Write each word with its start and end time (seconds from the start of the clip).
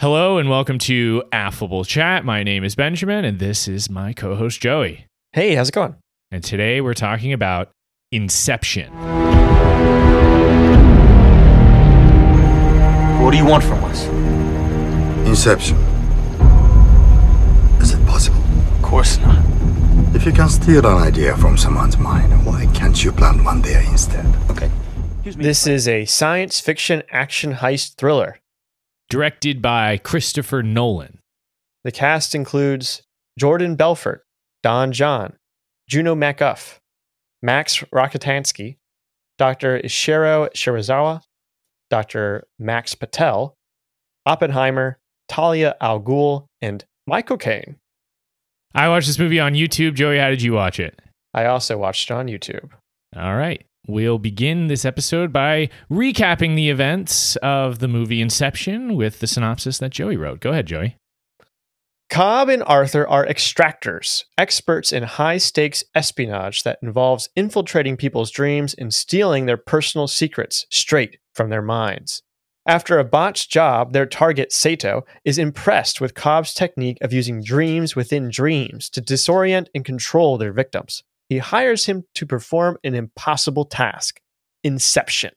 Hello 0.00 0.38
and 0.38 0.48
welcome 0.48 0.78
to 0.78 1.24
Affable 1.32 1.84
Chat. 1.84 2.24
My 2.24 2.44
name 2.44 2.62
is 2.62 2.76
Benjamin 2.76 3.24
and 3.24 3.40
this 3.40 3.66
is 3.66 3.90
my 3.90 4.12
co 4.12 4.36
host 4.36 4.60
Joey. 4.60 5.06
Hey, 5.32 5.56
how's 5.56 5.70
it 5.70 5.74
going? 5.74 5.96
And 6.30 6.44
today 6.44 6.80
we're 6.80 6.94
talking 6.94 7.32
about 7.32 7.72
Inception. 8.12 8.92
What 13.20 13.32
do 13.32 13.38
you 13.38 13.44
want 13.44 13.64
from 13.64 13.82
us? 13.82 14.06
Inception. 15.26 15.76
Is 17.80 17.92
it 17.92 18.06
possible? 18.06 18.38
Of 18.76 18.82
course 18.82 19.18
not. 19.18 19.44
If 20.14 20.24
you 20.24 20.30
can 20.30 20.48
steal 20.48 20.86
an 20.86 21.02
idea 21.02 21.36
from 21.36 21.58
someone's 21.58 21.98
mind, 21.98 22.46
why 22.46 22.66
can't 22.72 23.02
you 23.02 23.10
plant 23.10 23.42
one 23.42 23.62
there 23.62 23.82
instead? 23.82 24.32
Okay. 24.48 24.70
This 25.24 25.66
is 25.66 25.88
a 25.88 26.04
science 26.04 26.60
fiction 26.60 27.02
action 27.10 27.54
heist 27.54 27.96
thriller. 27.96 28.38
Directed 29.10 29.62
by 29.62 29.96
Christopher 29.96 30.62
Nolan. 30.62 31.18
The 31.84 31.92
cast 31.92 32.34
includes 32.34 33.02
Jordan 33.38 33.74
Belfort, 33.74 34.24
Don 34.62 34.92
Jon, 34.92 35.34
Juno 35.88 36.14
MacGuff, 36.14 36.78
Max 37.42 37.78
Rockatansky, 37.94 38.76
Dr. 39.38 39.80
Ishiro 39.80 40.50
Serizawa, 40.52 41.22
Dr. 41.88 42.46
Max 42.58 42.94
Patel, 42.94 43.54
Oppenheimer, 44.26 44.98
Talia 45.28 45.76
Al 45.80 46.00
Ghul, 46.00 46.46
and 46.60 46.84
Michael 47.06 47.38
Caine. 47.38 47.76
I 48.74 48.88
watched 48.88 49.06
this 49.06 49.18
movie 49.18 49.40
on 49.40 49.54
YouTube. 49.54 49.94
Joey, 49.94 50.18
how 50.18 50.28
did 50.28 50.42
you 50.42 50.52
watch 50.52 50.78
it? 50.78 51.00
I 51.32 51.46
also 51.46 51.78
watched 51.78 52.10
it 52.10 52.14
on 52.14 52.26
YouTube. 52.26 52.70
All 53.16 53.36
right. 53.36 53.64
We'll 53.88 54.18
begin 54.18 54.66
this 54.66 54.84
episode 54.84 55.32
by 55.32 55.70
recapping 55.90 56.54
the 56.54 56.68
events 56.68 57.36
of 57.36 57.78
the 57.78 57.88
movie 57.88 58.20
Inception 58.20 58.96
with 58.96 59.20
the 59.20 59.26
synopsis 59.26 59.78
that 59.78 59.92
Joey 59.92 60.18
wrote. 60.18 60.40
Go 60.40 60.50
ahead, 60.50 60.66
Joey. 60.66 60.96
Cobb 62.10 62.50
and 62.50 62.62
Arthur 62.64 63.08
are 63.08 63.24
extractors, 63.26 64.24
experts 64.36 64.92
in 64.92 65.04
high 65.04 65.38
stakes 65.38 65.84
espionage 65.94 66.64
that 66.64 66.78
involves 66.82 67.30
infiltrating 67.34 67.96
people's 67.96 68.30
dreams 68.30 68.74
and 68.74 68.92
stealing 68.92 69.46
their 69.46 69.56
personal 69.56 70.06
secrets 70.06 70.66
straight 70.70 71.16
from 71.34 71.48
their 71.48 71.62
minds. 71.62 72.22
After 72.66 72.98
a 72.98 73.04
botched 73.04 73.50
job, 73.50 73.94
their 73.94 74.04
target, 74.04 74.52
Sato, 74.52 75.06
is 75.24 75.38
impressed 75.38 75.98
with 75.98 76.12
Cobb's 76.12 76.52
technique 76.52 76.98
of 77.00 77.14
using 77.14 77.42
dreams 77.42 77.96
within 77.96 78.28
dreams 78.28 78.90
to 78.90 79.00
disorient 79.00 79.68
and 79.74 79.82
control 79.82 80.36
their 80.36 80.52
victims. 80.52 81.04
He 81.28 81.38
hires 81.38 81.86
him 81.86 82.04
to 82.14 82.26
perform 82.26 82.78
an 82.84 82.94
impossible 82.94 83.64
task 83.64 84.20
Inception. 84.64 85.32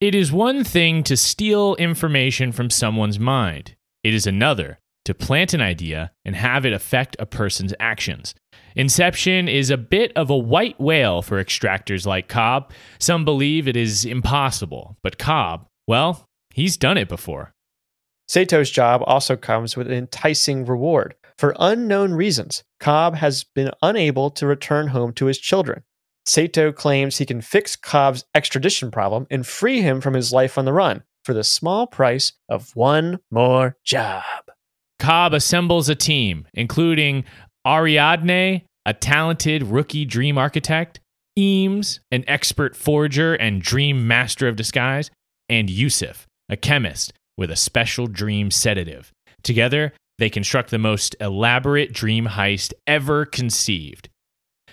It 0.00 0.14
is 0.14 0.32
one 0.32 0.64
thing 0.64 1.02
to 1.04 1.16
steal 1.16 1.74
information 1.76 2.52
from 2.52 2.70
someone's 2.70 3.18
mind, 3.18 3.76
it 4.02 4.14
is 4.14 4.26
another 4.26 4.78
to 5.04 5.14
plant 5.14 5.54
an 5.54 5.60
idea 5.60 6.12
and 6.24 6.36
have 6.36 6.64
it 6.64 6.72
affect 6.72 7.16
a 7.18 7.26
person's 7.26 7.74
actions. 7.80 8.34
Inception 8.76 9.48
is 9.48 9.70
a 9.70 9.76
bit 9.76 10.12
of 10.14 10.30
a 10.30 10.36
white 10.36 10.80
whale 10.80 11.22
for 11.22 11.42
extractors 11.42 12.06
like 12.06 12.28
Cobb. 12.28 12.72
Some 12.98 13.24
believe 13.24 13.66
it 13.66 13.76
is 13.76 14.04
impossible, 14.04 14.96
but 15.02 15.18
Cobb, 15.18 15.66
well, 15.86 16.26
he's 16.50 16.76
done 16.76 16.96
it 16.96 17.08
before. 17.08 17.52
Sato's 18.28 18.70
job 18.70 19.02
also 19.06 19.36
comes 19.36 19.76
with 19.76 19.88
an 19.88 19.92
enticing 19.92 20.64
reward. 20.64 21.16
For 21.40 21.56
unknown 21.58 22.12
reasons, 22.12 22.64
Cobb 22.80 23.14
has 23.14 23.44
been 23.44 23.70
unable 23.80 24.28
to 24.32 24.46
return 24.46 24.88
home 24.88 25.14
to 25.14 25.24
his 25.24 25.38
children. 25.38 25.84
Sato 26.26 26.70
claims 26.70 27.16
he 27.16 27.24
can 27.24 27.40
fix 27.40 27.76
Cobb's 27.76 28.26
extradition 28.34 28.90
problem 28.90 29.26
and 29.30 29.46
free 29.46 29.80
him 29.80 30.02
from 30.02 30.12
his 30.12 30.34
life 30.34 30.58
on 30.58 30.66
the 30.66 30.72
run 30.74 31.02
for 31.24 31.32
the 31.32 31.42
small 31.42 31.86
price 31.86 32.34
of 32.50 32.76
one 32.76 33.20
more 33.30 33.78
job. 33.84 34.22
Cobb 34.98 35.32
assembles 35.32 35.88
a 35.88 35.94
team, 35.94 36.46
including 36.52 37.24
Ariadne, 37.66 38.60
a 38.84 38.92
talented 38.92 39.62
rookie 39.62 40.04
dream 40.04 40.36
architect, 40.36 41.00
Eames, 41.38 42.00
an 42.10 42.22
expert 42.28 42.76
forger 42.76 43.32
and 43.32 43.62
dream 43.62 44.06
master 44.06 44.46
of 44.46 44.56
disguise, 44.56 45.10
and 45.48 45.70
Yusuf, 45.70 46.26
a 46.50 46.56
chemist 46.58 47.14
with 47.38 47.50
a 47.50 47.56
special 47.56 48.06
dream 48.06 48.50
sedative. 48.50 49.10
Together, 49.42 49.94
they 50.20 50.30
construct 50.30 50.70
the 50.70 50.78
most 50.78 51.16
elaborate 51.18 51.92
dream 51.92 52.26
heist 52.26 52.72
ever 52.86 53.24
conceived. 53.24 54.08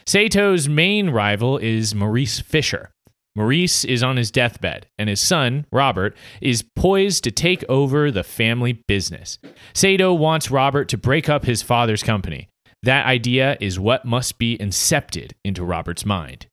Sato's 0.05 0.69
main 0.69 1.09
rival 1.09 1.57
is 1.57 1.95
Maurice 1.95 2.39
Fisher. 2.39 2.91
Maurice 3.33 3.85
is 3.85 4.03
on 4.03 4.17
his 4.17 4.29
deathbed, 4.29 4.87
and 4.97 5.07
his 5.07 5.21
son, 5.21 5.65
Robert, 5.71 6.17
is 6.41 6.65
poised 6.75 7.23
to 7.23 7.31
take 7.31 7.63
over 7.69 8.11
the 8.11 8.23
family 8.23 8.73
business. 8.87 9.39
Sato 9.73 10.13
wants 10.13 10.51
Robert 10.51 10.89
to 10.89 10.97
break 10.97 11.29
up 11.29 11.45
his 11.45 11.61
father's 11.61 12.03
company. 12.03 12.49
That 12.83 13.05
idea 13.05 13.57
is 13.61 13.79
what 13.79 14.05
must 14.05 14.37
be 14.37 14.57
incepted 14.57 15.31
into 15.45 15.63
Robert's 15.63 16.05
mind. 16.05 16.47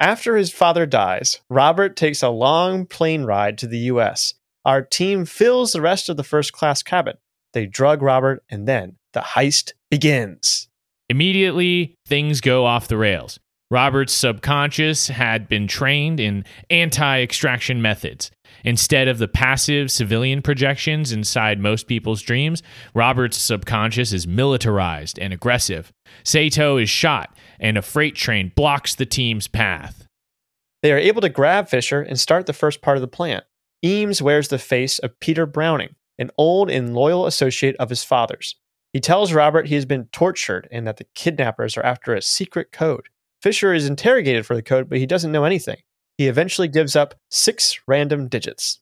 After 0.00 0.36
his 0.36 0.52
father 0.52 0.86
dies, 0.86 1.40
Robert 1.48 1.94
takes 1.94 2.22
a 2.22 2.30
long 2.30 2.86
plane 2.86 3.24
ride 3.24 3.58
to 3.58 3.66
the 3.66 3.78
US. 3.92 4.34
Our 4.64 4.82
team 4.82 5.24
fills 5.24 5.72
the 5.72 5.80
rest 5.80 6.08
of 6.08 6.16
the 6.16 6.24
first 6.24 6.52
class 6.52 6.82
cabin. 6.82 7.16
They 7.58 7.66
drug 7.66 8.02
Robert, 8.02 8.44
and 8.48 8.68
then 8.68 8.98
the 9.14 9.20
heist 9.20 9.72
begins. 9.90 10.68
Immediately, 11.08 11.96
things 12.06 12.40
go 12.40 12.64
off 12.64 12.86
the 12.86 12.96
rails. 12.96 13.40
Robert's 13.68 14.12
subconscious 14.12 15.08
had 15.08 15.48
been 15.48 15.66
trained 15.66 16.20
in 16.20 16.44
anti 16.70 17.20
extraction 17.20 17.82
methods. 17.82 18.30
Instead 18.62 19.08
of 19.08 19.18
the 19.18 19.26
passive 19.26 19.90
civilian 19.90 20.40
projections 20.40 21.10
inside 21.10 21.58
most 21.58 21.88
people's 21.88 22.22
dreams, 22.22 22.62
Robert's 22.94 23.36
subconscious 23.36 24.12
is 24.12 24.28
militarized 24.28 25.18
and 25.18 25.32
aggressive. 25.32 25.92
Sato 26.22 26.76
is 26.76 26.88
shot, 26.88 27.36
and 27.58 27.76
a 27.76 27.82
freight 27.82 28.14
train 28.14 28.52
blocks 28.54 28.94
the 28.94 29.04
team's 29.04 29.48
path. 29.48 30.06
They 30.84 30.92
are 30.92 30.96
able 30.96 31.22
to 31.22 31.28
grab 31.28 31.68
Fisher 31.68 32.02
and 32.02 32.20
start 32.20 32.46
the 32.46 32.52
first 32.52 32.82
part 32.82 32.96
of 32.96 33.00
the 33.00 33.08
plan. 33.08 33.42
Eames 33.84 34.22
wears 34.22 34.46
the 34.46 34.60
face 34.60 35.00
of 35.00 35.18
Peter 35.18 35.44
Browning, 35.44 35.96
an 36.18 36.30
old 36.36 36.70
and 36.70 36.94
loyal 36.94 37.26
associate 37.26 37.76
of 37.76 37.90
his 37.90 38.04
father's. 38.04 38.56
He 38.92 39.00
tells 39.00 39.32
Robert 39.32 39.68
he 39.68 39.74
has 39.74 39.84
been 39.84 40.06
tortured 40.06 40.68
and 40.70 40.86
that 40.86 40.96
the 40.96 41.06
kidnappers 41.14 41.76
are 41.76 41.84
after 41.84 42.14
a 42.14 42.22
secret 42.22 42.72
code. 42.72 43.08
Fisher 43.42 43.72
is 43.72 43.86
interrogated 43.86 44.46
for 44.46 44.56
the 44.56 44.62
code, 44.62 44.88
but 44.88 44.98
he 44.98 45.06
doesn't 45.06 45.32
know 45.32 45.44
anything. 45.44 45.78
He 46.16 46.26
eventually 46.26 46.68
gives 46.68 46.96
up 46.96 47.14
six 47.30 47.78
random 47.86 48.28
digits. 48.28 48.80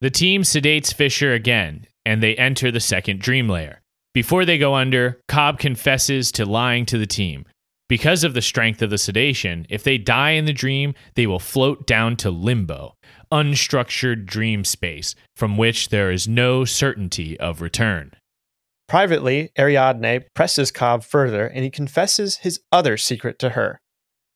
The 0.00 0.10
team 0.10 0.42
sedates 0.42 0.94
Fisher 0.94 1.32
again, 1.32 1.86
and 2.04 2.22
they 2.22 2.36
enter 2.36 2.70
the 2.70 2.80
second 2.80 3.20
dream 3.20 3.48
layer. 3.48 3.82
Before 4.14 4.44
they 4.44 4.58
go 4.58 4.74
under, 4.74 5.20
Cobb 5.26 5.58
confesses 5.58 6.30
to 6.32 6.44
lying 6.44 6.86
to 6.86 6.98
the 6.98 7.06
team. 7.06 7.44
Because 7.88 8.24
of 8.24 8.34
the 8.34 8.42
strength 8.42 8.82
of 8.82 8.90
the 8.90 8.98
sedation, 8.98 9.64
if 9.68 9.84
they 9.84 9.96
die 9.96 10.30
in 10.30 10.44
the 10.44 10.52
dream, 10.52 10.94
they 11.14 11.26
will 11.26 11.38
float 11.38 11.86
down 11.86 12.16
to 12.16 12.30
limbo, 12.30 12.96
unstructured 13.30 14.26
dream 14.26 14.64
space 14.64 15.14
from 15.36 15.56
which 15.56 15.90
there 15.90 16.10
is 16.10 16.26
no 16.26 16.64
certainty 16.64 17.38
of 17.38 17.60
return. 17.60 18.12
Privately, 18.88 19.50
Ariadne 19.56 20.24
presses 20.34 20.72
Cobb 20.72 21.04
further 21.04 21.46
and 21.46 21.62
he 21.62 21.70
confesses 21.70 22.38
his 22.38 22.60
other 22.72 22.96
secret 22.96 23.38
to 23.40 23.50
her. 23.50 23.80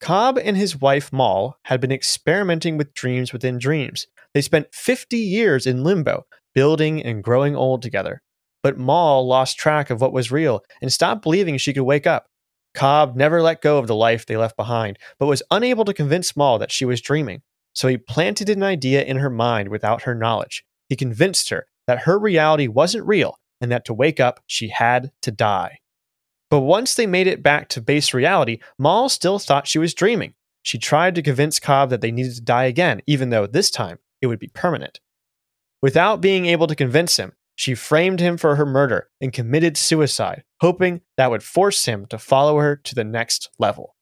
Cobb 0.00 0.38
and 0.38 0.56
his 0.56 0.80
wife 0.80 1.12
Mal 1.12 1.58
had 1.64 1.80
been 1.80 1.92
experimenting 1.92 2.76
with 2.76 2.94
dreams 2.94 3.32
within 3.32 3.58
dreams. 3.58 4.06
They 4.32 4.40
spent 4.40 4.74
50 4.74 5.16
years 5.18 5.66
in 5.66 5.84
limbo, 5.84 6.24
building 6.54 7.02
and 7.02 7.22
growing 7.22 7.54
old 7.54 7.82
together. 7.82 8.22
But 8.62 8.78
Mal 8.78 9.26
lost 9.26 9.58
track 9.58 9.90
of 9.90 10.00
what 10.00 10.12
was 10.12 10.30
real 10.30 10.62
and 10.80 10.92
stopped 10.92 11.22
believing 11.22 11.58
she 11.58 11.72
could 11.72 11.82
wake 11.82 12.06
up. 12.06 12.26
Cobb 12.74 13.16
never 13.16 13.42
let 13.42 13.62
go 13.62 13.78
of 13.78 13.86
the 13.86 13.94
life 13.94 14.26
they 14.26 14.36
left 14.36 14.56
behind, 14.56 14.98
but 15.18 15.26
was 15.26 15.42
unable 15.50 15.84
to 15.84 15.94
convince 15.94 16.36
Mal 16.36 16.58
that 16.58 16.72
she 16.72 16.84
was 16.84 17.00
dreaming. 17.00 17.42
So 17.72 17.88
he 17.88 17.96
planted 17.96 18.48
an 18.48 18.62
idea 18.62 19.02
in 19.02 19.16
her 19.18 19.30
mind 19.30 19.68
without 19.68 20.02
her 20.02 20.14
knowledge. 20.14 20.64
He 20.88 20.96
convinced 20.96 21.50
her 21.50 21.66
that 21.86 22.00
her 22.00 22.18
reality 22.18 22.68
wasn't 22.68 23.06
real 23.06 23.36
and 23.60 23.70
that 23.70 23.84
to 23.86 23.94
wake 23.94 24.20
up, 24.20 24.40
she 24.46 24.68
had 24.68 25.12
to 25.22 25.30
die. 25.30 25.78
But 26.50 26.60
once 26.60 26.94
they 26.94 27.06
made 27.06 27.26
it 27.26 27.42
back 27.42 27.68
to 27.70 27.80
base 27.80 28.12
reality, 28.12 28.58
Mal 28.78 29.08
still 29.08 29.38
thought 29.38 29.68
she 29.68 29.78
was 29.78 29.94
dreaming. 29.94 30.34
She 30.62 30.78
tried 30.78 31.14
to 31.14 31.22
convince 31.22 31.60
Cobb 31.60 31.90
that 31.90 32.00
they 32.00 32.10
needed 32.10 32.34
to 32.34 32.40
die 32.40 32.64
again, 32.64 33.02
even 33.06 33.30
though 33.30 33.46
this 33.46 33.70
time 33.70 33.98
it 34.20 34.26
would 34.26 34.38
be 34.38 34.48
permanent. 34.48 35.00
Without 35.82 36.20
being 36.20 36.46
able 36.46 36.66
to 36.66 36.74
convince 36.74 37.16
him, 37.16 37.32
she 37.60 37.74
framed 37.74 38.20
him 38.20 38.38
for 38.38 38.56
her 38.56 38.64
murder 38.64 39.10
and 39.20 39.34
committed 39.34 39.76
suicide, 39.76 40.44
hoping 40.62 41.02
that 41.18 41.30
would 41.30 41.42
force 41.42 41.84
him 41.84 42.06
to 42.06 42.16
follow 42.16 42.56
her 42.58 42.74
to 42.74 42.94
the 42.94 43.04
next 43.04 43.50
level. 43.58 43.94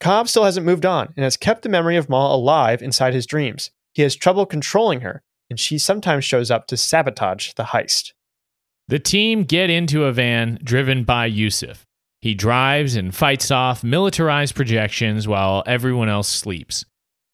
Cobb 0.00 0.28
still 0.28 0.44
hasn't 0.44 0.66
moved 0.66 0.84
on 0.84 1.14
and 1.16 1.24
has 1.24 1.38
kept 1.38 1.62
the 1.62 1.70
memory 1.70 1.96
of 1.96 2.10
Ma 2.10 2.34
alive 2.34 2.82
inside 2.82 3.14
his 3.14 3.24
dreams. 3.24 3.70
He 3.94 4.02
has 4.02 4.14
trouble 4.14 4.44
controlling 4.44 5.00
her, 5.00 5.22
and 5.48 5.58
she 5.58 5.78
sometimes 5.78 6.26
shows 6.26 6.50
up 6.50 6.66
to 6.66 6.76
sabotage 6.76 7.54
the 7.54 7.64
heist. 7.64 8.12
The 8.88 8.98
team 8.98 9.44
get 9.44 9.70
into 9.70 10.04
a 10.04 10.12
van 10.12 10.58
driven 10.62 11.04
by 11.04 11.24
Yusuf. 11.24 11.86
He 12.20 12.34
drives 12.34 12.96
and 12.96 13.14
fights 13.14 13.50
off 13.50 13.82
militarized 13.82 14.54
projections 14.54 15.26
while 15.26 15.62
everyone 15.64 16.10
else 16.10 16.28
sleeps. 16.28 16.84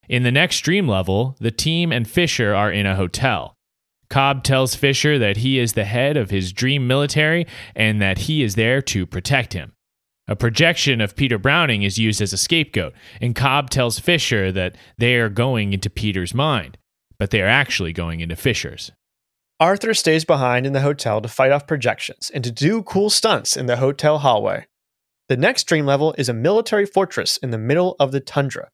In 0.09 0.23
the 0.23 0.31
next 0.31 0.61
dream 0.61 0.87
level, 0.87 1.35
the 1.41 1.51
team 1.51 1.91
and 1.91 2.09
Fisher 2.09 2.55
are 2.55 2.71
in 2.71 2.87
a 2.87 2.95
hotel. 2.95 3.56
Cobb 4.08 4.44
tells 4.44 4.75
Fisher 4.75 5.19
that 5.19 5.38
he 5.38 5.58
is 5.58 5.73
the 5.73 5.85
head 5.85 6.17
of 6.17 6.31
his 6.31 6.53
dream 6.53 6.87
military 6.87 7.47
and 7.75 8.00
that 8.00 8.19
he 8.19 8.43
is 8.43 8.55
there 8.55 8.81
to 8.82 9.06
protect 9.06 9.53
him. 9.53 9.73
A 10.29 10.37
projection 10.37 11.00
of 11.00 11.14
Peter 11.14 11.38
Browning 11.38 11.82
is 11.82 11.99
used 11.99 12.20
as 12.20 12.32
a 12.32 12.38
scapegoat, 12.38 12.94
and 13.20 13.35
Cobb 13.35 13.70
tells 13.70 14.00
Fisher 14.00 14.50
that 14.50 14.76
they 14.99 15.14
are 15.17 15.29
going 15.29 15.73
into 15.73 15.88
Peter's 15.88 16.35
mind, 16.35 16.79
but 17.19 17.31
they 17.31 17.41
are 17.41 17.47
actually 17.47 17.93
going 17.93 18.20
into 18.20 18.35
Fisher's. 18.35 18.91
Arthur 19.61 19.94
stays 19.94 20.25
behind 20.25 20.67
in 20.67 20.73
the 20.73 20.81
hotel 20.81 21.20
to 21.20 21.29
fight 21.29 21.52
off 21.52 21.67
projections 21.67 22.31
and 22.35 22.43
to 22.44 22.50
do 22.50 22.82
cool 22.82 23.09
stunts 23.09 23.56
in 23.56 23.67
the 23.67 23.76
hotel 23.76 24.19
hallway. 24.19 24.67
The 25.29 25.37
next 25.37 25.64
dream 25.64 25.87
level 25.87 26.14
is 26.19 26.29
a 26.29 26.35
military 26.35 26.87
fortress 26.87 27.37
in 27.38 27.50
the 27.50 27.59
middle 27.59 27.97
of 27.99 28.12
the 28.12 28.20
tundra. 28.20 28.69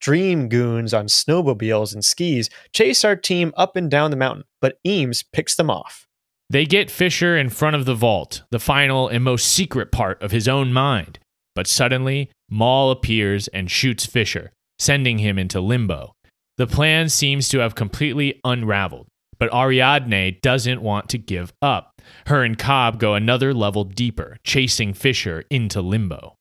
Dream 0.00 0.48
goons 0.48 0.94
on 0.94 1.06
snowmobiles 1.06 1.92
and 1.92 2.04
skis 2.04 2.48
chase 2.72 3.04
our 3.04 3.16
team 3.16 3.52
up 3.56 3.76
and 3.76 3.90
down 3.90 4.10
the 4.10 4.16
mountain, 4.16 4.44
but 4.60 4.78
Eames 4.86 5.22
picks 5.22 5.54
them 5.54 5.70
off. 5.70 6.06
They 6.50 6.64
get 6.64 6.90
Fisher 6.90 7.36
in 7.36 7.50
front 7.50 7.76
of 7.76 7.84
the 7.84 7.94
vault, 7.94 8.42
the 8.50 8.58
final 8.58 9.08
and 9.08 9.22
most 9.22 9.46
secret 9.46 9.92
part 9.92 10.22
of 10.22 10.30
his 10.30 10.48
own 10.48 10.72
mind. 10.72 11.18
But 11.54 11.66
suddenly, 11.66 12.30
Mal 12.48 12.90
appears 12.90 13.48
and 13.48 13.70
shoots 13.70 14.06
Fisher, 14.06 14.52
sending 14.78 15.18
him 15.18 15.38
into 15.38 15.60
limbo. 15.60 16.14
The 16.56 16.66
plan 16.66 17.08
seems 17.08 17.48
to 17.50 17.58
have 17.58 17.74
completely 17.74 18.40
unraveled, 18.44 19.08
but 19.38 19.52
Ariadne 19.52 20.40
doesn't 20.40 20.80
want 20.80 21.08
to 21.10 21.18
give 21.18 21.52
up. 21.60 22.00
Her 22.26 22.44
and 22.44 22.58
Cobb 22.58 22.98
go 22.98 23.14
another 23.14 23.52
level 23.52 23.84
deeper, 23.84 24.38
chasing 24.42 24.94
Fisher 24.94 25.44
into 25.50 25.82
limbo. 25.82 26.37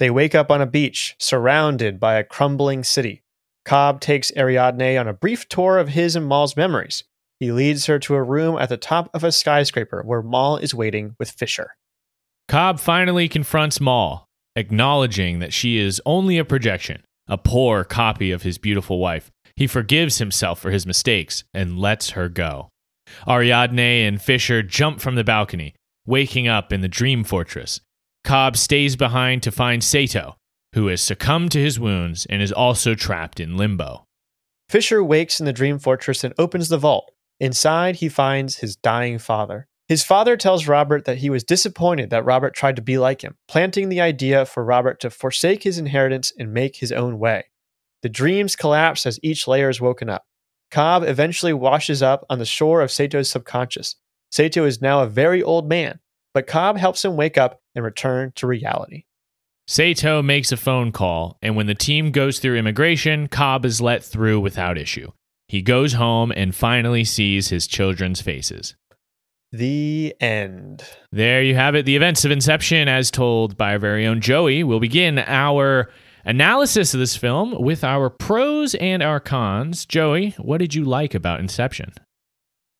They 0.00 0.08
wake 0.08 0.34
up 0.34 0.50
on 0.50 0.62
a 0.62 0.66
beach, 0.66 1.14
surrounded 1.18 2.00
by 2.00 2.14
a 2.14 2.24
crumbling 2.24 2.84
city. 2.84 3.20
Cobb 3.66 4.00
takes 4.00 4.32
Ariadne 4.34 4.98
on 4.98 5.06
a 5.06 5.12
brief 5.12 5.46
tour 5.46 5.76
of 5.76 5.90
his 5.90 6.16
and 6.16 6.24
Mal's 6.24 6.56
memories. 6.56 7.04
He 7.38 7.52
leads 7.52 7.84
her 7.84 7.98
to 7.98 8.14
a 8.14 8.22
room 8.22 8.56
at 8.58 8.70
the 8.70 8.78
top 8.78 9.10
of 9.12 9.22
a 9.22 9.30
skyscraper 9.30 10.02
where 10.02 10.22
Mal 10.22 10.56
is 10.56 10.74
waiting 10.74 11.16
with 11.18 11.30
Fisher. 11.30 11.74
Cobb 12.48 12.80
finally 12.80 13.28
confronts 13.28 13.78
Mal, 13.78 14.24
acknowledging 14.56 15.38
that 15.40 15.52
she 15.52 15.76
is 15.76 16.00
only 16.06 16.38
a 16.38 16.46
projection, 16.46 17.02
a 17.28 17.36
poor 17.36 17.84
copy 17.84 18.32
of 18.32 18.40
his 18.40 18.56
beautiful 18.56 18.98
wife. 18.98 19.30
He 19.54 19.66
forgives 19.66 20.16
himself 20.16 20.58
for 20.58 20.70
his 20.70 20.86
mistakes 20.86 21.44
and 21.52 21.78
lets 21.78 22.10
her 22.10 22.30
go. 22.30 22.70
Ariadne 23.28 24.06
and 24.08 24.22
Fisher 24.22 24.62
jump 24.62 25.02
from 25.02 25.16
the 25.16 25.24
balcony, 25.24 25.74
waking 26.06 26.48
up 26.48 26.72
in 26.72 26.80
the 26.80 26.88
dream 26.88 27.22
fortress. 27.22 27.82
Cobb 28.24 28.56
stays 28.56 28.96
behind 28.96 29.42
to 29.42 29.50
find 29.50 29.82
Sato, 29.82 30.36
who 30.74 30.86
has 30.88 31.00
succumbed 31.00 31.52
to 31.52 31.62
his 31.62 31.80
wounds 31.80 32.26
and 32.26 32.42
is 32.42 32.52
also 32.52 32.94
trapped 32.94 33.40
in 33.40 33.56
limbo. 33.56 34.06
Fisher 34.68 35.02
wakes 35.02 35.40
in 35.40 35.46
the 35.46 35.52
dream 35.52 35.78
fortress 35.78 36.22
and 36.22 36.34
opens 36.38 36.68
the 36.68 36.78
vault. 36.78 37.12
Inside, 37.40 37.96
he 37.96 38.08
finds 38.08 38.58
his 38.58 38.76
dying 38.76 39.18
father. 39.18 39.66
His 39.88 40.04
father 40.04 40.36
tells 40.36 40.68
Robert 40.68 41.06
that 41.06 41.18
he 41.18 41.30
was 41.30 41.42
disappointed 41.42 42.10
that 42.10 42.24
Robert 42.24 42.54
tried 42.54 42.76
to 42.76 42.82
be 42.82 42.96
like 42.98 43.22
him, 43.22 43.36
planting 43.48 43.88
the 43.88 44.00
idea 44.00 44.46
for 44.46 44.62
Robert 44.62 45.00
to 45.00 45.10
forsake 45.10 45.64
his 45.64 45.78
inheritance 45.78 46.32
and 46.38 46.52
make 46.52 46.76
his 46.76 46.92
own 46.92 47.18
way. 47.18 47.46
The 48.02 48.08
dreams 48.08 48.54
collapse 48.54 49.04
as 49.04 49.18
each 49.22 49.48
layer 49.48 49.68
is 49.68 49.80
woken 49.80 50.08
up. 50.08 50.26
Cobb 50.70 51.02
eventually 51.02 51.52
washes 51.52 52.02
up 52.02 52.24
on 52.30 52.38
the 52.38 52.44
shore 52.44 52.82
of 52.82 52.92
Sato's 52.92 53.28
subconscious. 53.28 53.96
Sato 54.30 54.64
is 54.64 54.80
now 54.80 55.02
a 55.02 55.08
very 55.08 55.42
old 55.42 55.68
man, 55.68 55.98
but 56.34 56.46
Cobb 56.46 56.76
helps 56.76 57.04
him 57.04 57.16
wake 57.16 57.38
up 57.38 57.60
and 57.74 57.84
return 57.84 58.32
to 58.36 58.46
reality. 58.46 59.04
Sato 59.66 60.20
makes 60.22 60.50
a 60.50 60.56
phone 60.56 60.90
call, 60.90 61.38
and 61.42 61.54
when 61.54 61.66
the 61.66 61.74
team 61.74 62.10
goes 62.10 62.38
through 62.38 62.56
immigration, 62.56 63.28
Cobb 63.28 63.64
is 63.64 63.80
let 63.80 64.02
through 64.02 64.40
without 64.40 64.76
issue. 64.76 65.12
He 65.46 65.62
goes 65.62 65.92
home 65.92 66.32
and 66.34 66.54
finally 66.54 67.04
sees 67.04 67.48
his 67.48 67.66
children's 67.66 68.20
faces. 68.20 68.74
The 69.52 70.14
end. 70.20 70.84
There 71.10 71.42
you 71.42 71.56
have 71.56 71.74
it. 71.74 71.84
The 71.84 71.96
events 71.96 72.24
of 72.24 72.30
Inception, 72.30 72.86
as 72.88 73.10
told 73.10 73.56
by 73.56 73.72
our 73.72 73.78
very 73.78 74.06
own 74.06 74.20
Joey. 74.20 74.62
We'll 74.62 74.78
begin 74.78 75.18
our 75.18 75.90
analysis 76.24 76.94
of 76.94 77.00
this 77.00 77.16
film 77.16 77.60
with 77.60 77.82
our 77.82 78.10
pros 78.10 78.76
and 78.76 79.02
our 79.02 79.18
cons. 79.18 79.86
Joey, 79.86 80.36
what 80.38 80.58
did 80.58 80.74
you 80.74 80.84
like 80.84 81.14
about 81.14 81.40
Inception? 81.40 81.94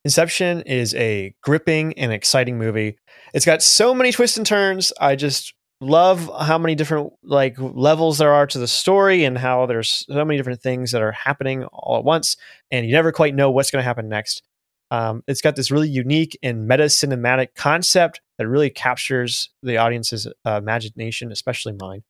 Inception 0.04 0.62
is 0.62 0.94
a 0.94 1.34
gripping 1.42 1.92
and 1.98 2.12
exciting 2.12 2.56
movie. 2.56 2.96
It's 3.32 3.46
got 3.46 3.62
so 3.62 3.94
many 3.94 4.12
twists 4.12 4.36
and 4.36 4.46
turns. 4.46 4.92
I 5.00 5.16
just 5.16 5.54
love 5.80 6.30
how 6.38 6.58
many 6.58 6.74
different 6.74 7.12
like 7.22 7.56
levels 7.58 8.18
there 8.18 8.32
are 8.32 8.46
to 8.46 8.58
the 8.58 8.68
story 8.68 9.24
and 9.24 9.38
how 9.38 9.66
there's 9.66 10.04
so 10.06 10.24
many 10.24 10.36
different 10.36 10.60
things 10.60 10.92
that 10.92 11.00
are 11.00 11.12
happening 11.12 11.64
all 11.64 11.98
at 11.98 12.04
once 12.04 12.36
and 12.70 12.84
you 12.84 12.92
never 12.92 13.12
quite 13.12 13.34
know 13.34 13.50
what's 13.50 13.70
going 13.70 13.80
to 13.80 13.86
happen 13.86 14.08
next. 14.08 14.42
Um, 14.90 15.22
it's 15.26 15.40
got 15.40 15.56
this 15.56 15.70
really 15.70 15.88
unique 15.88 16.38
and 16.42 16.66
meta 16.66 16.84
cinematic 16.84 17.54
concept 17.54 18.20
that 18.38 18.48
really 18.48 18.68
captures 18.68 19.50
the 19.62 19.78
audience's 19.78 20.26
uh, 20.26 20.56
imagination 20.56 21.32
especially 21.32 21.74
mine. 21.80 22.02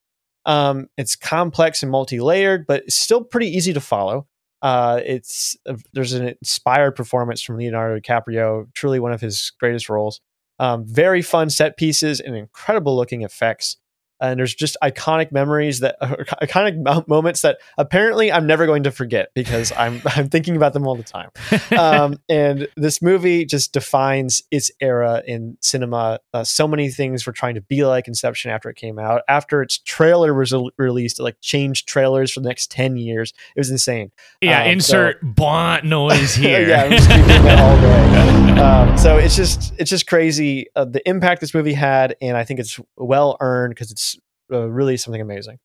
Um, 0.45 0.87
it's 0.97 1.15
complex 1.15 1.81
and 1.81 1.91
multi-layered 1.91 2.65
but 2.67 2.83
it's 2.83 2.95
still 2.95 3.23
pretty 3.23 3.47
easy 3.47 3.71
to 3.73 3.81
follow. 3.81 4.27
Uh, 4.61 4.99
it's 5.05 5.55
uh, 5.65 5.75
there's 5.93 6.13
an 6.13 6.27
inspired 6.27 6.91
performance 6.91 7.41
from 7.41 7.57
leonardo 7.57 7.99
dicaprio 7.99 8.65
truly 8.73 8.99
one 8.99 9.13
of 9.13 9.21
his 9.21 9.53
greatest 9.59 9.89
roles 9.89 10.19
um, 10.61 10.85
very 10.85 11.23
fun 11.23 11.49
set 11.49 11.75
pieces 11.75 12.19
and 12.19 12.35
incredible 12.35 12.95
looking 12.95 13.23
effects. 13.23 13.77
And 14.21 14.39
there's 14.39 14.53
just 14.53 14.77
iconic 14.83 15.31
memories 15.31 15.79
that 15.79 15.99
iconic 16.01 17.07
moments 17.07 17.41
that 17.41 17.57
apparently 17.77 18.31
I'm 18.31 18.45
never 18.45 18.65
going 18.65 18.83
to 18.83 18.91
forget 18.91 19.29
because 19.33 19.71
I'm 19.77 20.01
I'm 20.05 20.29
thinking 20.29 20.55
about 20.55 20.73
them 20.73 20.87
all 20.87 20.95
the 20.95 21.03
time. 21.03 21.29
Um, 21.77 22.19
and 22.29 22.67
this 22.77 23.01
movie 23.01 23.45
just 23.45 23.73
defines 23.73 24.43
its 24.51 24.71
era 24.79 25.23
in 25.25 25.57
cinema. 25.61 26.19
Uh, 26.33 26.43
so 26.43 26.67
many 26.67 26.89
things 26.89 27.25
were 27.25 27.33
trying 27.33 27.55
to 27.55 27.61
be 27.61 27.85
like 27.85 28.07
Inception 28.07 28.51
after 28.51 28.69
it 28.69 28.75
came 28.75 28.99
out. 28.99 29.21
After 29.27 29.61
its 29.61 29.77
trailer 29.79 30.33
was 30.33 30.53
released, 30.77 31.19
it 31.19 31.23
like 31.23 31.39
changed 31.41 31.87
trailers 31.87 32.31
for 32.31 32.39
the 32.39 32.47
next 32.47 32.71
ten 32.71 32.97
years. 32.97 33.33
It 33.55 33.59
was 33.59 33.71
insane. 33.71 34.11
Yeah, 34.41 34.63
um, 34.63 34.69
insert 34.69 35.19
so, 35.21 35.27
bont 35.27 35.85
noise 35.85 36.35
here. 36.35 36.67
yeah, 36.67 36.83
I'm 36.83 36.91
just 36.91 37.09
that 37.09 37.59
all 37.59 37.81
day. 37.81 38.61
Um, 38.61 38.97
so 38.97 39.17
it's 39.17 39.35
just 39.35 39.73
it's 39.77 39.89
just 39.89 40.07
crazy 40.07 40.67
uh, 40.75 40.85
the 40.85 41.07
impact 41.07 41.41
this 41.41 41.53
movie 41.53 41.73
had, 41.73 42.15
and 42.21 42.37
I 42.37 42.43
think 42.43 42.59
it's 42.59 42.79
well 42.97 43.37
earned 43.39 43.71
because 43.71 43.91
it's 43.91 44.10
uh, 44.51 44.69
really 44.69 44.97
something 44.97 45.21
amazing. 45.21 45.57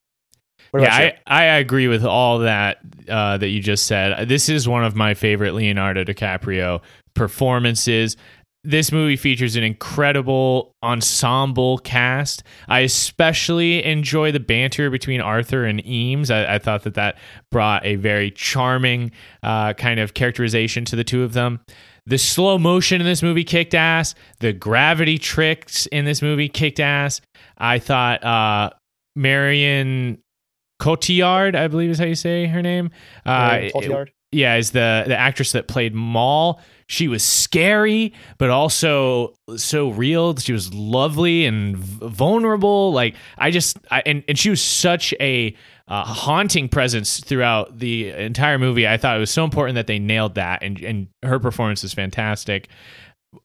yeah, 0.75 1.13
I, 1.27 1.45
I 1.45 1.45
agree 1.57 1.89
with 1.89 2.05
all 2.05 2.41
that 2.41 2.79
uh, 3.09 3.39
that 3.39 3.49
you 3.49 3.61
just 3.61 3.87
said. 3.87 4.29
This 4.29 4.49
is 4.49 4.69
one 4.69 4.85
of 4.85 4.95
my 4.95 5.15
favorite 5.15 5.55
Leonardo 5.55 6.05
DiCaprio 6.05 6.81
performances. 7.15 8.17
This 8.65 8.91
movie 8.91 9.17
features 9.17 9.55
an 9.55 9.63
incredible 9.63 10.75
ensemble 10.83 11.79
cast. 11.79 12.43
I 12.69 12.81
especially 12.81 13.85
enjoy 13.85 14.33
the 14.33 14.41
banter 14.41 14.91
between 14.91 15.21
Arthur 15.21 15.65
and 15.65 15.87
Eames. 15.87 16.33
I, 16.33 16.57
I 16.57 16.59
thought 16.59 16.83
that 16.83 16.95
that 16.95 17.17
brought 17.53 17.87
a 17.87 17.95
very 17.95 18.33
charming 18.33 19.13
uh, 19.45 19.75
kind 19.75 20.01
of 20.01 20.15
characterization 20.15 20.85
to 20.87 20.97
the 20.97 21.05
two 21.05 21.23
of 21.23 21.33
them. 21.33 21.61
The 22.07 22.19
slow 22.19 22.59
motion 22.59 23.01
in 23.01 23.07
this 23.07 23.23
movie 23.23 23.45
kicked 23.45 23.75
ass. 23.75 24.15
The 24.41 24.53
gravity 24.53 25.19
tricks 25.19 25.87
in 25.87 26.05
this 26.05 26.23
movie 26.23 26.49
kicked 26.49 26.81
ass. 26.81 27.21
I 27.59 27.79
thought 27.79 28.23
uh, 28.25 28.71
Marion 29.17 30.19
Cotillard, 30.81 31.57
I 31.57 31.69
believe 31.69 31.91
is 31.91 31.99
how 31.99 32.05
you 32.05 32.15
say 32.15 32.47
her 32.47 32.63
name. 32.63 32.91
Uh, 33.25 33.69
Cotillard. 33.75 34.11
Yeah, 34.33 34.57
is 34.57 34.73
the 34.73 35.05
the 35.07 35.17
actress 35.17 35.53
that 35.53 35.69
played 35.69 35.95
Mal. 35.95 36.61
She 36.89 37.09
was 37.09 37.25
scary, 37.25 38.13
but 38.39 38.51
also 38.51 39.35
so 39.57 39.91
real. 39.91 40.37
She 40.37 40.53
was 40.53 40.73
lovely 40.73 41.45
and 41.45 41.77
vulnerable. 41.77 42.93
Like 42.93 43.17
I 43.39 43.51
just, 43.51 43.79
I, 43.91 44.03
and 44.07 44.23
and 44.29 44.39
she 44.39 44.51
was 44.51 44.63
such 44.63 45.15
a 45.21 45.55
uh, 45.89 46.05
haunting 46.05 46.69
presence 46.69 47.21
throughout 47.21 47.79
the 47.79 48.11
entire 48.11 48.59
movie. 48.59 48.87
I 48.87 48.97
thought 48.97 49.17
it 49.17 49.21
was 49.21 49.31
so 49.31 49.45
important 49.45 49.77
that 49.77 49.87
they 49.87 49.99
nailed 49.99 50.35
that, 50.35 50.63
and 50.63 50.81
and 50.81 51.09
her 51.23 51.39
performance 51.39 51.83
is 51.85 51.95
fantastic. 51.95 52.69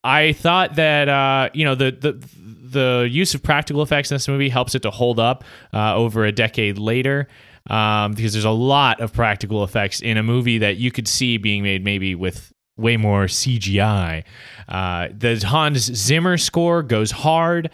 I 0.04 0.34
thought 0.34 0.76
that 0.76 1.10
uh, 1.10 1.50
you 1.54 1.66
know 1.66 1.76
the 1.76 1.92
the 1.92 2.28
the 2.72 3.08
use 3.10 3.34
of 3.34 3.44
practical 3.44 3.82
effects 3.82 4.12
in 4.12 4.16
this 4.16 4.28
movie 4.28 4.50
helps 4.50 4.76
it 4.76 4.82
to 4.84 4.92
hold 4.92 5.20
up 5.20 5.44
uh, 5.74 5.96
over 5.96 6.26
a 6.26 6.32
decade 6.32 6.78
later. 6.78 7.28
Um, 7.72 8.12
because 8.12 8.34
there's 8.34 8.44
a 8.44 8.50
lot 8.50 9.00
of 9.00 9.14
practical 9.14 9.64
effects 9.64 10.02
in 10.02 10.18
a 10.18 10.24
movie 10.24 10.58
that 10.58 10.76
you 10.76 10.92
could 10.92 11.08
see 11.08 11.38
being 11.38 11.64
made 11.64 11.86
maybe 11.86 12.16
with 12.16 12.52
way 12.76 12.98
more 12.98 13.26
CGI. 13.26 14.26
Uh, 14.68 15.08
the 15.18 15.42
Hans 15.46 15.80
Zimmer 15.96 16.38
score 16.38 16.84
goes 16.84 17.12
hard. 17.12 17.70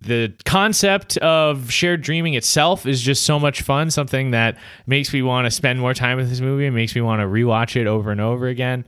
The 0.00 0.32
concept 0.46 1.18
of 1.18 1.70
shared 1.70 2.00
dreaming 2.00 2.32
itself 2.32 2.86
is 2.86 3.02
just 3.02 3.24
so 3.24 3.38
much 3.38 3.60
fun 3.60 3.90
something 3.90 4.30
that 4.30 4.56
makes 4.86 5.12
me 5.12 5.20
want 5.20 5.44
to 5.44 5.50
spend 5.50 5.78
more 5.80 5.92
time 5.92 6.16
with 6.16 6.30
this 6.30 6.40
movie 6.40 6.64
and 6.64 6.74
makes 6.74 6.94
me 6.94 7.02
want 7.02 7.20
to 7.20 7.26
rewatch 7.26 7.78
it 7.78 7.86
over 7.86 8.10
and 8.10 8.22
over 8.22 8.48
again. 8.48 8.86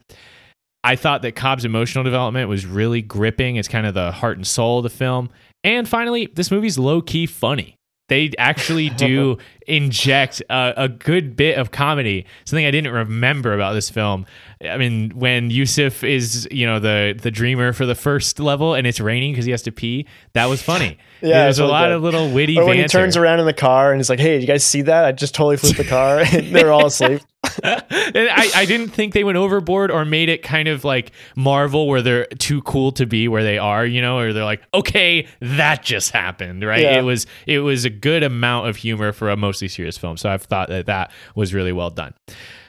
I 0.83 0.97
thought 0.97 1.21
that 1.23 1.37
cobb's 1.37 1.67
emotional 1.67 2.05
development 2.05 2.49
was 2.49 2.65
really 2.65 3.03
gripping. 3.03 3.57
It's 3.57 3.69
kind 3.69 3.87
of 3.87 3.93
the 3.93 4.13
heart 4.13 4.39
and 4.39 4.47
soul 4.47 4.79
of 4.79 4.85
the 4.85 4.91
film. 4.91 5.29
And 5.63 5.87
finally 5.87 6.27
this 6.35 6.51
movie's 6.51 6.79
low-key 6.79 7.27
funny 7.27 7.77
they 8.09 8.33
actually 8.39 8.91
do 8.91 9.39
inject 9.67 10.43
a, 10.51 10.75
a, 10.77 10.89
good 10.89 11.37
bit 11.37 11.59
of 11.59 11.71
comedy. 11.71 12.27
Something 12.45 12.67
I 12.67 12.71
didn't 12.71 12.93
remember 12.93 13.55
about 13.55 13.73
this 13.73 13.89
film. 13.89 14.27
I 14.63 14.77
mean, 14.77 15.11
when 15.15 15.51
Yusuf 15.51 16.05
is, 16.05 16.47
you 16.51 16.67
know, 16.67 16.79
the 16.79 17.19
the 17.21 17.31
dreamer 17.31 17.73
for 17.73 17.87
the 17.87 17.95
first 17.95 18.39
level, 18.39 18.75
and 18.75 18.87
it's 18.87 19.01
raining 19.01 19.33
because 19.33 19.47
he 19.47 19.51
has 19.53 19.63
to 19.63 19.73
pee. 19.73 20.07
That 20.35 20.47
was 20.47 20.63
funny. 20.63 20.99
yeah, 21.23 21.45
there's 21.45 21.59
a 21.59 21.67
lot 21.67 21.89
good. 21.89 21.93
of 21.93 22.03
little 22.03 22.31
witty. 22.31 22.59
Or 22.59 22.67
when 22.67 22.77
banter. 22.77 22.99
he 22.99 23.03
turns 23.03 23.17
around 23.17 23.41
in 23.41 23.47
the 23.47 23.55
car 23.55 23.91
and 23.91 23.99
he's 23.99 24.11
like, 24.11 24.21
"Hey, 24.21 24.39
you 24.39 24.47
guys 24.47 24.65
see 24.65 24.83
that? 24.83 25.05
I 25.05 25.13
just 25.13 25.35
totally 25.35 25.57
flipped 25.57 25.79
the 25.79 25.85
car." 25.85 26.19
and 26.21 26.47
they're 26.55 26.73
all 26.73 26.87
asleep. 26.87 27.23
I, 27.65 28.51
I 28.55 28.65
didn't 28.65 28.89
think 28.89 29.15
they 29.15 29.25
went 29.25 29.37
overboard 29.37 29.91
or 29.91 30.05
made 30.05 30.29
it 30.29 30.43
kind 30.43 30.69
of 30.69 30.85
like 30.85 31.13
Marvel 31.37 31.87
where 31.87 32.03
they're 32.03 32.27
too 32.39 32.63
cool 32.63 32.93
to 32.93 33.07
be 33.07 33.29
where 33.29 33.43
they 33.43 33.59
are, 33.59 33.87
you 33.87 34.01
know, 34.01 34.19
or 34.19 34.33
they're 34.33 34.45
like, 34.45 34.63
okay, 34.73 35.27
that 35.41 35.83
just 35.83 36.11
happened, 36.11 36.65
right? 36.65 36.81
Yeah. 36.81 36.99
It 36.99 37.03
was 37.03 37.27
it 37.47 37.61
was 37.61 37.85
a 37.85 37.91
good 37.91 38.23
amount 38.23 38.69
of 38.69 38.77
humor 38.77 39.13
for 39.13 39.31
a 39.31 39.37
mostly 39.37 39.69
serious 39.69 39.99
film. 39.99 40.17
So 40.17 40.29
I've 40.29 40.43
thought 40.43 40.69
that 40.69 40.87
that 40.87 41.13
was 41.35 41.55
really 41.55 41.73
well 41.73 41.91
done. 41.91 42.15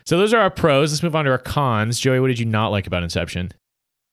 So 0.06 0.18
those 0.18 0.34
are 0.34 0.42
our 0.42 0.52
pros. 0.52 0.92
Let's 0.92 1.04
move 1.04 1.16
on 1.16 1.26
to 1.26 1.32
our 1.32 1.38
cons. 1.38 2.00
Joey, 2.00 2.20
what 2.20 2.28
did 2.28 2.40
you 2.40 2.46
not 2.46 2.68
like 2.70 2.86
about 2.86 3.04
Inception? 3.04 3.52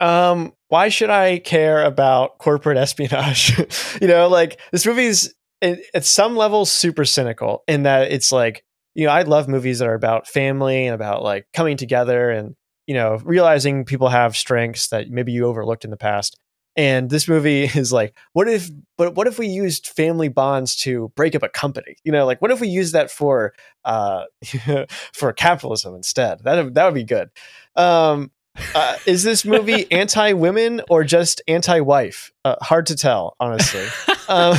Um, 0.00 0.52
why 0.68 0.88
should 0.88 1.10
I 1.10 1.38
care 1.38 1.84
about 1.84 2.38
corporate 2.38 2.78
espionage? 2.78 3.56
you 4.00 4.08
know, 4.08 4.28
like 4.28 4.58
this 4.72 4.86
movie's 4.86 5.32
at 5.62 6.04
some 6.04 6.36
level 6.36 6.64
super 6.64 7.04
cynical 7.04 7.62
in 7.68 7.84
that 7.84 8.10
it's 8.10 8.32
like 8.32 8.64
you 8.94 9.06
know, 9.06 9.12
I 9.12 9.22
love 9.22 9.48
movies 9.48 9.78
that 9.78 9.88
are 9.88 9.94
about 9.94 10.28
family 10.28 10.86
and 10.86 10.94
about 10.94 11.22
like 11.22 11.46
coming 11.52 11.76
together 11.76 12.30
and, 12.30 12.56
you 12.86 12.94
know, 12.94 13.16
realizing 13.24 13.84
people 13.84 14.08
have 14.08 14.36
strengths 14.36 14.88
that 14.88 15.10
maybe 15.10 15.32
you 15.32 15.46
overlooked 15.46 15.84
in 15.84 15.90
the 15.90 15.96
past. 15.96 16.38
And 16.76 17.10
this 17.10 17.28
movie 17.28 17.64
is 17.74 17.92
like, 17.92 18.14
what 18.32 18.48
if, 18.48 18.70
but 18.98 19.14
what 19.14 19.26
if 19.26 19.38
we 19.38 19.46
used 19.46 19.88
family 19.88 20.28
bonds 20.28 20.76
to 20.76 21.12
break 21.16 21.34
up 21.34 21.42
a 21.42 21.48
company? 21.48 21.96
You 22.04 22.12
know, 22.12 22.26
like 22.26 22.42
what 22.42 22.50
if 22.50 22.60
we 22.60 22.68
use 22.68 22.92
that 22.92 23.10
for, 23.10 23.54
uh, 23.84 24.24
for 25.12 25.32
capitalism 25.32 25.94
instead? 25.94 26.42
That 26.44 26.74
that 26.74 26.84
would 26.84 26.94
be 26.94 27.04
good. 27.04 27.30
Um, 27.76 28.30
uh, 28.74 28.96
is 29.06 29.22
this 29.22 29.44
movie 29.44 29.90
anti-women 29.92 30.82
or 30.90 31.04
just 31.04 31.40
anti-wife? 31.48 32.32
Uh, 32.44 32.56
hard 32.60 32.86
to 32.86 32.96
tell, 32.96 33.36
honestly. 33.40 33.86
um, 34.28 34.56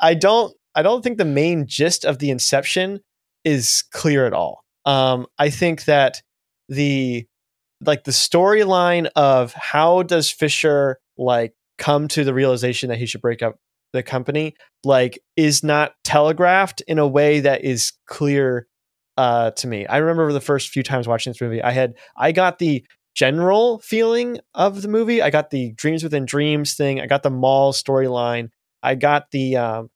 I 0.00 0.14
don't. 0.14 0.54
I 0.74 0.82
don't 0.82 1.02
think 1.02 1.18
the 1.18 1.24
main 1.24 1.66
gist 1.66 2.04
of 2.04 2.20
the 2.20 2.30
Inception 2.30 3.00
is 3.44 3.84
clear 3.92 4.26
at 4.26 4.32
all. 4.32 4.62
Um, 4.84 5.26
I 5.38 5.50
think 5.50 5.84
that 5.84 6.22
the 6.68 7.26
like 7.84 8.04
the 8.04 8.10
storyline 8.10 9.08
of 9.14 9.52
how 9.52 10.02
does 10.02 10.30
Fisher 10.30 10.98
like 11.16 11.52
come 11.78 12.08
to 12.08 12.24
the 12.24 12.34
realization 12.34 12.88
that 12.88 12.98
he 12.98 13.06
should 13.06 13.20
break 13.20 13.42
up 13.42 13.56
the 13.92 14.02
company 14.02 14.54
like 14.84 15.18
is 15.36 15.62
not 15.62 15.92
telegraphed 16.04 16.82
in 16.82 16.98
a 16.98 17.06
way 17.06 17.40
that 17.40 17.64
is 17.64 17.92
clear 18.06 18.66
uh, 19.16 19.50
to 19.52 19.66
me. 19.66 19.86
I 19.86 19.98
remember 19.98 20.32
the 20.32 20.40
first 20.40 20.68
few 20.70 20.82
times 20.82 21.08
watching 21.08 21.32
this 21.32 21.40
movie, 21.40 21.62
I 21.62 21.72
had 21.72 21.94
I 22.16 22.32
got 22.32 22.58
the 22.58 22.84
general 23.14 23.80
feeling 23.80 24.38
of 24.54 24.82
the 24.82 24.88
movie. 24.88 25.20
I 25.20 25.30
got 25.30 25.50
the 25.50 25.72
dreams 25.72 26.04
within 26.04 26.24
dreams 26.24 26.74
thing. 26.74 27.00
I 27.00 27.06
got 27.06 27.22
the 27.24 27.30
Mal 27.30 27.72
storyline. 27.72 28.50
I 28.82 28.94
got 28.94 29.30
the 29.32 29.56
um, 29.56 29.90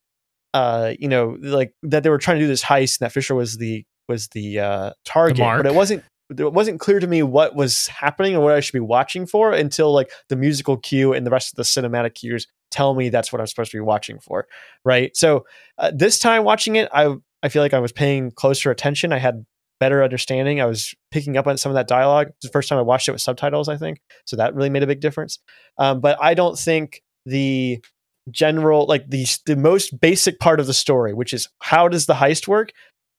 uh, 0.55 0.93
you 0.99 1.09
know, 1.09 1.37
like 1.41 1.75
that 1.83 2.03
they 2.03 2.11
were 2.11 2.19
trying 2.19 2.39
to 2.39 2.45
do 2.45 2.49
this 2.49 2.63
heist 2.63 3.01
and 3.01 3.07
that 3.07 3.13
Fisher 3.13 3.35
was 3.35 3.59
the 3.59 3.85
was 4.09 4.29
the 4.29 4.61
uh, 4.61 4.91
target, 5.05 5.39
the 5.39 5.63
but 5.63 5.67
it 5.67 5.75
wasn't 5.75 6.05
it 6.31 6.53
wasn't 6.53 6.81
clear 6.81 7.01
to 7.01 7.07
me 7.07 7.23
what 7.23 7.55
was 7.55 7.89
happening 7.89 8.37
or 8.37 8.41
what 8.41 8.55
I 8.55 8.61
should 8.61 8.73
be 8.73 8.81
watching 8.81 9.27
for 9.27 9.53
until 9.53 9.93
like 9.93 10.11
the 10.29 10.37
musical 10.37 10.77
cue 10.77 11.13
and 11.13 11.27
the 11.27 11.31
rest 11.31 11.53
of 11.53 11.57
the 11.57 11.63
cinematic 11.63 12.15
cues 12.15 12.47
tell 12.71 12.95
me 12.95 13.09
that's 13.09 13.33
what 13.33 13.41
I'm 13.41 13.47
supposed 13.47 13.71
to 13.73 13.77
be 13.77 13.83
watching 13.83 14.19
for, 14.19 14.47
right? 14.85 15.15
So 15.17 15.45
uh, 15.79 15.93
this 15.95 16.19
time 16.19 16.45
watching 16.45 16.77
it, 16.77 16.89
I 16.93 17.15
I 17.43 17.49
feel 17.49 17.63
like 17.63 17.75
I 17.75 17.81
was 17.81 17.93
paying 17.93 18.31
closer 18.31 18.71
attention. 18.71 19.13
I 19.13 19.19
had 19.19 19.45
better 19.81 20.03
understanding. 20.05 20.61
I 20.61 20.67
was 20.67 20.95
picking 21.11 21.37
up 21.37 21.47
on 21.47 21.57
some 21.59 21.71
of 21.71 21.75
that 21.75 21.89
dialogue. 21.89 22.29
It's 22.29 22.47
the 22.47 22.53
first 22.53 22.69
time 22.69 22.79
I 22.79 22.83
watched 22.83 23.09
it 23.09 23.13
with 23.13 23.21
subtitles, 23.21 23.69
I 23.69 23.77
think, 23.77 24.01
so 24.25 24.37
that 24.37 24.55
really 24.55 24.71
made 24.71 24.85
a 24.85 24.87
big 24.87 25.01
difference. 25.01 25.39
Um, 25.77 26.01
but 26.01 26.17
I 26.23 26.35
don't 26.35 26.59
think 26.59 27.03
the 27.27 27.83
general 28.31 28.87
like 28.87 29.09
the 29.09 29.27
the 29.47 29.57
most 29.57 30.01
basic 30.01 30.39
part 30.39 30.61
of 30.61 30.67
the 30.67 30.75
story 30.75 31.13
which 31.13 31.33
is 31.33 31.49
how 31.61 31.89
does 31.89 32.07
the 32.07 32.15
heist 32.15 32.47
work 32.47 32.73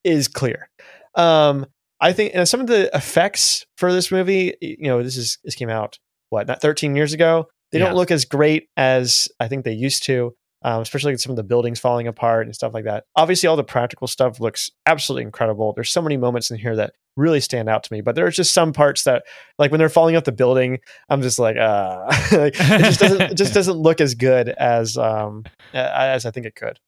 is 0.03 0.27
clear. 0.27 0.69
Um 1.15 1.65
i 1.99 2.11
think 2.11 2.33
and 2.33 2.47
some 2.47 2.59
of 2.59 2.67
the 2.67 2.95
effects 2.95 3.65
for 3.77 3.93
this 3.93 4.11
movie 4.11 4.55
you 4.61 4.87
know 4.87 5.03
this 5.03 5.17
is 5.17 5.37
this 5.43 5.55
came 5.55 5.69
out 5.69 5.99
what 6.29 6.47
not 6.47 6.61
13 6.61 6.95
years 6.95 7.13
ago? 7.13 7.47
They 7.71 7.79
yeah. 7.79 7.85
don't 7.85 7.95
look 7.95 8.11
as 8.11 8.25
great 8.25 8.69
as 8.77 9.27
i 9.39 9.47
think 9.47 9.65
they 9.65 9.73
used 9.73 10.03
to 10.03 10.35
um, 10.63 10.81
especially 10.81 11.11
with 11.11 11.21
some 11.21 11.31
of 11.31 11.35
the 11.35 11.43
buildings 11.43 11.79
falling 11.79 12.07
apart 12.07 12.45
and 12.45 12.55
stuff 12.55 12.73
like 12.73 12.85
that. 12.85 13.05
Obviously, 13.15 13.47
all 13.47 13.55
the 13.55 13.63
practical 13.63 14.07
stuff 14.07 14.39
looks 14.39 14.71
absolutely 14.85 15.23
incredible. 15.23 15.73
There's 15.73 15.91
so 15.91 16.01
many 16.01 16.17
moments 16.17 16.51
in 16.51 16.57
here 16.57 16.75
that 16.75 16.93
really 17.15 17.39
stand 17.39 17.69
out 17.69 17.83
to 17.83 17.93
me, 17.93 18.01
but 18.01 18.15
there's 18.15 18.35
just 18.35 18.53
some 18.53 18.73
parts 18.73 19.03
that, 19.03 19.23
like 19.59 19.71
when 19.71 19.79
they're 19.79 19.89
falling 19.89 20.15
off 20.15 20.23
the 20.23 20.31
building, 20.31 20.79
I'm 21.09 21.21
just 21.21 21.39
like, 21.39 21.57
uh, 21.57 22.05
like, 22.31 22.55
it 22.57 22.83
just 22.83 22.99
doesn't, 22.99 23.21
it 23.21 23.35
just 23.35 23.53
doesn't 23.55 23.77
look 23.77 24.01
as 24.01 24.15
good 24.15 24.49
as 24.49 24.97
um 24.97 25.43
as 25.73 26.25
I 26.25 26.31
think 26.31 26.45
it 26.45 26.55
could. 26.55 26.79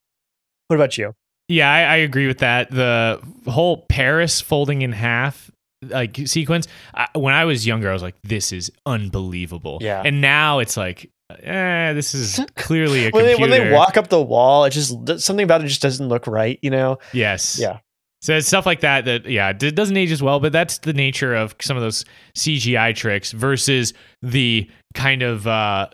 What 0.68 0.78
about 0.78 0.98
you? 0.98 1.14
Yeah, 1.48 1.72
I, 1.72 1.82
I 1.82 1.96
agree 1.98 2.26
with 2.26 2.40
that. 2.40 2.72
The 2.72 3.22
whole 3.48 3.86
Paris 3.88 4.42
folding 4.42 4.82
in 4.82 4.94
half 4.94 5.52
like 5.90 6.18
sequence 6.26 6.68
I, 6.96 7.08
when 7.14 7.34
i 7.34 7.46
was 7.46 7.68
younger 7.68 7.90
i 7.90 7.94
was 7.94 8.02
like 8.02 8.16
this 8.24 8.52
is 8.52 8.72
unbelievable 8.88 9.78
yeah 9.82 10.02
and 10.04 10.20
now 10.20 10.60
it's 10.60 10.78
like 10.78 11.12
eh, 11.30 11.94
this 11.94 12.14
is 12.14 12.40
clearly 12.56 13.08
a 13.08 13.10
when, 13.10 13.26
they, 13.26 13.36
when 13.36 13.50
they 13.50 13.72
walk 13.72 13.98
up 13.98 14.10
the 14.10 14.22
wall, 14.22 14.66
it 14.66 14.72
just 14.72 15.20
something 15.20 15.44
about 15.44 15.64
it 15.64 15.68
just 15.68 15.82
doesn't 15.82 16.08
look 16.08 16.28
right, 16.28 16.60
you 16.62 16.70
know? 16.70 17.00
Yes. 17.14 17.58
Yeah. 17.60 17.80
So 18.22 18.36
it's 18.36 18.48
stuff 18.48 18.66
like 18.66 18.80
that 18.80 19.06
that 19.06 19.28
yeah, 19.28 19.50
it 19.50 19.76
doesn't 19.76 19.96
age 19.96 20.12
as 20.12 20.24
well, 20.24 20.40
but 20.40 20.52
that's 20.52 20.80
the 20.80 20.94
nature 20.94 21.36
of 21.36 21.56
some 21.62 21.78
of 21.78 21.84
those 21.84 22.06
CGI 22.36 22.96
tricks 22.96 23.32
versus 23.32 23.94
the 24.24 24.70
kind 24.96 25.22
of 25.22 25.46
uh 25.46 25.90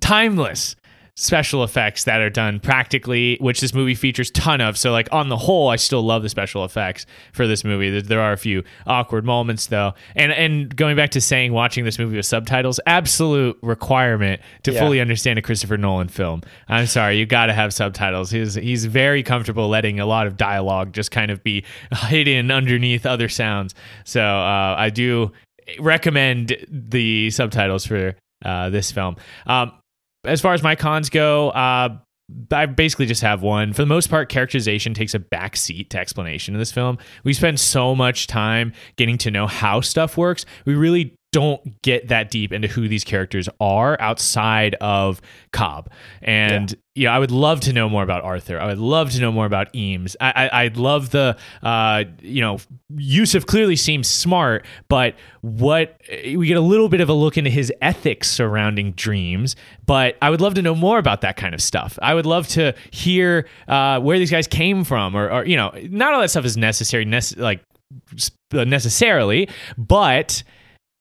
timeless 0.00 0.76
special 1.16 1.64
effects 1.64 2.04
that 2.04 2.20
are 2.20 2.30
done 2.30 2.60
practically, 2.60 3.36
which 3.40 3.60
this 3.60 3.74
movie 3.74 3.94
features 3.94 4.30
ton 4.30 4.60
of. 4.60 4.76
So 4.78 4.92
like 4.92 5.08
on 5.12 5.28
the 5.28 5.36
whole, 5.36 5.68
I 5.68 5.76
still 5.76 6.02
love 6.02 6.22
the 6.22 6.28
special 6.28 6.64
effects 6.64 7.06
for 7.32 7.46
this 7.46 7.64
movie. 7.64 8.00
There 8.00 8.20
are 8.20 8.32
a 8.32 8.36
few 8.36 8.64
awkward 8.86 9.24
moments 9.24 9.66
though. 9.66 9.94
And 10.16 10.32
and 10.32 10.74
going 10.74 10.96
back 10.96 11.10
to 11.10 11.20
saying 11.20 11.52
watching 11.52 11.84
this 11.84 11.98
movie 11.98 12.16
with 12.16 12.26
subtitles, 12.26 12.80
absolute 12.86 13.58
requirement 13.62 14.40
to 14.62 14.72
yeah. 14.72 14.80
fully 14.80 15.00
understand 15.00 15.38
a 15.38 15.42
Christopher 15.42 15.76
Nolan 15.76 16.08
film. 16.08 16.42
I'm 16.68 16.86
sorry, 16.86 17.18
you 17.18 17.26
got 17.26 17.46
to 17.46 17.52
have 17.52 17.74
subtitles. 17.74 18.30
He's 18.30 18.54
he's 18.54 18.84
very 18.86 19.22
comfortable 19.22 19.68
letting 19.68 20.00
a 20.00 20.06
lot 20.06 20.26
of 20.26 20.36
dialogue 20.36 20.92
just 20.92 21.10
kind 21.10 21.30
of 21.30 21.42
be 21.42 21.64
hidden 21.92 22.50
underneath 22.50 23.06
other 23.06 23.28
sounds. 23.28 23.74
So 24.04 24.22
uh, 24.22 24.74
I 24.78 24.90
do 24.90 25.32
recommend 25.78 26.56
the 26.68 27.30
subtitles 27.30 27.86
for 27.86 28.16
uh, 28.44 28.70
this 28.70 28.90
film. 28.90 29.16
Um, 29.46 29.72
as 30.24 30.40
far 30.40 30.54
as 30.54 30.62
my 30.62 30.74
cons 30.74 31.10
go, 31.10 31.50
uh, 31.50 31.96
I 32.52 32.66
basically 32.66 33.06
just 33.06 33.22
have 33.22 33.42
one. 33.42 33.72
For 33.72 33.82
the 33.82 33.86
most 33.86 34.08
part, 34.08 34.28
characterization 34.28 34.94
takes 34.94 35.14
a 35.14 35.18
backseat 35.18 35.88
to 35.90 35.98
explanation 35.98 36.54
in 36.54 36.58
this 36.58 36.72
film. 36.72 36.98
We 37.24 37.32
spend 37.32 37.58
so 37.58 37.94
much 37.94 38.26
time 38.26 38.72
getting 38.96 39.18
to 39.18 39.30
know 39.30 39.46
how 39.46 39.80
stuff 39.80 40.16
works. 40.16 40.44
We 40.64 40.74
really 40.74 41.16
don't 41.32 41.80
get 41.82 42.08
that 42.08 42.30
deep 42.30 42.52
into 42.52 42.66
who 42.66 42.88
these 42.88 43.04
characters 43.04 43.48
are 43.60 43.96
outside 44.00 44.74
of 44.80 45.20
Cobb. 45.52 45.90
And 46.22 46.70
yeah. 46.70 46.76
you 46.94 47.06
know, 47.06 47.12
I 47.12 47.18
would 47.20 47.30
love 47.30 47.60
to 47.60 47.72
know 47.72 47.88
more 47.88 48.02
about 48.02 48.24
Arthur. 48.24 48.58
I 48.58 48.66
would 48.66 48.78
love 48.78 49.12
to 49.12 49.20
know 49.20 49.30
more 49.30 49.46
about 49.46 49.74
Eames. 49.74 50.16
I, 50.20 50.48
I 50.52 50.64
would 50.64 50.76
love 50.76 51.10
the 51.10 51.36
uh, 51.62 52.04
you 52.20 52.40
know, 52.40 52.58
Yusuf 52.96 53.46
clearly 53.46 53.76
seems 53.76 54.08
smart, 54.08 54.66
but 54.88 55.14
what 55.42 56.00
we 56.10 56.46
get 56.48 56.56
a 56.56 56.62
little 56.62 56.88
bit 56.88 57.00
of 57.00 57.08
a 57.08 57.14
look 57.14 57.38
into 57.38 57.50
his 57.50 57.72
ethics 57.80 58.28
surrounding 58.28 58.92
dreams. 58.92 59.54
But 59.86 60.16
I 60.20 60.30
would 60.30 60.40
love 60.40 60.54
to 60.54 60.62
know 60.62 60.74
more 60.74 60.98
about 60.98 61.20
that 61.20 61.36
kind 61.36 61.54
of 61.54 61.62
stuff. 61.62 61.96
I 62.02 62.14
would 62.14 62.26
love 62.26 62.48
to 62.48 62.74
hear 62.90 63.46
uh, 63.68 64.00
where 64.00 64.18
these 64.18 64.30
guys 64.30 64.48
came 64.48 64.82
from, 64.82 65.16
or, 65.16 65.30
or 65.30 65.46
you 65.46 65.56
know, 65.56 65.72
not 65.90 66.12
all 66.12 66.20
that 66.20 66.30
stuff 66.30 66.44
is 66.44 66.56
necessary, 66.56 67.06
nece- 67.06 67.38
like 67.38 67.64
necessarily, 68.52 69.48
but 69.78 70.42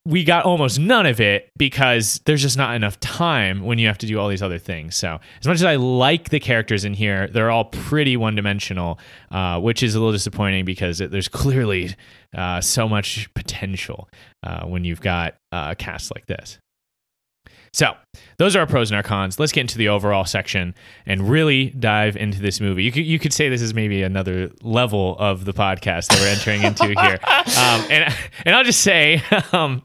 we 0.09 0.23
got 0.23 0.43
almost 0.43 0.79
none 0.79 1.05
of 1.05 1.21
it 1.21 1.51
because 1.55 2.19
there's 2.25 2.41
just 2.41 2.57
not 2.57 2.75
enough 2.75 2.99
time 2.99 3.63
when 3.63 3.77
you 3.77 3.85
have 3.85 3.99
to 3.99 4.07
do 4.07 4.19
all 4.19 4.27
these 4.27 4.41
other 4.41 4.57
things. 4.57 4.95
So, 4.95 5.19
as 5.39 5.47
much 5.47 5.55
as 5.55 5.63
I 5.63 5.75
like 5.75 6.29
the 6.29 6.39
characters 6.39 6.83
in 6.83 6.95
here, 6.95 7.27
they're 7.27 7.51
all 7.51 7.65
pretty 7.65 8.17
one 8.17 8.33
dimensional, 8.33 8.99
uh, 9.29 9.59
which 9.59 9.83
is 9.83 9.93
a 9.93 9.99
little 9.99 10.11
disappointing 10.11 10.65
because 10.65 10.99
it, 10.99 11.11
there's 11.11 11.27
clearly 11.27 11.95
uh, 12.35 12.59
so 12.59 12.89
much 12.89 13.31
potential 13.35 14.09
uh, 14.41 14.65
when 14.65 14.83
you've 14.83 15.01
got 15.01 15.35
a 15.51 15.75
cast 15.75 16.11
like 16.15 16.25
this. 16.25 16.57
So, 17.71 17.93
those 18.39 18.55
are 18.55 18.61
our 18.61 18.67
pros 18.67 18.89
and 18.89 18.95
our 18.95 19.03
cons. 19.03 19.39
Let's 19.39 19.51
get 19.51 19.61
into 19.61 19.77
the 19.77 19.89
overall 19.89 20.25
section 20.25 20.73
and 21.05 21.29
really 21.29 21.69
dive 21.69 22.17
into 22.17 22.41
this 22.41 22.59
movie. 22.59 22.83
You 22.83 22.91
could, 22.91 23.05
you 23.05 23.19
could 23.19 23.31
say 23.31 23.47
this 23.47 23.61
is 23.61 23.75
maybe 23.75 24.01
another 24.01 24.49
level 24.63 25.15
of 25.19 25.45
the 25.45 25.53
podcast 25.53 26.07
that 26.07 26.19
we're 26.19 26.29
entering 26.29 26.63
into 26.63 26.87
here. 26.99 27.19
Um, 27.59 27.85
and, 27.89 28.15
and 28.45 28.55
I'll 28.55 28.63
just 28.63 28.81
say, 28.81 29.21
um, 29.51 29.83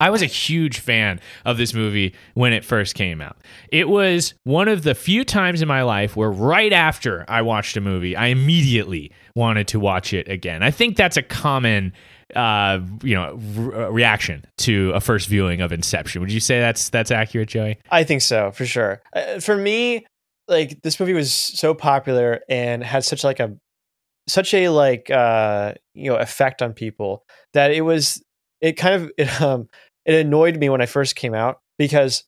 I 0.00 0.10
was 0.10 0.22
a 0.22 0.26
huge 0.26 0.78
fan 0.78 1.20
of 1.44 1.58
this 1.58 1.74
movie 1.74 2.14
when 2.34 2.52
it 2.52 2.64
first 2.64 2.94
came 2.94 3.20
out. 3.20 3.36
It 3.70 3.88
was 3.88 4.34
one 4.44 4.68
of 4.68 4.82
the 4.82 4.94
few 4.94 5.24
times 5.24 5.62
in 5.62 5.68
my 5.68 5.82
life 5.82 6.16
where, 6.16 6.30
right 6.30 6.72
after 6.72 7.24
I 7.28 7.42
watched 7.42 7.76
a 7.76 7.80
movie, 7.80 8.16
I 8.16 8.26
immediately 8.26 9.12
wanted 9.34 9.68
to 9.68 9.80
watch 9.80 10.12
it 10.12 10.28
again. 10.28 10.62
I 10.62 10.70
think 10.70 10.96
that's 10.96 11.16
a 11.16 11.22
common, 11.22 11.92
uh, 12.36 12.80
you 13.02 13.14
know, 13.14 13.34
re- 13.54 13.88
reaction 13.90 14.44
to 14.58 14.92
a 14.94 15.00
first 15.00 15.28
viewing 15.28 15.60
of 15.60 15.72
Inception. 15.72 16.20
Would 16.20 16.32
you 16.32 16.40
say 16.40 16.60
that's 16.60 16.90
that's 16.90 17.10
accurate, 17.10 17.48
Joey? 17.48 17.78
I 17.90 18.04
think 18.04 18.22
so 18.22 18.50
for 18.50 18.66
sure. 18.66 19.02
Uh, 19.14 19.40
for 19.40 19.56
me, 19.56 20.06
like 20.48 20.82
this 20.82 20.98
movie 20.98 21.14
was 21.14 21.32
so 21.32 21.74
popular 21.74 22.40
and 22.48 22.82
had 22.82 23.04
such 23.04 23.24
like 23.24 23.40
a 23.40 23.56
such 24.28 24.54
a 24.54 24.68
like 24.68 25.10
uh 25.10 25.74
you 25.94 26.10
know 26.10 26.16
effect 26.16 26.62
on 26.62 26.72
people 26.72 27.24
that 27.54 27.72
it 27.72 27.82
was 27.82 28.22
it 28.62 28.78
kind 28.78 28.94
of 28.94 29.12
it, 29.18 29.42
um 29.42 29.68
it 30.06 30.14
annoyed 30.14 30.56
me 30.56 30.70
when 30.70 30.80
I 30.80 30.86
first 30.86 31.14
came 31.16 31.34
out 31.34 31.60
because 31.78 32.24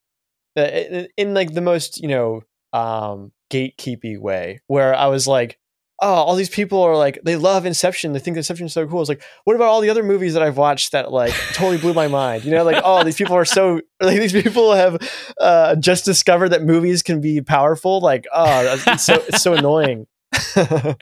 uh, 0.57 0.62
in, 0.62 1.09
in 1.17 1.35
like 1.35 1.55
the 1.55 1.62
most 1.62 2.03
you 2.03 2.09
know 2.09 2.43
um 2.73 3.33
gatekeepy 3.50 4.19
way 4.19 4.61
where 4.67 4.95
I 4.95 5.07
was 5.07 5.26
like 5.26 5.59
oh 6.03 6.12
all 6.12 6.35
these 6.35 6.50
people 6.50 6.83
are 6.83 6.97
like 6.97 7.21
they 7.25 7.37
love 7.37 7.64
Inception 7.64 8.12
they 8.12 8.19
think 8.19 8.37
Inception 8.37 8.67
is 8.67 8.73
so 8.73 8.87
cool. 8.87 9.00
It's 9.00 9.09
like 9.09 9.23
what 9.45 9.55
about 9.55 9.69
all 9.69 9.81
the 9.81 9.91
other 9.91 10.03
movies 10.03 10.35
that 10.35 10.43
I've 10.43 10.57
watched 10.57 10.93
that 10.93 11.12
like 11.12 11.33
totally 11.53 11.79
blew 11.79 11.95
my 11.95 12.09
mind? 12.09 12.45
You 12.45 12.50
know 12.50 12.64
like 12.64 12.83
oh 12.85 13.05
these 13.05 13.17
people 13.17 13.37
are 13.37 13.45
so 13.45 13.81
like 14.00 14.19
these 14.19 14.33
people 14.33 14.75
have 14.75 14.99
uh 15.41 15.76
just 15.76 16.05
discovered 16.05 16.50
that 16.50 16.62
movies 16.64 17.03
can 17.03 17.21
be 17.21 17.41
powerful. 17.41 18.00
Like 18.00 18.26
oh 18.35 18.83
it's 18.87 19.05
so 19.05 19.14
it's 19.29 19.43
so 19.43 19.55
annoying. 19.55 20.07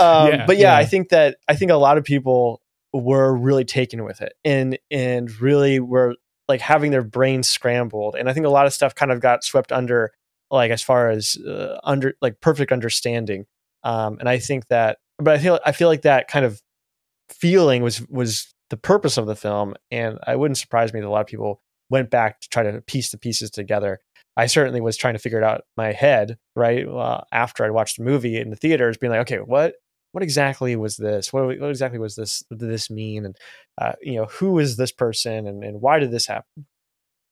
Um, 0.00 0.28
Yeah, 0.28 0.46
but 0.46 0.56
yeah, 0.56 0.72
yeah. 0.72 0.76
I 0.76 0.86
think 0.86 1.10
that 1.10 1.36
I 1.46 1.54
think 1.54 1.70
a 1.70 1.76
lot 1.76 1.98
of 1.98 2.04
people 2.04 2.62
were 2.92 3.34
really 3.34 3.64
taken 3.64 4.04
with 4.04 4.20
it 4.20 4.34
and 4.44 4.78
and 4.90 5.40
really 5.40 5.78
were 5.78 6.16
like 6.48 6.60
having 6.60 6.90
their 6.90 7.04
brains 7.04 7.48
scrambled. 7.48 8.16
And 8.16 8.28
i 8.28 8.32
think 8.32 8.46
a 8.46 8.50
lot 8.50 8.66
of 8.66 8.72
stuff 8.72 8.94
kind 8.94 9.12
of 9.12 9.20
got 9.20 9.44
swept 9.44 9.72
under 9.72 10.12
like 10.50 10.70
as 10.70 10.82
far 10.82 11.10
as 11.10 11.36
uh, 11.46 11.78
under 11.84 12.14
like 12.20 12.40
perfect 12.40 12.72
understanding. 12.72 13.46
Um 13.84 14.18
and 14.18 14.28
i 14.28 14.38
think 14.38 14.66
that 14.68 14.98
but 15.18 15.34
i 15.34 15.38
feel 15.38 15.58
i 15.64 15.72
feel 15.72 15.88
like 15.88 16.02
that 16.02 16.28
kind 16.28 16.44
of 16.44 16.60
feeling 17.28 17.82
was 17.82 18.06
was 18.08 18.52
the 18.70 18.76
purpose 18.76 19.16
of 19.16 19.26
the 19.26 19.36
film 19.36 19.74
and 19.90 20.18
i 20.26 20.36
wouldn't 20.36 20.58
surprise 20.58 20.92
me 20.92 21.00
that 21.00 21.06
a 21.06 21.10
lot 21.10 21.20
of 21.20 21.26
people 21.26 21.62
went 21.90 22.10
back 22.10 22.40
to 22.40 22.48
try 22.48 22.62
to 22.62 22.80
piece 22.82 23.10
the 23.10 23.18
pieces 23.18 23.50
together. 23.50 23.98
I 24.36 24.46
certainly 24.46 24.80
was 24.80 24.96
trying 24.96 25.14
to 25.14 25.18
figure 25.18 25.38
it 25.38 25.44
out 25.44 25.62
my 25.76 25.92
head 25.92 26.38
right 26.56 26.86
uh, 26.86 27.22
after 27.32 27.64
i 27.64 27.70
watched 27.70 27.98
the 27.98 28.04
movie 28.04 28.38
in 28.38 28.50
the 28.50 28.56
theaters 28.56 28.96
being 28.96 29.10
like 29.10 29.20
okay 29.20 29.38
what 29.38 29.74
what 30.12 30.22
exactly 30.22 30.76
was 30.76 30.96
this? 30.96 31.32
What, 31.32 31.46
what 31.46 31.70
exactly 31.70 31.98
was 31.98 32.16
this? 32.16 32.42
What 32.48 32.58
did 32.58 32.70
this 32.70 32.90
mean? 32.90 33.26
And 33.26 33.36
uh, 33.80 33.92
you 34.02 34.16
know, 34.16 34.26
who 34.26 34.58
is 34.58 34.76
this 34.76 34.92
person, 34.92 35.46
and, 35.46 35.62
and 35.62 35.80
why 35.80 35.98
did 35.98 36.10
this 36.10 36.26
happen? 36.26 36.66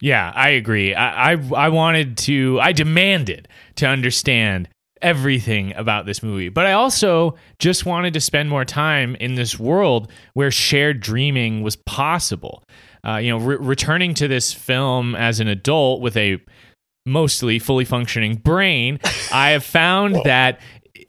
Yeah, 0.01 0.33
I 0.35 0.51
agree. 0.51 0.95
I, 0.95 1.33
I 1.33 1.51
I 1.55 1.69
wanted 1.71 2.17
to. 2.19 2.59
I 2.61 2.73
demanded 2.73 3.49
to 3.77 3.87
understand 3.87 4.69
everything 5.03 5.75
about 5.77 6.07
this 6.07 6.23
movie, 6.23 6.49
but 6.49 6.67
I 6.67 6.73
also 6.73 7.37
just 7.59 7.87
wanted 7.87 8.15
to 8.15 8.21
spend 8.21 8.51
more 8.51 8.65
time 8.65 9.15
in 9.17 9.35
this 9.35 9.59
world 9.59 10.11
where 10.35 10.51
shared 10.51 11.01
dreaming 11.01 11.63
was 11.63 11.77
possible. 11.77 12.63
Uh, 13.07 13.17
you 13.17 13.31
know, 13.31 13.39
re- 13.39 13.57
returning 13.57 14.13
to 14.15 14.29
this 14.29 14.53
film 14.53 15.15
as 15.15 15.41
an 15.41 15.49
adult 15.49 16.01
with 16.01 16.17
a 16.17 16.39
mostly 17.07 17.59
fully 17.59 17.85
functioning 17.85 18.37
brain, 18.37 19.01
I 19.33 19.51
have 19.51 19.65
found 19.65 20.17
that 20.25 20.61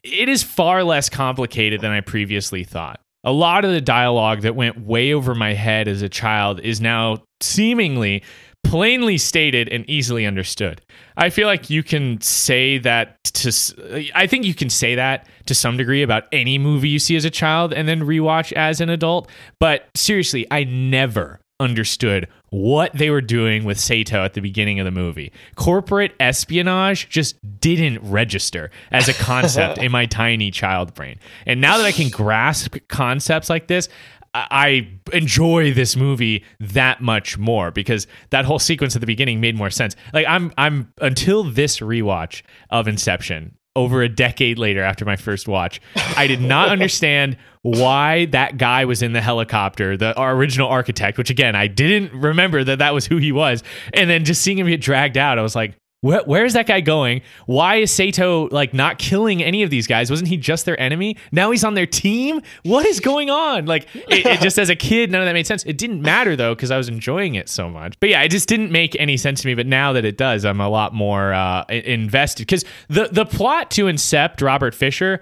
it 0.04 0.30
is 0.30 0.44
far 0.44 0.84
less 0.84 1.10
complicated 1.10 1.82
than 1.82 1.92
I 1.92 2.02
previously 2.02 2.64
thought. 2.64 3.00
A 3.24 3.32
lot 3.32 3.66
of 3.66 3.72
the 3.72 3.82
dialogue 3.82 4.42
that 4.42 4.56
went 4.56 4.80
way 4.80 5.14
over 5.14 5.36
my 5.36 5.54
head 5.54 5.88
as 5.88 6.02
a 6.02 6.10
child 6.10 6.62
is 6.62 6.80
now 6.80 7.24
seemingly 7.42 8.24
plainly 8.64 9.18
stated 9.18 9.70
and 9.70 9.90
easily 9.90 10.26
understood. 10.26 10.82
I 11.18 11.30
feel 11.30 11.48
like 11.48 11.70
you 11.70 11.82
can 11.84 12.20
say 12.22 12.78
that 12.80 13.18
to 13.26 14.10
I 14.14 14.28
think 14.28 14.46
you 14.46 14.54
can 14.54 14.70
say 14.70 14.96
that 14.96 15.28
to 15.46 15.56
some 15.56 15.78
degree 15.78 16.02
about 16.02 16.26
any 16.32 16.58
movie 16.58 16.90
you 16.90 17.00
see 17.00 17.16
as 17.16 17.26
a 17.26 17.30
child 17.30 17.74
and 17.74 17.88
then 17.88 18.02
rewatch 18.02 18.52
as 18.54 18.82
an 18.82 18.90
adult, 18.90 19.30
but 19.60 19.88
seriously, 19.96 20.46
I 20.52 20.66
never 20.66 21.40
understood 21.60 22.28
what 22.50 22.94
they 22.94 23.10
were 23.10 23.22
doing 23.22 23.64
with 23.64 23.80
Sato 23.80 24.24
at 24.24 24.34
the 24.34 24.42
beginning 24.42 24.80
of 24.80 24.86
the 24.86 24.92
movie. 24.92 25.32
Corporate 25.56 26.14
espionage 26.20 27.10
just 27.10 27.36
didn't 27.60 28.00
register 28.02 28.72
as 28.92 29.08
a 29.08 29.14
concept 29.14 29.78
in 29.84 29.92
my 29.92 30.06
tiny 30.06 30.52
child 30.52 30.94
brain. 30.94 31.20
And 31.46 31.62
now 31.62 31.78
that 31.78 31.86
I 31.86 31.92
can 31.92 32.10
grasp 32.10 32.78
concepts 32.88 33.50
like 33.50 33.68
this, 33.68 33.90
I 34.34 34.90
enjoy 35.12 35.74
this 35.74 35.96
movie 35.96 36.44
that 36.60 37.02
much 37.02 37.38
more 37.38 37.72
because 37.72 38.06
that 38.30 38.46
whole 38.46 38.60
sequence 38.60 38.96
at 38.96 39.02
the 39.02 39.08
beginning 39.08 39.42
made 39.42 39.56
more 39.56 39.72
sense. 39.72 39.96
Like 40.14 40.28
I'm 40.28 40.54
I'm 40.58 40.94
until 41.02 41.44
this 41.44 41.80
rewatch 41.80 42.44
of 42.70 42.88
Inception 42.88 43.58
over 43.76 44.02
a 44.02 44.10
decade 44.10 44.58
later 44.58 44.82
after 44.82 45.06
my 45.06 45.16
first 45.16 45.48
watch, 45.48 45.80
I 46.18 46.28
did 46.28 46.42
not 46.42 46.70
understand 46.70 47.38
why 47.62 48.26
that 48.28 48.58
guy 48.58 48.86
was 48.86 49.02
in 49.02 49.14
the 49.14 49.22
helicopter, 49.22 49.98
the 49.98 50.16
our 50.16 50.34
original 50.34 50.70
architect, 50.70 51.18
which 51.18 51.30
again, 51.30 51.56
I 51.56 51.68
didn't 51.68 52.14
remember 52.14 52.64
that 52.64 52.80
that 52.80 52.94
was 52.94 53.06
who 53.06 53.18
he 53.18 53.32
was. 53.32 53.64
And 53.94 54.10
then 54.10 54.26
just 54.26 54.42
seeing 54.42 54.58
him 54.58 54.68
get 54.68 54.82
dragged 54.82 55.18
out, 55.18 55.38
I 55.38 55.42
was 55.42 55.56
like, 55.56 55.79
where, 56.02 56.22
where 56.24 56.46
is 56.46 56.54
that 56.54 56.66
guy 56.66 56.80
going? 56.80 57.22
Why 57.46 57.76
is 57.76 57.92
Sato 57.92 58.48
like 58.50 58.74
not 58.74 59.00
killing 59.00 59.44
any 59.44 59.64
of 59.64 59.70
these 59.70 59.86
guys? 59.86 60.10
Wasn't 60.10 60.30
he 60.30 60.38
just 60.38 60.66
their 60.66 60.80
enemy? 60.80 61.18
Now 61.32 61.52
he's 61.52 61.64
on 61.64 61.74
their 61.74 61.86
team. 61.86 62.42
What 62.64 62.86
is 62.86 63.00
going 63.02 63.30
on? 63.30 63.66
Like, 63.66 63.88
it, 63.96 64.26
it 64.26 64.40
just 64.40 64.58
as 64.58 64.70
a 64.70 64.76
kid, 64.76 65.12
none 65.12 65.22
of 65.22 65.28
that 65.28 65.34
made 65.34 65.46
sense. 65.46 65.64
It 65.66 65.78
didn't 65.78 66.02
matter 66.02 66.36
though 66.36 66.56
because 66.56 66.72
I 66.72 66.78
was 66.78 66.88
enjoying 66.88 67.36
it 67.36 67.50
so 67.50 67.70
much. 67.70 68.00
But 68.00 68.10
yeah, 68.10 68.22
it 68.22 68.30
just 68.30 68.48
didn't 68.48 68.72
make 68.72 68.96
any 68.98 69.18
sense 69.18 69.42
to 69.42 69.48
me. 69.48 69.56
But 69.56 69.68
now 69.68 69.92
that 69.94 70.06
it 70.06 70.18
does, 70.18 70.46
I'm 70.46 70.62
a 70.62 70.70
lot 70.70 70.94
more 70.94 71.34
uh, 71.34 71.66
invested 71.70 72.44
because 72.44 72.64
the 72.88 73.10
the 73.12 73.26
plot 73.26 73.70
to 73.72 73.86
incept 73.86 74.42
Robert 74.42 74.74
Fisher 74.74 75.20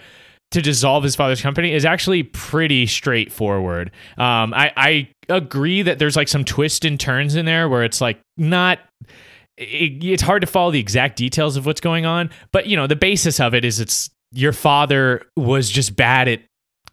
to 0.51 0.61
dissolve 0.61 1.03
his 1.03 1.15
father's 1.15 1.41
company 1.41 1.73
is 1.73 1.85
actually 1.85 2.23
pretty 2.23 2.85
straightforward. 2.85 3.91
Um, 4.17 4.53
I, 4.53 4.71
I 4.77 5.09
agree 5.27 5.81
that 5.81 5.99
there's 5.99 6.15
like 6.15 6.27
some 6.27 6.45
twists 6.45 6.85
and 6.85 6.99
turns 6.99 7.35
in 7.35 7.45
there 7.45 7.67
where 7.67 7.83
it's 7.83 7.99
like 7.99 8.21
not. 8.37 8.79
It, 9.57 10.03
it's 10.03 10.21
hard 10.23 10.41
to 10.41 10.47
follow 10.47 10.71
the 10.71 10.79
exact 10.79 11.17
details 11.17 11.57
of 11.57 11.65
what's 11.65 11.81
going 11.81 12.05
on, 12.05 12.29
but 12.51 12.67
you 12.67 12.75
know 12.77 12.87
the 12.87 12.95
basis 12.95 13.39
of 13.39 13.53
it 13.53 13.65
is 13.65 13.79
it's 13.79 14.09
your 14.31 14.53
father 14.53 15.23
was 15.35 15.69
just 15.69 15.95
bad 15.95 16.27
at 16.27 16.41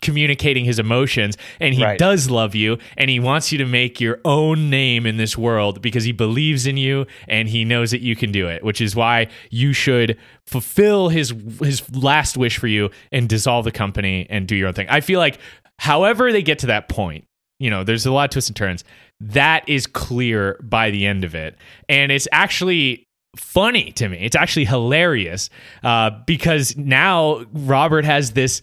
communicating 0.01 0.67
his 0.67 0.79
emotions 0.79 1.37
and 1.61 1.75
he 1.75 1.83
Right. 1.83 1.99
does 1.99 2.29
love 2.29 2.55
you 2.55 2.77
and 2.99 3.09
he 3.09 3.19
wants 3.21 3.51
you 3.53 3.59
to 3.59 3.65
make 3.65 4.01
your 4.03 4.21
own 4.27 4.69
name 4.69 5.07
in 5.07 5.17
this 5.17 5.39
world 5.39 5.81
because 5.81 6.05
he 6.05 6.13
believes 6.13 6.67
in 6.67 6.77
you 6.77 7.07
and 7.27 7.49
he 7.49 7.65
knows 7.65 7.91
that 7.91 8.03
you 8.03 8.15
can 8.15 8.31
do 8.31 8.47
it 8.47 8.63
which 8.63 8.83
is 8.83 8.95
why 8.95 9.29
you 9.51 9.73
should 9.73 10.19
fulfill 10.47 11.09
his 11.09 11.33
his 11.63 11.83
last 11.97 12.37
wish 12.37 12.59
for 12.59 12.67
you 12.67 12.91
and 13.13 13.31
dissolve 13.31 13.65
the 13.65 13.73
company 13.73 14.27
and 14.29 14.47
do 14.47 14.55
your 14.57 14.69
own 14.69 14.75
thing 14.75 14.87
i 14.91 15.01
feel 15.01 15.19
like 15.21 15.39
however 15.79 16.33
they 16.33 16.43
get 16.43 16.59
to 16.59 16.67
that 16.67 16.89
point 16.91 17.27
you 17.59 17.71
know 17.71 17.85
there's 17.85 18.07
a 18.07 18.13
lot 18.13 18.25
of 18.25 18.31
twists 18.31 18.51
and 18.51 18.57
turns 18.57 18.85
that 19.21 19.69
is 19.69 19.87
clear 19.87 20.59
by 20.63 20.91
the 20.91 21.07
end 21.07 21.25
of 21.25 21.35
it 21.35 21.57
and 21.89 22.11
it's 22.11 22.29
actually 22.33 23.07
funny 23.37 23.91
to 23.93 24.09
me 24.09 24.19
it's 24.19 24.37
actually 24.37 24.65
hilarious 24.65 25.51
uh, 25.83 26.11
because 26.27 26.77
now 26.77 27.45
robert 27.53 28.05
has 28.05 28.33
this 28.33 28.63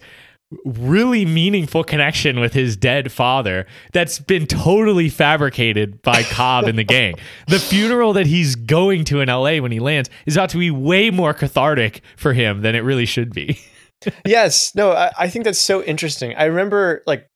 really 0.64 1.24
meaningful 1.24 1.84
connection 1.84 2.40
with 2.40 2.52
his 2.52 2.76
dead 2.76 3.10
father 3.10 3.66
that's 3.92 4.18
been 4.18 4.46
totally 4.46 5.08
fabricated 5.08 6.02
by 6.02 6.22
Cobb 6.22 6.64
and 6.64 6.78
the 6.78 6.84
gang. 6.84 7.14
The 7.48 7.58
funeral 7.58 8.12
that 8.14 8.26
he's 8.26 8.54
going 8.54 9.04
to 9.06 9.20
in 9.20 9.28
LA 9.28 9.58
when 9.58 9.72
he 9.72 9.80
lands 9.80 10.08
is 10.26 10.36
about 10.36 10.50
to 10.50 10.58
be 10.58 10.70
way 10.70 11.10
more 11.10 11.34
cathartic 11.34 12.02
for 12.16 12.32
him 12.32 12.62
than 12.62 12.74
it 12.74 12.80
really 12.80 13.04
should 13.04 13.34
be. 13.34 13.60
yes, 14.26 14.74
no, 14.74 14.92
I, 14.92 15.10
I 15.18 15.28
think 15.28 15.44
that's 15.44 15.58
so 15.60 15.82
interesting. 15.82 16.34
I 16.34 16.44
remember 16.44 17.02
like 17.06 17.28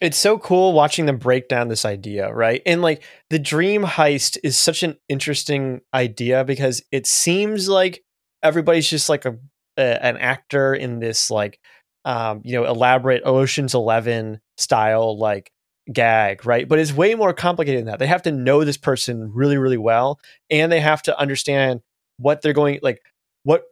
it's 0.00 0.16
so 0.16 0.38
cool 0.38 0.72
watching 0.72 1.06
them 1.06 1.18
break 1.18 1.48
down 1.48 1.68
this 1.68 1.84
idea, 1.84 2.32
right? 2.32 2.62
And 2.64 2.80
like 2.80 3.02
the 3.28 3.38
dream 3.38 3.82
heist 3.82 4.38
is 4.42 4.56
such 4.56 4.82
an 4.82 4.96
interesting 5.08 5.82
idea 5.92 6.44
because 6.44 6.82
it 6.90 7.06
seems 7.06 7.68
like 7.68 8.02
everybody's 8.42 8.88
just 8.88 9.08
like 9.08 9.26
a, 9.26 9.36
a 9.76 10.04
an 10.04 10.16
actor 10.16 10.74
in 10.74 11.00
this 11.00 11.30
like 11.30 11.60
um, 12.06 12.40
you 12.44 12.54
know, 12.54 12.64
elaborate 12.64 13.22
Ocean's 13.26 13.74
11 13.74 14.40
style 14.56 15.18
like 15.18 15.52
gag, 15.92 16.46
right? 16.46 16.66
But 16.66 16.78
it's 16.78 16.94
way 16.94 17.14
more 17.14 17.34
complicated 17.34 17.80
than 17.80 17.86
that. 17.86 17.98
They 17.98 18.06
have 18.06 18.22
to 18.22 18.32
know 18.32 18.64
this 18.64 18.78
person 18.78 19.30
really 19.34 19.58
really 19.58 19.76
well 19.76 20.18
and 20.50 20.72
they 20.72 20.80
have 20.80 21.02
to 21.02 21.18
understand 21.18 21.82
what 22.16 22.42
they're 22.42 22.52
going 22.52 22.78
like 22.82 23.02
what 23.44 23.64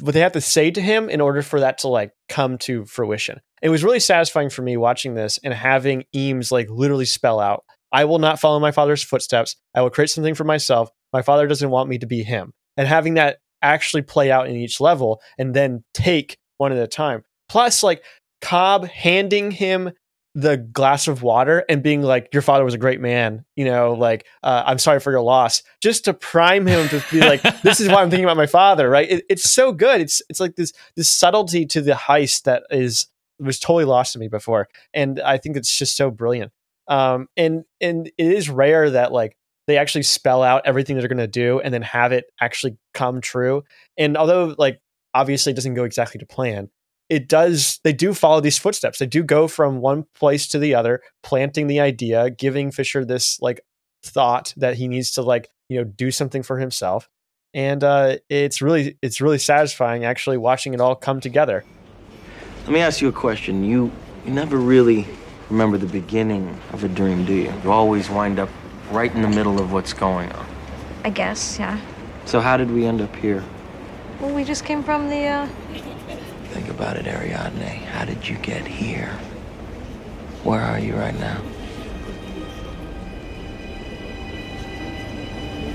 what 0.00 0.14
they 0.14 0.20
have 0.20 0.32
to 0.32 0.40
say 0.40 0.70
to 0.70 0.80
him 0.80 1.08
in 1.08 1.20
order 1.20 1.42
for 1.42 1.60
that 1.60 1.78
to 1.78 1.88
like 1.88 2.12
come 2.28 2.58
to 2.58 2.84
fruition. 2.84 3.40
It 3.62 3.68
was 3.68 3.84
really 3.84 4.00
satisfying 4.00 4.50
for 4.50 4.62
me 4.62 4.76
watching 4.76 5.14
this 5.14 5.38
and 5.44 5.54
having 5.54 6.04
Eames 6.14 6.50
like 6.50 6.68
literally 6.68 7.04
spell 7.04 7.40
out, 7.40 7.64
I 7.92 8.04
will 8.04 8.18
not 8.18 8.40
follow 8.40 8.58
my 8.58 8.72
father's 8.72 9.02
footsteps. 9.02 9.56
I 9.74 9.82
will 9.82 9.90
create 9.90 10.10
something 10.10 10.34
for 10.34 10.44
myself. 10.44 10.90
My 11.12 11.22
father 11.22 11.46
doesn't 11.46 11.70
want 11.70 11.88
me 11.88 11.98
to 11.98 12.06
be 12.06 12.22
him. 12.22 12.52
And 12.76 12.88
having 12.88 13.14
that 13.14 13.38
actually 13.60 14.02
play 14.02 14.30
out 14.30 14.48
in 14.48 14.56
each 14.56 14.80
level 14.80 15.20
and 15.38 15.54
then 15.54 15.84
take 15.94 16.38
one 16.58 16.72
at 16.72 16.78
a 16.78 16.88
time. 16.88 17.22
Plus, 17.48 17.82
like 17.82 18.02
Cobb 18.40 18.86
handing 18.86 19.50
him 19.50 19.92
the 20.34 20.56
glass 20.56 21.08
of 21.08 21.22
water 21.22 21.64
and 21.68 21.82
being 21.82 22.02
like, 22.02 22.32
"Your 22.32 22.40
father 22.40 22.64
was 22.64 22.72
a 22.72 22.78
great 22.78 23.00
man," 23.00 23.44
you 23.54 23.66
know, 23.66 23.92
like, 23.92 24.26
uh, 24.42 24.62
"I'm 24.64 24.78
sorry 24.78 24.98
for 24.98 25.10
your 25.12 25.20
loss," 25.20 25.62
just 25.82 26.06
to 26.06 26.14
prime 26.14 26.66
him 26.66 26.88
to 26.88 27.04
be 27.10 27.20
like, 27.20 27.42
"This 27.62 27.80
is 27.80 27.88
why 27.88 28.02
I'm 28.02 28.08
thinking 28.08 28.24
about 28.24 28.38
my 28.38 28.46
father." 28.46 28.88
Right? 28.88 29.10
It, 29.10 29.24
it's 29.28 29.50
so 29.50 29.72
good. 29.72 30.00
It's 30.00 30.22
it's 30.30 30.40
like 30.40 30.56
this 30.56 30.72
this 30.96 31.10
subtlety 31.10 31.66
to 31.66 31.82
the 31.82 31.92
heist 31.92 32.44
that 32.44 32.62
is 32.70 33.06
was 33.38 33.58
totally 33.58 33.84
lost 33.84 34.12
to 34.14 34.18
me 34.18 34.28
before, 34.28 34.68
and 34.94 35.20
I 35.20 35.38
think 35.38 35.56
it's 35.56 35.76
just 35.76 35.96
so 35.96 36.10
brilliant. 36.10 36.52
Um, 36.88 37.28
and 37.36 37.64
and 37.80 38.06
it 38.06 38.26
is 38.26 38.50
rare 38.50 38.90
that 38.90 39.12
like 39.12 39.36
they 39.66 39.78
actually 39.78 40.02
spell 40.02 40.42
out 40.42 40.62
everything 40.64 40.96
they're 40.96 41.08
going 41.08 41.18
to 41.18 41.26
do 41.26 41.60
and 41.60 41.72
then 41.72 41.82
have 41.82 42.12
it 42.12 42.24
actually 42.40 42.76
come 42.94 43.20
true. 43.20 43.62
And 43.96 44.16
although 44.16 44.54
like 44.58 44.80
obviously 45.14 45.52
it 45.52 45.56
doesn't 45.56 45.74
go 45.74 45.84
exactly 45.84 46.18
to 46.18 46.26
plan, 46.26 46.70
it 47.08 47.28
does 47.28 47.80
they 47.84 47.92
do 47.92 48.14
follow 48.14 48.40
these 48.40 48.58
footsteps. 48.58 48.98
They 48.98 49.06
do 49.06 49.22
go 49.22 49.48
from 49.48 49.80
one 49.80 50.04
place 50.14 50.48
to 50.48 50.58
the 50.58 50.74
other, 50.74 51.02
planting 51.22 51.66
the 51.66 51.80
idea, 51.80 52.30
giving 52.30 52.70
Fisher 52.70 53.04
this 53.04 53.40
like 53.40 53.60
thought 54.02 54.52
that 54.56 54.76
he 54.76 54.88
needs 54.88 55.12
to 55.12 55.22
like, 55.22 55.48
you 55.68 55.78
know, 55.78 55.84
do 55.84 56.10
something 56.10 56.42
for 56.42 56.58
himself. 56.58 57.08
And 57.54 57.84
uh 57.84 58.16
it's 58.28 58.62
really 58.62 58.98
it's 59.02 59.20
really 59.20 59.38
satisfying 59.38 60.04
actually 60.04 60.38
watching 60.38 60.74
it 60.74 60.80
all 60.80 60.96
come 60.96 61.20
together. 61.20 61.64
Let 62.62 62.70
me 62.70 62.80
ask 62.80 63.00
you 63.00 63.08
a 63.08 63.12
question. 63.12 63.64
You 63.64 63.90
you 64.24 64.32
never 64.32 64.56
really 64.56 65.06
remember 65.50 65.78
the 65.78 65.86
beginning 65.86 66.56
of 66.72 66.84
a 66.84 66.88
dream, 66.88 67.24
do 67.24 67.34
you? 67.34 67.52
You 67.64 67.72
always 67.72 68.08
wind 68.08 68.38
up 68.38 68.48
right 68.92 69.12
in 69.12 69.22
the 69.22 69.28
middle 69.28 69.58
of 69.58 69.72
what's 69.72 69.92
going 69.92 70.30
on. 70.30 70.46
I 71.04 71.10
guess, 71.10 71.58
yeah. 71.58 71.80
So 72.24 72.40
how 72.40 72.56
did 72.56 72.70
we 72.70 72.86
end 72.86 73.00
up 73.00 73.14
here? 73.16 73.42
Well, 74.20 74.32
we 74.32 74.44
just 74.44 74.64
came 74.64 74.84
from 74.84 75.10
the, 75.10 75.24
uh, 75.24 75.46
Think 76.50 76.68
about 76.68 76.96
it, 76.96 77.06
Ariadne. 77.06 77.66
How 77.86 78.04
did 78.04 78.28
you 78.28 78.36
get 78.36 78.64
here? 78.64 79.08
Where 80.44 80.60
are 80.60 80.78
you 80.78 80.94
right 80.94 81.18
now? 81.18 81.42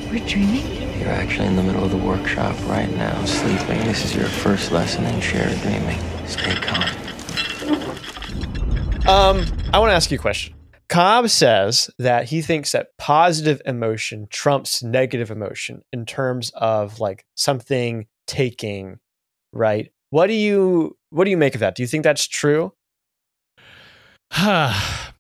We're 0.09 0.25
dreaming? 0.25 0.99
You're 0.99 1.09
actually 1.09 1.47
in 1.47 1.55
the 1.55 1.63
middle 1.63 1.83
of 1.83 1.91
the 1.91 1.97
workshop 1.97 2.55
right 2.67 2.89
now, 2.95 3.25
sleeping. 3.25 3.79
This 3.85 4.05
is 4.05 4.15
your 4.15 4.25
first 4.25 4.71
lesson 4.71 5.05
in 5.05 5.19
shared 5.19 5.59
dreaming. 5.61 5.99
Stay 6.25 6.55
calm. 6.55 6.83
Um, 9.07 9.45
I 9.73 9.79
want 9.79 9.89
to 9.89 9.95
ask 9.95 10.11
you 10.11 10.17
a 10.17 10.21
question. 10.21 10.53
Cobb 10.89 11.29
says 11.29 11.89
that 11.99 12.25
he 12.25 12.41
thinks 12.41 12.71
that 12.71 12.97
positive 12.97 13.61
emotion 13.65 14.27
trumps 14.29 14.81
negative 14.81 15.29
emotion 15.29 15.81
in 15.91 16.05
terms 16.05 16.51
of 16.55 16.99
like 16.99 17.25
something 17.35 18.07
taking, 18.25 18.99
right? 19.51 19.91
What 20.09 20.27
do 20.27 20.33
you 20.33 20.97
what 21.09 21.25
do 21.25 21.31
you 21.31 21.37
make 21.37 21.55
of 21.55 21.59
that? 21.59 21.75
Do 21.75 21.83
you 21.83 21.87
think 21.87 22.03
that's 22.03 22.27
true? 22.27 22.73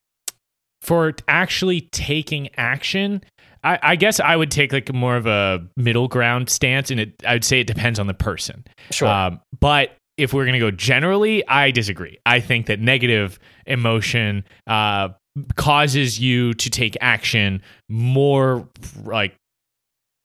For 0.87 1.13
actually 1.27 1.81
taking 1.91 2.49
action, 2.55 3.21
I, 3.63 3.77
I 3.83 3.95
guess 3.97 4.19
I 4.19 4.35
would 4.35 4.49
take 4.49 4.71
like 4.71 4.93
more 4.93 5.17
of 5.17 5.25
a 5.27 5.59
middle 5.75 6.07
ground 6.07 6.49
stance, 6.49 6.89
and 6.89 6.99
it 6.99 7.13
I 7.25 7.33
would 7.33 7.43
say 7.43 7.59
it 7.59 7.67
depends 7.67 7.99
on 7.99 8.07
the 8.07 8.13
person. 8.13 8.63
Sure. 8.91 9.07
Um, 9.07 9.41
but 9.59 9.91
if 10.17 10.33
we're 10.33 10.45
gonna 10.45 10.59
go 10.59 10.71
generally, 10.71 11.45
I 11.47 11.71
disagree. 11.71 12.17
I 12.25 12.39
think 12.39 12.67
that 12.67 12.79
negative 12.79 13.37
emotion 13.65 14.45
uh, 14.65 15.09
causes 15.55 16.19
you 16.19 16.53
to 16.55 16.69
take 16.69 16.97
action 17.01 17.61
more 17.89 18.67
like 19.03 19.35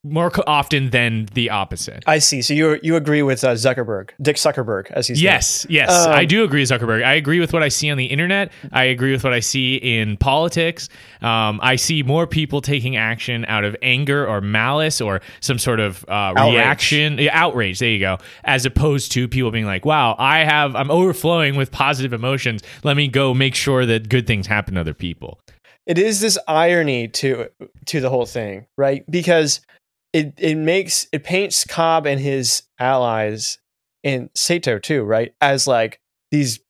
more 0.05 0.33
often 0.49 0.91
than 0.91 1.27
the 1.35 1.49
opposite. 1.51 2.03
I 2.07 2.19
see. 2.19 2.43
So 2.43 2.55
you 2.55 2.81
you 2.83 2.97
agree 2.97 3.23
with 3.23 3.45
uh, 3.45 3.53
Zuckerberg, 3.53 4.11
Dick 4.21 4.37
Zuckerberg, 4.37 4.91
as 4.91 5.07
he's. 5.07 5.23
Yes, 5.23 5.65
yes, 5.69 5.91
Um, 5.91 6.13
I 6.13 6.25
do 6.25 6.43
agree 6.43 6.61
with 6.61 6.71
Zuckerberg. 6.71 7.05
I 7.05 7.15
agree 7.15 7.39
with 7.39 7.53
what 7.53 7.63
I 7.63 7.69
see 7.69 7.89
on 7.91 7.97
the 7.99 8.07
internet. 8.07 8.51
I 8.73 8.85
agree 8.85 9.13
with 9.13 9.23
what 9.23 9.33
I 9.33 9.39
see 9.41 9.77
in 9.77 10.17
politics. 10.17 10.89
Um, 11.21 11.61
I 11.63 11.77
see 11.77 12.03
more 12.03 12.27
people 12.27 12.61
taking 12.61 12.97
action 12.97 13.45
out 13.47 13.63
of 13.65 13.77
anger 13.81 14.27
or 14.27 14.41
malice 14.41 15.01
or 15.01 15.21
some 15.41 15.59
sort 15.59 15.79
of 15.79 16.05
uh, 16.09 16.35
Outrage. 16.37 16.55
reaction, 16.55 17.19
yeah, 17.19 17.31
outrage. 17.33 17.79
There 17.79 17.89
you 17.89 18.01
go. 18.01 18.19
As 18.43 18.67
opposed 18.67 19.13
to 19.13 19.29
people 19.29 19.53
being 19.53 19.67
like, 19.67 19.85
"Wow, 19.85 20.17
I 20.19 20.41
have, 20.41 20.75
I'm 20.75 20.91
overflowing 20.91 21.55
with 21.55 21.71
positive 21.71 22.13
emotions. 22.13 22.63
Let 22.83 22.97
me 22.97 23.07
go 23.07 23.35
make 23.35 23.55
sure 23.55 23.87
that 23.87 24.09
good 24.09 24.27
things 24.27 24.47
happen 24.49 24.75
to 24.75 24.81
other 24.81 24.95
people." 24.95 25.39
it 25.85 25.99
is 25.99 26.21
this 26.21 26.39
irony 26.47 27.09
to 27.09 27.49
to 27.87 28.01
the 28.01 28.09
whole 28.09 28.25
thing, 28.27 28.67
right? 28.77 29.05
Because 29.11 29.61
it 30.13 30.35
it 30.39 30.57
makes 30.57 31.07
it 31.13 31.25
paints 31.25 31.65
Cobb 31.65 32.07
and 32.07 32.21
his 32.21 32.63
allies 32.79 33.59
and 34.05 34.31
Sato 34.35 34.79
too, 34.79 35.03
right, 35.03 35.35
as 35.41 35.67
like 35.67 36.01
these 36.31 36.61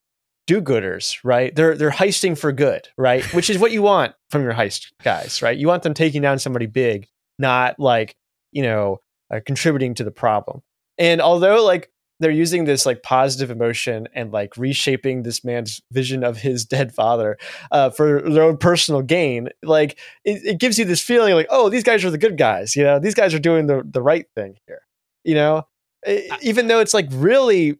do-gooders, 0.46 1.18
right? 1.24 1.54
They're 1.54 1.76
they're 1.76 1.90
heisting 1.90 2.36
for 2.36 2.52
good, 2.52 2.88
right? 2.96 3.24
Which 3.34 3.50
is 3.50 3.58
what 3.58 3.72
you 3.72 3.82
want 3.82 4.14
from 4.30 4.42
your 4.42 4.54
heist 4.54 4.92
guys, 5.02 5.42
right? 5.42 5.56
You 5.56 5.66
want 5.66 5.82
them 5.82 5.94
taking 5.94 6.22
down 6.22 6.38
somebody 6.38 6.66
big, 6.66 7.08
not 7.38 7.78
like 7.78 8.16
you 8.52 8.62
know 8.62 8.98
uh, 9.32 9.40
contributing 9.44 9.94
to 9.94 10.04
the 10.04 10.10
problem. 10.10 10.62
And 10.98 11.20
although 11.20 11.64
like 11.64 11.90
they're 12.22 12.30
using 12.30 12.64
this 12.64 12.86
like 12.86 13.02
positive 13.02 13.50
emotion 13.50 14.08
and 14.14 14.32
like 14.32 14.56
reshaping 14.56 15.22
this 15.22 15.44
man's 15.44 15.80
vision 15.90 16.24
of 16.24 16.38
his 16.38 16.64
dead 16.72 16.94
father 16.94 17.38
uh, 17.70 17.90
for 17.90 18.22
their 18.22 18.44
own 18.44 18.56
personal 18.56 19.02
gain, 19.02 19.48
like 19.62 19.98
it, 20.24 20.40
it 20.44 20.58
gives 20.58 20.78
you 20.78 20.84
this 20.84 21.02
feeling 21.02 21.34
like, 21.34 21.46
oh, 21.50 21.68
these 21.68 21.84
guys 21.84 22.04
are 22.04 22.10
the 22.10 22.18
good 22.18 22.36
guys. 22.38 22.76
You 22.76 22.84
know, 22.84 22.98
these 22.98 23.14
guys 23.14 23.34
are 23.34 23.38
doing 23.38 23.66
the 23.66 23.82
the 23.84 24.02
right 24.02 24.26
thing 24.34 24.56
here. 24.66 24.82
You 25.24 25.34
know, 25.34 25.66
E- 26.06 26.28
even 26.42 26.66
though 26.68 26.80
it's 26.80 26.94
like 26.94 27.08
really. 27.10 27.78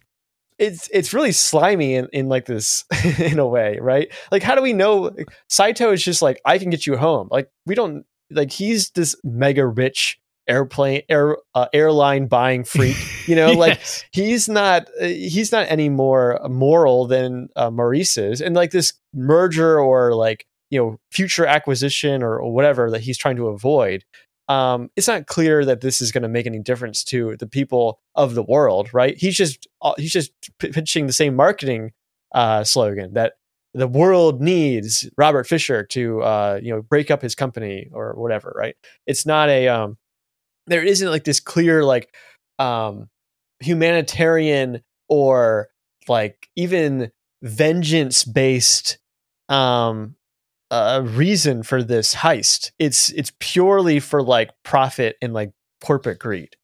It's 0.59 0.89
it's 0.93 1.13
really 1.13 1.33
slimy 1.33 1.95
in, 1.95 2.09
in 2.13 2.29
like 2.29 2.45
this 2.45 2.85
in 3.19 3.41
a 3.41 3.47
way, 3.47 3.79
right? 3.81 4.13
Like, 4.31 4.45
how 4.45 4.55
do 4.55 4.63
we 4.63 4.73
know 4.73 5.11
Saito 5.49 5.91
is 5.91 6.05
just 6.05 6.23
like 6.23 6.41
I 6.45 6.59
can 6.59 6.71
get 6.71 6.87
you 6.87 6.97
home? 6.97 7.27
Like, 7.33 7.51
we 7.67 7.75
don't 7.75 8.05
like 8.31 8.53
he's 8.53 8.91
this 8.91 9.17
mega 9.25 9.67
rich 9.67 10.21
airplane 10.49 11.03
air 11.09 11.37
uh, 11.55 11.67
airline 11.73 12.27
buying 12.27 12.65
freak, 12.65 12.97
you 13.27 13.37
know, 13.37 13.53
like 13.53 13.81
he's 14.13 14.49
not 14.49 14.89
uh, 15.01 15.07
he's 15.07 15.53
not 15.53 15.67
any 15.69 15.89
more 15.89 16.41
moral 16.49 17.07
than 17.07 17.49
uh, 17.57 17.71
Maurice 17.71 18.17
is, 18.17 18.41
and 18.41 18.55
like 18.55 18.71
this 18.71 18.93
merger 19.15 19.79
or 19.79 20.15
like 20.15 20.47
you 20.71 20.79
know 20.79 20.99
future 21.11 21.47
acquisition 21.47 22.23
or, 22.23 22.39
or 22.39 22.53
whatever 22.53 22.91
that 22.91 23.03
he's 23.03 23.19
trying 23.19 23.37
to 23.37 23.49
avoid. 23.49 24.05
Um, 24.49 24.91
it's 24.97 25.09
not 25.09 25.27
clear 25.27 25.65
that 25.65 25.81
this 25.81 26.01
is 26.01 26.13
going 26.13 26.23
to 26.23 26.29
make 26.29 26.47
any 26.47 26.59
difference 26.59 27.05
to 27.05 27.37
the 27.39 27.47
people 27.47 28.01
of 28.15 28.35
the 28.35 28.43
world, 28.43 28.93
right? 28.93 29.17
He's 29.17 29.37
just 29.37 29.67
uh, 29.81 29.95
he's 29.97 30.13
just 30.13 30.33
pitching 30.59 31.07
the 31.07 31.13
same 31.13 31.37
marketing 31.37 31.93
uh, 32.35 32.65
slogan 32.65 33.15
that 33.15 33.35
the 33.75 33.89
world 33.89 34.41
needs 34.43 35.09
Robert 35.17 35.47
Fisher 35.47 35.85
to 35.85 36.23
uh, 36.23 36.61
you 36.63 36.75
know 36.75 36.83
break 36.83 37.11
up 37.11 37.23
his 37.23 37.35
company 37.35 37.89
or 37.93 38.15
whatever, 38.15 38.53
right? 38.57 38.77
It's 39.07 39.25
not 39.25 39.49
a 39.49 39.69
um, 39.69 39.97
there 40.67 40.83
isn't 40.83 41.09
like 41.11 41.25
this 41.25 41.41
clear 41.41 41.85
like 41.85 42.15
um 42.59 43.09
humanitarian 43.61 44.83
or 45.09 45.69
like 46.09 46.49
even 46.57 47.11
vengeance 47.43 48.25
based 48.25 48.99
um 49.49 50.15
uh, 50.71 51.03
reason 51.05 51.63
for 51.63 51.83
this 51.83 52.15
heist 52.15 52.71
it's 52.79 53.11
it's 53.11 53.33
purely 53.41 54.01
for 54.01 54.23
like 54.23 54.51
profit 54.65 55.17
and 55.21 55.35
like 55.35 55.51
corporate 55.85 56.19
greed 56.19 56.57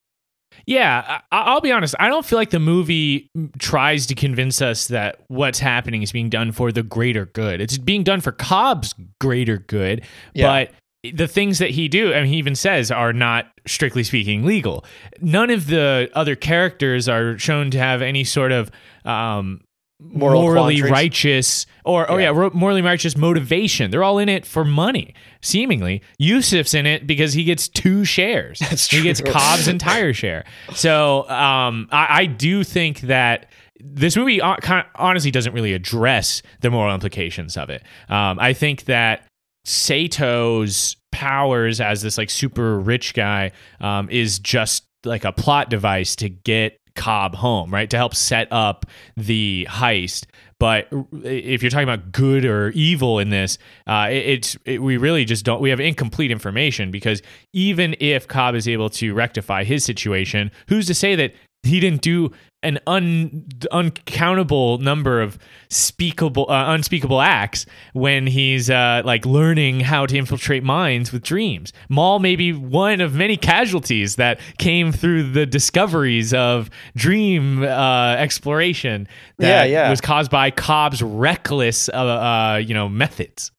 Yeah, 0.67 1.21
I- 1.31 1.43
I'll 1.43 1.61
be 1.61 1.73
honest. 1.73 1.95
I 2.01 2.09
don't 2.09 2.25
feel 2.25 2.39
like 2.39 2.51
the 2.51 2.59
movie 2.61 3.31
tries 3.59 4.07
to 4.07 4.15
convince 4.15 4.63
us 4.63 4.89
that 4.89 5.21
what's 5.29 5.59
happening 5.59 6.03
is 6.03 6.11
being 6.13 6.31
done 6.31 6.53
for 6.53 6.73
the 6.73 6.83
greater 6.83 7.27
good. 7.27 7.61
It's 7.61 7.79
being 7.79 8.03
done 8.03 8.21
for 8.21 8.33
Cobb's 8.33 8.95
greater 9.21 9.59
good, 9.59 10.05
Yeah. 10.35 10.47
but 10.67 10.71
the 11.15 11.29
things 11.29 11.59
that 11.59 11.71
he 11.71 11.89
do, 11.89 12.13
I 12.13 12.23
mean, 12.23 12.33
he 12.33 12.39
even 12.39 12.55
says, 12.55 12.91
are 12.91 13.13
not 13.13 13.47
strictly 13.67 14.03
speaking 14.03 14.45
legal. 14.45 14.85
None 15.21 15.51
of 15.51 15.67
the 15.69 16.11
other 16.15 16.35
characters 16.35 17.09
are 17.09 17.39
shown 17.39 17.71
to 17.71 17.79
have 17.79 18.03
any 18.03 18.25
sort 18.25 18.51
of 18.53 18.71
um, 19.05 19.61
Moral 20.01 20.43
morally 20.43 20.75
quandaries. 20.77 20.91
righteous 20.93 21.67
or 21.85 22.09
oh 22.09 22.19
Yeah. 22.19 22.31
morally 22.53 22.83
righteous 22.83 23.17
motivation. 23.17 23.91
They're 23.91 24.05
all 24.05 24.19
in 24.19 24.29
it 24.29 24.47
for 24.47 24.65
money. 24.65 25.13
Seemingly, 25.43 26.03
Yusuf's 26.21 26.73
in 26.73 26.87
it 26.87 27.05
because 27.07 27.33
he 27.33 27.43
gets 27.43 27.67
two 27.67 28.05
shares. 28.05 28.61
That's 28.61 28.89
He 28.89 29.03
gets. 29.03 29.21
Cobb's 29.21 29.67
entire 29.67 30.13
share. 30.13 30.45
So 30.73 31.29
um, 31.29 31.89
I, 31.91 32.07
I 32.23 32.27
do 32.27 32.63
think 32.63 33.01
that 33.03 33.47
this 33.81 34.17
movie 34.17 34.41
uh, 34.41 34.57
honestly 34.95 35.31
doesn't 35.33 35.53
really 35.53 35.73
address 35.73 36.43
the 36.61 36.71
moral 36.71 36.95
implications 36.95 37.57
of 37.57 37.69
it. 37.71 37.83
Um, 38.09 38.39
I 38.41 38.53
think 38.53 38.85
that 38.85 39.28
Sato's 39.69 40.97
powers 41.13 41.81
as 41.81 42.03
this 42.03 42.19
like 42.19 42.31
super 42.31 42.79
rich 42.79 43.15
guy 43.15 43.53
um, 43.81 44.09
is 44.11 44.39
just 44.39 44.85
like 45.05 45.25
a 45.25 45.33
plot 45.33 45.71
device 45.71 46.17
to 46.17 46.29
get 46.29 46.79
Cobb 46.95 47.37
home, 47.37 47.73
right? 47.73 47.89
To 47.91 47.97
help 47.97 48.15
set 48.15 48.49
up 48.51 48.85
the 49.17 49.67
heist. 49.71 50.25
But 50.59 50.89
if 51.23 51.63
you're 51.63 51.71
talking 51.71 51.89
about 51.89 52.11
good 52.11 52.45
or 52.45 52.71
evil 52.71 53.21
in 53.21 53.31
this, 53.31 53.59
uh, 53.87 54.09
it, 54.11 54.27
it's 54.27 54.59
it, 54.65 54.83
we 54.83 54.97
really 54.97 55.25
just 55.25 55.45
don't. 55.45 55.61
We 55.61 55.71
have 55.71 55.79
incomplete 55.79 56.33
information 56.33 56.91
because 56.91 57.23
even 57.53 57.95
if 58.01 58.27
Cobb 58.27 58.57
is 58.57 58.67
able 58.67 58.91
to 58.91 59.15
rectify 59.15 59.63
his 59.63 59.85
situation, 59.85 60.51
who's 60.69 60.89
to 60.89 60.95
say 60.95 61.15
that 61.15 61.35
he 61.69 61.81
didn't 61.81 62.03
do 62.03 62.33
an 62.65 62.81
un, 62.89 63.47
uncountable 63.71 64.79
number 64.79 65.21
of 65.21 65.39
speakable 65.71 66.47
uh, 66.51 66.75
unspeakable 66.75 67.21
acts 67.21 67.67
when 67.93 68.27
he's 68.27 68.69
uh, 68.69 69.01
like 69.05 69.25
learning 69.25 69.79
how 69.81 70.07
to 70.07 70.17
infiltrate 70.17 70.65
minds 70.65 71.13
with 71.13 71.23
dreams. 71.23 71.73
Mal 71.89 72.19
may 72.19 72.35
be 72.35 72.53
one 72.53 73.01
of 73.01 73.15
many 73.15 73.37
casualties 73.37 74.17
that 74.17 74.41
came 74.59 74.91
through 74.91 75.31
the 75.31 75.47
discoveries 75.47 76.35
of 76.35 76.69
dream 76.97 77.63
uh, 77.63 78.17
exploration 78.17 79.07
that 79.39 79.69
Yeah, 79.69 79.83
yeah. 79.85 79.91
was 79.91 80.01
caused 80.01 80.31
by 80.31 80.51
Cobb's 80.51 81.01
reckless 81.01 81.89
uh, 81.89 81.93
uh, 81.93 82.57
you 82.65 82.75
know 82.75 82.89
methods. 82.89 83.53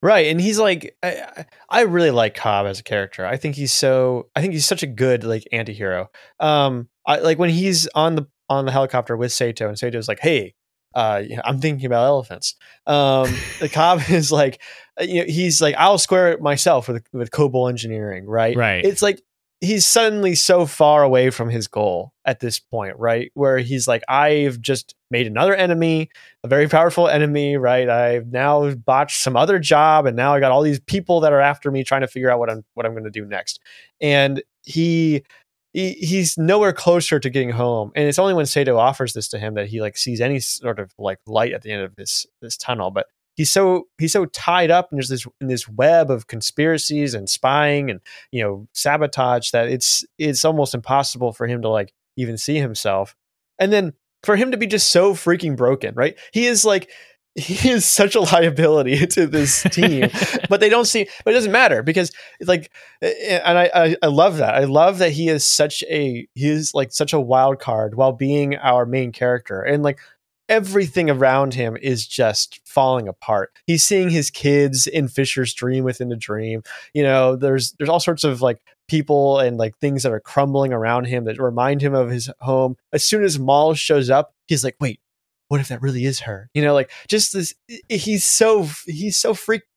Right, 0.00 0.26
and 0.26 0.40
he's 0.40 0.58
like, 0.58 0.96
I, 1.02 1.44
I- 1.68 1.80
really 1.82 2.10
like 2.12 2.34
Cobb 2.34 2.66
as 2.66 2.78
a 2.78 2.84
character. 2.84 3.26
I 3.26 3.36
think 3.36 3.56
he's 3.56 3.72
so, 3.72 4.28
I 4.36 4.40
think 4.40 4.52
he's 4.52 4.66
such 4.66 4.82
a 4.84 4.86
good 4.86 5.24
like 5.24 5.44
anti-hero. 5.50 6.08
Um, 6.38 6.88
I 7.06 7.18
like 7.18 7.38
when 7.38 7.50
he's 7.50 7.88
on 7.94 8.14
the 8.14 8.26
on 8.48 8.64
the 8.64 8.70
helicopter 8.72 9.16
with 9.16 9.32
Sato, 9.32 9.66
and 9.68 9.78
Sato's 9.78 10.06
like, 10.08 10.20
"Hey, 10.20 10.54
uh, 10.94 11.22
you 11.26 11.36
know, 11.36 11.42
I'm 11.44 11.60
thinking 11.60 11.84
about 11.86 12.04
elephants." 12.06 12.54
Um, 12.86 13.34
the 13.60 13.68
Cobb 13.72 14.02
is 14.08 14.30
like, 14.30 14.60
uh, 15.00 15.04
you 15.04 15.20
know, 15.20 15.24
he's 15.26 15.60
like, 15.60 15.74
"I'll 15.76 15.98
square 15.98 16.30
it 16.32 16.40
myself 16.40 16.86
with 16.88 17.04
with 17.12 17.30
Cobol 17.32 17.68
Engineering." 17.68 18.26
Right, 18.26 18.56
Right. 18.56 18.84
It's 18.84 19.02
like 19.02 19.20
he's 19.60 19.86
suddenly 19.86 20.34
so 20.34 20.66
far 20.66 21.02
away 21.02 21.30
from 21.30 21.50
his 21.50 21.66
goal 21.66 22.12
at 22.24 22.40
this 22.40 22.58
point, 22.58 22.96
right? 22.96 23.30
Where 23.34 23.58
he's 23.58 23.88
like, 23.88 24.02
I've 24.08 24.60
just 24.60 24.94
made 25.10 25.26
another 25.26 25.54
enemy, 25.54 26.10
a 26.44 26.48
very 26.48 26.68
powerful 26.68 27.08
enemy, 27.08 27.56
right? 27.56 27.88
I've 27.88 28.28
now 28.28 28.72
botched 28.74 29.20
some 29.20 29.36
other 29.36 29.58
job, 29.58 30.06
and 30.06 30.16
now 30.16 30.34
I 30.34 30.40
got 30.40 30.52
all 30.52 30.62
these 30.62 30.80
people 30.80 31.20
that 31.20 31.32
are 31.32 31.40
after 31.40 31.70
me 31.70 31.82
trying 31.82 32.02
to 32.02 32.06
figure 32.06 32.30
out 32.30 32.38
what 32.38 32.50
I'm 32.50 32.64
what 32.74 32.86
I'm 32.86 32.92
going 32.92 33.04
to 33.04 33.10
do 33.10 33.24
next. 33.24 33.60
And 34.00 34.42
he, 34.62 35.24
he 35.72 35.92
he's 35.94 36.38
nowhere 36.38 36.72
closer 36.72 37.18
to 37.18 37.30
getting 37.30 37.50
home. 37.50 37.90
And 37.96 38.06
it's 38.08 38.18
only 38.18 38.34
when 38.34 38.46
Sato 38.46 38.76
offers 38.78 39.12
this 39.12 39.28
to 39.28 39.38
him 39.38 39.54
that 39.54 39.68
he 39.68 39.80
like 39.80 39.96
sees 39.96 40.20
any 40.20 40.40
sort 40.40 40.78
of 40.78 40.92
like 40.98 41.18
light 41.26 41.52
at 41.52 41.62
the 41.62 41.72
end 41.72 41.82
of 41.82 41.96
this 41.96 42.26
this 42.40 42.56
tunnel. 42.56 42.90
But 42.90 43.06
he's 43.38 43.50
so 43.52 43.86
he's 43.96 44.12
so 44.12 44.26
tied 44.26 44.70
up 44.70 44.88
in 44.92 44.98
this 44.98 45.26
in 45.40 45.46
this 45.46 45.66
web 45.66 46.10
of 46.10 46.26
conspiracies 46.26 47.14
and 47.14 47.30
spying 47.30 47.88
and 47.88 48.00
you 48.32 48.42
know 48.42 48.68
sabotage 48.74 49.50
that 49.52 49.68
it's 49.68 50.04
it's 50.18 50.44
almost 50.44 50.74
impossible 50.74 51.32
for 51.32 51.46
him 51.46 51.62
to 51.62 51.68
like 51.70 51.94
even 52.16 52.36
see 52.36 52.56
himself. 52.56 53.14
And 53.58 53.72
then 53.72 53.94
for 54.24 54.36
him 54.36 54.50
to 54.50 54.56
be 54.56 54.66
just 54.66 54.90
so 54.90 55.14
freaking 55.14 55.56
broken 55.56 55.94
right? 55.94 56.18
He 56.32 56.46
is 56.46 56.66
like 56.66 56.90
he 57.36 57.70
is 57.70 57.86
such 57.86 58.16
a 58.16 58.20
liability 58.20 59.06
to 59.14 59.26
this 59.26 59.62
team 59.70 60.10
but 60.48 60.58
they 60.58 60.68
don't 60.68 60.86
see 60.86 61.06
but 61.24 61.30
it 61.30 61.34
doesn't 61.34 61.52
matter 61.52 61.84
because 61.84 62.10
like 62.40 62.72
eh, 63.00 63.12
eh, 63.20 63.40
and 63.44 63.56
I, 63.56 63.70
I 63.72 63.96
i 64.02 64.06
love 64.08 64.38
that. 64.38 64.56
I 64.56 64.64
love 64.64 64.98
that 64.98 65.12
he 65.12 65.28
is 65.28 65.46
such 65.46 65.84
a 65.84 66.26
he 66.34 66.48
is 66.48 66.74
like 66.74 66.90
such 66.90 67.12
a 67.12 67.20
wild 67.20 67.60
card 67.60 67.94
while 67.94 68.12
being 68.12 68.56
our 68.56 68.84
main 68.84 69.12
character. 69.12 69.62
And 69.62 69.84
like 69.84 70.00
everything 70.48 71.10
around 71.10 71.54
him 71.54 71.76
is 71.76 72.06
just 72.06 72.60
falling 72.64 73.08
apart. 73.08 73.52
He's 73.66 73.84
seeing 73.84 74.10
his 74.10 74.30
kids 74.30 74.86
in 74.86 75.08
Fisher's 75.08 75.52
dream 75.54 75.84
within 75.84 76.08
the 76.08 76.16
dream. 76.16 76.62
You 76.94 77.02
know, 77.02 77.36
there's 77.36 77.72
there's 77.72 77.90
all 77.90 78.00
sorts 78.00 78.24
of 78.24 78.40
like 78.40 78.58
people 78.88 79.38
and 79.38 79.58
like 79.58 79.76
things 79.78 80.02
that 80.02 80.12
are 80.12 80.20
crumbling 80.20 80.72
around 80.72 81.06
him 81.06 81.24
that 81.24 81.40
remind 81.40 81.82
him 81.82 81.94
of 81.94 82.10
his 82.10 82.30
home. 82.40 82.76
As 82.92 83.04
soon 83.04 83.22
as 83.24 83.38
Mal 83.38 83.74
shows 83.74 84.10
up, 84.10 84.34
he's 84.46 84.64
like, 84.64 84.76
"Wait, 84.80 85.00
what 85.48 85.60
if 85.60 85.68
that 85.68 85.82
really 85.82 86.04
is 86.04 86.20
her?" 86.20 86.50
You 86.54 86.62
know, 86.62 86.74
like 86.74 86.90
just 87.08 87.32
this 87.32 87.54
he's 87.88 88.24
so 88.24 88.68
he's 88.86 89.16
so 89.16 89.34
freaked 89.34 89.68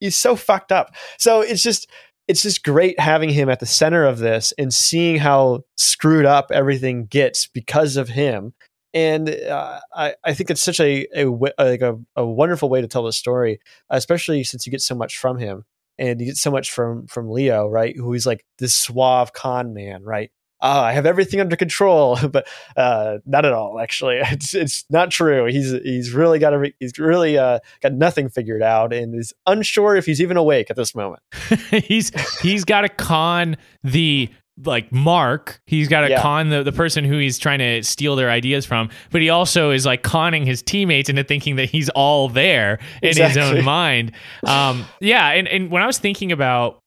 he's 0.00 0.16
so 0.16 0.36
fucked 0.36 0.72
up. 0.72 0.94
So 1.18 1.40
it's 1.40 1.62
just 1.62 1.88
it's 2.28 2.42
just 2.42 2.64
great 2.64 2.98
having 2.98 3.30
him 3.30 3.48
at 3.48 3.60
the 3.60 3.66
center 3.66 4.04
of 4.04 4.18
this 4.18 4.52
and 4.58 4.74
seeing 4.74 5.18
how 5.18 5.62
screwed 5.76 6.26
up 6.26 6.50
everything 6.50 7.06
gets 7.06 7.46
because 7.46 7.96
of 7.96 8.08
him 8.08 8.52
and 8.96 9.28
uh, 9.28 9.78
I, 9.94 10.14
I 10.24 10.32
think 10.32 10.50
it's 10.50 10.62
such 10.62 10.80
a, 10.80 11.06
a 11.14 11.26
like 11.26 11.82
a, 11.82 11.98
a 12.16 12.24
wonderful 12.24 12.70
way 12.70 12.80
to 12.80 12.88
tell 12.88 13.02
the 13.02 13.12
story, 13.12 13.60
especially 13.90 14.42
since 14.42 14.64
you 14.64 14.70
get 14.70 14.80
so 14.80 14.94
much 14.94 15.18
from 15.18 15.36
him 15.36 15.64
and 15.98 16.18
you 16.18 16.26
get 16.26 16.38
so 16.38 16.50
much 16.50 16.72
from 16.72 17.06
from 17.06 17.30
Leo, 17.30 17.68
right? 17.68 17.94
Who 17.94 18.14
is 18.14 18.24
like 18.24 18.46
this 18.58 18.74
suave 18.74 19.34
con 19.34 19.74
man, 19.74 20.02
right? 20.02 20.30
Ah, 20.62 20.84
I 20.84 20.92
have 20.94 21.04
everything 21.04 21.40
under 21.40 21.56
control, 21.56 22.18
but 22.32 22.48
uh, 22.74 23.18
not 23.26 23.44
at 23.44 23.52
all. 23.52 23.78
Actually, 23.78 24.16
it's 24.22 24.54
it's 24.54 24.86
not 24.88 25.10
true. 25.10 25.44
He's 25.44 25.72
he's 25.72 26.12
really 26.12 26.38
got 26.38 26.54
a, 26.54 26.72
he's 26.80 26.98
really 26.98 27.36
uh, 27.36 27.58
got 27.82 27.92
nothing 27.92 28.30
figured 28.30 28.62
out 28.62 28.94
and 28.94 29.14
is 29.14 29.34
unsure 29.46 29.96
if 29.96 30.06
he's 30.06 30.22
even 30.22 30.38
awake 30.38 30.70
at 30.70 30.76
this 30.76 30.94
moment. 30.94 31.22
he's 31.70 32.10
he's 32.40 32.64
got 32.64 32.80
to 32.80 32.88
con 32.88 33.58
the 33.84 34.30
like 34.64 34.90
Mark. 34.92 35.60
He's 35.66 35.88
got 35.88 36.02
to 36.02 36.10
Yeah. 36.10 36.22
con 36.22 36.48
the, 36.48 36.62
the 36.62 36.72
person 36.72 37.04
who 37.04 37.18
he's 37.18 37.38
trying 37.38 37.58
to 37.58 37.82
steal 37.82 38.16
their 38.16 38.30
ideas 38.30 38.64
from, 38.64 38.88
but 39.10 39.20
he 39.20 39.28
also 39.28 39.70
is 39.70 39.84
like 39.84 40.02
conning 40.02 40.46
his 40.46 40.62
teammates 40.62 41.08
into 41.08 41.24
thinking 41.24 41.56
that 41.56 41.68
he's 41.68 41.88
all 41.90 42.28
there 42.28 42.78
in 43.02 43.16
his 43.16 43.36
own 43.36 43.64
mind. 43.64 44.12
Um, 44.44 44.84
yeah, 45.00 45.28
and 45.30 45.46
and 45.48 45.70
when 45.70 45.82
I 45.82 45.86
was 45.86 45.98
thinking 45.98 46.32
about 46.32 46.78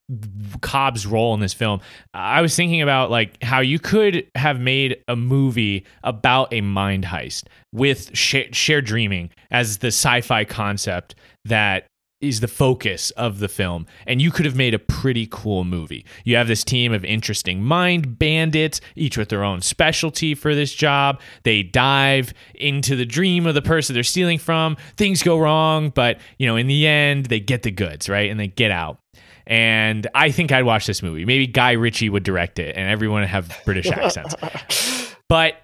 Cobb's 0.61 1.05
role 1.05 1.33
in 1.35 1.39
this 1.39 1.53
film, 1.53 1.81
I 2.13 2.41
was 2.41 2.55
thinking 2.55 2.81
about 2.81 3.11
like 3.11 3.41
how 3.43 3.59
you 3.59 3.77
could 3.77 4.25
have 4.35 4.59
made 4.59 4.97
a 5.07 5.15
movie 5.15 5.85
about 6.03 6.51
a 6.53 6.61
mind 6.61 7.05
heist 7.05 7.43
with 7.71 8.15
sh- 8.17 8.49
shared 8.51 8.85
dreaming 8.85 9.29
as 9.51 9.77
the 9.77 9.87
sci-fi 9.89 10.45
concept 10.45 11.13
that 11.45 11.85
is 12.21 12.41
the 12.41 12.47
focus 12.47 13.11
of 13.11 13.39
the 13.39 13.47
film 13.47 13.85
and 14.05 14.21
you 14.21 14.31
could 14.31 14.45
have 14.45 14.55
made 14.55 14.73
a 14.73 14.79
pretty 14.79 15.27
cool 15.31 15.63
movie. 15.63 16.05
You 16.25 16.35
have 16.35 16.47
this 16.47 16.63
team 16.63 16.91
of 16.93 17.05
interesting 17.05 17.63
mind 17.63 18.19
bandits, 18.19 18.81
each 18.95 19.17
with 19.17 19.29
their 19.29 19.43
own 19.43 19.61
specialty 19.61 20.35
for 20.35 20.53
this 20.53 20.73
job. 20.73 21.21
They 21.43 21.63
dive 21.63 22.33
into 22.55 22.95
the 22.95 23.05
dream 23.05 23.45
of 23.45 23.55
the 23.55 23.61
person 23.61 23.93
they're 23.93 24.03
stealing 24.03 24.37
from. 24.37 24.75
Things 24.97 25.23
go 25.23 25.37
wrong, 25.37 25.89
but 25.89 26.19
you 26.37 26.47
know, 26.47 26.57
in 26.57 26.67
the 26.67 26.87
end 26.87 27.27
they 27.27 27.39
get 27.39 27.63
the 27.63 27.71
goods, 27.71 28.09
right? 28.09 28.29
And 28.29 28.39
they 28.39 28.47
get 28.47 28.71
out. 28.71 28.99
And 29.47 30.07
I 30.13 30.29
think 30.29 30.51
I'd 30.51 30.65
watch 30.65 30.85
this 30.85 31.01
movie. 31.01 31.25
Maybe 31.25 31.47
Guy 31.47 31.71
Ritchie 31.71 32.09
would 32.09 32.23
direct 32.23 32.59
it 32.59 32.75
and 32.75 32.89
everyone 32.89 33.21
would 33.21 33.29
have 33.29 33.57
British 33.65 33.87
accents. 33.87 34.35
But 35.29 35.61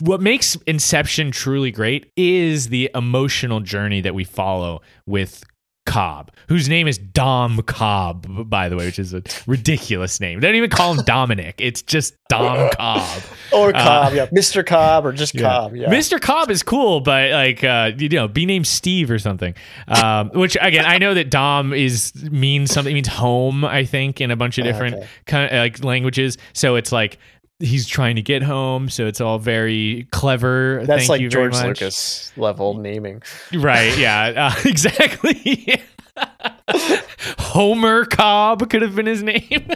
what 0.00 0.20
makes 0.20 0.56
Inception 0.66 1.30
truly 1.30 1.70
great 1.70 2.10
is 2.16 2.68
the 2.68 2.90
emotional 2.94 3.60
journey 3.60 4.00
that 4.00 4.14
we 4.14 4.24
follow 4.24 4.80
with 5.06 5.44
Cobb, 5.86 6.30
whose 6.48 6.68
name 6.68 6.86
is 6.86 6.98
Dom 6.98 7.62
Cobb, 7.62 8.48
by 8.48 8.68
the 8.68 8.76
way, 8.76 8.84
which 8.86 8.98
is 8.98 9.12
a 9.14 9.22
ridiculous 9.46 10.20
name. 10.20 10.38
They 10.38 10.46
don't 10.46 10.54
even 10.56 10.70
call 10.70 10.94
him 10.94 11.04
Dominic. 11.06 11.56
It's 11.58 11.82
just 11.82 12.14
Dom 12.28 12.70
Cobb. 12.78 13.22
Or 13.52 13.70
Uh, 13.74 13.82
Cobb, 13.82 14.12
yeah, 14.14 14.26
Mr. 14.26 14.64
Cobb, 14.64 15.04
or 15.06 15.12
just 15.12 15.34
Yeah. 15.34 15.40
Cobb, 15.42 15.74
yeah. 15.74 15.88
Mr. 15.88 16.20
Cobb 16.20 16.50
is 16.50 16.62
cool, 16.62 17.00
but 17.00 17.30
like 17.32 17.64
uh, 17.64 17.90
you 17.96 18.08
know, 18.10 18.28
be 18.28 18.46
named 18.46 18.66
Steve 18.68 19.10
or 19.10 19.18
something. 19.18 19.54
Um, 19.88 20.30
which 20.34 20.56
again, 20.60 20.84
I 20.84 20.98
know 20.98 21.14
that 21.14 21.30
Dom 21.30 21.72
is 21.72 22.12
means 22.30 22.70
something 22.72 22.94
means 22.94 23.08
home. 23.08 23.64
I 23.64 23.84
think 23.84 24.20
in 24.20 24.30
a 24.30 24.36
bunch 24.36 24.58
of 24.58 24.64
different 24.64 24.96
Okay. 24.96 25.06
kind 25.26 25.46
of 25.50 25.58
like 25.58 25.82
languages. 25.82 26.36
So 26.52 26.76
it's 26.76 26.92
like 26.92 27.18
he's 27.60 27.86
trying 27.86 28.16
to 28.16 28.22
get 28.22 28.42
home. 28.42 28.88
So 28.88 29.06
it's 29.06 29.20
all 29.20 29.38
very 29.38 30.08
clever. 30.10 30.82
That's 30.84 31.02
Thank 31.02 31.10
like 31.10 31.20
you 31.20 31.28
George. 31.28 31.54
Lucas 31.62 32.32
level 32.36 32.74
naming. 32.74 33.22
Right. 33.54 33.96
Yeah. 33.96 34.52
Uh, 34.52 34.60
exactly. 34.68 35.82
Homer 37.38 38.04
Cobb 38.06 38.68
could 38.70 38.82
have 38.82 38.96
been 38.96 39.06
his 39.06 39.22
name. 39.22 39.42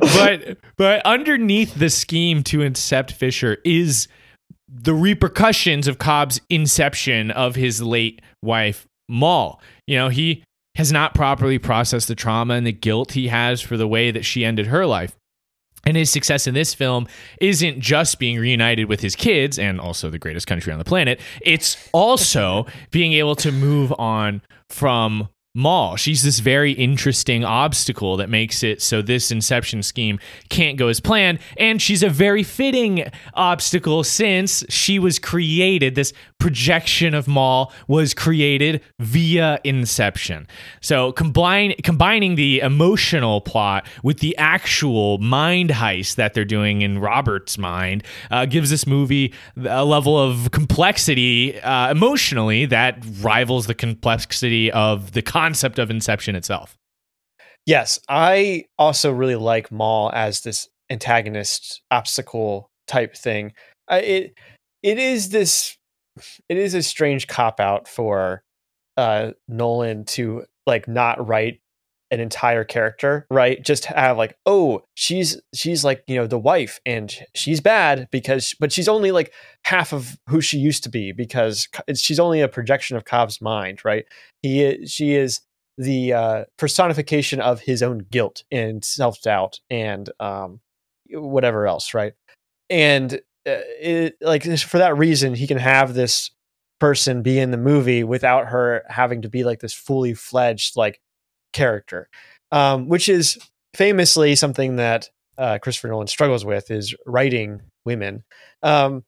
but 0.00 0.58
but 0.76 1.02
underneath 1.04 1.74
the 1.74 1.90
scheme 1.90 2.42
to 2.44 2.58
incept 2.58 3.12
Fisher 3.12 3.58
is 3.64 4.08
the 4.68 4.94
repercussions 4.94 5.86
of 5.86 5.98
Cobb's 5.98 6.40
inception 6.50 7.30
of 7.30 7.54
his 7.54 7.82
late 7.82 8.22
wife 8.42 8.86
Mal. 9.08 9.60
You 9.86 9.96
know, 9.98 10.08
he 10.08 10.42
has 10.76 10.90
not 10.90 11.14
properly 11.14 11.58
processed 11.58 12.08
the 12.08 12.14
trauma 12.14 12.54
and 12.54 12.66
the 12.66 12.72
guilt 12.72 13.12
he 13.12 13.28
has 13.28 13.60
for 13.60 13.76
the 13.76 13.88
way 13.88 14.10
that 14.10 14.24
she 14.24 14.44
ended 14.44 14.66
her 14.66 14.86
life. 14.86 15.16
And 15.86 15.96
his 15.96 16.10
success 16.10 16.46
in 16.46 16.54
this 16.54 16.72
film 16.72 17.06
isn't 17.40 17.80
just 17.80 18.18
being 18.18 18.38
reunited 18.38 18.88
with 18.88 19.00
his 19.00 19.14
kids 19.14 19.58
and 19.58 19.80
also 19.80 20.08
the 20.08 20.18
greatest 20.18 20.46
country 20.46 20.72
on 20.72 20.78
the 20.78 20.84
planet. 20.84 21.20
It's 21.42 21.88
also 21.92 22.66
being 22.90 23.12
able 23.12 23.36
to 23.36 23.52
move 23.52 23.92
on 23.98 24.40
from 24.70 25.28
Mal. 25.56 25.94
She's 25.94 26.24
this 26.24 26.40
very 26.40 26.72
interesting 26.72 27.44
obstacle 27.44 28.16
that 28.16 28.28
makes 28.28 28.64
it 28.64 28.82
so 28.82 29.02
this 29.02 29.30
inception 29.30 29.84
scheme 29.84 30.18
can't 30.48 30.76
go 30.76 30.88
as 30.88 30.98
planned. 30.98 31.38
And 31.56 31.80
she's 31.80 32.02
a 32.02 32.08
very 32.08 32.42
fitting 32.42 33.08
obstacle 33.34 34.02
since 34.02 34.64
she 34.68 34.98
was 34.98 35.20
created. 35.20 35.94
This 35.94 36.12
projection 36.38 37.14
of 37.14 37.28
Mal 37.28 37.72
was 37.86 38.14
created 38.14 38.82
via 38.98 39.60
inception. 39.62 40.48
So 40.80 41.12
combine 41.12 41.74
combining 41.84 42.34
the 42.34 42.58
emotional 42.58 43.40
plot 43.40 43.86
with 44.02 44.18
the 44.18 44.36
actual 44.36 45.18
mind 45.18 45.70
heist 45.70 46.16
that 46.16 46.34
they're 46.34 46.44
doing 46.44 46.82
in 46.82 46.98
Robert's 46.98 47.56
mind 47.58 48.02
uh, 48.32 48.46
gives 48.46 48.70
this 48.70 48.86
movie 48.88 49.32
a 49.64 49.84
level 49.84 50.18
of 50.18 50.50
complexity 50.50 51.60
uh, 51.60 51.92
emotionally 51.92 52.66
that 52.66 52.98
rivals 53.20 53.66
the 53.66 53.74
complexity 53.74 54.70
of 54.72 55.12
the 55.12 55.22
concept 55.44 55.78
of 55.78 55.90
Inception 55.90 56.34
itself. 56.36 56.78
Yes, 57.66 57.98
I 58.08 58.64
also 58.78 59.12
really 59.12 59.36
like 59.36 59.70
Mal 59.70 60.10
as 60.14 60.40
this 60.40 60.68
antagonist 60.90 61.82
obstacle 61.90 62.70
type 62.86 63.14
thing. 63.14 63.52
I, 63.88 63.98
it 63.98 64.38
it 64.82 64.98
is 64.98 65.28
this 65.30 65.76
it 66.48 66.56
is 66.56 66.74
a 66.74 66.82
strange 66.82 67.26
cop 67.26 67.60
out 67.60 67.88
for 67.88 68.42
uh 68.96 69.32
Nolan 69.48 70.04
to 70.16 70.44
like 70.66 70.88
not 70.88 71.26
write 71.26 71.60
an 72.10 72.20
entire 72.20 72.64
character, 72.64 73.26
right? 73.30 73.62
Just 73.62 73.86
have 73.86 74.16
like, 74.16 74.36
oh, 74.46 74.82
she's 74.94 75.40
she's 75.54 75.84
like, 75.84 76.04
you 76.06 76.16
know, 76.16 76.26
the 76.26 76.38
wife 76.38 76.80
and 76.86 77.14
she's 77.34 77.60
bad 77.60 78.08
because 78.10 78.54
but 78.60 78.72
she's 78.72 78.88
only 78.88 79.10
like 79.10 79.32
half 79.64 79.92
of 79.92 80.18
who 80.28 80.40
she 80.40 80.58
used 80.58 80.82
to 80.84 80.88
be 80.88 81.12
because 81.12 81.68
she's 81.96 82.20
only 82.20 82.40
a 82.40 82.48
projection 82.48 82.96
of 82.96 83.04
Cobb's 83.04 83.40
mind, 83.40 83.84
right? 83.84 84.04
He 84.42 84.86
she 84.86 85.14
is 85.14 85.40
the 85.76 86.12
uh 86.12 86.44
personification 86.56 87.40
of 87.40 87.60
his 87.60 87.82
own 87.82 88.06
guilt 88.10 88.44
and 88.52 88.84
self-doubt 88.84 89.58
and 89.70 90.08
um 90.20 90.60
whatever 91.10 91.66
else, 91.66 91.94
right? 91.94 92.12
And 92.70 93.14
uh, 93.46 93.60
it 93.80 94.16
like 94.20 94.44
for 94.60 94.78
that 94.78 94.96
reason 94.96 95.34
he 95.34 95.46
can 95.46 95.58
have 95.58 95.94
this 95.94 96.30
person 96.80 97.22
be 97.22 97.38
in 97.38 97.50
the 97.50 97.56
movie 97.56 98.04
without 98.04 98.46
her 98.46 98.82
having 98.88 99.22
to 99.22 99.28
be 99.28 99.44
like 99.44 99.60
this 99.60 99.72
fully 99.72 100.14
fledged 100.14 100.76
like 100.76 101.00
character, 101.54 102.10
um, 102.52 102.88
which 102.88 103.08
is 103.08 103.38
famously 103.74 104.34
something 104.36 104.76
that 104.76 105.08
uh, 105.38 105.58
Christopher 105.58 105.88
Nolan 105.88 106.06
struggles 106.06 106.44
with 106.44 106.70
is 106.70 106.94
writing 107.06 107.62
women. 107.86 108.22
Um, 108.62 109.04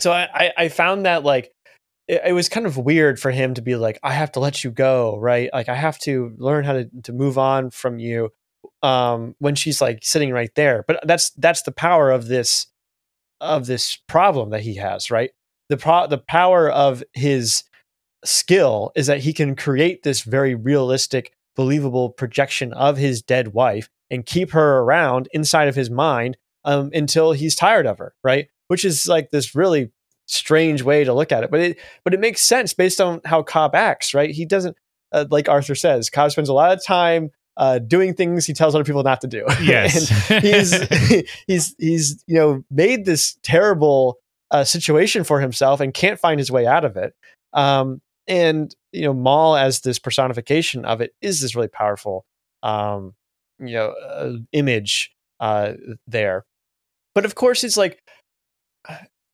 so 0.00 0.12
I, 0.12 0.52
I, 0.56 0.68
found 0.68 1.06
that 1.06 1.24
like 1.24 1.50
it, 2.06 2.22
it 2.26 2.32
was 2.32 2.48
kind 2.48 2.66
of 2.66 2.76
weird 2.76 3.18
for 3.18 3.30
him 3.30 3.54
to 3.54 3.62
be 3.62 3.76
like, 3.76 3.98
I 4.02 4.12
have 4.12 4.32
to 4.32 4.40
let 4.40 4.62
you 4.62 4.70
go, 4.70 5.16
right? 5.18 5.50
Like 5.52 5.68
I 5.68 5.74
have 5.74 5.98
to 6.00 6.34
learn 6.38 6.64
how 6.64 6.72
to 6.74 6.88
to 7.04 7.12
move 7.12 7.38
on 7.38 7.70
from 7.70 7.98
you 7.98 8.30
um, 8.82 9.34
when 9.38 9.54
she's 9.54 9.80
like 9.80 10.00
sitting 10.02 10.32
right 10.32 10.54
there. 10.54 10.84
But 10.86 11.00
that's 11.06 11.30
that's 11.30 11.62
the 11.62 11.72
power 11.72 12.10
of 12.10 12.28
this 12.28 12.66
of 13.40 13.66
this 13.66 13.98
problem 14.08 14.50
that 14.50 14.62
he 14.62 14.76
has, 14.76 15.10
right? 15.10 15.30
The 15.68 15.76
pro- 15.76 16.06
the 16.06 16.18
power 16.18 16.70
of 16.70 17.02
his 17.12 17.64
skill 18.24 18.90
is 18.96 19.06
that 19.06 19.20
he 19.20 19.32
can 19.32 19.54
create 19.54 20.02
this 20.02 20.22
very 20.22 20.54
realistic, 20.54 21.32
believable 21.58 22.10
projection 22.10 22.72
of 22.72 22.96
his 22.96 23.20
dead 23.20 23.48
wife 23.48 23.90
and 24.12 24.24
keep 24.24 24.52
her 24.52 24.78
around 24.78 25.28
inside 25.32 25.66
of 25.66 25.74
his 25.74 25.90
mind 25.90 26.36
um, 26.64 26.88
until 26.94 27.32
he's 27.32 27.56
tired 27.56 27.84
of 27.84 27.98
her, 27.98 28.14
right? 28.22 28.46
Which 28.68 28.84
is 28.84 29.08
like 29.08 29.30
this 29.30 29.56
really 29.56 29.90
strange 30.26 30.82
way 30.82 31.02
to 31.02 31.12
look 31.12 31.32
at 31.32 31.42
it, 31.42 31.50
but 31.50 31.58
it 31.58 31.78
but 32.04 32.14
it 32.14 32.20
makes 32.20 32.42
sense 32.42 32.74
based 32.74 33.00
on 33.00 33.20
how 33.24 33.42
Cobb 33.42 33.74
acts, 33.74 34.14
right? 34.14 34.30
He 34.30 34.44
doesn't 34.44 34.76
uh, 35.10 35.24
like 35.32 35.48
Arthur 35.48 35.74
says. 35.74 36.10
Cobb 36.10 36.30
spends 36.30 36.48
a 36.48 36.52
lot 36.52 36.70
of 36.70 36.84
time 36.84 37.30
uh, 37.56 37.80
doing 37.80 38.14
things 38.14 38.46
he 38.46 38.52
tells 38.52 38.76
other 38.76 38.84
people 38.84 39.02
not 39.02 39.20
to 39.22 39.26
do. 39.26 39.44
Yes. 39.60 40.08
he's 40.28 41.26
he's 41.48 41.74
he's 41.76 42.24
you 42.28 42.36
know 42.36 42.62
made 42.70 43.04
this 43.04 43.36
terrible 43.42 44.20
uh, 44.52 44.62
situation 44.62 45.24
for 45.24 45.40
himself 45.40 45.80
and 45.80 45.92
can't 45.92 46.20
find 46.20 46.38
his 46.38 46.52
way 46.52 46.68
out 46.68 46.84
of 46.84 46.96
it. 46.96 47.14
Um, 47.52 48.00
and 48.28 48.74
you 48.92 49.02
know, 49.02 49.14
Mal 49.14 49.56
as 49.56 49.80
this 49.80 49.98
personification 49.98 50.84
of 50.84 51.00
it 51.00 51.12
is 51.20 51.40
this 51.40 51.54
really 51.54 51.68
powerful, 51.68 52.24
um, 52.62 53.14
you 53.58 53.74
know, 53.74 53.88
uh, 53.90 54.32
image 54.52 55.10
uh, 55.40 55.72
there. 56.06 56.44
But 57.14 57.24
of 57.24 57.34
course, 57.34 57.64
it's 57.64 57.76
like 57.76 58.02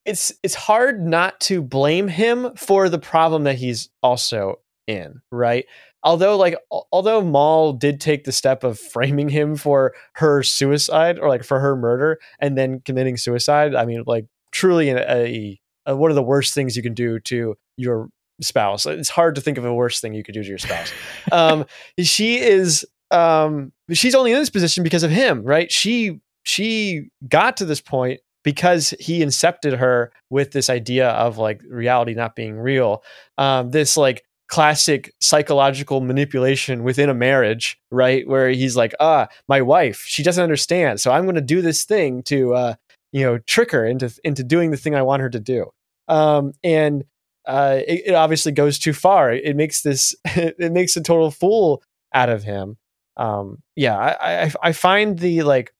it's 0.04 0.32
it's 0.42 0.54
hard 0.54 1.04
not 1.04 1.40
to 1.40 1.62
blame 1.62 2.08
him 2.08 2.54
for 2.56 2.88
the 2.88 2.98
problem 2.98 3.44
that 3.44 3.56
he's 3.56 3.90
also 4.02 4.60
in, 4.86 5.20
right? 5.30 5.66
Although, 6.02 6.36
like, 6.36 6.56
although 6.92 7.22
Mal 7.22 7.72
did 7.72 7.98
take 7.98 8.24
the 8.24 8.32
step 8.32 8.62
of 8.62 8.78
framing 8.78 9.30
him 9.30 9.56
for 9.56 9.94
her 10.14 10.42
suicide 10.42 11.18
or 11.18 11.30
like 11.30 11.42
for 11.44 11.60
her 11.60 11.74
murder 11.76 12.18
and 12.38 12.58
then 12.58 12.80
committing 12.80 13.16
suicide, 13.16 13.74
I 13.74 13.86
mean, 13.86 14.04
like, 14.06 14.26
truly 14.52 14.90
a, 14.90 15.10
a, 15.10 15.60
a 15.86 15.96
one 15.96 16.10
of 16.10 16.14
the 16.14 16.22
worst 16.22 16.52
things 16.52 16.76
you 16.76 16.82
can 16.82 16.92
do 16.92 17.18
to 17.20 17.56
your 17.78 18.10
spouse. 18.40 18.86
It's 18.86 19.08
hard 19.08 19.34
to 19.36 19.40
think 19.40 19.58
of 19.58 19.64
a 19.64 19.74
worse 19.74 20.00
thing 20.00 20.14
you 20.14 20.22
could 20.22 20.34
do 20.34 20.42
to 20.42 20.48
your 20.48 20.58
spouse. 20.58 20.92
um, 21.32 21.64
she 21.98 22.38
is, 22.38 22.86
um, 23.10 23.72
she's 23.92 24.14
only 24.14 24.32
in 24.32 24.38
this 24.38 24.50
position 24.50 24.82
because 24.82 25.02
of 25.02 25.10
him, 25.10 25.42
right? 25.42 25.70
She 25.70 26.20
she 26.44 27.10
got 27.28 27.56
to 27.56 27.64
this 27.64 27.80
point 27.80 28.20
because 28.42 28.90
he 29.00 29.20
incepted 29.20 29.78
her 29.78 30.12
with 30.30 30.52
this 30.52 30.68
idea 30.68 31.08
of 31.10 31.38
like 31.38 31.62
reality 31.66 32.14
not 32.14 32.36
being 32.36 32.56
real. 32.56 33.02
Um, 33.38 33.70
this 33.70 33.96
like 33.96 34.24
classic 34.48 35.12
psychological 35.20 36.00
manipulation 36.00 36.84
within 36.84 37.08
a 37.08 37.14
marriage, 37.14 37.78
right? 37.90 38.28
Where 38.28 38.50
he's 38.50 38.76
like, 38.76 38.94
ah, 39.00 39.28
my 39.48 39.62
wife, 39.62 40.04
she 40.06 40.22
doesn't 40.22 40.42
understand, 40.42 41.00
so 41.00 41.10
I'm 41.10 41.24
going 41.24 41.34
to 41.34 41.40
do 41.40 41.62
this 41.62 41.84
thing 41.84 42.22
to, 42.24 42.54
uh, 42.54 42.74
you 43.12 43.24
know, 43.24 43.38
trick 43.38 43.70
her 43.72 43.86
into 43.86 44.12
into 44.22 44.44
doing 44.44 44.70
the 44.70 44.76
thing 44.76 44.94
I 44.94 45.02
want 45.02 45.22
her 45.22 45.30
to 45.30 45.40
do. 45.40 45.70
Um, 46.08 46.52
and 46.62 47.04
uh, 47.46 47.80
it, 47.86 48.02
it 48.06 48.14
obviously 48.14 48.52
goes 48.52 48.78
too 48.78 48.92
far. 48.92 49.32
It 49.32 49.56
makes 49.56 49.82
this, 49.82 50.14
it 50.24 50.72
makes 50.72 50.96
a 50.96 51.02
total 51.02 51.30
fool 51.30 51.82
out 52.12 52.28
of 52.28 52.42
him. 52.42 52.76
Um, 53.16 53.62
yeah, 53.76 53.96
I, 53.96 54.44
I, 54.44 54.52
I 54.62 54.72
find 54.72 55.18
the 55.18 55.42
like 55.42 55.72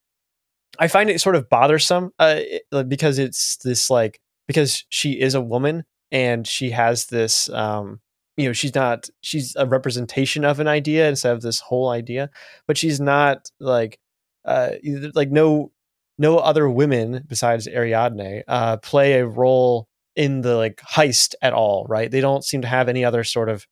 I 0.79 0.88
find 0.88 1.11
it 1.11 1.20
sort 1.20 1.37
of 1.37 1.48
bothersome 1.48 2.12
uh, 2.18 2.37
it- 2.38 2.88
because 2.88 3.18
it's 3.18 3.57
this 3.59 3.90
like 3.90 4.20
because 4.48 4.85
she 4.88 5.20
is 5.20 5.35
a 5.35 5.40
woman 5.40 5.85
and 6.12 6.46
she 6.46 6.70
has 6.70 7.07
this 7.07 7.48
um 7.50 8.00
you 8.37 8.46
know 8.46 8.53
she's 8.53 8.74
not 8.74 9.09
she's 9.22 9.55
a 9.57 9.66
representation 9.66 10.44
of 10.44 10.61
an 10.61 10.68
idea 10.68 11.09
instead 11.09 11.33
of 11.33 11.42
this 11.42 11.61
whole 11.61 11.88
idea 11.90 12.29
but 12.66 12.77
she's 12.77 13.00
not 13.00 13.50
like 13.61 13.98
uh 14.44 14.70
like 15.14 15.31
no 15.31 15.72
no 16.18 16.38
other 16.38 16.68
women 16.68 17.24
besides 17.27 17.66
Ariadne 17.66 18.42
uh 18.46 18.77
play 18.79 19.14
a 19.14 19.27
role 19.27 19.88
in 20.16 20.42
the 20.42 20.57
like 20.57 20.81
heist 20.81 21.35
at 21.42 21.53
all 21.53 21.87
right 21.88 22.11
they 22.11 22.20
don't 22.20 22.44
seem 22.44 22.62
to 22.62 22.68
have 22.68 22.88
any 22.88 23.05
other 23.05 23.24
sort 23.24 23.48
of 23.48 23.66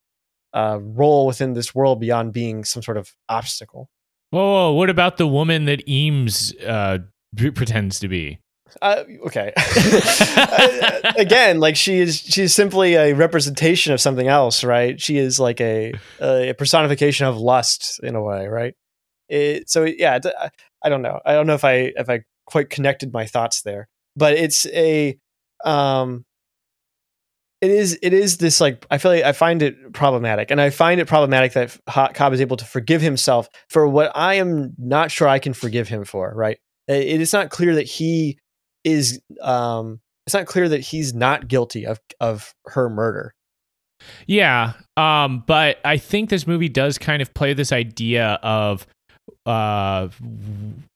uh 0.54 0.78
role 0.80 1.26
within 1.26 1.54
this 1.54 1.74
world 1.74 2.00
beyond 2.00 2.32
being 2.32 2.64
some 2.64 2.82
sort 2.82 2.96
of 2.96 3.12
obstacle 3.28 3.88
Whoa, 4.32 4.50
whoa, 4.50 4.72
what 4.72 4.88
about 4.88 5.18
the 5.18 5.26
woman 5.26 5.66
that 5.66 5.86
Eames 5.86 6.54
uh, 6.66 7.00
pretends 7.36 8.00
to 8.00 8.08
be? 8.08 8.38
Uh, 8.80 9.04
okay. 9.26 9.52
Again, 11.18 11.60
like 11.60 11.76
she 11.76 11.98
is, 11.98 12.16
she's 12.18 12.54
simply 12.54 12.94
a 12.94 13.12
representation 13.12 13.92
of 13.92 14.00
something 14.00 14.28
else, 14.28 14.64
right? 14.64 14.98
She 14.98 15.18
is 15.18 15.38
like 15.38 15.60
a 15.60 15.92
a 16.18 16.54
personification 16.54 17.26
of 17.26 17.36
lust 17.36 18.00
in 18.02 18.14
a 18.14 18.22
way, 18.22 18.46
right? 18.46 18.74
It, 19.28 19.68
so 19.68 19.84
yeah, 19.84 20.18
I 20.82 20.88
don't 20.88 21.02
know. 21.02 21.20
I 21.26 21.34
don't 21.34 21.46
know 21.46 21.52
if 21.52 21.64
I 21.66 21.92
if 21.94 22.08
I 22.08 22.22
quite 22.46 22.70
connected 22.70 23.12
my 23.12 23.26
thoughts 23.26 23.60
there, 23.60 23.86
but 24.16 24.32
it's 24.32 24.64
a 24.68 25.18
um, 25.62 26.24
it 27.62 27.70
is 27.70 27.96
it 28.02 28.12
is 28.12 28.38
this 28.38 28.60
like 28.60 28.84
I 28.90 28.98
feel 28.98 29.12
like 29.12 29.22
I 29.22 29.30
find 29.30 29.62
it 29.62 29.92
problematic, 29.92 30.50
and 30.50 30.60
I 30.60 30.70
find 30.70 31.00
it 31.00 31.06
problematic 31.06 31.52
that 31.52 31.78
Cobb 31.86 32.32
is 32.32 32.40
able 32.40 32.56
to 32.56 32.64
forgive 32.64 33.00
himself 33.00 33.48
for 33.70 33.86
what 33.86 34.10
I 34.16 34.34
am 34.34 34.74
not 34.78 35.12
sure 35.12 35.28
I 35.28 35.38
can 35.38 35.54
forgive 35.54 35.86
him 35.86 36.04
for. 36.04 36.34
Right? 36.34 36.58
It 36.88 37.20
is 37.20 37.32
not 37.32 37.50
clear 37.50 37.76
that 37.76 37.84
he 37.84 38.36
is 38.82 39.22
um 39.40 40.00
it's 40.26 40.34
not 40.34 40.46
clear 40.46 40.68
that 40.68 40.80
he's 40.80 41.14
not 41.14 41.46
guilty 41.46 41.86
of 41.86 42.00
of 42.20 42.52
her 42.66 42.90
murder. 42.90 43.32
Yeah, 44.26 44.72
um, 44.96 45.44
but 45.46 45.78
I 45.84 45.96
think 45.98 46.30
this 46.30 46.48
movie 46.48 46.68
does 46.68 46.98
kind 46.98 47.22
of 47.22 47.32
play 47.32 47.54
this 47.54 47.70
idea 47.70 48.40
of 48.42 48.84
uh, 49.46 50.08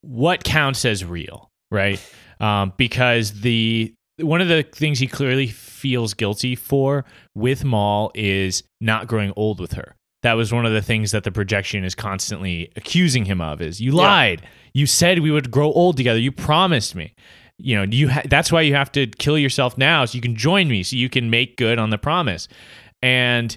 what 0.00 0.42
counts 0.42 0.85
as 0.85 1.05
real, 1.05 1.48
right? 1.70 2.00
Um, 2.40 2.72
because 2.76 3.42
the 3.42 3.94
one 4.20 4.40
of 4.40 4.48
the 4.48 4.62
things 4.62 4.98
he 4.98 5.07
clearly 5.07 5.46
feels 5.48 6.14
guilty 6.14 6.55
for 6.57 7.05
with 7.35 7.64
Mal 7.64 8.11
is 8.14 8.62
not 8.81 9.07
growing 9.07 9.33
old 9.37 9.61
with 9.61 9.72
her. 9.72 9.94
That 10.22 10.35
was 10.35 10.52
one 10.52 10.66
of 10.66 10.72
the 10.72 10.83
things 10.83 11.11
that 11.12 11.24
the 11.24 11.31
projection 11.31 11.85
is 11.85 11.94
constantly 11.94 12.72
accusing 12.76 13.26
him 13.26 13.40
of. 13.40 13.61
Is 13.61 13.81
you 13.81 13.92
Yeah. 13.92 14.02
lied. 14.02 14.42
You 14.74 14.87
said 14.87 15.18
we 15.20 15.31
would 15.31 15.50
grow 15.50 15.70
old 15.72 15.96
together. 15.96 16.18
You 16.18 16.33
promised 16.33 16.94
me. 16.94 17.14
You 17.59 17.76
know, 17.76 17.83
you 17.85 18.09
ha- 18.11 18.22
that's 18.29 18.50
why 18.52 18.62
you 18.62 18.74
have 18.74 18.90
to 18.92 19.07
kill 19.07 19.38
yourself 19.38 19.79
now 19.79 20.05
so 20.05 20.16
you 20.16 20.20
can 20.22 20.35
join 20.37 20.68
me, 20.68 20.83
so 20.83 20.96
you 20.96 21.09
can 21.09 21.31
make 21.31 21.57
good 21.57 21.79
on 21.79 21.90
the 21.90 21.98
promise. 21.98 22.48
And 23.02 23.57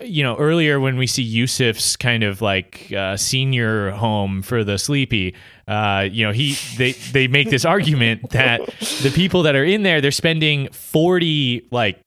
you 0.00 0.22
know, 0.22 0.36
earlier 0.36 0.80
when 0.80 0.96
we 0.96 1.06
see 1.06 1.22
Yusuf's 1.22 1.96
kind 1.96 2.22
of 2.22 2.40
like 2.40 2.92
uh, 2.92 3.16
senior 3.16 3.90
home 3.92 4.42
for 4.42 4.64
the 4.64 4.78
sleepy, 4.78 5.34
uh, 5.68 6.08
you 6.10 6.26
know, 6.26 6.32
he 6.32 6.56
they 6.76 6.92
they 6.92 7.28
make 7.28 7.50
this 7.50 7.64
argument 7.64 8.30
that 8.30 8.60
the 9.02 9.12
people 9.14 9.42
that 9.42 9.54
are 9.54 9.64
in 9.64 9.82
there 9.82 10.00
they're 10.00 10.10
spending 10.10 10.68
forty 10.72 11.66
like 11.70 12.00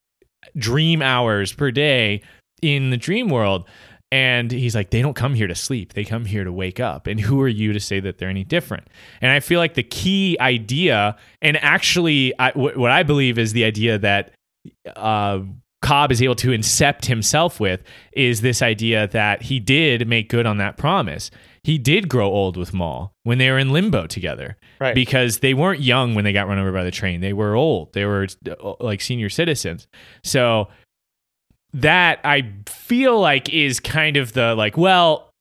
dream 0.57 1.01
hours 1.01 1.53
per 1.53 1.71
day 1.71 2.21
in 2.61 2.89
the 2.89 2.97
dream 2.97 3.29
world. 3.29 3.67
And 4.11 4.51
he's 4.51 4.75
like, 4.75 4.91
they 4.91 5.01
don't 5.01 5.15
come 5.15 5.33
here 5.33 5.47
to 5.47 5.55
sleep. 5.55 5.93
They 5.93 6.05
come 6.05 6.25
here 6.25 6.43
to 6.45 6.53
wake 6.53 6.79
up. 6.79 7.07
And 7.07 7.19
who 7.19 7.41
are 7.41 7.49
you 7.49 7.73
to 7.73 7.79
say 7.79 7.99
that 7.99 8.17
they're 8.17 8.29
any 8.29 8.45
different? 8.45 8.87
And 9.19 9.31
I 9.31 9.41
feel 9.41 9.59
like 9.59 9.73
the 9.73 9.83
key 9.83 10.37
idea, 10.39 11.17
and 11.41 11.57
actually, 11.57 12.33
I, 12.39 12.51
what 12.51 12.91
I 12.91 13.03
believe 13.03 13.37
is 13.37 13.51
the 13.51 13.65
idea 13.65 13.97
that 13.97 14.31
uh, 14.95 15.39
Cobb 15.85 16.11
is 16.11 16.19
able 16.19 16.33
to 16.35 16.49
incept 16.49 17.05
himself 17.05 17.59
with 17.59 17.83
is 18.11 18.41
this 18.41 18.63
idea 18.63 19.07
that 19.09 19.43
he 19.43 19.59
did 19.59 20.07
make 20.07 20.29
good 20.29 20.47
on 20.47 20.57
that 20.57 20.77
promise. 20.77 21.29
he 21.63 21.77
did 21.77 22.09
grow 22.09 22.27
old 22.27 22.57
with 22.57 22.73
Mal 22.73 23.13
when 23.21 23.37
they 23.37 23.51
were 23.51 23.59
in 23.59 23.69
limbo 23.69 24.07
together. 24.07 24.57
Right. 24.79 24.95
Because 24.95 25.39
they 25.39 25.53
weren't 25.53 25.81
young 25.81 26.15
when 26.15 26.23
they 26.23 26.33
got 26.33 26.47
run 26.47 26.57
over 26.57 26.71
by 26.71 26.83
the 26.83 26.89
train. 26.89 27.21
They 27.21 27.33
were 27.33 27.53
old. 27.55 27.93
They 27.93 28.05
were 28.05 28.27
uh, 28.49 28.73
like 28.79 28.99
senior 28.99 29.29
citizens. 29.29 29.87
So 30.23 30.69
that 31.73 32.19
I 32.23 32.51
feel 32.67 33.19
like 33.19 33.49
is 33.49 33.79
kind 33.79 34.17
of 34.17 34.33
the 34.33 34.55
like, 34.55 34.77
well, 34.77 35.33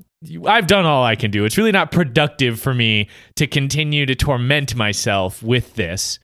I've 0.47 0.67
done 0.67 0.85
all 0.85 1.05
I 1.05 1.17
can 1.17 1.31
do. 1.31 1.47
It's 1.47 1.57
really 1.57 1.73
not 1.73 1.91
productive 1.91 2.61
for 2.61 2.75
me 2.75 3.09
to 3.37 3.47
continue 3.47 4.05
to 4.05 4.15
torment 4.15 4.75
myself 4.75 5.43
with 5.43 5.75
this 5.75 6.19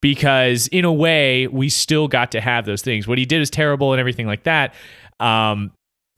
because 0.00 0.66
in 0.68 0.84
a 0.84 0.92
way 0.92 1.46
we 1.46 1.68
still 1.68 2.08
got 2.08 2.32
to 2.32 2.40
have 2.40 2.64
those 2.64 2.82
things. 2.82 3.06
What 3.06 3.18
he 3.18 3.26
did 3.26 3.40
is 3.40 3.50
terrible 3.50 3.92
and 3.92 4.00
everything 4.00 4.26
like 4.26 4.44
that. 4.44 4.74
Um, 5.18 5.72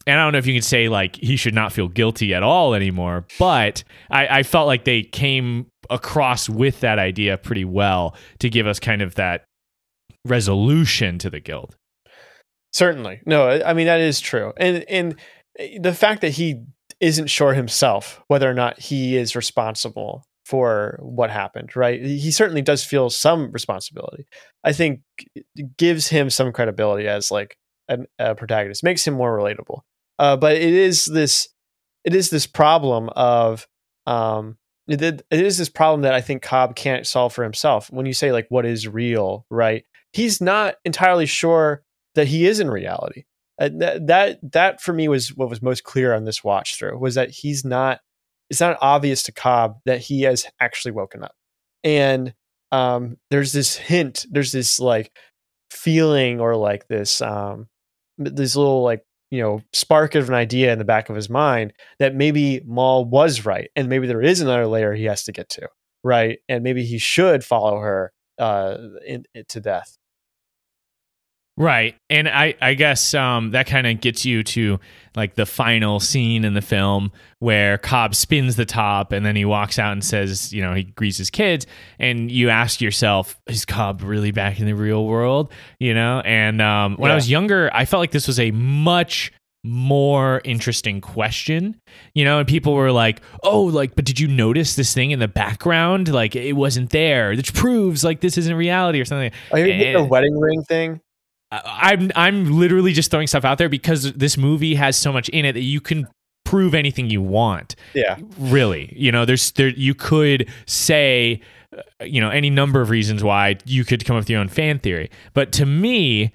and 0.05 0.19
I 0.19 0.23
don't 0.23 0.33
know 0.33 0.39
if 0.39 0.47
you 0.47 0.53
can 0.53 0.61
say 0.61 0.89
like 0.89 1.15
he 1.15 1.35
should 1.35 1.53
not 1.53 1.71
feel 1.71 1.87
guilty 1.87 2.33
at 2.33 2.43
all 2.43 2.73
anymore, 2.73 3.25
but 3.39 3.83
I, 4.09 4.39
I 4.39 4.43
felt 4.43 4.67
like 4.67 4.83
they 4.83 5.03
came 5.03 5.67
across 5.89 6.49
with 6.49 6.81
that 6.81 6.99
idea 6.99 7.37
pretty 7.37 7.65
well 7.65 8.15
to 8.39 8.49
give 8.49 8.67
us 8.67 8.79
kind 8.79 9.01
of 9.01 9.15
that 9.15 9.45
resolution 10.25 11.17
to 11.19 11.29
the 11.29 11.39
guilt. 11.39 11.75
Certainly. 12.71 13.21
No, 13.25 13.49
I 13.49 13.73
mean 13.73 13.85
that 13.85 13.99
is 13.99 14.19
true. 14.19 14.53
And 14.57 14.83
and 14.89 15.15
the 15.79 15.93
fact 15.93 16.21
that 16.21 16.31
he 16.31 16.63
isn't 16.99 17.27
sure 17.27 17.53
himself 17.53 18.23
whether 18.27 18.49
or 18.49 18.53
not 18.53 18.79
he 18.79 19.15
is 19.15 19.35
responsible 19.35 20.25
for 20.43 20.99
what 21.01 21.29
happened, 21.29 21.75
right? 21.75 22.01
He 22.01 22.31
certainly 22.31 22.61
does 22.61 22.83
feel 22.83 23.09
some 23.09 23.51
responsibility. 23.51 24.25
I 24.63 24.73
think 24.73 25.01
gives 25.77 26.07
him 26.07 26.29
some 26.29 26.51
credibility 26.51 27.07
as 27.07 27.31
like 27.31 27.57
an, 27.87 28.07
a 28.19 28.35
protagonist, 28.35 28.83
makes 28.83 29.07
him 29.07 29.13
more 29.13 29.37
relatable. 29.37 29.81
Uh, 30.19 30.37
but 30.37 30.55
it 30.55 30.73
is 30.73 31.05
this 31.05 31.49
it 32.03 32.13
is 32.13 32.29
this 32.29 32.45
problem 32.45 33.09
of 33.15 33.67
um 34.05 34.57
it, 34.87 35.01
it 35.01 35.23
is 35.31 35.57
this 35.57 35.69
problem 35.69 36.01
that 36.01 36.13
I 36.13 36.19
think 36.19 36.41
Cobb 36.41 36.75
can't 36.75 37.07
solve 37.07 37.33
for 37.33 37.43
himself. 37.43 37.89
When 37.89 38.05
you 38.05 38.13
say 38.13 38.31
like 38.31 38.47
what 38.49 38.65
is 38.65 38.87
real, 38.87 39.45
right? 39.49 39.85
He's 40.11 40.41
not 40.41 40.75
entirely 40.83 41.25
sure 41.25 41.83
that 42.15 42.27
he 42.27 42.45
is 42.45 42.59
in 42.59 42.69
reality. 42.69 43.23
Uh, 43.59 43.69
that, 43.77 44.07
that 44.07 44.51
that 44.51 44.81
for 44.81 44.93
me 44.93 45.07
was 45.07 45.29
what 45.35 45.49
was 45.49 45.61
most 45.61 45.83
clear 45.83 46.13
on 46.13 46.25
this 46.25 46.43
watch 46.43 46.77
through 46.77 46.97
was 46.97 47.15
that 47.15 47.29
he's 47.29 47.63
not 47.63 47.99
it's 48.49 48.59
not 48.59 48.77
obvious 48.81 49.23
to 49.23 49.31
Cobb 49.31 49.79
that 49.85 50.01
he 50.01 50.21
has 50.23 50.45
actually 50.59 50.91
woken 50.91 51.23
up. 51.23 51.35
And 51.83 52.33
um, 52.71 53.17
there's 53.29 53.51
this 53.53 53.75
hint, 53.75 54.25
there's 54.29 54.51
this 54.51 54.79
like 54.79 55.11
feeling 55.71 56.39
or 56.39 56.55
like 56.55 56.87
this 56.87 57.21
um, 57.21 57.67
this 58.17 58.55
little 58.55 58.83
like 58.83 59.03
you 59.31 59.41
know 59.41 59.61
spark 59.73 60.15
of 60.15 60.29
an 60.29 60.35
idea 60.35 60.71
in 60.71 60.79
the 60.79 60.85
back 60.85 61.09
of 61.09 61.15
his 61.15 61.29
mind 61.29 61.73
that 61.99 62.15
maybe 62.15 62.61
Mal 62.65 63.05
was 63.05 63.45
right, 63.45 63.69
and 63.75 63.89
maybe 63.89 64.07
there 64.07 64.21
is 64.21 64.41
another 64.41 64.67
layer 64.67 64.93
he 64.93 65.05
has 65.05 65.23
to 65.25 65.31
get 65.31 65.49
to, 65.49 65.67
right? 66.03 66.39
And 66.47 66.63
maybe 66.63 66.85
he 66.85 66.99
should 66.99 67.43
follow 67.43 67.79
her 67.79 68.13
uh, 68.39 68.77
in, 69.05 69.25
in, 69.33 69.45
to 69.49 69.59
death. 69.59 69.97
Right. 71.55 71.95
And 72.09 72.27
I, 72.27 72.55
I 72.61 72.73
guess 72.73 73.13
um, 73.13 73.51
that 73.51 73.67
kind 73.67 73.85
of 73.85 74.01
gets 74.01 74.25
you 74.25 74.41
to 74.43 74.79
like 75.15 75.35
the 75.35 75.45
final 75.45 75.99
scene 75.99 76.45
in 76.45 76.55
the 76.55 76.61
film 76.63 77.11
where 77.37 77.77
Cobb 77.77 78.15
spins 78.15 78.55
the 78.55 78.65
top 78.65 79.11
and 79.11 79.23
then 79.23 79.35
he 79.35 79.45
walks 79.45 79.77
out 79.77 79.91
and 79.91 80.03
says, 80.03 80.51
you 80.51 80.63
know, 80.63 80.73
he 80.73 80.83
greets 80.83 81.19
his 81.19 81.29
kids. 81.29 81.67
And 81.99 82.31
you 82.31 82.49
ask 82.49 82.81
yourself, 82.81 83.39
is 83.47 83.65
Cobb 83.65 84.01
really 84.01 84.31
back 84.31 84.59
in 84.59 84.65
the 84.65 84.73
real 84.73 85.05
world? 85.05 85.51
You 85.79 85.93
know? 85.93 86.21
And 86.25 86.59
um, 86.59 86.95
when 86.95 87.11
I 87.11 87.15
was 87.15 87.29
younger, 87.29 87.69
I 87.71 87.85
felt 87.85 87.99
like 87.99 88.11
this 88.11 88.25
was 88.25 88.39
a 88.39 88.49
much 88.49 89.31
more 89.63 90.41
interesting 90.43 90.99
question, 91.01 91.79
you 92.13 92.25
know, 92.25 92.39
and 92.39 92.47
people 92.47 92.73
were 92.73 92.91
like, 92.91 93.21
"Oh, 93.43 93.61
like, 93.63 93.95
but 93.95 94.03
did 94.03 94.19
you 94.19 94.27
notice 94.27 94.75
this 94.75 94.93
thing 94.93 95.11
in 95.11 95.19
the 95.19 95.27
background? 95.29 96.09
Like, 96.13 96.35
it 96.35 96.51
wasn't 96.51 96.89
there, 96.89 97.29
which 97.29 97.53
proves 97.53 98.03
like 98.03 98.19
this 98.19 98.37
isn't 98.37 98.53
reality 98.53 98.99
or 98.99 99.05
something." 99.05 99.31
Are 99.51 99.59
you 99.59 99.67
getting 99.67 99.95
a 99.95 99.99
And- 100.01 100.09
wedding 100.09 100.37
ring 100.37 100.63
thing? 100.63 100.99
I'm 101.65 102.11
I'm 102.15 102.57
literally 102.57 102.93
just 102.93 103.11
throwing 103.11 103.27
stuff 103.27 103.45
out 103.45 103.57
there 103.57 103.69
because 103.69 104.13
this 104.13 104.37
movie 104.37 104.75
has 104.75 104.97
so 104.97 105.11
much 105.11 105.29
in 105.29 105.45
it 105.45 105.53
that 105.53 105.61
you 105.61 105.81
can 105.81 106.07
prove 106.45 106.73
anything 106.73 107.09
you 107.09 107.21
want. 107.21 107.75
Yeah. 107.93 108.17
Really, 108.37 108.93
you 108.95 109.11
know, 109.11 109.25
there's 109.25 109.51
there 109.51 109.69
you 109.69 109.95
could 109.95 110.49
say, 110.65 111.41
uh, 111.75 112.03
you 112.03 112.21
know, 112.21 112.29
any 112.29 112.49
number 112.49 112.81
of 112.81 112.89
reasons 112.89 113.23
why 113.23 113.57
you 113.65 113.85
could 113.85 114.05
come 114.05 114.15
up 114.15 114.21
with 114.21 114.29
your 114.29 114.39
own 114.39 114.49
fan 114.49 114.79
theory. 114.79 115.09
But 115.33 115.51
to 115.53 115.65
me, 115.65 116.31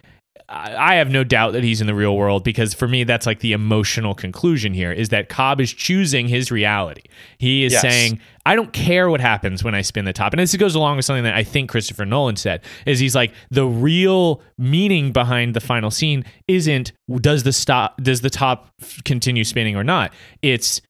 I 0.50 0.94
have 0.94 1.10
no 1.10 1.24
doubt 1.24 1.52
that 1.52 1.62
he's 1.62 1.82
in 1.82 1.86
the 1.86 1.94
real 1.94 2.16
world 2.16 2.42
because 2.42 2.72
for 2.72 2.88
me, 2.88 3.04
that's 3.04 3.26
like 3.26 3.40
the 3.40 3.52
emotional 3.52 4.14
conclusion 4.14 4.72
here 4.72 4.90
is 4.90 5.10
that 5.10 5.28
Cobb 5.28 5.60
is 5.60 5.70
choosing 5.72 6.26
his 6.26 6.50
reality. 6.50 7.02
He 7.36 7.64
is 7.64 7.74
Yes. 7.74 7.82
saying, 7.82 8.18
I 8.46 8.54
don't 8.56 8.72
care 8.72 9.10
what 9.10 9.20
happens 9.20 9.62
when 9.62 9.74
I 9.74 9.82
spin 9.82 10.06
the 10.06 10.14
top. 10.14 10.32
And 10.32 10.40
this 10.40 10.56
goes 10.56 10.74
along 10.74 10.96
with 10.96 11.04
something 11.04 11.24
that 11.24 11.34
I 11.34 11.44
think 11.44 11.68
Christopher 11.68 12.06
Nolan 12.06 12.36
said 12.36 12.62
is 12.86 12.98
he's 12.98 13.14
like 13.14 13.34
the 13.50 13.66
real 13.66 14.40
meaning 14.56 15.12
behind 15.12 15.52
the 15.52 15.60
final 15.60 15.90
scene 15.90 16.24
isn't 16.48 16.92
does 17.16 17.42
the 17.42 17.52
stop 17.52 18.02
does 18.02 18.22
the 18.22 18.30
top 18.30 18.70
continue 19.04 19.44
spinning 19.44 19.76
or 19.76 19.84
not. 19.84 20.14
It's 20.40 20.80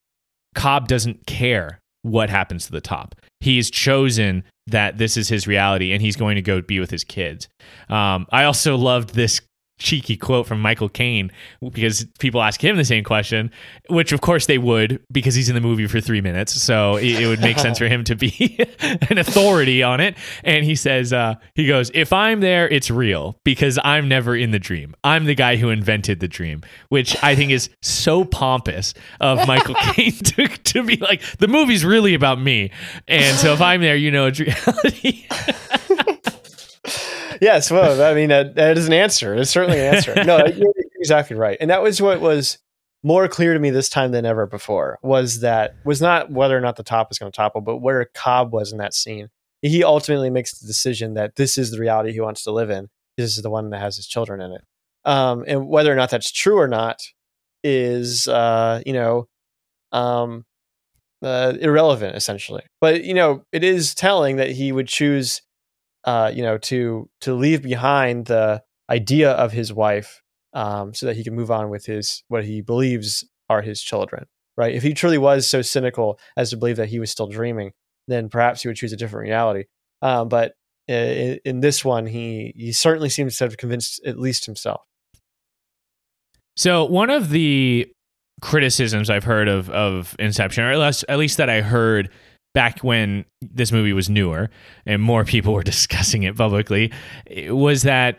Cobb 0.54 0.86
doesn't 0.86 1.26
care 1.26 1.80
what 2.02 2.30
happens 2.30 2.66
to 2.66 2.72
the 2.72 2.80
top. 2.80 3.16
He's 3.40 3.70
chosen 3.70 4.44
that 4.68 4.98
this 4.98 5.16
is 5.16 5.28
his 5.28 5.46
reality 5.48 5.92
and 5.92 6.00
he's 6.00 6.14
going 6.16 6.36
to 6.36 6.42
go 6.42 6.60
be 6.60 6.78
with 6.78 6.90
his 6.90 7.02
kids. 7.02 7.48
Um, 7.88 8.26
I 8.30 8.44
also 8.44 8.76
loved 8.76 9.14
this 9.14 9.40
cheeky 9.78 10.16
quote 10.16 10.46
from 10.46 10.60
Michael 10.60 10.88
Caine 10.88 11.30
because 11.72 12.04
people 12.18 12.42
ask 12.42 12.62
him 12.62 12.76
the 12.76 12.84
same 12.84 13.04
question, 13.04 13.50
which 13.88 14.12
of 14.12 14.20
course 14.20 14.46
they 14.46 14.58
would 14.58 15.00
because 15.10 15.34
he's 15.34 15.48
in 15.48 15.54
the 15.54 15.60
movie 15.60 15.86
for 15.86 16.00
three 16.00 16.20
minutes. 16.20 16.60
So 16.60 16.96
it, 16.96 17.22
it 17.22 17.26
would 17.26 17.40
make 17.40 17.58
sense 17.58 17.78
for 17.78 17.86
him 17.86 18.04
to 18.04 18.14
be 18.14 18.58
an 18.80 19.18
authority 19.18 19.82
on 19.82 20.00
it. 20.00 20.16
And 20.44 20.64
he 20.64 20.74
says, 20.74 21.12
uh, 21.12 21.36
he 21.54 21.66
goes, 21.66 21.90
if 21.94 22.12
I'm 22.12 22.40
there, 22.40 22.68
it's 22.68 22.90
real 22.90 23.38
because 23.44 23.78
I'm 23.82 24.08
never 24.08 24.36
in 24.36 24.50
the 24.50 24.58
dream. 24.58 24.94
I'm 25.04 25.24
the 25.24 25.34
guy 25.34 25.56
who 25.56 25.70
invented 25.70 26.20
the 26.20 26.28
dream, 26.28 26.62
which 26.88 27.16
I 27.22 27.34
think 27.34 27.50
is 27.50 27.70
so 27.82 28.24
pompous 28.24 28.94
of 29.20 29.46
Michael 29.46 29.74
Caine 29.92 30.12
to, 30.12 30.48
to 30.48 30.82
be 30.82 30.96
like, 30.96 31.22
the 31.38 31.48
movie's 31.48 31.84
really 31.84 32.14
about 32.14 32.40
me. 32.40 32.70
And 33.06 33.36
so 33.36 33.52
if 33.52 33.60
I'm 33.60 33.80
there, 33.80 33.96
you 33.96 34.10
know, 34.10 34.26
it's 34.26 34.40
reality. 34.40 35.26
yes, 37.40 37.70
well, 37.70 38.02
I 38.02 38.14
mean 38.14 38.28
that, 38.28 38.54
that 38.56 38.78
is 38.78 38.86
an 38.86 38.92
answer. 38.92 39.34
It's 39.34 39.50
certainly 39.50 39.78
an 39.78 39.94
answer. 39.94 40.24
No, 40.24 40.44
you're 40.56 40.72
exactly 40.96 41.36
right, 41.36 41.56
and 41.60 41.70
that 41.70 41.82
was 41.82 42.00
what 42.00 42.20
was 42.20 42.58
more 43.02 43.28
clear 43.28 43.54
to 43.54 43.60
me 43.60 43.70
this 43.70 43.88
time 43.88 44.12
than 44.12 44.26
ever 44.26 44.46
before. 44.46 44.98
Was 45.02 45.40
that 45.40 45.74
was 45.84 46.00
not 46.00 46.30
whether 46.30 46.56
or 46.56 46.60
not 46.60 46.76
the 46.76 46.82
top 46.82 47.10
is 47.10 47.18
going 47.18 47.30
to 47.30 47.36
topple, 47.36 47.60
but 47.60 47.78
where 47.78 48.06
Cobb 48.14 48.52
was 48.52 48.72
in 48.72 48.78
that 48.78 48.94
scene. 48.94 49.28
He 49.62 49.82
ultimately 49.82 50.30
makes 50.30 50.58
the 50.58 50.66
decision 50.66 51.14
that 51.14 51.36
this 51.36 51.58
is 51.58 51.70
the 51.70 51.78
reality 51.78 52.12
he 52.12 52.20
wants 52.20 52.44
to 52.44 52.52
live 52.52 52.70
in. 52.70 52.88
This 53.16 53.36
is 53.36 53.42
the 53.42 53.50
one 53.50 53.70
that 53.70 53.80
has 53.80 53.96
his 53.96 54.06
children 54.06 54.40
in 54.40 54.52
it, 54.52 54.62
um, 55.04 55.44
and 55.46 55.68
whether 55.68 55.92
or 55.92 55.96
not 55.96 56.10
that's 56.10 56.30
true 56.30 56.58
or 56.58 56.68
not 56.68 57.02
is, 57.64 58.28
uh, 58.28 58.80
you 58.86 58.92
know, 58.92 59.26
um, 59.90 60.44
uh, 61.22 61.54
irrelevant 61.60 62.16
essentially. 62.16 62.62
But 62.80 63.04
you 63.04 63.14
know, 63.14 63.44
it 63.52 63.64
is 63.64 63.94
telling 63.94 64.36
that 64.36 64.50
he 64.50 64.72
would 64.72 64.88
choose 64.88 65.42
uh, 66.08 66.32
you 66.34 66.42
know, 66.42 66.56
to 66.56 67.10
to 67.20 67.34
leave 67.34 67.60
behind 67.60 68.26
the 68.26 68.62
idea 68.88 69.30
of 69.32 69.52
his 69.52 69.74
wife, 69.74 70.22
um, 70.54 70.94
so 70.94 71.04
that 71.04 71.16
he 71.16 71.22
can 71.22 71.34
move 71.34 71.50
on 71.50 71.68
with 71.68 71.84
his 71.84 72.24
what 72.28 72.46
he 72.46 72.62
believes 72.62 73.28
are 73.50 73.60
his 73.60 73.82
children. 73.82 74.24
Right? 74.56 74.74
If 74.74 74.82
he 74.82 74.94
truly 74.94 75.18
was 75.18 75.46
so 75.46 75.60
cynical 75.60 76.18
as 76.34 76.48
to 76.50 76.56
believe 76.56 76.76
that 76.76 76.88
he 76.88 76.98
was 76.98 77.10
still 77.10 77.28
dreaming, 77.28 77.72
then 78.06 78.30
perhaps 78.30 78.62
he 78.62 78.68
would 78.68 78.78
choose 78.78 78.94
a 78.94 78.96
different 78.96 79.28
reality. 79.28 79.64
Um, 80.00 80.28
but 80.28 80.54
in, 80.86 81.40
in 81.44 81.60
this 81.60 81.84
one, 81.84 82.06
he 82.06 82.54
he 82.56 82.72
certainly 82.72 83.10
seems 83.10 83.36
to 83.36 83.44
have 83.44 83.58
convinced 83.58 84.00
at 84.06 84.18
least 84.18 84.46
himself. 84.46 84.80
So 86.56 86.86
one 86.86 87.10
of 87.10 87.28
the 87.28 87.86
criticisms 88.40 89.10
I've 89.10 89.24
heard 89.24 89.48
of 89.48 89.68
of 89.68 90.16
Inception, 90.18 90.64
or 90.64 90.72
at 90.72 90.78
least, 90.78 91.04
at 91.06 91.18
least 91.18 91.36
that 91.36 91.50
I 91.50 91.60
heard 91.60 92.10
back 92.58 92.80
when 92.80 93.24
this 93.40 93.70
movie 93.70 93.92
was 93.92 94.10
newer 94.10 94.50
and 94.84 95.00
more 95.00 95.24
people 95.24 95.54
were 95.54 95.62
discussing 95.74 96.24
it 96.24 96.36
publicly, 96.36 96.92
was 97.50 97.84
that 97.84 98.18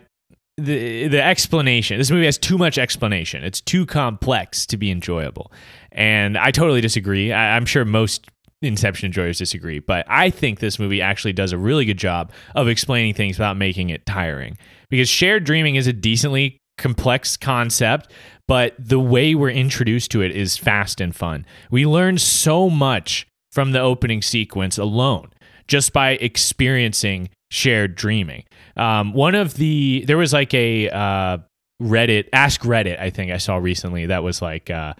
the 0.56 1.08
the 1.08 1.22
explanation. 1.22 1.98
This 1.98 2.10
movie 2.10 2.24
has 2.24 2.38
too 2.38 2.56
much 2.56 2.78
explanation. 2.78 3.44
It's 3.44 3.60
too 3.60 3.84
complex 3.84 4.64
to 4.66 4.78
be 4.78 4.90
enjoyable, 4.90 5.52
and 5.92 6.38
I 6.38 6.52
totally 6.52 6.80
disagree. 6.80 7.34
I, 7.34 7.54
I'm 7.54 7.66
sure 7.66 7.84
most 7.84 8.28
Inception 8.62 9.06
enjoyers 9.06 9.38
disagree, 9.38 9.78
but 9.78 10.06
I 10.08 10.30
think 10.30 10.58
this 10.60 10.78
movie 10.78 11.02
actually 11.02 11.34
does 11.34 11.52
a 11.52 11.58
really 11.58 11.84
good 11.84 11.98
job 11.98 12.32
of 12.54 12.66
explaining 12.66 13.12
things 13.12 13.38
without 13.38 13.58
making 13.58 13.90
it 13.90 14.06
tiring. 14.06 14.56
Because 14.88 15.08
shared 15.08 15.44
dreaming 15.44 15.76
is 15.76 15.86
a 15.86 15.92
decently 15.92 16.58
complex 16.78 17.36
concept, 17.38 18.10
but 18.48 18.74
the 18.78 19.00
way 19.00 19.34
we're 19.34 19.50
introduced 19.50 20.10
to 20.12 20.22
it 20.22 20.30
is 20.32 20.58
fast 20.58 21.00
and 21.00 21.14
fun. 21.16 21.46
We 21.70 21.86
learn 21.86 22.18
so 22.18 22.68
much 22.68 23.26
from 23.52 23.72
the 23.72 23.80
opening 23.80 24.22
sequence 24.22 24.78
alone 24.78 25.30
just 25.66 25.92
by 25.92 26.12
experiencing 26.12 27.30
shared 27.50 27.94
dreaming. 27.94 28.44
Um, 28.76 29.12
one 29.12 29.34
of 29.34 29.54
the 29.54 30.04
there 30.06 30.18
was 30.18 30.32
like 30.32 30.52
a 30.54 30.88
uh, 30.90 31.38
Reddit 31.82 32.28
Ask 32.32 32.62
Reddit 32.62 33.00
I 33.00 33.10
think 33.10 33.30
I 33.30 33.38
saw 33.38 33.56
recently 33.56 34.06
that 34.06 34.22
was 34.22 34.42
like 34.42 34.70
uh, 34.70 34.94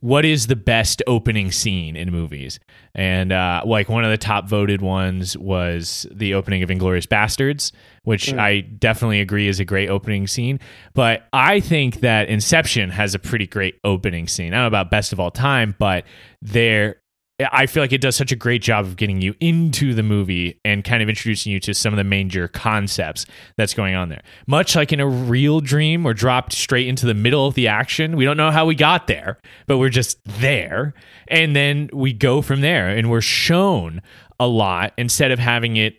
what 0.00 0.24
is 0.24 0.46
the 0.46 0.56
best 0.56 1.02
opening 1.06 1.50
scene 1.50 1.96
in 1.96 2.10
movies? 2.10 2.60
And 2.94 3.32
uh, 3.32 3.62
like 3.64 3.88
one 3.88 4.04
of 4.04 4.10
the 4.10 4.18
top 4.18 4.46
voted 4.46 4.82
ones 4.82 5.36
was 5.38 6.06
the 6.12 6.34
opening 6.34 6.62
of 6.62 6.68
Inglourious 6.68 7.06
Basterds, 7.06 7.72
which 8.04 8.26
Mm. 8.26 8.38
I 8.38 8.60
definitely 8.60 9.20
agree 9.20 9.48
is 9.48 9.58
a 9.58 9.64
great 9.64 9.88
opening 9.88 10.26
scene. 10.26 10.60
But 10.94 11.26
I 11.32 11.60
think 11.60 12.00
that 12.00 12.28
Inception 12.28 12.90
has 12.90 13.14
a 13.14 13.18
pretty 13.18 13.46
great 13.46 13.78
opening 13.84 14.28
scene. 14.28 14.52
I 14.52 14.56
don't 14.56 14.64
know 14.64 14.68
about 14.68 14.90
best 14.90 15.12
of 15.12 15.20
all 15.20 15.30
time, 15.30 15.74
but 15.78 16.04
there. 16.42 16.96
I 17.38 17.66
feel 17.66 17.82
like 17.82 17.92
it 17.92 18.00
does 18.00 18.16
such 18.16 18.32
a 18.32 18.36
great 18.36 18.62
job 18.62 18.86
of 18.86 18.96
getting 18.96 19.20
you 19.20 19.34
into 19.40 19.92
the 19.92 20.02
movie 20.02 20.58
and 20.64 20.82
kind 20.82 21.02
of 21.02 21.08
introducing 21.10 21.52
you 21.52 21.60
to 21.60 21.74
some 21.74 21.92
of 21.92 21.98
the 21.98 22.04
major 22.04 22.48
concepts 22.48 23.26
that's 23.58 23.74
going 23.74 23.94
on 23.94 24.08
there. 24.08 24.22
Much 24.46 24.74
like 24.74 24.90
in 24.90 25.00
a 25.00 25.06
real 25.06 25.60
dream, 25.60 26.02
we're 26.02 26.14
dropped 26.14 26.54
straight 26.54 26.88
into 26.88 27.04
the 27.04 27.12
middle 27.12 27.46
of 27.46 27.54
the 27.54 27.68
action. 27.68 28.16
We 28.16 28.24
don't 28.24 28.38
know 28.38 28.50
how 28.50 28.64
we 28.64 28.74
got 28.74 29.06
there, 29.06 29.38
but 29.66 29.76
we're 29.76 29.90
just 29.90 30.18
there. 30.24 30.94
And 31.28 31.54
then 31.54 31.90
we 31.92 32.14
go 32.14 32.40
from 32.40 32.62
there 32.62 32.88
and 32.88 33.10
we're 33.10 33.20
shown 33.20 34.00
a 34.40 34.46
lot 34.46 34.94
instead 34.96 35.30
of 35.30 35.38
having 35.38 35.76
it 35.76 35.98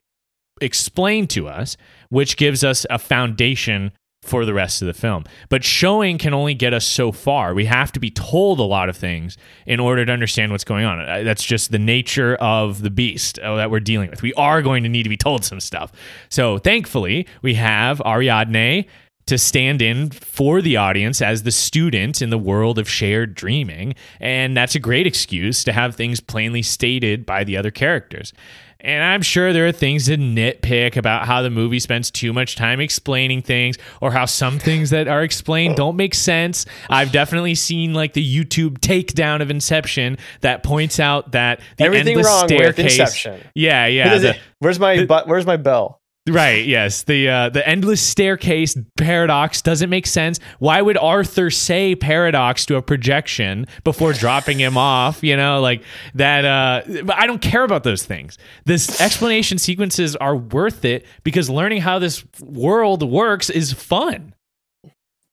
explained 0.60 1.30
to 1.32 1.48
us, 1.48 1.78
which 2.10 2.36
gives 2.36 2.64
us 2.64 2.84
a 2.90 2.98
foundation 2.98 3.92
for 4.28 4.46
the 4.46 4.54
rest 4.54 4.82
of 4.82 4.86
the 4.86 4.94
film. 4.94 5.24
But 5.50 5.64
showing 5.64 6.18
can 6.18 6.34
only 6.34 6.54
get 6.54 6.74
us 6.74 6.86
so 6.86 7.12
far. 7.12 7.54
We 7.54 7.66
have 7.66 7.92
to 7.94 8.00
be 8.00 8.12
told 8.12 8.60
a 8.60 8.64
lot 8.64 8.90
of 8.90 8.98
things 8.98 9.38
in 9.66 9.80
order 9.80 10.06
to 10.06 10.12
understand 10.12 10.52
what's 10.52 10.64
going 10.64 10.86
on. 10.86 11.00
Uh, 11.00 11.24
That's 11.24 11.44
just 11.44 11.72
the 11.72 11.80
nature 11.80 12.36
of 12.36 12.82
the 12.82 12.90
beast 12.90 13.40
uh, 13.40 13.56
that 13.56 13.72
we're 13.72 13.80
dealing 13.80 14.10
with. 14.10 14.22
We 14.22 14.34
are 14.34 14.62
going 14.62 14.84
to 14.84 14.90
need 14.90 15.04
to 15.04 15.10
be 15.10 15.18
told 15.18 15.46
some 15.46 15.60
stuff. 15.60 15.92
So 16.30 16.58
thankfully, 16.58 17.28
we 17.42 17.56
have 17.56 18.02
Ariadne 18.02 18.86
to 19.28 19.38
stand 19.38 19.82
in 19.82 20.10
for 20.10 20.62
the 20.62 20.78
audience 20.78 21.22
as 21.22 21.44
the 21.44 21.52
student 21.52 22.22
in 22.22 22.30
the 22.30 22.38
world 22.38 22.80
of 22.80 22.90
shared 22.90 23.36
dreaming. 23.36 23.94
And 24.22 24.56
that's 24.56 24.74
a 24.74 24.80
great 24.80 25.06
excuse 25.06 25.66
to 25.66 25.74
have 25.74 25.96
things 25.96 26.22
plainly 26.22 26.62
stated 26.62 27.26
by 27.26 27.44
the 27.44 27.58
other 27.58 27.70
characters. 27.70 28.34
And 28.80 29.04
I'm 29.04 29.22
sure 29.22 29.54
there 29.54 29.68
are 29.68 29.72
things 29.72 30.06
to 30.06 30.18
nitpick 30.18 30.98
about 30.98 31.26
how 31.26 31.42
the 31.42 31.50
movie 31.50 31.80
spends 31.80 32.12
too 32.12 32.32
much 32.32 32.56
time 32.56 32.80
explaining 32.80 33.42
things 33.42 33.78
or 34.02 34.12
how 34.12 34.26
some 34.26 34.60
things 34.60 34.92
that 34.92 35.08
are 35.08 35.24
explained 35.24 35.76
don't 35.76 35.96
make 35.96 36.14
sense. 36.14 36.66
I've 36.90 37.12
definitely 37.12 37.56
seen 37.56 37.94
like 37.94 38.14
the 38.14 38.24
YouTube 38.24 38.78
takedown 38.80 39.42
of 39.42 39.50
Inception 39.50 40.18
that 40.42 40.64
points 40.64 41.00
out 41.00 41.32
that 41.32 41.60
the 41.78 41.86
Everything 41.86 42.10
endless 42.10 42.28
wrong 42.28 42.44
with 42.44 42.50
staircase. 42.76 43.00
Inception. 43.00 43.42
Yeah, 43.56 43.88
yeah. 43.88 44.18
the- 44.18 44.38
where's 44.60 44.80
my 44.80 45.06
but? 45.06 45.28
Where's 45.28 45.46
my 45.46 45.58
bell? 45.58 46.02
Right. 46.28 46.66
Yes. 46.66 47.04
The 47.04 47.30
uh, 47.30 47.50
the 47.50 47.68
endless 47.68 48.02
staircase 48.02 48.78
paradox 48.98 49.62
doesn't 49.62 49.90
make 49.90 50.06
sense. 50.06 50.40
Why 50.60 50.82
would 50.82 50.98
Arthur 50.98 51.50
say 51.50 51.96
paradox 51.96 52.66
to 52.66 52.76
a 52.76 52.82
projection 52.82 53.66
before 53.84 54.14
dropping 54.14 54.60
him 54.60 54.78
off? 54.78 55.24
You 55.24 55.38
know, 55.38 55.62
like 55.62 55.84
that. 56.16 56.44
Uh, 56.44 57.04
but 57.06 57.16
I 57.16 57.28
don't 57.28 57.42
care 57.42 57.64
about 57.64 57.84
those 57.84 58.06
things. 58.06 58.38
This 58.66 59.00
explanation 59.00 59.58
sequences 59.58 60.16
are 60.18 60.36
worth 60.36 60.84
it 60.84 61.06
because 61.24 61.50
learning 61.50 61.82
how 61.82 62.00
this 62.00 62.26
world 62.42 63.10
works 63.10 63.50
is 63.50 63.72
fun. 63.72 64.34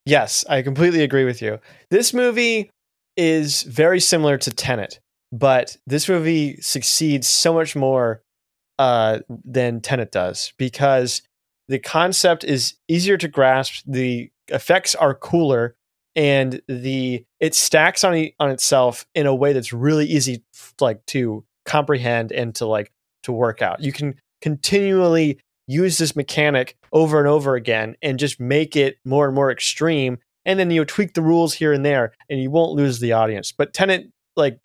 Yes, 0.07 0.45
I 0.49 0.63
completely 0.63 1.03
agree 1.03 1.25
with 1.25 1.41
you. 1.43 1.59
This 1.91 2.13
movie 2.13 2.71
is 3.17 3.63
very 3.63 4.01
similar 4.01 4.37
to 4.39 4.51
Tenet, 4.51 5.01
but 5.33 5.77
this 5.87 6.09
movie 6.09 6.61
succeeds 6.61 7.27
so 7.27 7.55
much 7.55 7.75
more 7.75 8.21
uh, 8.79 9.21
than 9.45 9.81
Tenet 9.81 10.13
does 10.13 10.53
because 10.59 11.23
the 11.69 11.79
concept 11.79 12.45
is 12.45 12.75
easier 12.89 13.17
to 13.17 13.29
grasp, 13.29 13.85
the 13.87 14.31
effects 14.49 14.95
are 14.95 15.15
cooler, 15.15 15.77
and 16.17 16.61
the 16.69 17.25
it 17.41 17.55
stacks 17.55 18.05
on 18.05 18.29
on 18.39 18.51
itself 18.51 19.07
in 19.15 19.27
a 19.27 19.35
way 19.35 19.53
that's 19.53 19.73
really 19.73 20.07
easy 20.07 20.45
like 20.81 21.05
to 21.07 21.45
comprehend 21.65 22.31
and 22.33 22.55
to 22.57 22.67
like 22.67 22.93
to 23.25 23.33
work 23.33 23.63
out. 23.63 23.81
You 23.81 23.93
can 23.93 24.15
continually 24.41 25.41
use 25.67 25.99
this 25.99 26.15
mechanic 26.15 26.77
over 26.93 27.19
and 27.19 27.29
over 27.29 27.55
again 27.55 27.97
and 28.03 28.19
just 28.19 28.39
make 28.39 28.77
it 28.77 28.99
more 29.05 29.27
and 29.27 29.35
more 29.35 29.51
extreme 29.51 30.19
and 30.45 30.59
then 30.59 30.71
you 30.71 30.85
tweak 30.85 31.15
the 31.15 31.23
rules 31.23 31.55
here 31.55 31.73
and 31.73 31.85
there 31.85 32.13
and 32.29 32.41
you 32.41 32.51
won't 32.51 32.73
lose 32.73 33.01
the 33.01 33.13
audience 33.13 33.51
but 33.51 33.73
Tenet 33.73 34.11
like 34.37 34.59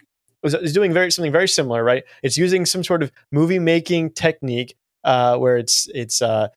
is 0.44 0.74
doing 0.74 0.94
very 0.94 1.12
something 1.12 1.32
very 1.32 1.48
similar 1.48 1.84
right? 1.84 2.04
It's 2.24 2.38
using 2.38 2.66
some 2.66 2.84
sort 2.84 3.04
of 3.04 3.12
movie 3.32 3.60
making 3.60 4.12
technique 4.12 4.76
uh, 5.04 5.38
where 5.38 5.58
it's 5.58 5.88
it's 5.94 6.22
uh, 6.22 6.50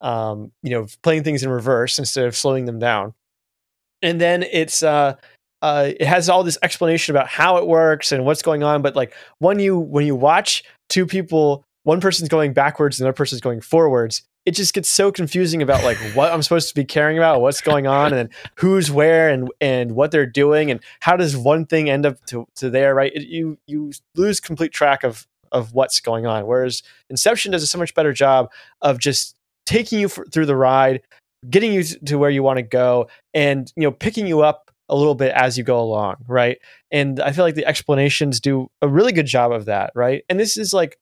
um, 0.00 0.52
you 0.62 0.70
know 0.70 0.86
playing 1.02 1.24
things 1.24 1.42
in 1.42 1.50
reverse 1.50 1.98
instead 1.98 2.26
of 2.26 2.36
slowing 2.36 2.64
them 2.66 2.78
down. 2.78 3.14
And 4.02 4.20
then 4.20 4.42
it's 4.42 4.82
uh, 4.82 5.16
uh, 5.62 5.90
it 5.98 6.06
has 6.06 6.28
all 6.28 6.42
this 6.42 6.58
explanation 6.62 7.14
about 7.14 7.28
how 7.28 7.58
it 7.58 7.66
works 7.66 8.12
and 8.12 8.24
what's 8.24 8.42
going 8.42 8.62
on 8.62 8.82
but 8.82 8.96
like 8.96 9.14
when 9.38 9.58
you 9.58 9.78
when 9.78 10.06
you 10.06 10.14
watch 10.14 10.64
two 10.88 11.06
people 11.06 11.64
one 11.84 12.00
person's 12.00 12.28
going 12.28 12.52
backwards 12.52 12.98
and 12.98 13.04
the 13.04 13.08
other 13.08 13.16
person's 13.16 13.40
going 13.40 13.60
forwards. 13.60 14.22
It 14.46 14.52
just 14.52 14.74
gets 14.74 14.90
so 14.90 15.12
confusing 15.12 15.60
about 15.60 15.84
like 15.84 15.98
what 16.14 16.32
i'm 16.32 16.42
supposed 16.42 16.70
to 16.70 16.74
be 16.74 16.84
caring 16.84 17.18
about 17.18 17.40
what's 17.40 17.60
going 17.60 17.86
on 17.86 18.14
and 18.14 18.30
who's 18.56 18.90
where 18.90 19.28
and 19.28 19.50
and 19.60 19.92
what 19.92 20.10
they're 20.10 20.26
doing 20.26 20.70
and 20.70 20.80
how 21.00 21.16
does 21.16 21.36
one 21.36 21.66
thing 21.66 21.90
end 21.90 22.06
up 22.06 22.24
to, 22.26 22.46
to 22.56 22.70
there 22.70 22.94
right? 22.94 23.12
It, 23.14 23.28
you 23.28 23.58
you 23.66 23.92
lose 24.16 24.40
complete 24.40 24.72
track 24.72 25.04
of 25.04 25.26
of 25.52 25.74
what's 25.74 26.00
going 26.00 26.26
on 26.26 26.46
whereas 26.46 26.82
inception 27.10 27.52
does 27.52 27.62
a 27.62 27.66
so 27.66 27.78
much 27.78 27.94
better 27.94 28.12
job 28.12 28.50
of 28.80 28.98
just 28.98 29.36
taking 29.66 30.00
you 30.00 30.06
f- 30.06 30.20
through 30.32 30.46
the 30.46 30.56
ride 30.56 31.02
getting 31.48 31.72
you 31.72 31.82
to 31.82 32.16
where 32.16 32.30
you 32.30 32.42
want 32.42 32.56
to 32.56 32.62
go 32.62 33.08
and 33.34 33.72
you 33.76 33.82
know 33.82 33.92
picking 33.92 34.26
you 34.26 34.40
up 34.40 34.70
a 34.88 34.96
little 34.96 35.14
bit 35.14 35.32
as 35.32 35.56
you 35.58 35.64
go 35.64 35.80
along 35.80 36.16
right? 36.26 36.58
And 36.90 37.20
i 37.20 37.30
feel 37.32 37.44
like 37.44 37.54
the 37.56 37.66
explanations 37.66 38.40
do 38.40 38.70
a 38.80 38.88
really 38.88 39.12
good 39.12 39.26
job 39.26 39.52
of 39.52 39.66
that 39.66 39.92
right? 39.94 40.24
And 40.28 40.40
this 40.40 40.56
is 40.56 40.72
like 40.72 40.98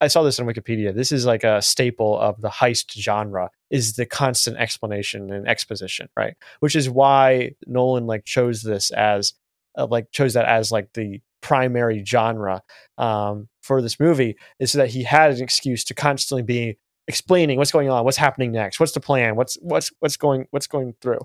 i 0.00 0.08
saw 0.08 0.22
this 0.22 0.38
on 0.40 0.46
wikipedia. 0.46 0.94
This 0.94 1.12
is 1.12 1.26
like 1.26 1.44
a 1.44 1.60
staple 1.62 2.18
of 2.18 2.40
the 2.40 2.48
heist 2.48 2.92
genre 2.92 3.50
is 3.70 3.94
the 3.94 4.06
constant 4.06 4.56
explanation 4.56 5.32
and 5.32 5.46
exposition 5.48 6.08
right? 6.16 6.34
Which 6.60 6.76
is 6.76 6.88
why 6.88 7.52
nolan 7.66 8.06
like 8.06 8.24
chose 8.24 8.62
this 8.62 8.90
as 8.90 9.34
uh, 9.78 9.86
like 9.86 10.10
chose 10.12 10.34
that 10.34 10.46
as 10.46 10.72
like 10.72 10.92
the 10.94 11.20
primary 11.42 12.04
genre 12.04 12.62
um, 12.98 13.48
for 13.62 13.80
this 13.80 13.98
movie 13.98 14.36
is 14.58 14.72
so 14.72 14.78
that 14.78 14.90
he 14.90 15.02
had 15.02 15.30
an 15.30 15.42
excuse 15.42 15.84
to 15.84 15.94
constantly 15.94 16.42
be 16.42 16.78
explaining 17.08 17.58
what's 17.58 17.72
going 17.72 17.88
on 17.88 18.04
what's 18.04 18.16
happening 18.16 18.52
next 18.52 18.78
what's 18.78 18.92
the 18.92 19.00
plan 19.00 19.34
what's 19.34 19.56
what's 19.62 19.90
what's 20.00 20.16
going 20.16 20.46
what's 20.50 20.66
going 20.66 20.94
through. 21.00 21.20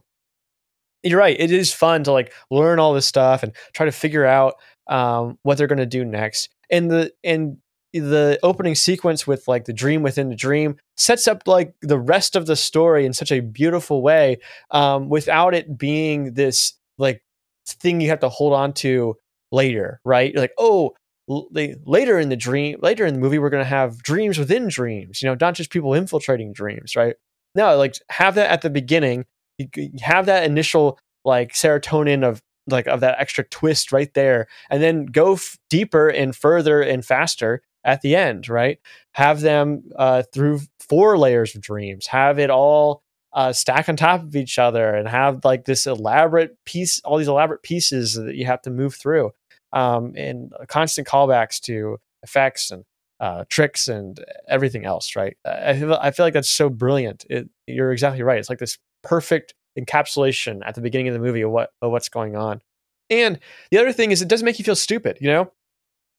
You're 1.04 1.20
right 1.20 1.40
it 1.40 1.52
is 1.52 1.72
fun 1.74 2.04
to 2.04 2.12
like 2.12 2.34
learn 2.50 2.80
all 2.80 2.94
this 2.94 3.06
stuff 3.06 3.44
and 3.44 3.54
try 3.74 3.86
to 3.86 3.92
figure 3.92 4.26
out 4.26 4.56
um, 4.88 5.38
what 5.44 5.58
they're 5.58 5.68
going 5.68 5.80
to 5.80 5.86
do 5.86 6.06
next. 6.06 6.50
And 6.70 6.90
the 6.90 7.12
and 7.24 7.58
the 8.00 8.40
opening 8.44 8.76
sequence 8.76 9.26
with 9.26 9.48
like 9.48 9.66
the 9.66 9.74
dream 9.74 10.04
within 10.04 10.30
the 10.30 10.36
dream 10.36 10.78
sets 10.98 11.28
up 11.28 11.44
like 11.48 11.74
the 11.82 12.00
rest 12.00 12.36
of 12.36 12.46
the 12.46 12.56
story 12.56 13.06
in 13.06 13.14
such 13.14 13.32
a 13.32 13.40
beautiful 13.40 14.02
way 14.02 14.38
um, 14.72 15.10
without 15.10 15.54
it 15.54 15.78
being 15.78 16.34
this 16.34 16.74
like 16.98 17.24
thing 17.68 18.02
you 18.02 18.10
have 18.10 18.20
to 18.20 18.30
hold 18.30 18.54
on 18.54 18.74
to 18.74 19.16
later 19.52 20.00
right? 20.06 20.34
You're 20.34 20.42
like 20.42 20.54
oh 20.58 20.94
l- 21.30 21.50
later 21.86 22.20
in 22.20 22.30
the 22.30 22.36
dream 22.36 22.78
later 22.82 23.06
in 23.06 23.14
the 23.14 23.20
movie 23.20 23.40
we're 23.40 23.50
going 23.50 23.64
to 23.64 23.70
have 23.70 24.04
dreams 24.04 24.38
within 24.38 24.68
dreams 24.68 25.22
you 25.22 25.30
know 25.30 25.38
not 25.40 25.56
just 25.56 25.70
people 25.70 25.94
infiltrating 25.94 26.54
dreams 26.54 26.96
right? 26.96 27.16
No 27.56 27.78
like 27.78 27.96
have 28.10 28.36
that 28.36 28.52
at 28.52 28.62
the 28.62 28.70
beginning. 28.70 29.26
You, 29.58 29.70
have 30.02 30.26
that 30.26 30.44
initial 30.44 31.00
like 31.24 31.54
serotonin 31.54 32.24
of 32.24 32.42
like 32.68 32.88
of 32.88 33.00
that 33.02 33.20
extra 33.20 33.44
twist 33.46 33.92
right 33.92 34.14
there 34.14 34.48
and 34.70 34.82
then 34.82 35.06
go 35.06 35.34
f- 35.34 35.58
deeper 35.70 36.10
and 36.10 36.36
further 36.36 36.82
and 36.82 37.06
faster 37.06 37.62
at 37.86 38.02
the 38.02 38.16
end 38.16 38.50
right? 38.50 38.80
Have 39.14 39.40
them 39.40 39.84
uh, 39.96 40.24
through 40.34 40.60
four 40.80 41.18
layers 41.18 41.56
of 41.56 41.62
dreams 41.62 42.08
have 42.08 42.40
it 42.40 42.50
all 42.50 43.02
uh, 43.34 43.52
stack 43.52 43.90
on 43.90 43.98
top 43.98 44.24
of 44.24 44.36
each 44.36 44.58
other 44.58 44.96
and 44.96 45.08
have 45.08 45.44
like 45.44 45.66
this 45.66 45.86
elaborate 45.86 46.58
piece 46.66 47.02
all 47.02 47.18
these 47.18 47.28
elaborate 47.28 47.64
pieces 47.64 48.14
that 48.16 48.36
you 48.36 48.46
have 48.46 48.62
to 48.62 48.70
move 48.70 48.96
through 48.96 49.32
um, 49.74 50.14
and 50.16 50.54
constant 50.68 51.08
callbacks 51.08 51.60
to 51.60 51.98
effects 52.24 52.72
and 52.72 52.86
uh, 53.20 53.44
tricks 53.50 53.88
and 53.88 54.24
everything 54.48 54.86
else 54.86 55.16
right? 55.16 55.38
I 55.46 55.78
feel, 55.78 55.94
I 55.94 56.12
feel 56.12 56.26
like 56.26 56.34
that's 56.34 56.50
so 56.50 56.70
brilliant. 56.70 57.26
It, 57.30 57.50
you're 57.68 57.92
exactly 57.92 58.24
right. 58.24 58.40
It's 58.40 58.50
like 58.50 58.60
this 58.60 58.78
perfect 59.04 59.54
encapsulation 59.78 60.62
at 60.66 60.76
the 60.76 60.82
beginning 60.82 61.10
of 61.10 61.14
the 61.14 61.20
movie 61.20 61.42
of 61.42 61.52
what 61.52 61.72
of 61.82 61.92
what's 61.92 62.10
going 62.10 62.36
on. 62.36 62.62
And 63.10 63.40
the 63.70 63.78
other 63.78 63.92
thing 63.94 64.12
is 64.12 64.22
it 64.22 64.28
doesn't 64.28 64.46
make 64.46 64.60
you 64.60 64.66
feel 64.66 64.76
stupid 64.76 65.18
you 65.20 65.28
know? 65.28 65.52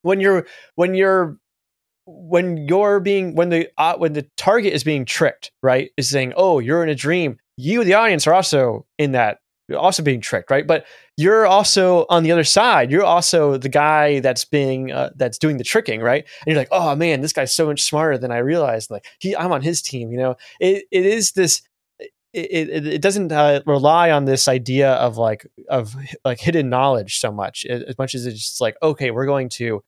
When 0.02 0.20
you're 0.20 0.46
when 0.74 0.94
you're 0.94 1.38
when 2.06 2.56
you're 2.56 3.00
being 3.00 3.34
when 3.34 3.48
the 3.48 3.68
uh, 3.78 3.96
when 3.96 4.12
the 4.12 4.22
target 4.36 4.72
is 4.72 4.84
being 4.84 5.04
tricked 5.04 5.50
right 5.62 5.90
is 5.96 6.08
saying 6.08 6.32
oh 6.36 6.58
you're 6.60 6.82
in 6.82 6.88
a 6.88 6.94
dream 6.94 7.38
you 7.56 7.82
the 7.84 7.94
audience 7.94 8.26
are 8.26 8.34
also 8.34 8.86
in 8.98 9.12
that 9.12 9.38
you're 9.68 9.78
also 9.78 10.02
being 10.02 10.20
tricked 10.20 10.50
right? 10.50 10.66
But 10.66 10.86
you're 11.16 11.46
also 11.46 12.06
on 12.08 12.22
the 12.22 12.30
other 12.30 12.44
side. 12.44 12.90
You're 12.90 13.04
also 13.04 13.56
the 13.56 13.68
guy 13.68 14.20
that's 14.20 14.44
being 14.44 14.92
uh, 14.92 15.10
that's 15.16 15.38
doing 15.38 15.56
the 15.56 15.64
tricking 15.64 16.00
right? 16.00 16.24
And 16.46 16.52
you're 16.52 16.60
like 16.60 16.68
oh 16.70 16.94
man 16.94 17.20
this 17.20 17.32
guy's 17.32 17.52
so 17.52 17.66
much 17.66 17.82
smarter 17.82 18.18
than 18.18 18.30
i 18.30 18.38
realized. 18.38 18.90
Like 18.90 19.06
he 19.18 19.36
i'm 19.36 19.52
on 19.52 19.62
his 19.62 19.82
team 19.82 20.12
you 20.12 20.18
know? 20.18 20.36
It, 20.60 20.84
it 20.90 21.06
is 21.06 21.32
this 21.32 21.62
it, 22.32 22.68
it, 22.68 22.86
it 22.86 23.02
doesn't 23.02 23.32
uh, 23.32 23.62
rely 23.64 24.10
on 24.10 24.26
this 24.26 24.46
idea 24.46 24.92
of 24.92 25.16
like 25.16 25.46
of 25.68 25.96
like 26.24 26.38
hidden 26.38 26.68
knowledge 26.68 27.18
so 27.18 27.32
much 27.32 27.64
as 27.64 27.96
much 27.98 28.14
as 28.14 28.26
it's 28.26 28.38
just 28.38 28.60
like 28.60 28.76
okay 28.82 29.10
we're 29.10 29.26
going 29.26 29.48
to 29.48 29.82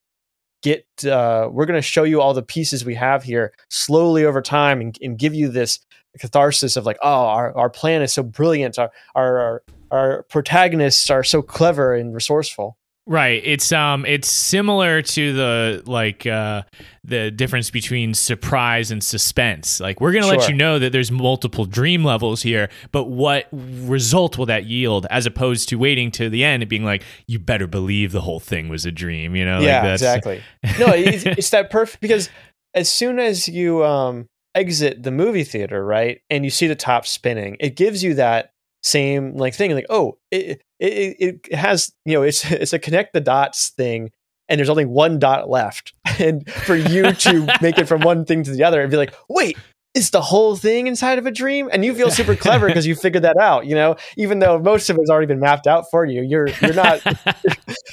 get 0.62 0.86
uh, 1.04 1.48
we're 1.50 1.66
going 1.66 1.78
to 1.78 1.82
show 1.82 2.04
you 2.04 2.20
all 2.20 2.34
the 2.34 2.42
pieces 2.42 2.84
we 2.84 2.94
have 2.94 3.22
here 3.22 3.52
slowly 3.68 4.24
over 4.24 4.42
time 4.42 4.80
and, 4.80 4.98
and 5.00 5.18
give 5.18 5.34
you 5.34 5.48
this 5.48 5.80
catharsis 6.18 6.76
of 6.76 6.84
like 6.84 6.98
oh 7.02 7.26
our, 7.26 7.56
our 7.56 7.70
plan 7.70 8.02
is 8.02 8.12
so 8.12 8.22
brilliant. 8.22 8.78
Our, 8.78 8.90
our 9.14 9.38
our 9.38 9.62
our 9.90 10.22
protagonists 10.24 11.10
are 11.10 11.24
so 11.24 11.42
clever 11.42 11.94
and 11.94 12.14
resourceful 12.14 12.76
Right. 13.08 13.40
It's 13.42 13.72
um 13.72 14.04
it's 14.04 14.28
similar 14.28 15.00
to 15.00 15.32
the 15.32 15.82
like 15.86 16.26
uh 16.26 16.62
the 17.04 17.30
difference 17.30 17.70
between 17.70 18.12
surprise 18.12 18.90
and 18.90 19.02
suspense. 19.02 19.80
Like 19.80 19.98
we're 19.98 20.12
going 20.12 20.24
to 20.24 20.28
let 20.28 20.46
you 20.46 20.54
know 20.54 20.78
that 20.78 20.92
there's 20.92 21.10
multiple 21.10 21.64
dream 21.64 22.04
levels 22.04 22.42
here, 22.42 22.68
but 22.92 23.04
what 23.04 23.48
result 23.50 24.36
will 24.36 24.44
that 24.46 24.66
yield 24.66 25.06
as 25.10 25.24
opposed 25.24 25.70
to 25.70 25.76
waiting 25.76 26.10
to 26.12 26.28
the 26.28 26.44
end 26.44 26.62
and 26.62 26.68
being 26.68 26.84
like 26.84 27.02
you 27.26 27.38
better 27.38 27.66
believe 27.66 28.12
the 28.12 28.20
whole 28.20 28.40
thing 28.40 28.68
was 28.68 28.84
a 28.84 28.92
dream, 28.92 29.34
you 29.34 29.44
know? 29.46 29.56
Like 29.56 29.64
yeah 29.64 29.80
that's- 29.96 30.02
exactly 30.02 30.42
no 30.78 30.92
it's, 30.92 31.24
it's 31.38 31.50
that 31.50 31.70
perfect 31.70 32.02
because 32.02 32.28
as 32.74 32.92
soon 32.92 33.18
as 33.18 33.48
you 33.48 33.82
um 33.86 34.28
exit 34.54 35.02
the 35.02 35.10
movie 35.10 35.44
theater 35.44 35.82
right 35.82 36.20
and 36.28 36.44
you 36.44 36.50
see 36.50 36.66
the 36.66 36.74
top 36.76 37.06
spinning 37.06 37.56
it 37.58 37.74
gives 37.74 38.04
you 38.04 38.14
that 38.14 38.52
same 38.82 39.36
like 39.36 39.54
thing 39.54 39.74
like 39.74 39.86
oh 39.90 40.16
it 40.30 40.62
it, 40.78 41.42
it 41.48 41.54
has 41.54 41.92
you 42.04 42.14
know 42.14 42.22
it's 42.22 42.44
it's 42.50 42.72
a 42.72 42.78
connect 42.78 43.12
the 43.12 43.20
dots 43.20 43.70
thing 43.70 44.10
and 44.48 44.58
there's 44.58 44.70
only 44.70 44.84
one 44.84 45.18
dot 45.18 45.50
left 45.50 45.92
and 46.18 46.48
for 46.50 46.76
you 46.76 47.12
to 47.12 47.46
make 47.60 47.78
it 47.78 47.86
from 47.88 48.00
one 48.02 48.24
thing 48.24 48.42
to 48.42 48.50
the 48.50 48.64
other 48.64 48.80
and 48.80 48.90
be 48.90 48.96
like 48.96 49.14
wait 49.28 49.56
is 49.94 50.10
the 50.10 50.20
whole 50.20 50.54
thing 50.54 50.86
inside 50.86 51.18
of 51.18 51.26
a 51.26 51.30
dream 51.30 51.68
and 51.72 51.84
you 51.84 51.94
feel 51.94 52.10
super 52.10 52.36
clever 52.36 52.66
because 52.68 52.86
you 52.86 52.94
figured 52.94 53.24
that 53.24 53.36
out 53.38 53.66
you 53.66 53.74
know 53.74 53.96
even 54.16 54.38
though 54.38 54.58
most 54.58 54.90
of 54.90 54.96
it's 54.98 55.10
already 55.10 55.26
been 55.26 55.40
mapped 55.40 55.66
out 55.66 55.84
for 55.90 56.04
you 56.04 56.22
you're 56.22 56.48
you're 56.62 56.74
not 56.74 57.00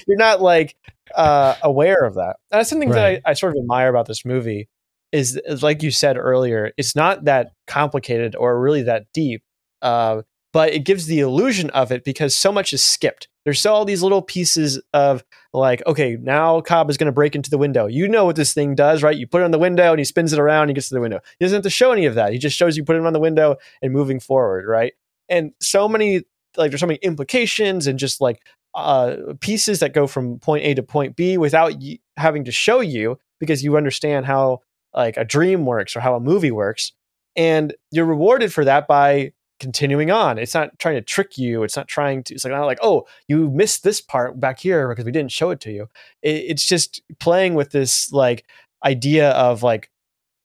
you're 0.07 0.17
not 0.17 0.41
like 0.41 0.75
uh, 1.13 1.55
aware 1.61 2.03
of 2.03 2.15
that. 2.15 2.37
And 2.51 2.59
that's 2.59 2.69
something 2.69 2.89
Right. 2.89 3.21
that 3.21 3.27
I, 3.27 3.31
I 3.31 3.33
sort 3.33 3.55
of 3.55 3.61
admire 3.61 3.89
about 3.89 4.07
this 4.07 4.25
movie. 4.25 4.69
Is, 5.11 5.39
is 5.45 5.63
like 5.63 5.81
you 5.81 5.91
said 5.91 6.17
earlier, 6.17 6.71
it's 6.77 6.95
not 6.95 7.25
that 7.25 7.51
complicated 7.67 8.35
or 8.35 8.59
really 8.59 8.83
that 8.83 9.05
deep, 9.13 9.43
uh, 9.81 10.23
but 10.55 10.73
it 10.73 10.85
gives 10.85 11.05
the 11.05 11.19
illusion 11.19 11.69
of 11.71 11.91
it 11.91 12.05
because 12.05 12.33
so 12.33 12.49
much 12.49 12.71
is 12.71 12.81
skipped. 12.81 13.27
There's 13.43 13.65
all 13.65 13.83
these 13.83 14.01
little 14.01 14.21
pieces 14.21 14.81
of 14.93 15.21
like, 15.51 15.85
okay, 15.85 16.15
now 16.15 16.61
Cobb 16.61 16.89
is 16.89 16.95
going 16.95 17.07
to 17.07 17.11
break 17.11 17.35
into 17.35 17.49
the 17.49 17.57
window. 17.57 17.87
You 17.87 18.07
know 18.07 18.23
what 18.23 18.37
this 18.37 18.53
thing 18.53 18.73
does, 18.73 19.03
right? 19.03 19.17
You 19.17 19.27
put 19.27 19.41
it 19.41 19.43
on 19.43 19.51
the 19.51 19.59
window 19.59 19.89
and 19.89 19.99
he 19.99 20.05
spins 20.05 20.31
it 20.31 20.39
around. 20.39 20.61
And 20.61 20.69
he 20.69 20.73
gets 20.75 20.87
to 20.87 20.95
the 20.95 21.01
window. 21.01 21.19
He 21.37 21.43
doesn't 21.43 21.57
have 21.57 21.63
to 21.63 21.69
show 21.69 21.91
any 21.91 22.05
of 22.05 22.15
that. 22.15 22.31
He 22.31 22.39
just 22.39 22.55
shows 22.55 22.77
you 22.77 22.85
put 22.85 22.95
it 22.95 23.05
on 23.05 23.11
the 23.11 23.19
window 23.19 23.57
and 23.81 23.91
moving 23.91 24.17
forward, 24.21 24.65
right? 24.65 24.93
And 25.27 25.51
so 25.59 25.89
many 25.89 26.21
like 26.55 26.71
there's 26.71 26.79
so 26.79 26.87
many 26.87 26.99
implications 27.01 27.85
and 27.85 27.99
just 27.99 28.21
like 28.21 28.41
uh, 28.75 29.17
pieces 29.41 29.81
that 29.81 29.93
go 29.93 30.07
from 30.07 30.39
point 30.39 30.63
A 30.63 30.73
to 30.75 30.83
point 30.83 31.17
B 31.17 31.37
without 31.37 31.73
y- 31.81 31.99
having 32.15 32.45
to 32.45 32.53
show 32.53 32.79
you 32.79 33.19
because 33.41 33.61
you 33.61 33.75
understand 33.75 34.25
how 34.25 34.59
like 34.93 35.17
a 35.17 35.25
dream 35.25 35.65
works 35.65 35.97
or 35.97 35.99
how 35.99 36.15
a 36.15 36.21
movie 36.21 36.51
works, 36.51 36.93
and 37.35 37.75
you're 37.91 38.05
rewarded 38.05 38.53
for 38.53 38.63
that 38.63 38.87
by 38.87 39.33
continuing 39.59 40.11
on. 40.11 40.37
It's 40.37 40.53
not 40.53 40.77
trying 40.79 40.95
to 40.95 41.01
trick 41.01 41.37
you. 41.37 41.63
It's 41.63 41.77
not 41.77 41.87
trying 41.87 42.23
to. 42.23 42.33
It's 42.33 42.43
like 42.43 42.51
not 42.51 42.65
like 42.65 42.79
oh 42.81 43.05
you 43.27 43.49
missed 43.49 43.83
this 43.83 44.01
part 44.01 44.39
back 44.39 44.59
here 44.59 44.89
because 44.89 45.05
we 45.05 45.11
didn't 45.11 45.31
show 45.31 45.51
it 45.51 45.59
to 45.61 45.71
you. 45.71 45.87
It, 46.21 46.45
it's 46.47 46.65
just 46.65 47.01
playing 47.19 47.55
with 47.55 47.71
this 47.71 48.11
like 48.11 48.45
idea 48.83 49.31
of 49.31 49.63
like 49.63 49.89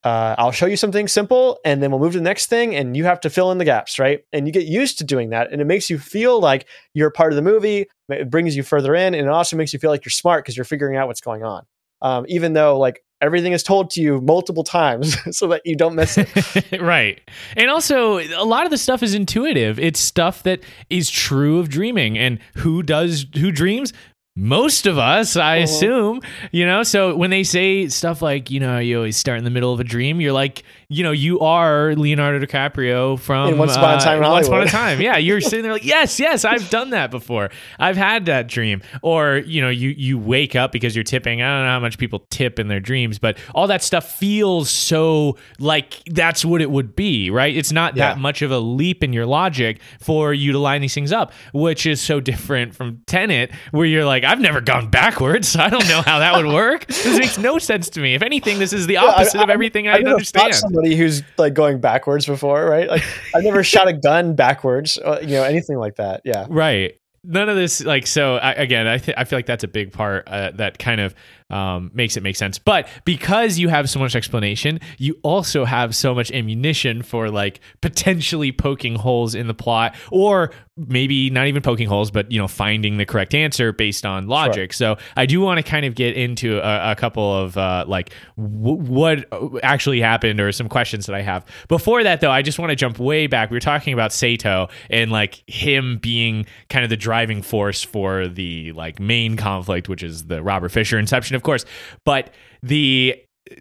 uh, 0.02 0.34
I'll 0.38 0.52
show 0.52 0.66
you 0.66 0.76
something 0.76 1.08
simple 1.08 1.58
and 1.64 1.82
then 1.82 1.90
we'll 1.90 2.00
move 2.00 2.12
to 2.12 2.18
the 2.18 2.24
next 2.24 2.46
thing 2.46 2.74
and 2.74 2.96
you 2.96 3.04
have 3.04 3.20
to 3.20 3.30
fill 3.30 3.52
in 3.52 3.58
the 3.58 3.66
gaps, 3.66 3.98
right? 3.98 4.20
And 4.32 4.46
you 4.46 4.52
get 4.52 4.64
used 4.64 4.96
to 4.98 5.04
doing 5.04 5.30
that 5.30 5.52
and 5.52 5.60
it 5.60 5.66
makes 5.66 5.90
you 5.90 5.98
feel 5.98 6.40
like 6.40 6.66
you're 6.94 7.10
part 7.10 7.32
of 7.32 7.36
the 7.36 7.42
movie. 7.42 7.86
It 8.08 8.30
brings 8.30 8.56
you 8.56 8.62
further 8.62 8.94
in 8.94 9.14
and 9.14 9.26
it 9.26 9.28
also 9.28 9.56
makes 9.56 9.74
you 9.74 9.78
feel 9.78 9.90
like 9.90 10.04
you're 10.04 10.10
smart 10.10 10.42
because 10.42 10.56
you're 10.56 10.64
figuring 10.64 10.96
out 10.96 11.06
what's 11.06 11.20
going 11.20 11.44
on. 11.44 11.66
Um, 12.00 12.24
even 12.28 12.54
though 12.54 12.78
like 12.78 13.04
everything 13.20 13.52
is 13.52 13.62
told 13.62 13.90
to 13.90 14.00
you 14.00 14.20
multiple 14.20 14.64
times 14.64 15.16
so 15.36 15.46
that 15.48 15.62
you 15.64 15.76
don't 15.76 15.94
miss 15.94 16.16
it. 16.18 16.28
right. 16.80 17.20
And 17.56 17.70
also, 17.70 18.18
a 18.18 18.44
lot 18.44 18.64
of 18.64 18.70
the 18.70 18.78
stuff 18.78 19.02
is 19.02 19.14
intuitive. 19.14 19.78
It's 19.78 20.00
stuff 20.00 20.42
that 20.44 20.60
is 20.88 21.10
true 21.10 21.58
of 21.58 21.68
dreaming. 21.68 22.16
And 22.18 22.38
who 22.54 22.82
does, 22.82 23.26
who 23.36 23.52
dreams? 23.52 23.92
Most 24.36 24.86
of 24.86 24.96
us, 24.96 25.36
I 25.36 25.56
Uh-huh. 25.56 25.64
assume, 25.64 26.20
you 26.52 26.64
know. 26.64 26.82
So 26.84 27.14
when 27.16 27.30
they 27.30 27.42
say 27.42 27.88
stuff 27.88 28.22
like, 28.22 28.50
you 28.50 28.60
know, 28.60 28.78
you 28.78 28.96
always 28.96 29.16
start 29.16 29.38
in 29.38 29.44
the 29.44 29.50
middle 29.50 29.72
of 29.72 29.80
a 29.80 29.84
dream, 29.84 30.20
you're 30.20 30.32
like, 30.32 30.62
you 30.90 31.04
know, 31.04 31.12
you 31.12 31.38
are 31.38 31.94
Leonardo 31.94 32.44
DiCaprio 32.44 33.16
from 33.16 33.50
In 33.50 33.58
Once 33.58 33.76
Upon 33.76 33.94
a 33.94 33.96
uh, 33.96 34.00
Time 34.00 34.16
in 34.16 34.28
Once 34.28 34.48
Upon 34.48 34.62
a 34.62 34.68
Hollywood. 34.68 34.70
Time. 34.72 35.00
Yeah, 35.00 35.18
you're 35.18 35.40
sitting 35.40 35.62
there 35.62 35.72
like, 35.72 35.84
yes, 35.84 36.18
yes, 36.18 36.44
I've 36.44 36.68
done 36.68 36.90
that 36.90 37.12
before. 37.12 37.50
I've 37.78 37.96
had 37.96 38.26
that 38.26 38.48
dream. 38.48 38.82
Or 39.00 39.36
you 39.36 39.60
know, 39.62 39.68
you 39.68 39.90
you 39.90 40.18
wake 40.18 40.56
up 40.56 40.72
because 40.72 40.96
you're 40.96 41.04
tipping. 41.04 41.42
I 41.42 41.46
don't 41.46 41.64
know 41.66 41.70
how 41.70 41.78
much 41.78 41.96
people 41.96 42.26
tip 42.30 42.58
in 42.58 42.66
their 42.66 42.80
dreams, 42.80 43.20
but 43.20 43.38
all 43.54 43.68
that 43.68 43.84
stuff 43.84 44.18
feels 44.18 44.68
so 44.68 45.38
like 45.60 46.02
that's 46.06 46.44
what 46.44 46.60
it 46.60 46.72
would 46.72 46.96
be, 46.96 47.30
right? 47.30 47.56
It's 47.56 47.70
not 47.70 47.94
that 47.94 48.18
much 48.18 48.42
of 48.42 48.50
a 48.50 48.58
leap 48.58 49.04
in 49.04 49.12
your 49.12 49.26
logic 49.26 49.80
for 50.00 50.34
you 50.34 50.50
to 50.50 50.58
line 50.58 50.80
these 50.80 50.94
things 50.94 51.12
up, 51.12 51.32
which 51.52 51.86
is 51.86 52.00
so 52.00 52.18
different 52.18 52.74
from 52.74 53.00
Tenet, 53.06 53.52
where 53.70 53.86
you're 53.86 54.04
like, 54.04 54.24
I've 54.24 54.40
never 54.40 54.60
gone 54.60 54.90
backwards. 54.90 55.54
I 55.54 55.68
don't 55.68 55.86
know 55.86 56.02
how 56.02 56.18
that 56.18 56.34
would 56.34 56.52
work. 56.52 56.86
This 56.88 57.18
makes 57.18 57.38
no 57.38 57.58
sense 57.58 57.88
to 57.90 58.00
me. 58.00 58.14
If 58.14 58.22
anything, 58.22 58.58
this 58.58 58.72
is 58.72 58.88
the 58.88 58.96
opposite 58.96 59.40
of 59.40 59.50
everything 59.50 59.86
I, 59.86 60.02
fought 60.02 60.08
understand. 60.08 60.79
Who's 60.84 61.22
like 61.38 61.54
going 61.54 61.80
backwards 61.80 62.26
before, 62.26 62.64
right? 62.64 62.88
Like 62.88 63.04
I've 63.34 63.44
never 63.44 63.62
shot 63.62 63.88
a 63.88 63.92
gun 63.92 64.34
backwards, 64.34 64.98
uh, 64.98 65.18
you 65.22 65.28
know, 65.36 65.44
anything 65.44 65.78
like 65.78 65.96
that. 65.96 66.22
Yeah. 66.24 66.46
Right. 66.48 66.94
None 67.22 67.48
of 67.50 67.56
this, 67.56 67.84
like, 67.84 68.06
so 68.06 68.36
I, 68.36 68.52
again, 68.52 68.86
I, 68.86 68.98
th- 68.98 69.16
I 69.18 69.24
feel 69.24 69.38
like 69.38 69.46
that's 69.46 69.64
a 69.64 69.68
big 69.68 69.92
part 69.92 70.26
uh, 70.26 70.52
that 70.52 70.78
kind 70.78 71.00
of 71.02 71.14
um, 71.50 71.90
makes 71.94 72.16
it 72.16 72.22
make 72.22 72.36
sense. 72.36 72.58
But 72.58 72.88
because 73.04 73.58
you 73.58 73.68
have 73.68 73.88
so 73.90 73.98
much 73.98 74.14
explanation, 74.16 74.80
you 74.98 75.18
also 75.22 75.64
have 75.64 75.94
so 75.94 76.14
much 76.14 76.30
ammunition 76.32 77.02
for 77.02 77.30
like 77.30 77.60
potentially 77.80 78.52
poking 78.52 78.96
holes 78.96 79.34
in 79.34 79.46
the 79.46 79.54
plot, 79.54 79.94
or 80.10 80.52
maybe 80.76 81.28
not 81.30 81.46
even 81.46 81.62
poking 81.62 81.88
holes, 81.88 82.10
but 82.10 82.30
you 82.32 82.38
know, 82.38 82.48
finding 82.48 82.96
the 82.96 83.04
correct 83.04 83.34
answer 83.34 83.72
based 83.72 84.06
on 84.06 84.26
logic. 84.28 84.72
So 84.72 84.96
I 85.16 85.26
do 85.26 85.40
want 85.40 85.58
to 85.58 85.62
kind 85.62 85.84
of 85.84 85.94
get 85.94 86.16
into 86.16 86.58
a, 86.58 86.92
a 86.92 86.96
couple 86.96 87.36
of 87.36 87.56
uh, 87.56 87.84
like 87.86 88.12
w- 88.36 88.76
what 88.76 89.26
actually 89.62 90.00
happened 90.00 90.40
or 90.40 90.50
some 90.52 90.68
questions 90.68 91.06
that 91.06 91.14
I 91.14 91.22
have. 91.22 91.44
Before 91.68 92.02
that, 92.02 92.20
though, 92.20 92.30
I 92.30 92.42
just 92.42 92.58
want 92.58 92.70
to 92.70 92.76
jump 92.76 92.98
way 92.98 93.26
back. 93.26 93.50
We 93.50 93.56
were 93.56 93.60
talking 93.60 93.92
about 93.92 94.12
Sato 94.12 94.68
and 94.88 95.10
like 95.12 95.42
him 95.48 95.98
being 95.98 96.46
kind 96.68 96.84
of 96.84 96.90
the 96.90 96.96
driving 96.96 97.42
force 97.42 97.82
for 97.82 98.28
the 98.28 98.72
like 98.72 99.00
main 99.00 99.36
conflict, 99.36 99.88
which 99.88 100.02
is 100.02 100.26
the 100.26 100.42
Robert 100.42 100.70
Fisher 100.70 100.98
Inception, 100.98 101.36
of 101.40 101.44
course. 101.44 101.64
But 102.04 102.30
the 102.62 103.16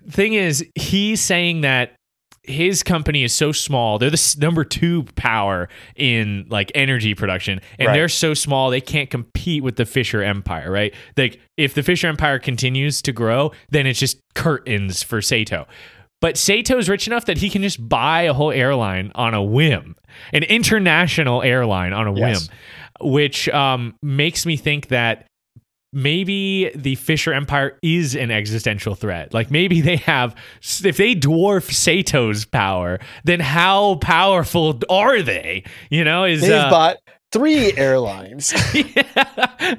thing 0.10 0.34
is, 0.34 0.66
he's 0.76 1.22
saying 1.22 1.62
that 1.62 1.94
his 2.44 2.84
company 2.84 3.24
is 3.24 3.32
so 3.32 3.52
small 3.52 4.00
they're 4.00 4.10
the 4.10 4.36
number 4.40 4.64
two 4.64 5.04
power 5.16 5.70
in 5.96 6.48
like 6.50 6.72
energy 6.74 7.14
production 7.14 7.62
and 7.78 7.88
Right. 7.88 7.94
they're 7.94 8.10
so 8.10 8.34
small 8.34 8.72
they 8.72 8.82
can't 8.82 9.10
compete 9.10 9.62
with 9.62 9.76
the 9.76 9.86
fisher 9.86 10.24
empire 10.24 10.72
right 10.72 10.92
like 11.16 11.40
if 11.58 11.76
the 11.76 11.84
fisher 11.84 12.08
empire 12.08 12.40
continues 12.40 13.04
to 13.04 13.12
grow 13.12 13.52
then 13.70 13.86
it's 13.86 14.00
just 14.00 14.20
curtains 14.34 15.04
for 15.04 15.22
sato 15.22 15.68
but 16.22 16.38
Sato's 16.38 16.90
rich 16.90 17.06
enough 17.08 17.26
that 17.26 17.38
he 17.38 17.50
can 17.50 17.62
just 17.62 17.88
buy 17.88 18.24
a 18.24 18.34
whole 18.34 18.52
airline 18.52 19.12
on 19.16 19.34
a 19.34 19.42
whim, 19.42 19.96
an 20.34 20.44
international 20.44 21.42
airline 21.44 21.94
on 21.94 22.08
a 22.08 22.14
Yes. 22.14 22.50
whim, 23.00 23.12
which 23.14 23.48
um, 23.50 23.96
makes 24.04 24.46
me 24.46 24.58
think 24.58 24.90
that 24.90 25.28
maybe 25.92 26.72
the 26.76 26.96
Fisher 26.96 27.34
Empire 27.34 27.78
is 27.82 28.16
an 28.16 28.32
existential 28.32 28.96
threat. 28.96 29.34
Like 29.34 29.52
maybe 29.52 29.82
they 29.82 29.98
have, 29.98 30.36
if 30.84 30.98
they 30.98 31.16
dwarf 31.16 31.72
Sato's 31.72 32.46
power, 32.46 33.00
then 33.24 33.40
how 33.40 33.96
powerful 33.96 34.80
are 34.90 35.22
they? 35.22 35.64
You 35.90 36.04
know, 36.04 36.26
is 36.26 36.42
They've 36.42 36.52
uh, 36.52 36.70
bought 36.70 36.98
three 37.32 37.74
airlines. 37.78 38.54
yeah. 38.74 39.04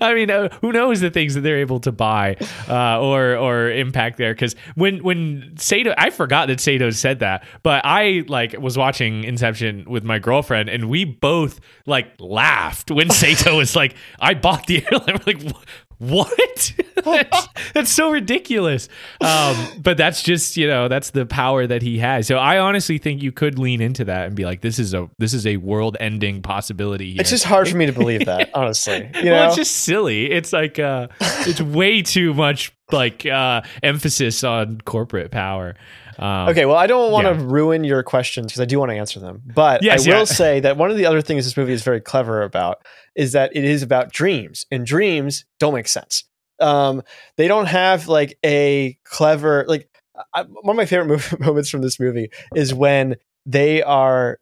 I 0.00 0.14
mean, 0.14 0.30
uh, 0.30 0.48
who 0.60 0.72
knows 0.72 1.00
the 1.00 1.10
things 1.10 1.34
that 1.34 1.40
they're 1.40 1.58
able 1.58 1.80
to 1.80 1.92
buy 1.92 2.36
uh, 2.68 3.00
or 3.00 3.36
or 3.36 3.70
impact 3.70 4.18
there? 4.18 4.34
Because 4.34 4.54
when 4.74 5.02
when 5.02 5.54
Sato, 5.56 5.94
I 5.96 6.10
forgot 6.10 6.48
that 6.48 6.60
Sato 6.60 6.90
said 6.90 7.20
that, 7.20 7.44
but 7.62 7.82
I 7.84 8.24
like 8.28 8.54
was 8.58 8.76
watching 8.76 9.24
Inception 9.24 9.84
with 9.88 10.04
my 10.04 10.18
girlfriend, 10.18 10.68
and 10.68 10.88
we 10.88 11.04
both 11.04 11.60
like 11.86 12.12
laughed 12.18 12.90
when 12.90 13.10
Sato 13.10 13.56
was 13.56 13.74
like, 13.74 13.94
"I 14.20 14.34
bought 14.34 14.66
the 14.66 14.84
airline." 14.92 15.20
We're 15.26 15.34
like, 15.34 15.42
"Wh- 15.42 15.64
what? 16.00 16.72
that's, 17.04 17.48
that's 17.74 17.90
so 17.90 18.10
ridiculous. 18.10 18.88
Um, 19.20 19.56
but 19.80 19.96
that's 19.96 20.22
just 20.22 20.56
you 20.56 20.66
know 20.66 20.88
that's 20.88 21.10
the 21.10 21.26
power 21.26 21.66
that 21.66 21.82
he 21.82 21.98
has. 21.98 22.26
So 22.26 22.36
I 22.36 22.58
honestly 22.58 22.98
think 22.98 23.22
you 23.22 23.32
could 23.32 23.58
lean 23.58 23.80
into 23.80 24.06
that 24.06 24.26
and 24.26 24.34
be 24.34 24.44
like, 24.44 24.62
this 24.62 24.78
is 24.78 24.94
a 24.94 25.08
this 25.18 25.34
is 25.34 25.46
a 25.46 25.58
world 25.58 25.96
ending 26.00 26.40
possibility. 26.42 27.12
Here. 27.12 27.20
it's 27.20 27.30
just 27.30 27.44
hard 27.44 27.68
for 27.68 27.76
me 27.76 27.86
to 27.86 27.92
believe 27.92 28.24
that, 28.24 28.50
honestly. 28.54 29.10
You 29.14 29.24
know, 29.24 29.32
well, 29.32 29.48
it's 29.48 29.56
just 29.56 29.76
silly. 29.78 30.30
It's 30.30 30.52
like 30.52 30.78
uh, 30.78 31.08
it's 31.20 31.60
way 31.60 32.00
too 32.02 32.32
much 32.32 32.72
like 32.90 33.26
uh, 33.26 33.60
emphasis 33.82 34.42
on 34.42 34.80
corporate 34.80 35.30
power. 35.30 35.76
Um, 36.20 36.48
Okay, 36.50 36.66
well, 36.66 36.76
I 36.76 36.86
don't 36.86 37.10
want 37.12 37.26
to 37.26 37.34
yeah. 37.34 37.46
ruin 37.48 37.82
your 37.84 38.02
questions 38.02 38.46
because 38.48 38.60
I 38.60 38.64
do 38.66 38.78
want 38.78 38.90
to 38.90 38.96
answer 38.96 39.18
them. 39.20 39.42
But 39.54 39.82
Yes, 39.82 40.06
I 40.06 40.10
will 40.10 40.18
yeah. 40.18 40.24
say 40.24 40.60
that 40.60 40.76
one 40.76 40.90
of 40.90 40.96
the 40.96 41.06
other 41.06 41.20
things 41.22 41.44
this 41.44 41.56
movie 41.56 41.72
is 41.72 41.82
very 41.82 42.00
clever 42.00 42.42
about 42.42 42.78
is 43.16 43.32
that 43.32 43.54
it 43.56 43.64
is 43.64 43.82
about 43.82 44.12
dreams, 44.12 44.66
and 44.70 44.84
dreams 44.86 45.44
don't 45.58 45.74
make 45.74 45.88
sense. 45.88 46.24
Um, 46.60 47.02
they 47.36 47.48
don't 47.48 47.66
have 47.66 48.06
like 48.08 48.38
a 48.44 48.98
clever 49.04 49.64
like. 49.66 49.88
I, 50.34 50.42
one 50.42 50.74
of 50.74 50.76
my 50.76 50.84
favorite 50.84 51.08
mov- 51.18 51.40
moments 51.40 51.70
from 51.70 51.80
this 51.80 51.98
movie 51.98 52.28
is 52.54 52.74
when 52.74 53.16
they 53.46 53.82
are, 53.82 54.38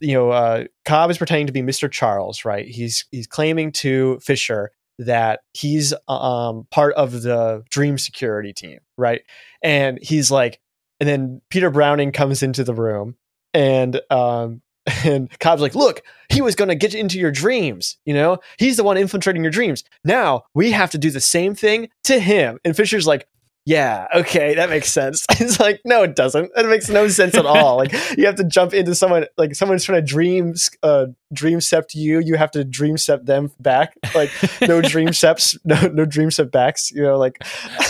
you 0.00 0.12
know, 0.14 0.30
uh, 0.30 0.64
Cobb 0.84 1.10
is 1.10 1.18
pretending 1.18 1.46
to 1.46 1.52
be 1.52 1.62
Mr. 1.62 1.88
Charles, 1.88 2.44
right? 2.44 2.66
He's 2.66 3.04
he's 3.12 3.28
claiming 3.28 3.70
to 3.72 4.18
Fisher 4.20 4.72
that 4.98 5.40
he's 5.54 5.94
um 6.08 6.66
part 6.72 6.94
of 6.94 7.22
the 7.22 7.62
dream 7.70 7.96
security 7.96 8.52
team, 8.52 8.80
right? 8.98 9.22
And 9.62 9.98
he's 10.02 10.30
like 10.32 10.58
and 11.00 11.08
then 11.08 11.40
Peter 11.50 11.70
Browning 11.70 12.12
comes 12.12 12.42
into 12.42 12.62
the 12.62 12.74
room 12.74 13.16
and 13.54 14.00
um 14.10 14.62
and 15.04 15.28
Cobb's 15.40 15.60
like, 15.60 15.74
look, 15.74 16.02
he 16.30 16.40
was 16.40 16.54
gonna 16.54 16.74
get 16.74 16.94
into 16.94 17.18
your 17.18 17.30
dreams, 17.30 17.98
you 18.04 18.14
know? 18.14 18.38
He's 18.58 18.76
the 18.76 18.84
one 18.84 18.96
infiltrating 18.96 19.42
your 19.42 19.50
dreams. 19.50 19.84
Now 20.04 20.44
we 20.54 20.70
have 20.72 20.90
to 20.92 20.98
do 20.98 21.10
the 21.10 21.20
same 21.20 21.54
thing 21.54 21.88
to 22.04 22.18
him. 22.18 22.58
And 22.64 22.76
Fisher's 22.76 23.06
like, 23.06 23.26
yeah, 23.66 24.06
okay, 24.14 24.54
that 24.54 24.70
makes 24.70 24.90
sense. 24.90 25.24
It's 25.40 25.58
like, 25.58 25.80
no, 25.84 26.02
it 26.02 26.14
doesn't. 26.14 26.50
It 26.56 26.66
makes 26.66 26.88
no 26.88 27.08
sense 27.08 27.34
at 27.34 27.46
all. 27.46 27.76
Like 27.78 27.92
you 28.18 28.26
have 28.26 28.34
to 28.36 28.44
jump 28.44 28.74
into 28.74 28.94
someone 28.94 29.26
like 29.38 29.54
someone's 29.54 29.84
trying 29.84 30.00
to 30.04 30.06
dream 30.06 30.54
uh 30.82 31.06
dream 31.32 31.60
sept 31.60 31.94
you, 31.94 32.20
you 32.20 32.34
have 32.36 32.50
to 32.52 32.64
dream 32.64 32.96
sept 32.96 33.24
them 33.26 33.50
back. 33.60 33.94
Like 34.14 34.30
no 34.60 34.82
dream 34.94 35.08
seps, 35.08 35.56
no 35.64 35.80
no 35.88 36.04
dream 36.04 36.28
sept 36.28 36.50
backs, 36.52 36.90
you 36.90 37.02
know, 37.02 37.16
like 37.18 37.38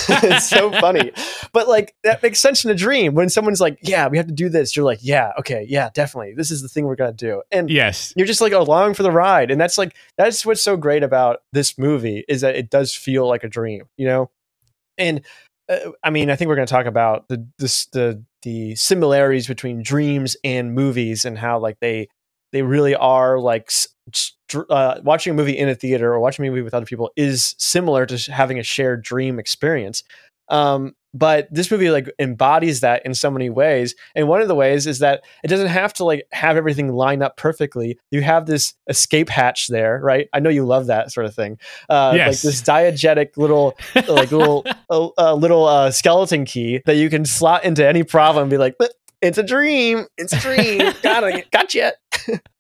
it's 0.09 0.49
so 0.49 0.71
funny. 0.73 1.13
But 1.53 1.69
like 1.69 1.95
that 2.05 2.23
makes 2.23 2.39
sense 2.41 2.65
in 2.65 2.71
a 2.71 2.75
dream. 2.75 3.15
When 3.15 3.29
someone's 3.29 3.61
like, 3.61 3.79
Yeah, 3.83 4.09
we 4.09 4.17
have 4.17 4.27
to 4.29 4.35
do 4.35 4.49
this, 4.49 4.77
you're 4.77 4.85
like, 4.85 5.01
Yeah, 5.03 5.33
okay, 5.41 5.67
yeah, 5.69 5.91
definitely. 5.95 6.35
This 6.37 6.51
is 6.51 6.63
the 6.63 6.69
thing 6.69 6.85
we're 6.87 6.97
gonna 6.97 7.13
do. 7.13 7.43
And 7.51 7.69
Yes. 7.71 8.13
you're 8.17 8.27
just 8.27 8.41
like 8.41 8.53
along 8.53 8.95
for 8.95 9.03
the 9.03 9.11
ride. 9.13 9.51
And 9.51 9.61
that's 9.61 9.77
like 9.79 9.95
that's 10.17 10.47
what's 10.47 10.63
so 10.63 10.77
great 10.77 11.03
about 11.03 11.39
this 11.53 11.77
movie 11.79 12.25
is 12.29 12.43
that 12.43 12.55
it 12.55 12.71
does 12.71 12.95
feel 12.95 13.27
like 13.27 13.43
a 13.45 13.49
dream, 13.49 13.87
you 13.97 14.07
know? 14.07 14.31
And 14.99 15.23
uh, 15.71 15.93
I 16.03 16.11
mean, 16.11 16.31
I 16.31 16.37
think 16.37 16.49
we're 16.49 16.57
going 16.57 16.67
to 16.67 16.73
talk 16.73 16.87
about 16.87 17.29
the 17.29 17.47
this 17.59 17.87
the 17.87 18.23
the 18.43 18.75
similarities 18.75 19.47
between 19.47 19.83
dreams 19.83 20.37
and 20.43 20.75
movies 20.75 21.25
and 21.25 21.39
how 21.39 21.59
like 21.59 21.79
they 21.81 22.09
they 22.53 22.63
really 22.63 22.95
are 22.95 23.39
like 23.39 23.71
uh, 24.71 25.01
watching 25.03 25.31
a 25.31 25.35
movie 25.35 25.57
in 25.57 25.69
a 25.69 25.75
theater 25.75 26.13
or 26.13 26.21
watching 26.21 26.45
a 26.45 26.51
movie 26.51 26.63
with 26.63 26.75
other 26.75 26.87
people 26.87 27.11
is 27.17 27.55
similar 27.59 28.07
to 28.07 28.33
having 28.33 28.59
a 28.59 28.63
shared 28.63 29.03
dream 29.03 29.39
experience. 29.39 30.03
Um, 30.49 30.95
but 31.13 31.49
this 31.51 31.71
movie 31.71 31.91
like 31.91 32.13
embodies 32.19 32.81
that 32.81 33.05
in 33.05 33.15
so 33.15 33.31
many 33.31 33.51
ways, 33.51 33.95
and 34.15 34.29
one 34.29 34.41
of 34.43 34.49
the 34.49 34.55
ways 34.55 34.87
is 34.87 35.01
that 35.01 35.23
it 35.43 35.49
doesn't 35.49 35.69
have 35.69 35.93
to 35.95 36.05
like 36.05 36.27
have 36.33 36.57
everything 36.57 36.93
line 36.93 37.23
up 37.23 37.37
perfectly. 37.37 37.99
You 38.11 38.23
have 38.23 38.47
this 38.47 38.75
escape 38.89 39.29
hatch 39.29 39.69
there, 39.69 40.01
right? 40.03 40.29
I 40.33 40.41
know 40.41 40.51
you 40.51 40.65
love 40.65 40.87
that 40.87 41.13
sort 41.13 41.27
of 41.27 41.35
thing. 41.35 41.59
Uh, 41.89 42.13
Like 42.29 42.41
this 42.41 42.63
diegetic 42.63 43.37
little 43.37 43.77
like 43.95 44.31
little 44.31 44.65
a, 44.91 45.09
a 45.19 45.35
little 45.35 45.67
uh, 45.67 45.91
skeleton 45.91 46.45
key 46.45 46.83
that 46.87 46.97
you 46.97 47.11
can 47.11 47.25
slot 47.25 47.65
into 47.65 47.87
any 47.87 48.03
problem 48.03 48.43
and 48.45 48.51
be 48.51 48.59
like, 48.59 48.77
it's 49.21 49.39
a 49.39 49.43
dream. 49.43 50.07
It's 50.17 50.33
a 50.33 50.39
dream. 50.39 50.79
Got 51.03 51.25
it. 51.25 51.51
Gotcha. 51.51 51.93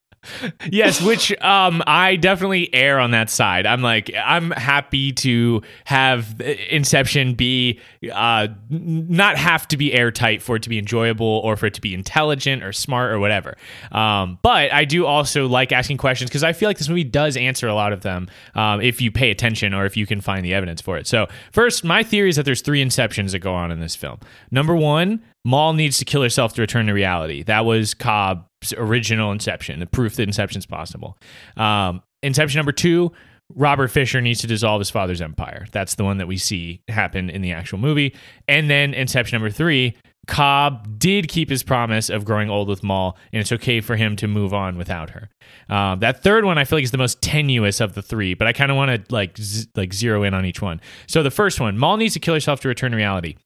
yes, 0.70 1.00
which 1.02 1.32
um 1.40 1.82
I 1.86 2.16
definitely 2.16 2.72
err 2.74 2.98
on 2.98 3.12
that 3.12 3.30
side. 3.30 3.66
I'm 3.66 3.82
like 3.82 4.10
I'm 4.14 4.50
happy 4.50 5.12
to 5.12 5.62
have 5.84 6.40
Inception 6.70 7.34
be 7.34 7.80
uh 8.12 8.48
not 8.68 9.36
have 9.36 9.66
to 9.68 9.76
be 9.76 9.92
airtight 9.92 10.42
for 10.42 10.56
it 10.56 10.62
to 10.62 10.68
be 10.68 10.78
enjoyable 10.78 11.26
or 11.26 11.56
for 11.56 11.66
it 11.66 11.74
to 11.74 11.80
be 11.80 11.94
intelligent 11.94 12.62
or 12.62 12.72
smart 12.72 13.12
or 13.12 13.18
whatever. 13.18 13.56
Um 13.92 14.38
but 14.42 14.72
I 14.72 14.84
do 14.84 15.06
also 15.06 15.46
like 15.46 15.72
asking 15.72 15.96
questions 15.96 16.30
because 16.30 16.44
I 16.44 16.52
feel 16.52 16.68
like 16.68 16.78
this 16.78 16.88
movie 16.88 17.04
does 17.04 17.36
answer 17.36 17.68
a 17.68 17.74
lot 17.74 17.92
of 17.92 18.02
them 18.02 18.28
um 18.54 18.80
if 18.80 19.00
you 19.00 19.10
pay 19.10 19.30
attention 19.30 19.74
or 19.74 19.86
if 19.86 19.96
you 19.96 20.06
can 20.06 20.20
find 20.20 20.44
the 20.44 20.54
evidence 20.54 20.80
for 20.80 20.98
it. 20.98 21.06
So, 21.06 21.26
first, 21.52 21.84
my 21.84 22.02
theory 22.02 22.28
is 22.28 22.36
that 22.36 22.44
there's 22.44 22.60
three 22.60 22.84
inceptions 22.84 23.32
that 23.32 23.40
go 23.40 23.54
on 23.54 23.70
in 23.70 23.80
this 23.80 23.96
film. 23.96 24.18
Number 24.50 24.74
1, 24.74 25.22
Mal 25.44 25.72
needs 25.72 25.98
to 25.98 26.04
kill 26.04 26.22
herself 26.22 26.54
to 26.54 26.60
return 26.60 26.86
to 26.86 26.92
reality. 26.92 27.42
That 27.42 27.64
was 27.64 27.94
Cobb's 27.94 28.74
original 28.76 29.32
Inception, 29.32 29.80
the 29.80 29.86
proof 29.86 30.16
that 30.16 30.24
Inception's 30.24 30.66
possible. 30.66 31.16
Um, 31.56 32.02
Inception 32.22 32.58
number 32.58 32.72
two, 32.72 33.12
Robert 33.54 33.88
Fisher 33.88 34.20
needs 34.20 34.40
to 34.40 34.46
dissolve 34.46 34.80
his 34.80 34.90
father's 34.90 35.22
empire. 35.22 35.66
That's 35.72 35.94
the 35.94 36.04
one 36.04 36.18
that 36.18 36.28
we 36.28 36.36
see 36.36 36.82
happen 36.88 37.30
in 37.30 37.42
the 37.42 37.52
actual 37.52 37.78
movie. 37.78 38.14
And 38.46 38.68
then 38.70 38.94
Inception 38.94 39.36
number 39.36 39.50
three, 39.50 39.96
Cobb 40.26 40.98
did 40.98 41.28
keep 41.28 41.48
his 41.48 41.62
promise 41.62 42.10
of 42.10 42.24
growing 42.24 42.50
old 42.50 42.68
with 42.68 42.84
Mal, 42.84 43.16
and 43.32 43.40
it's 43.40 43.50
okay 43.52 43.80
for 43.80 43.96
him 43.96 44.14
to 44.16 44.28
move 44.28 44.52
on 44.54 44.76
without 44.76 45.10
her. 45.10 45.30
Um, 45.68 46.00
that 46.00 46.22
third 46.22 46.44
one 46.44 46.58
I 46.58 46.64
feel 46.64 46.76
like 46.76 46.84
is 46.84 46.90
the 46.90 46.98
most 46.98 47.20
tenuous 47.22 47.80
of 47.80 47.94
the 47.94 48.02
three, 48.02 48.34
but 48.34 48.46
I 48.46 48.52
kind 48.52 48.70
of 48.70 48.76
want 48.76 49.08
to 49.08 49.14
like 49.14 49.36
z- 49.38 49.68
like 49.74 49.92
zero 49.92 50.22
in 50.22 50.34
on 50.34 50.44
each 50.44 50.62
one. 50.62 50.80
So 51.08 51.22
the 51.22 51.30
first 51.30 51.58
one, 51.58 51.78
Mal 51.78 51.96
needs 51.96 52.14
to 52.14 52.20
kill 52.20 52.34
herself 52.34 52.60
to 52.60 52.68
return 52.68 52.92
to 52.92 52.96
reality. 52.96 53.36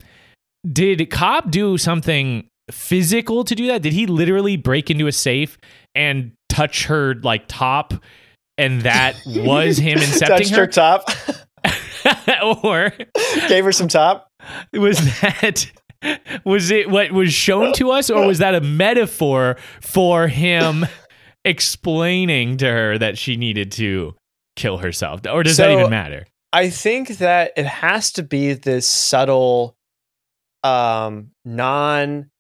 Did 0.70 1.10
Cobb 1.10 1.50
do 1.50 1.76
something 1.78 2.48
physical 2.70 3.44
to 3.44 3.54
do 3.54 3.66
that? 3.68 3.82
Did 3.82 3.92
he 3.92 4.06
literally 4.06 4.56
break 4.56 4.90
into 4.90 5.06
a 5.06 5.12
safe 5.12 5.58
and 5.94 6.32
touch 6.48 6.86
her 6.86 7.14
like 7.22 7.44
top, 7.48 7.94
and 8.56 8.82
that 8.82 9.16
was 9.26 9.76
him 9.76 9.98
incepting 9.98 10.26
Touched 10.26 10.50
her 10.50 10.56
her? 10.62 10.66
top. 10.66 11.10
or 12.64 12.92
Gave 13.48 13.64
her 13.64 13.72
some 13.72 13.88
top. 13.88 14.28
was 14.72 14.98
that 15.20 15.70
was 16.44 16.70
it 16.70 16.90
what 16.90 17.12
was 17.12 17.32
shown 17.32 17.72
to 17.74 17.90
us, 17.90 18.10
or 18.10 18.26
was 18.26 18.38
that 18.38 18.54
a 18.54 18.60
metaphor 18.60 19.56
for 19.80 20.28
him 20.28 20.86
explaining 21.44 22.56
to 22.58 22.66
her 22.66 22.98
that 22.98 23.18
she 23.18 23.36
needed 23.36 23.72
to 23.72 24.14
kill 24.56 24.78
herself? 24.78 25.20
Or 25.30 25.42
does 25.42 25.56
that 25.58 25.70
even 25.70 25.90
matter? 25.90 26.26
I 26.52 26.70
think 26.70 27.08
that 27.18 27.52
it 27.56 27.66
has 27.66 28.12
to 28.12 28.22
be 28.22 28.52
this 28.52 28.86
subtle, 28.86 29.76
um, 30.64 31.30
non, 31.44 32.30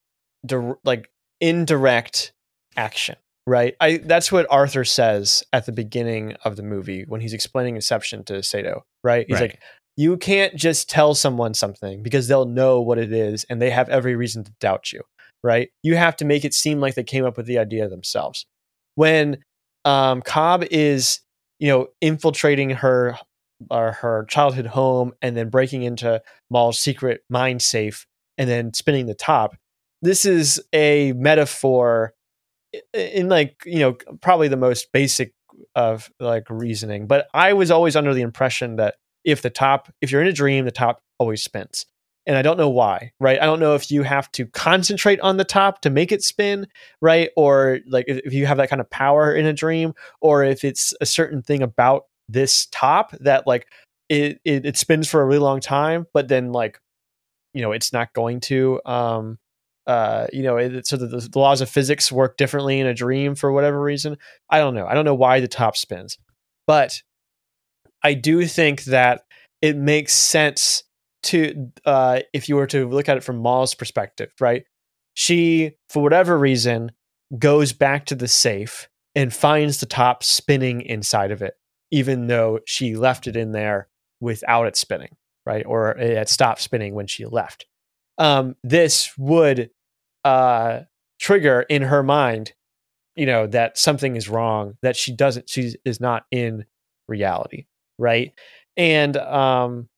like 0.82 1.10
indirect 1.40 2.32
action, 2.76 3.16
right? 3.46 3.76
I 3.80 3.98
that's 3.98 4.32
what 4.32 4.46
Arthur 4.50 4.84
says 4.84 5.44
at 5.52 5.66
the 5.66 5.72
beginning 5.72 6.34
of 6.44 6.56
the 6.56 6.62
movie 6.62 7.04
when 7.06 7.20
he's 7.20 7.34
explaining 7.34 7.76
Inception 7.76 8.24
to 8.24 8.42
Sato, 8.42 8.84
right? 9.04 9.26
He's 9.28 9.40
Right. 9.40 9.52
like, 9.52 9.60
you 9.96 10.16
can't 10.16 10.56
just 10.56 10.90
tell 10.90 11.14
someone 11.14 11.54
something 11.54 12.02
because 12.02 12.26
they'll 12.26 12.46
know 12.46 12.80
what 12.80 12.98
it 12.98 13.12
is 13.12 13.44
and 13.44 13.62
they 13.62 13.70
have 13.70 13.88
every 13.88 14.16
reason 14.16 14.42
to 14.42 14.52
doubt 14.58 14.92
you, 14.92 15.02
right? 15.44 15.68
You 15.84 15.94
have 15.96 16.16
to 16.16 16.24
make 16.24 16.44
it 16.44 16.52
seem 16.54 16.80
like 16.80 16.94
they 16.96 17.04
came 17.04 17.24
up 17.24 17.36
with 17.36 17.46
the 17.46 17.58
idea 17.58 17.88
themselves. 17.88 18.44
When 18.96 19.38
um, 19.84 20.22
Cobb 20.22 20.64
is, 20.70 21.20
you 21.60 21.68
know, 21.68 21.88
infiltrating 22.00 22.70
her 22.70 23.18
or 23.70 23.92
her 23.92 24.26
childhood 24.28 24.66
home 24.66 25.12
and 25.22 25.36
then 25.36 25.48
breaking 25.48 25.84
into 25.84 26.20
Mal's 26.50 26.80
secret 26.80 27.22
mind 27.30 27.62
safe 27.62 28.06
and 28.38 28.48
then 28.48 28.74
spinning 28.74 29.06
the 29.06 29.14
top. 29.14 29.56
This 30.02 30.24
is 30.24 30.60
a 30.72 31.12
metaphor 31.12 32.14
in 32.92 33.28
like, 33.28 33.62
you 33.64 33.78
know, 33.78 33.96
probably 34.20 34.48
the 34.48 34.56
most 34.56 34.92
basic 34.92 35.32
of 35.74 36.10
like 36.20 36.48
reasoning. 36.50 37.06
But 37.06 37.28
I 37.32 37.52
was 37.52 37.70
always 37.70 37.96
under 37.96 38.12
the 38.12 38.22
impression 38.22 38.76
that 38.76 38.96
if 39.24 39.42
the 39.42 39.50
top, 39.50 39.92
if 40.00 40.10
you're 40.10 40.20
in 40.20 40.26
a 40.28 40.32
dream, 40.32 40.64
the 40.64 40.70
top 40.70 41.00
always 41.18 41.42
spins. 41.42 41.86
And 42.26 42.36
I 42.38 42.42
don't 42.42 42.56
know 42.56 42.70
why, 42.70 43.12
right? 43.20 43.40
I 43.40 43.44
don't 43.44 43.60
know 43.60 43.74
if 43.74 43.90
you 43.90 44.02
have 44.02 44.32
to 44.32 44.46
concentrate 44.46 45.20
on 45.20 45.36
the 45.36 45.44
top 45.44 45.82
to 45.82 45.90
make 45.90 46.10
it 46.10 46.22
spin, 46.22 46.66
right? 47.02 47.30
Or 47.36 47.80
like 47.86 48.06
if 48.08 48.32
you 48.32 48.46
have 48.46 48.56
that 48.56 48.70
kind 48.70 48.80
of 48.80 48.88
power 48.88 49.34
in 49.34 49.44
a 49.44 49.52
dream, 49.52 49.92
or 50.22 50.42
if 50.42 50.64
it's 50.64 50.94
a 51.02 51.06
certain 51.06 51.42
thing 51.42 51.62
about 51.62 52.04
this 52.28 52.66
top 52.72 53.12
that 53.20 53.46
like 53.46 53.66
it, 54.08 54.40
it 54.44 54.64
it 54.66 54.76
spins 54.76 55.08
for 55.08 55.20
a 55.20 55.24
really 55.24 55.40
long 55.40 55.60
time 55.60 56.06
but 56.12 56.28
then 56.28 56.52
like 56.52 56.80
you 57.54 57.62
know 57.62 57.72
it's 57.72 57.92
not 57.92 58.12
going 58.12 58.40
to 58.40 58.80
um 58.84 59.38
uh 59.86 60.26
you 60.32 60.42
know 60.42 60.56
it, 60.56 60.86
so 60.86 60.96
the, 60.96 61.06
the 61.06 61.38
laws 61.38 61.60
of 61.60 61.68
physics 61.70 62.12
work 62.12 62.36
differently 62.36 62.80
in 62.80 62.86
a 62.86 62.94
dream 62.94 63.34
for 63.34 63.52
whatever 63.52 63.80
reason. 63.80 64.16
I 64.50 64.58
don't 64.58 64.74
know. 64.74 64.86
I 64.86 64.94
don't 64.94 65.04
know 65.04 65.14
why 65.14 65.40
the 65.40 65.48
top 65.48 65.76
spins. 65.76 66.18
But 66.66 67.00
i 68.02 68.12
do 68.12 68.44
think 68.46 68.84
that 68.84 69.22
it 69.62 69.76
makes 69.76 70.12
sense 70.12 70.84
to 71.22 71.70
uh 71.86 72.20
if 72.32 72.48
you 72.48 72.56
were 72.56 72.66
to 72.66 72.88
look 72.88 73.08
at 73.08 73.16
it 73.16 73.24
from 73.24 73.38
Mal's 73.38 73.74
perspective 73.74 74.30
right? 74.40 74.64
She 75.14 75.76
for 75.88 76.02
whatever 76.02 76.38
reason 76.38 76.92
goes 77.38 77.72
back 77.72 78.06
to 78.06 78.14
the 78.14 78.28
safe 78.28 78.88
and 79.14 79.32
finds 79.32 79.78
the 79.78 79.86
top 79.86 80.22
spinning 80.22 80.82
inside 80.82 81.30
of 81.30 81.40
it 81.40 81.54
even 81.90 82.26
though 82.26 82.58
she 82.66 82.96
left 82.96 83.28
it 83.28 83.36
in 83.36 83.52
there 83.52 83.88
without 84.20 84.66
it 84.66 84.76
spinning, 84.76 85.10
right? 85.46 85.64
Or 85.66 85.92
it 85.92 86.16
had 86.16 86.28
stopped 86.28 86.60
spinning 86.60 86.94
when 86.94 87.06
she 87.06 87.26
left. 87.26 87.66
Um, 88.18 88.56
this 88.62 89.16
would 89.18 89.70
uh, 90.24 90.80
trigger 91.20 91.62
in 91.68 91.82
her 91.82 92.02
mind, 92.02 92.52
you 93.16 93.26
know, 93.26 93.46
that 93.48 93.76
something 93.78 94.16
is 94.16 94.28
wrong, 94.28 94.76
that 94.82 94.96
she 94.96 95.12
doesn't, 95.12 95.48
she 95.48 95.74
is 95.84 96.00
not 96.00 96.24
in 96.30 96.64
reality, 97.08 97.66
right? 97.98 98.32
And 98.76 99.16
um, 99.16 99.88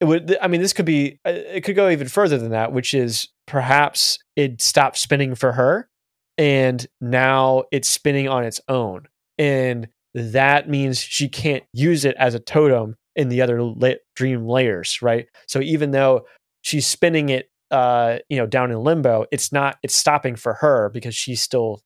it 0.00 0.04
would. 0.04 0.36
I 0.40 0.48
mean, 0.48 0.60
this 0.60 0.72
could 0.72 0.84
be. 0.84 1.20
uh, 1.24 1.30
It 1.30 1.62
could 1.62 1.76
go 1.76 1.88
even 1.88 2.08
further 2.08 2.38
than 2.38 2.50
that, 2.50 2.72
which 2.72 2.94
is 2.94 3.28
perhaps 3.46 4.18
it 4.36 4.60
stopped 4.60 4.98
spinning 4.98 5.34
for 5.34 5.52
her, 5.52 5.88
and 6.36 6.86
now 7.00 7.64
it's 7.70 7.88
spinning 7.88 8.28
on 8.28 8.44
its 8.44 8.60
own, 8.68 9.06
and 9.38 9.88
that 10.14 10.68
means 10.68 10.98
she 11.00 11.28
can't 11.28 11.64
use 11.72 12.04
it 12.04 12.16
as 12.18 12.34
a 12.34 12.40
totem 12.40 12.96
in 13.16 13.28
the 13.28 13.42
other 13.42 13.62
la- 13.62 13.94
dream 14.14 14.46
layers, 14.46 15.02
right? 15.02 15.26
So 15.46 15.60
even 15.60 15.90
though 15.90 16.26
she's 16.62 16.86
spinning 16.86 17.28
it, 17.28 17.50
uh, 17.70 18.18
you 18.28 18.36
know, 18.36 18.46
down 18.46 18.70
in 18.70 18.78
limbo, 18.78 19.26
it's 19.32 19.52
not. 19.52 19.78
It's 19.82 19.96
stopping 19.96 20.36
for 20.36 20.54
her 20.54 20.90
because 20.90 21.14
she's 21.14 21.42
still. 21.42 21.80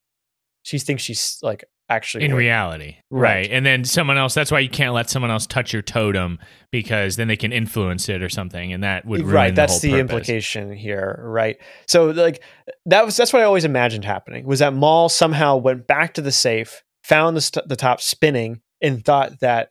She 0.63 0.79
thinks 0.79 1.03
she's 1.03 1.39
like 1.41 1.63
actually 1.89 2.25
in 2.25 2.33
reality. 2.33 2.97
Right. 3.09 3.27
Right. 3.27 3.51
And 3.51 3.65
then 3.65 3.85
someone 3.85 4.17
else, 4.17 4.33
that's 4.33 4.51
why 4.51 4.59
you 4.59 4.69
can't 4.69 4.93
let 4.93 5.09
someone 5.09 5.31
else 5.31 5.47
touch 5.47 5.73
your 5.73 5.81
totem 5.81 6.39
because 6.71 7.15
then 7.15 7.27
they 7.27 7.37
can 7.37 7.51
influence 7.51 8.09
it 8.09 8.21
or 8.21 8.29
something. 8.29 8.73
And 8.73 8.83
that 8.83 9.05
would 9.05 9.21
ruin 9.21 9.33
right 9.33 9.55
that's 9.55 9.81
whole 9.81 9.91
the 9.91 9.99
implication 9.99 10.71
here 10.71 11.19
right 11.23 11.57
so 11.87 12.07
like 12.11 12.43
that 12.85 13.05
was 13.05 13.15
that's 13.15 13.31
what 13.33 13.41
i 13.41 13.45
always 13.45 13.65
imagined 13.65 14.03
happening 14.03 14.45
was 14.45 14.59
that 14.59 14.73
mal 14.73 15.09
somehow 15.09 15.55
went 15.55 15.87
back 15.87 16.13
to 16.13 16.21
the 16.21 16.31
safe 16.31 16.83
found 17.03 17.37
the, 17.37 17.41
st- 17.41 17.67
the 17.67 17.75
top 17.75 18.01
spinning 18.01 18.61
and 18.81 19.03
thought 19.03 19.39
that 19.39 19.69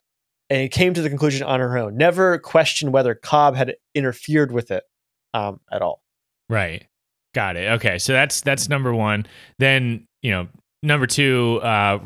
and 0.48 0.70
came 0.70 0.94
to 0.94 1.02
the 1.02 1.08
conclusion 1.08 1.42
on 1.42 1.60
her 1.60 1.76
own 1.76 1.96
never 1.96 2.38
questioned 2.38 2.92
whether 2.92 3.14
cobb 3.14 3.56
had 3.56 3.74
interfered 3.94 4.52
with 4.52 4.70
it 4.70 4.84
um, 5.34 5.60
at 5.72 5.82
all 5.82 6.02
Right. 6.48 6.86
Got 7.34 7.56
it. 7.56 7.70
Okay. 7.72 7.98
So 7.98 8.12
that's 8.12 8.40
that's 8.40 8.68
number 8.68 8.94
one. 8.94 9.26
Then, 9.58 10.06
you 10.22 10.30
know, 10.30 10.48
number 10.82 11.06
two, 11.06 11.60
uh, 11.62 11.98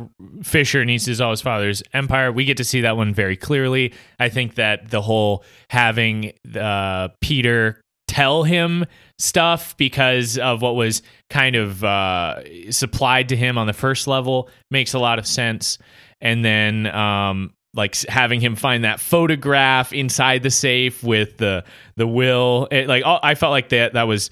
Fisher 0.43 0.85
needs 0.85 1.05
to 1.05 1.11
dissolve 1.11 1.33
his 1.33 1.41
father's 1.41 1.83
empire. 1.93 2.33
We 2.33 2.45
get 2.45 2.57
to 2.57 2.65
see 2.65 2.81
that 2.81 2.97
one 2.97 3.15
very 3.15 3.37
clearly. 3.37 3.95
I 4.19 4.29
think 4.29 4.57
that 4.57 4.91
the 4.91 5.03
whole 5.03 5.45
having 5.69 6.33
uh, 6.59 7.09
Peter 7.21 7.81
tell 8.09 8.43
him 8.43 8.87
stuff 9.19 9.77
because 9.77 10.37
of 10.37 10.63
what 10.63 10.75
was 10.75 11.03
kind 11.29 11.55
of 11.55 11.85
uh, 11.85 12.43
supplied 12.73 13.29
to 13.29 13.37
him 13.37 13.57
on 13.57 13.69
the 13.69 13.73
first 13.73 14.09
level 14.09 14.49
makes 14.71 14.95
a 14.95 14.99
lot 14.99 15.21
of 15.21 15.27
sense. 15.27 15.79
And 16.21 16.45
then, 16.45 16.87
um, 16.89 17.55
like 17.75 17.97
having 18.07 18.41
him 18.41 18.57
find 18.57 18.85
that 18.85 19.01
photograph 19.01 19.93
inside 19.93 20.43
the 20.43 20.51
safe 20.51 21.03
with 21.03 21.37
the 21.37 21.65
the 21.97 22.07
will, 22.07 22.69
it, 22.71 22.89
like 22.89 23.05
all, 23.05 23.21
I 23.23 23.35
felt 23.35 23.53
like 23.53 23.69
that 23.71 23.93
that 23.93 24.05
was 24.05 24.31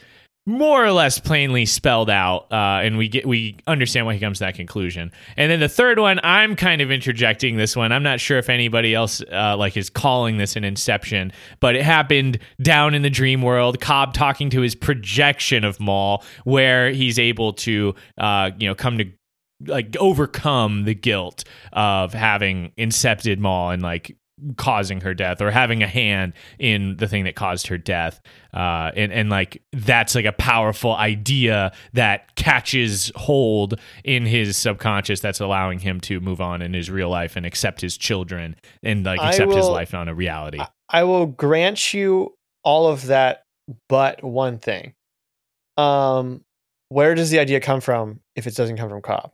more 0.49 0.83
or 0.83 0.93
less 0.93 1.19
plainly 1.19 1.67
spelled 1.67 2.09
out, 2.09 2.51
uh, 2.51 2.81
and 2.83 2.97
we 2.97 3.07
get 3.07 3.27
we 3.27 3.59
understand 3.67 4.07
why 4.07 4.15
he 4.15 4.19
comes 4.19 4.39
to 4.39 4.45
that 4.45 4.55
conclusion. 4.55 5.13
And 5.37 5.53
then 5.53 5.61
the 5.61 5.69
third 5.69 5.99
one, 5.99 6.19
I'm 6.23 6.57
kind 6.57 6.81
of 6.81 6.91
interjecting 6.91 7.59
this 7.59 7.77
one. 7.77 7.93
I'm 7.93 8.03
not 8.03 8.19
sure 8.19 8.39
if 8.39 8.49
anybody 8.49 8.95
else 8.95 9.23
uh, 9.31 9.57
like 9.59 9.77
is 9.77 9.91
calling 9.91 10.39
this 10.39 10.57
an 10.57 10.65
inception, 10.65 11.33
but 11.61 11.77
it 11.77 11.83
happened 11.83 12.39
down 12.63 12.95
in 12.95 13.03
the 13.03 13.11
dream 13.11 13.43
world. 13.43 13.79
Cobb 13.79 14.15
talking 14.15 14.49
to 14.51 14.63
his 14.63 14.75
projection 14.75 15.65
of 15.65 15.79
Mal, 15.81 16.25
where 16.45 16.93
he's 16.93 17.19
able 17.19 17.53
to, 17.53 17.95
uh, 18.17 18.51
you 18.59 18.67
know, 18.67 18.75
come 18.75 18.97
to 18.99 19.05
like 19.67 19.97
overcome 19.99 20.85
the 20.85 20.95
guilt 20.95 21.45
of 21.73 22.13
having 22.13 22.73
incepted 22.79 23.39
Mal 23.39 23.71
and 23.71 23.83
like 23.83 24.17
causing 24.57 25.01
her 25.01 25.15
death 25.15 25.43
or 25.43 25.51
having 25.51 25.83
a 25.83 25.87
hand 25.89 26.33
in 26.61 26.97
the 26.99 27.09
thing 27.09 27.25
that 27.25 27.35
caused 27.35 27.67
her 27.67 27.77
death 27.77 28.21
uh 28.55 28.93
and 28.95 29.13
and 29.13 29.31
like 29.31 29.61
that's 29.73 30.15
like 30.15 30.27
a 30.27 30.33
powerful 30.33 30.95
idea 30.95 31.73
that 31.93 32.33
catches 32.37 33.11
hold 33.17 33.81
in 34.05 34.25
his 34.25 34.57
subconscious 34.57 35.19
that's 35.19 35.41
allowing 35.41 35.81
him 35.81 36.01
to 36.01 36.21
move 36.21 36.41
on 36.41 36.63
in 36.63 36.73
his 36.73 36.89
real 36.89 37.11
life 37.11 37.35
and 37.35 37.45
accept 37.45 37.81
his 37.81 37.97
children 37.97 38.55
and 38.85 39.05
like 39.05 39.19
accept 39.21 39.51
his 39.51 39.67
life 39.67 39.93
on 39.93 40.07
a 40.07 40.15
reality 40.15 40.61
I 40.89 41.05
will 41.05 41.27
grant 41.27 41.93
you 41.93 42.35
all 42.65 42.89
of 42.89 43.07
that, 43.07 43.43
but 43.89 44.25
one 44.25 44.59
thing. 44.59 44.95
Um, 45.77 46.43
where 46.89 47.15
does 47.15 47.31
the 47.31 47.39
idea 47.39 47.61
come 47.61 47.81
from 47.81 48.21
if 48.35 48.47
it 48.47 48.57
doesn't 48.57 48.79
come 48.79 48.89
from 48.89 49.03
Cobb? 49.03 49.33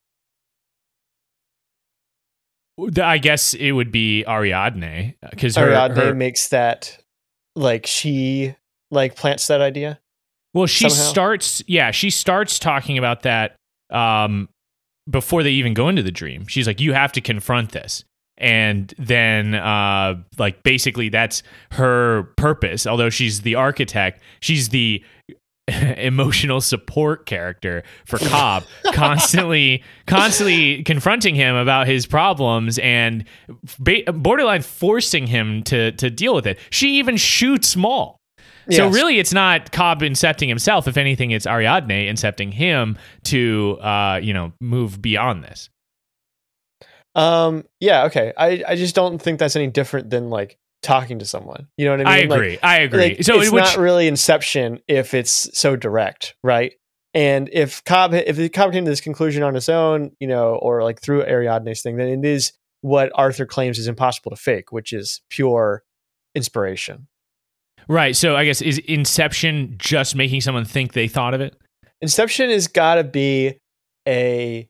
I 3.02 3.18
guess 3.18 3.54
it 3.54 3.72
would 3.72 3.92
be 3.92 4.24
ariadne 4.26 5.14
because 5.30 5.56
her, 5.56 5.66
Ariadne 5.68 5.96
her- 5.96 6.14
makes 6.14 6.48
that 6.48 6.98
like 7.56 7.86
she 7.86 8.56
like 8.90 9.16
plants 9.16 9.46
that 9.48 9.60
idea. 9.60 10.00
Well, 10.54 10.66
she 10.66 10.88
somehow. 10.88 11.10
starts, 11.10 11.62
yeah, 11.66 11.90
she 11.90 12.10
starts 12.10 12.58
talking 12.58 12.96
about 12.96 13.22
that 13.22 13.56
um, 13.90 14.48
before 15.10 15.42
they 15.42 15.50
even 15.50 15.74
go 15.74 15.88
into 15.88 16.02
the 16.02 16.12
dream. 16.12 16.46
She's 16.46 16.66
like, 16.66 16.80
"You 16.80 16.92
have 16.92 17.12
to 17.12 17.20
confront 17.20 17.72
this," 17.72 18.04
and 18.38 18.94
then, 18.96 19.56
uh, 19.56 20.14
like, 20.38 20.62
basically, 20.62 21.08
that's 21.08 21.42
her 21.72 22.32
purpose. 22.36 22.86
Although 22.86 23.10
she's 23.10 23.42
the 23.42 23.56
architect, 23.56 24.22
she's 24.40 24.68
the 24.68 25.02
emotional 25.96 26.60
support 26.60 27.26
character 27.26 27.82
for 28.06 28.18
Cobb, 28.18 28.64
constantly, 28.92 29.82
constantly 30.06 30.82
confronting 30.82 31.34
him 31.34 31.54
about 31.56 31.86
his 31.86 32.06
problems 32.06 32.78
and 32.78 33.24
ba- 33.78 34.12
borderline 34.12 34.62
forcing 34.62 35.26
him 35.26 35.62
to 35.64 35.92
to 35.92 36.10
deal 36.10 36.34
with 36.34 36.46
it. 36.46 36.58
She 36.70 36.98
even 36.98 37.16
shoots 37.16 37.76
Mal. 37.76 38.20
So 38.70 38.86
Yes. 38.86 38.94
really, 38.94 39.18
it's 39.18 39.32
not 39.32 39.72
Cobb 39.72 40.00
incepting 40.00 40.48
himself. 40.48 40.88
If 40.88 40.96
anything, 40.96 41.30
it's 41.32 41.46
Ariadne 41.46 42.08
incepting 42.08 42.50
him 42.52 42.96
to, 43.24 43.78
uh, 43.82 44.20
you 44.22 44.32
know, 44.32 44.52
move 44.60 45.02
beyond 45.02 45.44
this. 45.44 45.68
Um, 47.14 47.64
yeah, 47.80 48.04
okay. 48.04 48.32
I 48.36 48.64
I 48.66 48.76
just 48.76 48.94
don't 48.94 49.20
think 49.20 49.38
that's 49.38 49.54
any 49.56 49.68
different 49.68 50.10
than 50.10 50.30
like 50.30 50.56
talking 50.84 51.18
to 51.18 51.24
someone. 51.24 51.66
You 51.76 51.86
know 51.86 51.96
what 51.96 52.06
I 52.06 52.18
I 52.18 52.20
mean? 52.20 52.28
Like, 52.28 52.36
agree. 52.36 52.58
I 52.62 52.78
agree. 52.78 53.00
like, 53.00 53.24
so 53.24 53.40
it's 53.40 53.50
which, 53.50 53.64
not 53.64 53.78
really 53.78 54.06
Inception 54.06 54.80
if 54.86 55.14
it's 55.14 55.50
so 55.58 55.74
direct, 55.74 56.36
right? 56.44 56.74
And 57.14 57.48
if 57.52 57.82
Cobb 57.84 58.12
if 58.14 58.36
the 58.36 58.48
Cobb 58.48 58.72
came 58.72 58.84
to 58.84 58.90
this 58.90 59.00
conclusion 59.00 59.42
on 59.42 59.54
his 59.54 59.68
own, 59.68 60.12
you 60.20 60.26
know, 60.26 60.56
or 60.56 60.82
like 60.82 61.00
through 61.00 61.24
Ariadne's 61.24 61.82
thing, 61.82 61.96
then 61.96 62.08
it 62.08 62.24
is 62.24 62.52
what 62.82 63.10
Arthur 63.14 63.46
claims 63.46 63.78
is 63.78 63.88
impossible 63.88 64.30
to 64.30 64.36
fake, 64.36 64.70
which 64.72 64.92
is 64.92 65.22
pure 65.30 65.82
inspiration. 66.34 67.06
right. 67.88 68.14
So 68.14 68.36
I 68.36 68.44
guess 68.44 68.60
is 68.60 68.78
Inception 68.78 69.76
just 69.78 70.14
making 70.16 70.40
someone 70.42 70.64
think 70.64 70.92
they 70.92 71.08
thought 71.08 71.34
of 71.34 71.40
it? 71.40 71.56
Inception 72.00 72.50
has 72.50 72.66
got 72.68 72.96
to 72.96 73.04
be 73.04 73.58
a 74.06 74.68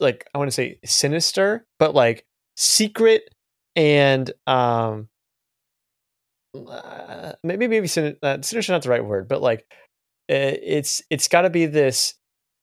like 0.00 0.26
I 0.34 0.38
want 0.38 0.48
to 0.48 0.54
say 0.54 0.78
sinister, 0.84 1.64
but 1.78 1.94
like 1.94 2.24
secret 2.56 3.22
and 3.76 4.30
um 4.46 5.08
uh, 6.54 7.32
maybe 7.42 7.66
maybe 7.68 7.86
sin- 7.86 8.16
uh, 8.22 8.38
not 8.68 8.82
the 8.82 8.88
right 8.90 9.04
word, 9.04 9.28
but 9.28 9.42
like 9.42 9.60
uh, 10.30 10.54
it's 10.62 11.02
it's 11.10 11.28
got 11.28 11.42
to 11.42 11.50
be 11.50 11.66
this 11.66 12.14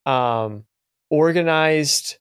um 0.06 0.64
organized 1.10 2.18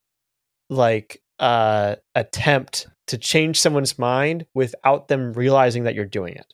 like 0.70 1.22
uh 1.40 1.96
attempt 2.16 2.88
to 3.08 3.18
change 3.18 3.60
someone's 3.60 4.00
mind 4.00 4.46
without 4.56 5.08
them 5.08 5.34
realizing 5.34 5.84
that 5.84 5.94
you're 5.96 6.06
doing 6.06 6.34
it. 6.36 6.46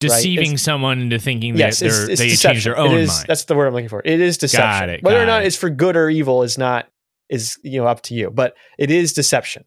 Deceiving 0.00 0.44
It's- 0.52 0.62
someone 0.62 1.00
into 1.00 1.18
thinking 1.18 1.52
that 1.54 1.58
Yes, 1.58 1.80
they're, 1.80 1.88
it's, 1.88 2.08
it's 2.12 2.20
they 2.20 2.28
deception. 2.28 2.54
change 2.54 2.64
their 2.64 2.78
own 2.78 2.96
is- 2.96 3.08
mind. 3.08 3.24
That's 3.28 3.44
the 3.44 3.54
word 3.54 3.66
I'm 3.66 3.74
looking 3.74 3.88
for. 3.88 4.00
It 4.04 4.20
is 4.20 4.38
deception. 4.38 4.90
it, 4.90 5.02
Whether 5.02 5.22
or 5.22 5.26
not 5.26 5.42
it. 5.42 5.46
it's 5.46 5.56
for 5.56 5.70
good 5.70 5.96
or 5.96 6.08
evil 6.08 6.42
is 6.42 6.56
not 6.58 6.88
is 7.28 7.58
you 7.62 7.80
know 7.80 7.86
up 7.86 8.02
to 8.02 8.14
you, 8.14 8.30
but 8.30 8.54
it 8.78 8.90
is 8.90 9.12
deception. 9.12 9.64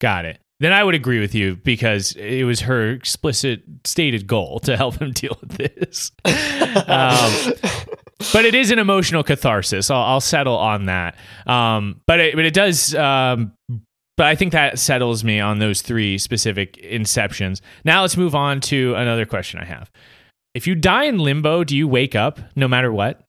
Got 0.00 0.24
it. 0.26 0.38
Then 0.62 0.72
I 0.72 0.84
would 0.84 0.94
agree 0.94 1.18
with 1.18 1.34
you 1.34 1.56
because 1.56 2.12
it 2.12 2.44
was 2.44 2.60
her 2.60 2.90
explicit 2.90 3.62
stated 3.84 4.28
goal 4.28 4.60
to 4.60 4.76
help 4.76 5.00
him 5.02 5.10
deal 5.14 5.36
with 5.40 5.50
this. 5.58 6.12
um, 6.24 7.52
but 8.32 8.44
it 8.44 8.54
is 8.54 8.70
an 8.70 8.78
emotional 8.78 9.24
catharsis. 9.24 9.90
I'll, 9.90 10.02
I'll 10.02 10.20
settle 10.20 10.56
on 10.56 10.86
that. 10.86 11.16
Um, 11.48 12.00
but 12.06 12.20
it, 12.20 12.36
but 12.36 12.44
it 12.44 12.54
does. 12.54 12.94
Um, 12.94 13.54
but 14.16 14.26
I 14.26 14.36
think 14.36 14.52
that 14.52 14.78
settles 14.78 15.24
me 15.24 15.40
on 15.40 15.58
those 15.58 15.82
three 15.82 16.16
specific 16.16 16.74
inceptions. 16.82 17.60
Now 17.84 18.02
let's 18.02 18.16
move 18.16 18.34
on 18.36 18.60
to 18.60 18.94
another 18.94 19.26
question 19.26 19.58
I 19.58 19.64
have. 19.64 19.90
If 20.54 20.68
you 20.68 20.74
die 20.76 21.04
in 21.06 21.18
limbo, 21.18 21.64
do 21.64 21.76
you 21.76 21.88
wake 21.88 22.14
up 22.14 22.38
no 22.54 22.68
matter 22.68 22.92
what? 22.92 23.20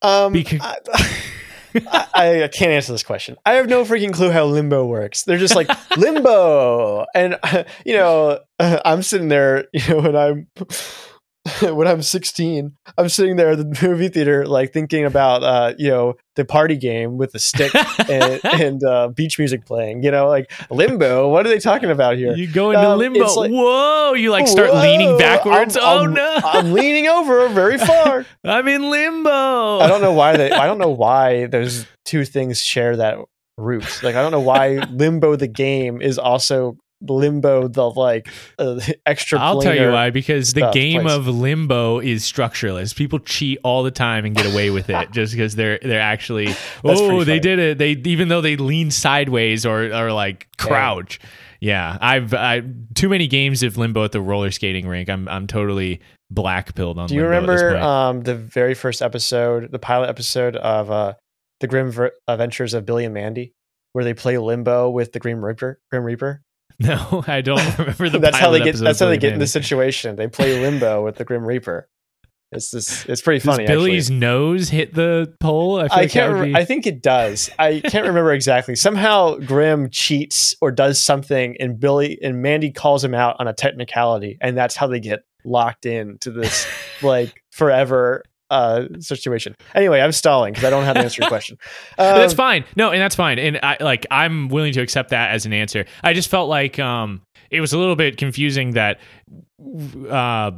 um, 0.00 0.32
Because- 0.32 0.60
I, 0.62 0.76
I, 2.14 2.44
I 2.44 2.48
can't 2.48 2.72
answer 2.72 2.92
this 2.92 3.02
question. 3.02 3.36
I 3.44 3.54
have 3.54 3.68
no 3.68 3.84
freaking 3.84 4.12
clue 4.12 4.30
how 4.30 4.44
limbo 4.44 4.84
works. 4.86 5.24
They're 5.24 5.38
just 5.38 5.54
like 5.54 5.68
limbo, 5.96 7.06
and 7.14 7.38
you 7.86 7.94
know, 7.94 8.40
I'm 8.58 9.02
sitting 9.02 9.28
there, 9.28 9.66
you 9.72 9.88
know, 9.88 10.00
and 10.00 10.16
I'm 10.16 10.48
when 11.60 11.88
I'm 11.88 12.02
16, 12.02 12.72
I'm 12.96 13.08
sitting 13.08 13.34
there 13.36 13.50
at 13.50 13.58
the 13.58 13.78
movie 13.88 14.08
theater, 14.08 14.46
like 14.46 14.72
thinking 14.72 15.04
about, 15.04 15.42
uh, 15.42 15.74
you 15.76 15.88
know, 15.90 16.14
the 16.36 16.44
party 16.44 16.76
game 16.76 17.18
with 17.18 17.32
the 17.32 17.40
stick 17.40 17.74
and, 18.08 18.40
and 18.60 18.84
uh, 18.84 19.08
beach 19.08 19.38
music 19.38 19.66
playing. 19.66 20.04
You 20.04 20.12
know, 20.12 20.28
like 20.28 20.52
limbo. 20.70 21.28
What 21.28 21.44
are 21.44 21.48
they 21.48 21.58
talking 21.58 21.90
about 21.90 22.16
here? 22.16 22.32
You 22.34 22.46
go 22.46 22.70
into 22.70 22.88
Um, 22.88 22.98
limbo. 22.98 23.26
like- 23.34 23.50
Whoa! 23.50 24.12
You 24.14 24.30
like 24.30 24.46
start 24.46 24.72
leaning 24.74 25.18
backwards. 25.18 25.76
I'm- 25.76 25.84
oh 25.86 26.00
I'm- 26.02 26.14
no! 26.14 26.38
I'm 26.44 26.72
leaning 26.72 27.08
over 27.08 27.48
very 27.48 27.76
far. 27.86 28.24
I'm 28.44 28.68
in 28.68 28.88
limbo. 28.90 29.80
I 29.80 29.88
don't 29.88 30.00
know 30.00 30.12
why 30.12 30.36
they. 30.36 30.50
I 30.52 30.66
don't 30.66 30.78
know 30.78 30.90
why 30.90 31.46
those 31.46 31.86
two 32.04 32.24
things 32.24 32.60
share 32.62 32.96
that 32.98 33.18
root. 33.58 33.84
Like 34.02 34.14
I 34.14 34.22
don't 34.22 34.32
know 34.32 34.40
why 34.40 34.76
Limbo 34.90 35.36
the 35.36 35.46
game 35.48 36.00
is 36.00 36.18
also 36.18 36.76
limbo 37.06 37.68
the 37.68 37.90
like 37.90 38.28
uh, 38.58 38.80
extra. 39.06 39.38
I'll 39.38 39.60
tell 39.60 39.74
you 39.74 39.90
why 39.90 40.10
because 40.10 40.52
the 40.52 40.70
game 40.72 41.02
place. 41.02 41.14
of 41.14 41.26
limbo 41.26 41.98
is 42.00 42.24
structureless. 42.24 42.94
People 42.94 43.18
cheat 43.18 43.58
all 43.64 43.82
the 43.82 43.90
time 43.90 44.24
and 44.24 44.34
get 44.34 44.46
away 44.46 44.70
with 44.70 44.90
it 44.90 45.10
just 45.12 45.32
because 45.32 45.54
they're 45.54 45.78
they're 45.82 46.00
actually 46.00 46.54
oh 46.84 47.24
they 47.24 47.38
did 47.38 47.58
it 47.58 47.78
they 47.78 47.92
even 47.92 48.28
though 48.28 48.40
they 48.40 48.56
lean 48.56 48.90
sideways 48.90 49.66
or 49.66 49.84
or 49.92 50.12
like 50.12 50.48
crouch. 50.58 51.20
Yeah, 51.60 51.96
I've 52.00 52.34
I 52.34 52.62
too 52.94 53.08
many 53.08 53.28
games 53.28 53.62
of 53.62 53.76
limbo 53.76 54.04
at 54.04 54.10
the 54.10 54.20
roller 54.20 54.50
skating 54.50 54.88
rink. 54.88 55.08
I'm 55.08 55.28
I'm 55.28 55.46
totally 55.46 56.00
black 56.28 56.74
pilled 56.74 56.98
on. 56.98 57.06
Do 57.08 57.14
you 57.14 57.22
remember 57.22 57.76
um, 57.76 58.22
the 58.22 58.34
very 58.34 58.74
first 58.74 59.02
episode, 59.02 59.70
the 59.70 59.78
pilot 59.78 60.08
episode 60.08 60.56
of 60.56 60.90
uh, 60.90 61.14
the 61.60 61.68
Grim 61.68 61.90
Ver- 61.90 62.12
Adventures 62.26 62.74
of 62.74 62.84
Billy 62.84 63.04
and 63.04 63.14
Mandy, 63.14 63.54
where 63.92 64.04
they 64.04 64.14
play 64.14 64.38
limbo 64.38 64.90
with 64.90 65.12
the 65.12 65.20
Grim 65.20 65.44
Reaper? 65.44 65.78
Grim 65.90 66.04
Reaper. 66.04 66.42
no, 66.80 67.24
I 67.26 67.40
don't 67.40 67.78
remember 67.78 68.08
the. 68.08 68.18
that's 68.18 68.38
how 68.38 68.50
they 68.50 68.60
get. 68.62 68.76
That's 68.76 69.00
how 69.00 69.06
they 69.08 69.18
get 69.18 69.32
in 69.32 69.38
the 69.38 69.46
situation. 69.46 70.16
They 70.16 70.28
play 70.28 70.60
limbo 70.60 71.04
with 71.04 71.16
the 71.16 71.24
Grim 71.24 71.44
Reaper. 71.44 71.88
It's 72.52 72.70
this. 72.70 73.06
It's 73.06 73.22
pretty 73.22 73.38
Does 73.44 73.56
funny. 73.56 73.66
Billy's 73.66 74.06
actually. 74.08 74.18
nose 74.18 74.68
hit 74.68 74.94
the 74.94 75.34
pole? 75.40 75.80
I, 75.80 75.84
I 75.84 75.96
like 76.02 76.10
can't. 76.10 76.34
Re- 76.34 76.52
be- 76.52 76.54
I 76.54 76.64
think 76.64 76.86
it 76.86 77.02
does. 77.02 77.50
I 77.58 77.80
can't 77.80 78.06
remember 78.06 78.32
exactly. 78.34 78.76
Somehow 78.76 79.36
Grim 79.36 79.88
cheats 79.90 80.54
or 80.60 80.70
does 80.70 81.00
something, 81.00 81.56
and 81.60 81.80
Billy 81.80 82.18
and 82.22 82.42
Mandy 82.42 82.70
calls 82.70 83.02
him 83.02 83.14
out 83.14 83.36
on 83.38 83.48
a 83.48 83.54
technicality, 83.54 84.36
and 84.40 84.56
that's 84.56 84.76
how 84.76 84.86
they 84.86 85.00
get 85.00 85.20
locked 85.44 85.86
in 85.86 86.18
to 86.18 86.30
this 86.30 86.66
like 87.02 87.42
forever 87.50 88.22
uh 88.52 88.86
situation. 89.00 89.54
Anyway, 89.74 90.00
I'm 90.00 90.12
stalling 90.12 90.52
because 90.52 90.64
I 90.64 90.70
don't 90.70 90.84
have 90.84 90.94
to 90.96 91.02
answer 91.02 91.22
your 91.22 91.28
question. 91.36 91.56
But 91.96 92.18
that's 92.18 92.32
Um, 92.34 92.36
fine. 92.36 92.64
No, 92.76 92.90
and 92.90 93.00
that's 93.00 93.14
fine. 93.16 93.38
And 93.38 93.58
I 93.62 93.76
like 93.80 94.06
I'm 94.10 94.48
willing 94.48 94.72
to 94.74 94.80
accept 94.80 95.10
that 95.10 95.30
as 95.30 95.46
an 95.46 95.52
answer. 95.52 95.84
I 96.04 96.12
just 96.12 96.28
felt 96.30 96.48
like 96.48 96.78
um 96.78 97.22
it 97.50 97.60
was 97.60 97.72
a 97.72 97.78
little 97.78 97.96
bit 97.96 98.16
confusing 98.16 98.72
that 98.72 99.00
uh 100.10 100.50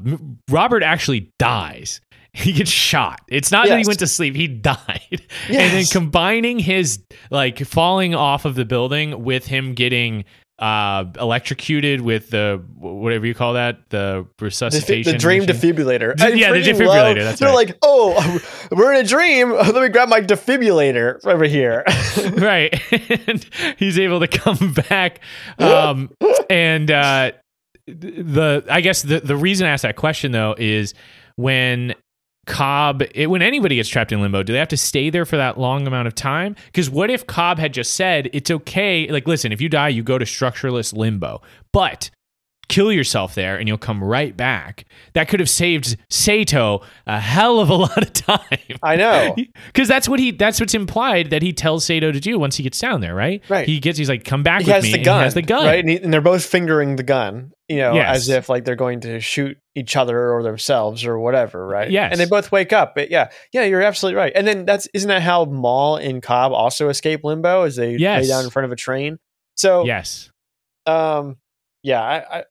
Robert 0.50 0.82
actually 0.82 1.32
dies. 1.38 2.00
He 2.36 2.52
gets 2.52 2.70
shot. 2.70 3.20
It's 3.28 3.52
not 3.52 3.68
that 3.68 3.78
he 3.78 3.86
went 3.86 4.00
to 4.00 4.08
sleep, 4.08 4.34
he 4.34 4.48
died. 4.72 5.22
And 5.48 5.72
then 5.72 5.84
combining 5.86 6.58
his 6.58 6.98
like 7.30 7.60
falling 7.64 8.14
off 8.14 8.44
of 8.44 8.56
the 8.56 8.64
building 8.64 9.22
with 9.22 9.46
him 9.46 9.72
getting 9.74 10.24
uh 10.60 11.04
electrocuted 11.18 12.00
with 12.00 12.30
the 12.30 12.62
whatever 12.78 13.26
you 13.26 13.34
call 13.34 13.54
that 13.54 13.90
the 13.90 14.24
The, 14.38 14.44
resuscitation 14.44 15.12
the 15.12 15.18
dream 15.18 15.44
machine. 15.46 15.74
defibrillator. 15.74 16.20
I 16.20 16.28
yeah, 16.28 16.52
the 16.52 16.60
defibrillator, 16.62 17.24
love- 17.24 17.38
they're 17.38 17.48
right. 17.48 17.54
like, 17.68 17.76
oh, 17.82 18.40
we're 18.70 18.92
in 18.94 19.04
a 19.04 19.08
dream. 19.08 19.52
Let 19.52 19.74
me 19.74 19.88
grab 19.88 20.08
my 20.08 20.20
defibrillator 20.20 21.18
over 21.26 21.44
here. 21.44 21.82
right 22.36 22.72
and 23.28 23.44
he's 23.78 23.98
able 23.98 24.20
to 24.20 24.28
come 24.28 24.74
back 24.88 25.18
um 25.58 26.10
and 26.48 26.90
uh 26.90 27.32
the 27.86 28.64
i 28.70 28.80
guess 28.80 29.02
the 29.02 29.20
the 29.20 29.36
reason 29.36 29.66
i 29.66 29.70
asked 29.70 29.82
that 29.82 29.96
question 29.96 30.32
though 30.32 30.54
is 30.56 30.94
when 31.36 31.94
cobb 32.46 33.02
it, 33.14 33.28
when 33.28 33.42
anybody 33.42 33.76
gets 33.76 33.88
trapped 33.88 34.12
in 34.12 34.20
limbo 34.20 34.42
do 34.42 34.52
they 34.52 34.58
have 34.58 34.68
to 34.68 34.76
stay 34.76 35.10
there 35.10 35.24
for 35.24 35.36
that 35.36 35.58
long 35.58 35.86
amount 35.86 36.06
of 36.06 36.14
time? 36.14 36.56
Because 36.66 36.90
what 36.90 37.10
if 37.10 37.26
cobb 37.26 37.58
had 37.58 37.72
just 37.72 37.94
said 37.94 38.28
it's 38.32 38.50
okay 38.50 39.06
like 39.08 39.26
listen 39.26 39.52
if 39.52 39.60
you 39.60 39.68
die 39.68 39.88
you 39.88 40.02
go 40.02 40.18
to 40.18 40.24
structureless 40.24 40.92
limbo. 40.92 41.42
But 41.72 42.10
kill 42.68 42.90
yourself 42.92 43.34
there 43.34 43.56
and 43.56 43.68
you'll 43.68 43.76
come 43.78 44.02
right 44.02 44.36
back 44.36 44.84
that 45.12 45.28
could 45.28 45.38
have 45.40 45.50
saved 45.50 45.96
sato 46.10 46.80
a 47.06 47.20
hell 47.20 47.60
of 47.60 47.68
a 47.70 47.74
lot 47.84 47.98
of 48.02 48.12
time 48.12 48.40
I 48.82 48.96
know. 48.96 49.34
because 49.66 49.88
that's 49.88 50.08
what 50.08 50.18
he 50.20 50.30
that's 50.30 50.60
what's 50.60 50.74
implied 50.74 51.30
that 51.30 51.42
he 51.42 51.52
tells 51.52 51.84
Sato 51.84 52.10
to 52.12 52.20
do 52.20 52.38
once 52.38 52.56
he 52.56 52.62
gets 52.62 52.78
down 52.78 53.00
there, 53.00 53.14
right? 53.14 53.42
Right. 53.48 53.66
He 53.68 53.80
gets 53.80 53.98
he's 53.98 54.08
like, 54.08 54.24
come 54.24 54.42
back 54.42 54.62
He 54.62 54.66
with 54.66 54.74
has 54.76 54.84
me. 54.84 54.90
the 54.92 54.96
and 54.98 55.04
gun. 55.04 55.18
he 55.20 55.24
has 55.24 55.34
the 55.34 55.42
gun. 55.42 55.66
right? 55.66 55.78
And, 55.80 55.88
he- 55.88 55.96
and 55.98 56.12
they're 56.12 56.20
both 56.20 56.44
fingering 56.44 56.96
the 56.96 57.02
gun, 57.02 57.52
you 57.68 57.76
know, 57.78 57.94
Yes. 57.94 58.16
as 58.16 58.28
if 58.28 58.48
like 58.48 58.64
they're 58.64 58.76
going 58.76 59.00
to 59.00 59.20
shoot 59.20 59.56
each 59.74 59.96
other 59.96 60.32
or 60.32 60.42
themselves 60.42 61.04
or 61.04 61.18
whatever, 61.18 61.66
right? 61.66 61.90
Yes. 61.90 62.12
And 62.12 62.20
they 62.20 62.26
both 62.26 62.50
wake 62.52 62.72
up. 62.72 62.94
But 62.94 63.10
yeah, 63.10 63.30
yeah, 63.52 63.64
you're 63.64 63.82
absolutely 63.82 64.16
right. 64.16 64.32
And 64.34 64.46
then 64.46 64.64
that's 64.64 64.86
isn't 64.94 65.08
that 65.08 65.22
how 65.22 65.44
Mal 65.44 65.96
and 65.96 66.22
Cobb 66.22 66.52
also 66.52 66.88
escape 66.88 67.24
limbo 67.24 67.62
as 67.62 67.76
they 67.76 67.96
Yes. 67.96 68.22
lay 68.24 68.28
down 68.28 68.44
in 68.44 68.50
front 68.50 68.64
of 68.66 68.72
a 68.72 68.76
train? 68.76 69.18
So 69.56 69.84
Yes. 69.84 70.30
um, 70.86 71.36
yeah, 71.84 72.02
I, 72.02 72.38
I 72.40 72.44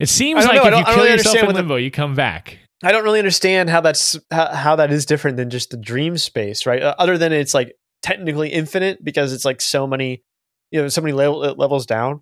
It 0.00 0.08
seems 0.08 0.44
I 0.44 0.48
like 0.48 0.56
know. 0.56 0.68
If 0.70 0.78
you 0.78 0.84
kill 0.86 0.96
really 0.96 1.10
yourself 1.10 1.36
in 1.36 1.46
what 1.46 1.52
the- 1.52 1.58
limbo, 1.58 1.76
you 1.76 1.90
come 1.90 2.14
back. 2.14 2.58
I 2.82 2.92
don't 2.92 3.04
really 3.04 3.18
understand 3.18 3.70
how 3.70 3.80
that's 3.80 4.18
how, 4.30 4.52
how 4.54 4.76
that 4.76 4.90
is 4.90 5.04
different 5.06 5.36
than 5.36 5.48
just 5.50 5.70
the 5.70 5.76
dream 5.76 6.16
space, 6.18 6.64
right? 6.66 6.82
Uh, 6.82 6.94
other 6.98 7.16
than 7.18 7.32
it's 7.32 7.54
like 7.54 7.74
technically 8.02 8.48
infinite 8.50 9.02
because 9.02 9.32
it's 9.32 9.44
like 9.44 9.60
so 9.60 9.86
many, 9.86 10.22
you 10.70 10.82
know, 10.82 10.88
so 10.88 11.00
many 11.00 11.12
level, 11.12 11.38
levels 11.56 11.86
down. 11.86 12.20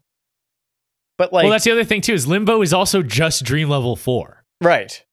But 1.18 1.33
like, 1.33 1.45
well, 1.45 1.51
that's 1.53 1.64
the 1.64 1.72
other 1.72 1.85
thing 1.85 2.01
too. 2.01 2.14
Is 2.14 2.26
limbo 2.26 2.62
is 2.62 2.72
also 2.72 3.03
just 3.03 3.45
dream 3.45 3.68
level 3.68 3.97
four. 3.97 4.45
right, 4.61 5.05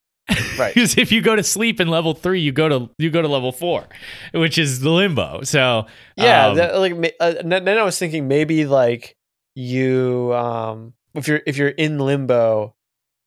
right. 0.56 0.72
Because 0.74 0.96
if 0.98 1.10
you 1.10 1.20
go 1.20 1.34
to 1.34 1.42
sleep 1.42 1.80
in 1.80 1.88
level 1.88 2.14
three, 2.14 2.40
you 2.40 2.52
go 2.52 2.68
to 2.68 2.90
you 2.98 3.10
go 3.10 3.20
to 3.20 3.28
level 3.28 3.50
four, 3.50 3.86
which 4.32 4.56
is 4.56 4.80
the 4.80 4.90
limbo. 4.90 5.42
So 5.42 5.86
Yeah, 6.16 6.48
um, 6.48 6.56
that, 6.56 6.78
like 6.78 7.14
uh, 7.18 7.34
then 7.44 7.64
then 7.64 7.78
I 7.78 7.82
was 7.82 7.98
thinking 7.98 8.28
maybe 8.28 8.66
like 8.66 9.16
you 9.56 10.32
um 10.34 10.94
if 11.14 11.28
you're 11.28 11.40
if 11.46 11.56
you're 11.56 11.68
in 11.68 11.98
limbo, 11.98 12.74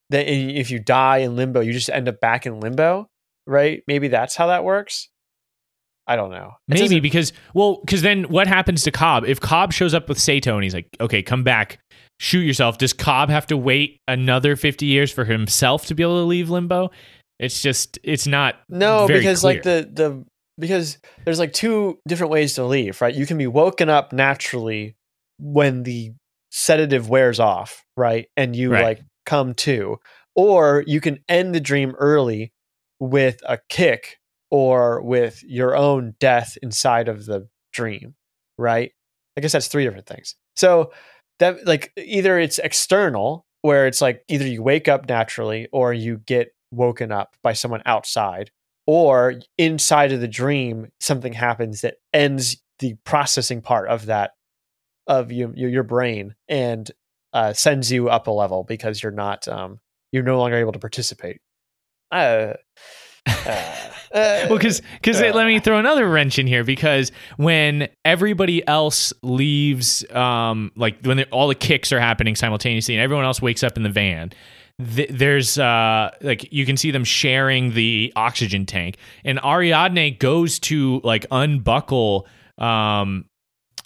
then 0.10 0.28
if 0.28 0.72
you 0.72 0.80
die 0.80 1.18
in 1.20 1.36
limbo, 1.36 1.60
you 1.60 1.74
just 1.74 1.90
end 1.90 2.08
up 2.08 2.20
back 2.20 2.46
in 2.46 2.60
limbo, 2.60 3.08
right? 3.48 3.84
Maybe 3.88 4.08
that's 4.08 4.36
how 4.36 4.48
that 4.48 4.64
works. 4.64 5.10
I 6.06 6.16
don't 6.16 6.32
know. 6.32 6.52
It 6.70 6.80
Maybe 6.80 7.00
because 7.00 7.32
well, 7.54 7.80
because 7.86 8.02
then 8.02 8.24
what 8.24 8.48
happens 8.48 8.84
to 8.84 8.92
Cobb 8.92 9.26
if 9.26 9.40
Cobb 9.40 9.72
shows 9.72 9.94
up 9.94 10.10
with 10.10 10.20
Sato 10.20 10.56
and 10.56 10.64
he's 10.64 10.74
like, 10.74 10.88
okay, 11.00 11.24
come 11.24 11.44
back, 11.44 11.80
shoot 12.20 12.42
yourself. 12.42 12.78
Does 12.78 12.92
Cobb 12.94 13.30
have 13.30 13.48
to 13.48 13.58
wait 13.58 14.00
another 14.08 14.56
fifty 14.56 14.86
years 14.86 15.12
for 15.12 15.24
himself 15.24 15.86
to 15.86 15.96
be 15.96 16.04
able 16.04 16.20
to 16.20 16.26
leave 16.26 16.50
limbo? 16.50 16.92
It's 17.40 17.62
just 17.62 18.00
it's 18.04 18.28
not 18.28 18.56
no 18.70 19.08
because 19.08 19.42
clear. 19.42 19.54
like 19.54 19.64
the 19.64 19.90
the 19.92 20.26
because 20.60 20.98
there's 21.26 21.40
like 21.40 21.54
two 21.54 22.00
different 22.08 22.32
ways 22.32 22.56
to 22.56 22.66
leave, 22.66 23.02
right? 23.02 23.16
You 23.16 23.26
can 23.26 23.38
be 23.38 23.48
woken 23.48 23.90
up 23.90 24.14
naturally 24.14 24.96
when 25.40 25.84
the 25.84 26.14
sedative 26.54 27.10
wears 27.10 27.40
off, 27.40 27.84
right? 27.98 28.28
And 28.38 28.56
you 28.56 28.70
Right. 28.70 28.84
like 28.84 29.02
come 29.26 29.56
to, 29.56 29.98
or 30.36 30.84
you 30.86 31.02
can 31.02 31.20
end 31.28 31.54
the 31.56 31.60
dream 31.60 31.96
early 31.98 32.54
with 33.00 33.42
a 33.48 33.58
kick 33.70 34.18
or 34.52 35.02
with 35.02 35.44
your 35.44 35.76
own 35.76 36.14
death 36.20 36.58
inside 36.62 37.08
of 37.08 37.26
the 37.26 37.50
dream, 37.74 38.14
right? 38.60 38.92
I 39.36 39.42
guess 39.42 39.52
that's 39.52 39.68
three 39.68 39.84
different 39.84 40.06
things. 40.06 40.36
So 40.56 40.92
that 41.40 41.66
like 41.66 41.92
either 41.98 42.38
it's 42.38 42.60
external 42.60 43.46
where 43.64 43.88
it's 43.88 44.02
like 44.02 44.24
either 44.28 44.46
you 44.46 44.62
wake 44.62 44.88
up 44.88 45.10
naturally 45.10 45.68
or 45.72 45.92
you 45.92 46.20
get 46.20 46.54
woken 46.72 47.12
up 47.12 47.36
by 47.42 47.54
someone 47.54 47.82
outside 47.88 48.52
or 48.86 49.36
inside 49.58 50.12
of 50.12 50.22
the 50.22 50.28
dream 50.28 50.90
something 51.00 51.34
happens 51.34 51.82
that 51.82 51.96
ends 52.14 52.58
the 52.80 52.96
processing 53.06 53.62
part 53.62 53.88
of 53.90 54.06
that 54.06 54.34
of 55.08 55.32
you, 55.32 55.54
your 55.56 55.70
your 55.70 55.84
brain 55.84 56.36
and 56.48 56.92
uh, 57.34 57.54
sends 57.54 57.92
you 57.92 58.10
up 58.10 58.28
a 58.28 58.32
level 58.32 58.64
because 58.64 59.02
you're 59.02 59.12
not 59.12 59.48
um 59.48 59.80
you're 60.12 60.24
no 60.24 60.38
longer 60.38 60.56
able 60.56 60.72
to 60.72 60.80
participate. 60.80 61.42
Uh, 62.12 62.54
uh, 63.26 63.32
uh, 63.48 64.46
well 64.48 64.58
because 64.58 64.82
because 65.02 65.20
let 65.20 65.48
me 65.48 65.60
throw 65.60 65.80
another 65.80 66.08
wrench 66.08 66.38
in 66.38 66.46
here 66.46 66.64
because 66.64 67.12
when 67.38 67.88
everybody 68.06 68.66
else 68.68 69.14
leaves 69.24 70.10
um 70.12 70.72
like 70.76 71.04
when 71.04 71.24
all 71.26 71.48
the 71.48 71.56
kicks 71.56 71.92
are 71.92 72.00
happening 72.00 72.36
simultaneously 72.36 72.96
and 72.96 73.02
everyone 73.02 73.26
else 73.26 73.42
wakes 73.42 73.64
up 73.64 73.78
in 73.78 73.84
the 73.84 73.90
van 73.90 74.32
th- 74.96 75.10
there's 75.10 75.58
uh 75.58 76.12
like 76.22 76.52
you 76.52 76.66
can 76.66 76.78
see 76.78 76.92
them 76.92 77.04
sharing 77.04 77.74
the 77.74 78.12
oxygen 78.16 78.66
tank 78.66 78.98
and 79.24 79.40
ariadne 79.40 80.18
goes 80.20 80.60
to 80.60 81.00
like 81.04 81.26
unbuckle 81.32 82.28
um 82.58 83.26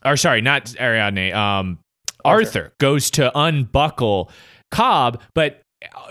or 0.05 0.17
sorry 0.17 0.41
not 0.41 0.75
ariadne 0.79 1.33
um 1.33 1.79
Arthur. 2.25 2.45
arthur 2.47 2.73
goes 2.79 3.11
to 3.11 3.31
unbuckle 3.37 4.31
cobb 4.71 5.21
but 5.33 5.61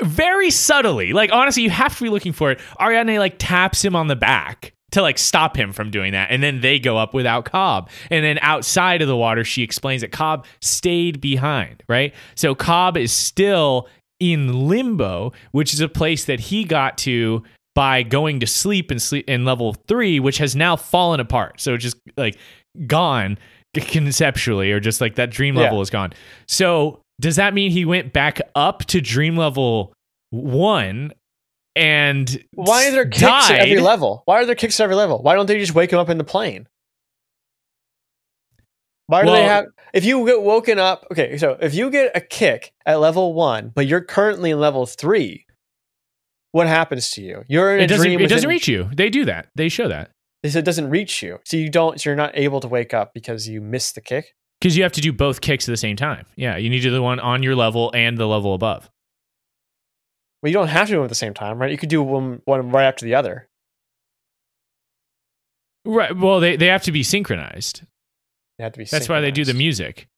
very 0.03 0.51
subtly. 0.51 1.12
Like 1.12 1.32
honestly, 1.32 1.62
you 1.62 1.70
have 1.70 1.97
to 1.97 2.03
be 2.03 2.09
looking 2.11 2.32
for 2.32 2.51
it. 2.51 2.61
Ariadne 2.80 3.18
like 3.18 3.37
taps 3.39 3.84
him 3.84 3.97
on 3.97 4.07
the 4.07 4.16
back 4.16 4.72
to 4.93 5.03
like 5.03 5.18
stop 5.18 5.57
him 5.57 5.72
from 5.72 5.91
doing 5.91 6.12
that, 6.12 6.30
and 6.30 6.43
then 6.43 6.61
they 6.61 6.78
go 6.78 6.97
up 6.97 7.14
without 7.14 7.45
Cobb. 7.45 7.91
And 8.11 8.24
then 8.24 8.39
outside 8.43 9.03
of 9.03 9.09
the 9.09 9.16
water, 9.16 9.45
she 9.45 9.62
explains 9.62 10.03
that 10.03 10.12
Cobb 10.12 10.47
stayed 10.61 11.20
behind. 11.20 11.82
Right, 11.89 12.14
so 12.34 12.55
Cobb 12.55 12.97
is 12.97 13.12
still 13.12 13.89
in 14.20 14.68
limbo, 14.68 15.32
which 15.53 15.74
is 15.74 15.80
a 15.80 15.89
place 15.89 16.24
that 16.24 16.41
he 16.41 16.64
got 16.64 16.97
to 16.99 17.43
by 17.74 18.03
going 18.03 18.41
to 18.41 18.47
sleep 18.47 18.91
in 18.91 18.99
sleep 18.99 19.28
in 19.28 19.45
level 19.45 19.74
three, 19.87 20.20
which 20.20 20.39
has 20.39 20.57
now 20.57 20.76
fallen 20.76 21.20
apart. 21.20 21.61
So 21.61 21.74
it's 21.74 21.82
just 21.82 21.97
like 22.16 22.39
gone 22.87 23.39
conceptually, 23.81 24.70
or 24.72 24.81
just 24.81 25.01
like 25.01 25.14
that 25.16 25.31
dream 25.31 25.57
Yeah. 25.57 25.62
level 25.64 25.81
is 25.81 25.91
gone. 25.91 26.12
So 26.49 27.01
does 27.20 27.37
that 27.37 27.55
mean 27.55 27.70
he 27.70 27.85
went 27.85 28.12
back 28.12 28.41
up 28.55 28.85
to 28.87 29.01
dream 29.01 29.37
level 29.37 29.93
one 30.31 31.12
and 31.74 32.43
why 32.55 32.89
are 32.89 32.91
there 32.91 33.05
kicks 33.07 33.20
died? 33.20 33.53
at 33.53 33.61
every 33.68 33.81
level? 33.81 34.22
Why 34.24 34.41
are 34.41 34.45
there 34.47 34.55
kicks 34.55 34.81
at 34.81 34.85
every 34.85 34.97
level? 34.97 35.22
Why 35.22 35.35
don't 35.35 35.47
they 35.47 35.59
just 35.59 35.74
wake 35.74 35.93
him 35.93 35.99
up 35.99 36.09
in 36.09 36.18
the 36.18 36.24
plane? 36.24 36.66
Why 39.09 39.24
do 39.24 39.31
they 39.31 39.43
have? 39.45 39.66
If 39.95 40.05
you 40.05 40.27
get 40.27 40.43
woken 40.43 40.79
up, 40.79 41.07
okay. 41.12 41.37
So 41.39 41.57
if 41.61 41.74
you 41.74 41.91
get 41.91 42.16
a 42.16 42.20
kick 42.20 42.72
at 42.87 42.99
level 42.99 43.35
one, 43.35 43.70
but 43.74 43.87
you're 43.87 44.01
currently 44.01 44.51
in 44.51 44.59
level 44.61 44.85
three, 44.85 45.47
what 46.53 46.66
happens 46.66 47.11
to 47.12 47.22
you? 47.22 47.45
You're 47.47 47.74
in 47.74 47.81
a 47.81 47.85
It 47.85 47.87
doesn't. 47.87 48.05
dream. 48.05 48.20
It 48.20 48.29
doesn't 48.29 48.49
reach 48.49 48.66
you. 48.68 48.89
They 48.93 49.09
do 49.11 49.24
that. 49.27 49.49
They 49.55 49.68
show 49.68 49.87
that 49.89 50.11
So 50.45 50.59
it 50.59 50.64
doesn't 50.64 50.91
reach 50.91 51.22
you. 51.22 51.39
So 51.45 51.57
you 51.57 51.68
don't. 51.70 52.01
So 52.01 52.11
you're 52.11 52.16
not 52.16 52.37
able 52.37 52.61
to 52.61 52.68
wake 52.68 52.93
up 52.95 53.12
because 53.14 53.49
you 53.49 53.61
missed 53.61 53.95
the 53.95 54.01
kick. 54.01 54.34
because 54.61 54.76
you 54.76 54.82
have 54.82 54.93
to 54.93 55.01
do 55.01 55.12
both 55.12 55.41
kicks 55.41 55.68
at 55.68 55.72
the 55.72 55.76
same 55.76 55.97
time. 55.97 56.26
Yeah, 56.37 56.57
you 56.57 56.70
need 56.70 56.78
to 56.80 56.89
do 56.89 56.91
the 56.93 57.03
one 57.03 57.18
on 57.20 57.43
your 57.43 57.55
level 57.57 57.91
and 57.95 58.16
the 58.16 58.26
level 58.26 58.55
above. 58.55 58.89
Well, 60.43 60.51
you 60.51 60.55
don't 60.55 60.68
have 60.68 60.87
to 60.87 60.93
do 60.93 60.97
them 60.99 61.05
at 61.05 61.09
the 61.09 61.14
same 61.16 61.34
time, 61.34 61.59
right? 61.59 61.70
You 61.70 61.78
could 61.78 61.89
do 61.89 62.03
one 62.03 62.43
one 62.45 62.70
right 62.70 62.84
after 62.84 63.05
the 63.05 63.14
other. 63.16 63.49
Right. 65.84 66.16
Well, 66.16 66.41
they 66.41 66.57
they 66.57 66.66
have 66.66 66.82
to 66.84 66.93
be 66.93 67.03
synchronized. 67.03 67.82
They 68.59 68.64
have 68.64 68.72
to 68.72 68.78
be. 68.78 68.84
That's 68.84 69.09
why 69.09 69.20
they 69.20 69.30
do 69.30 69.45
the 69.45 69.55
music. 69.55 70.09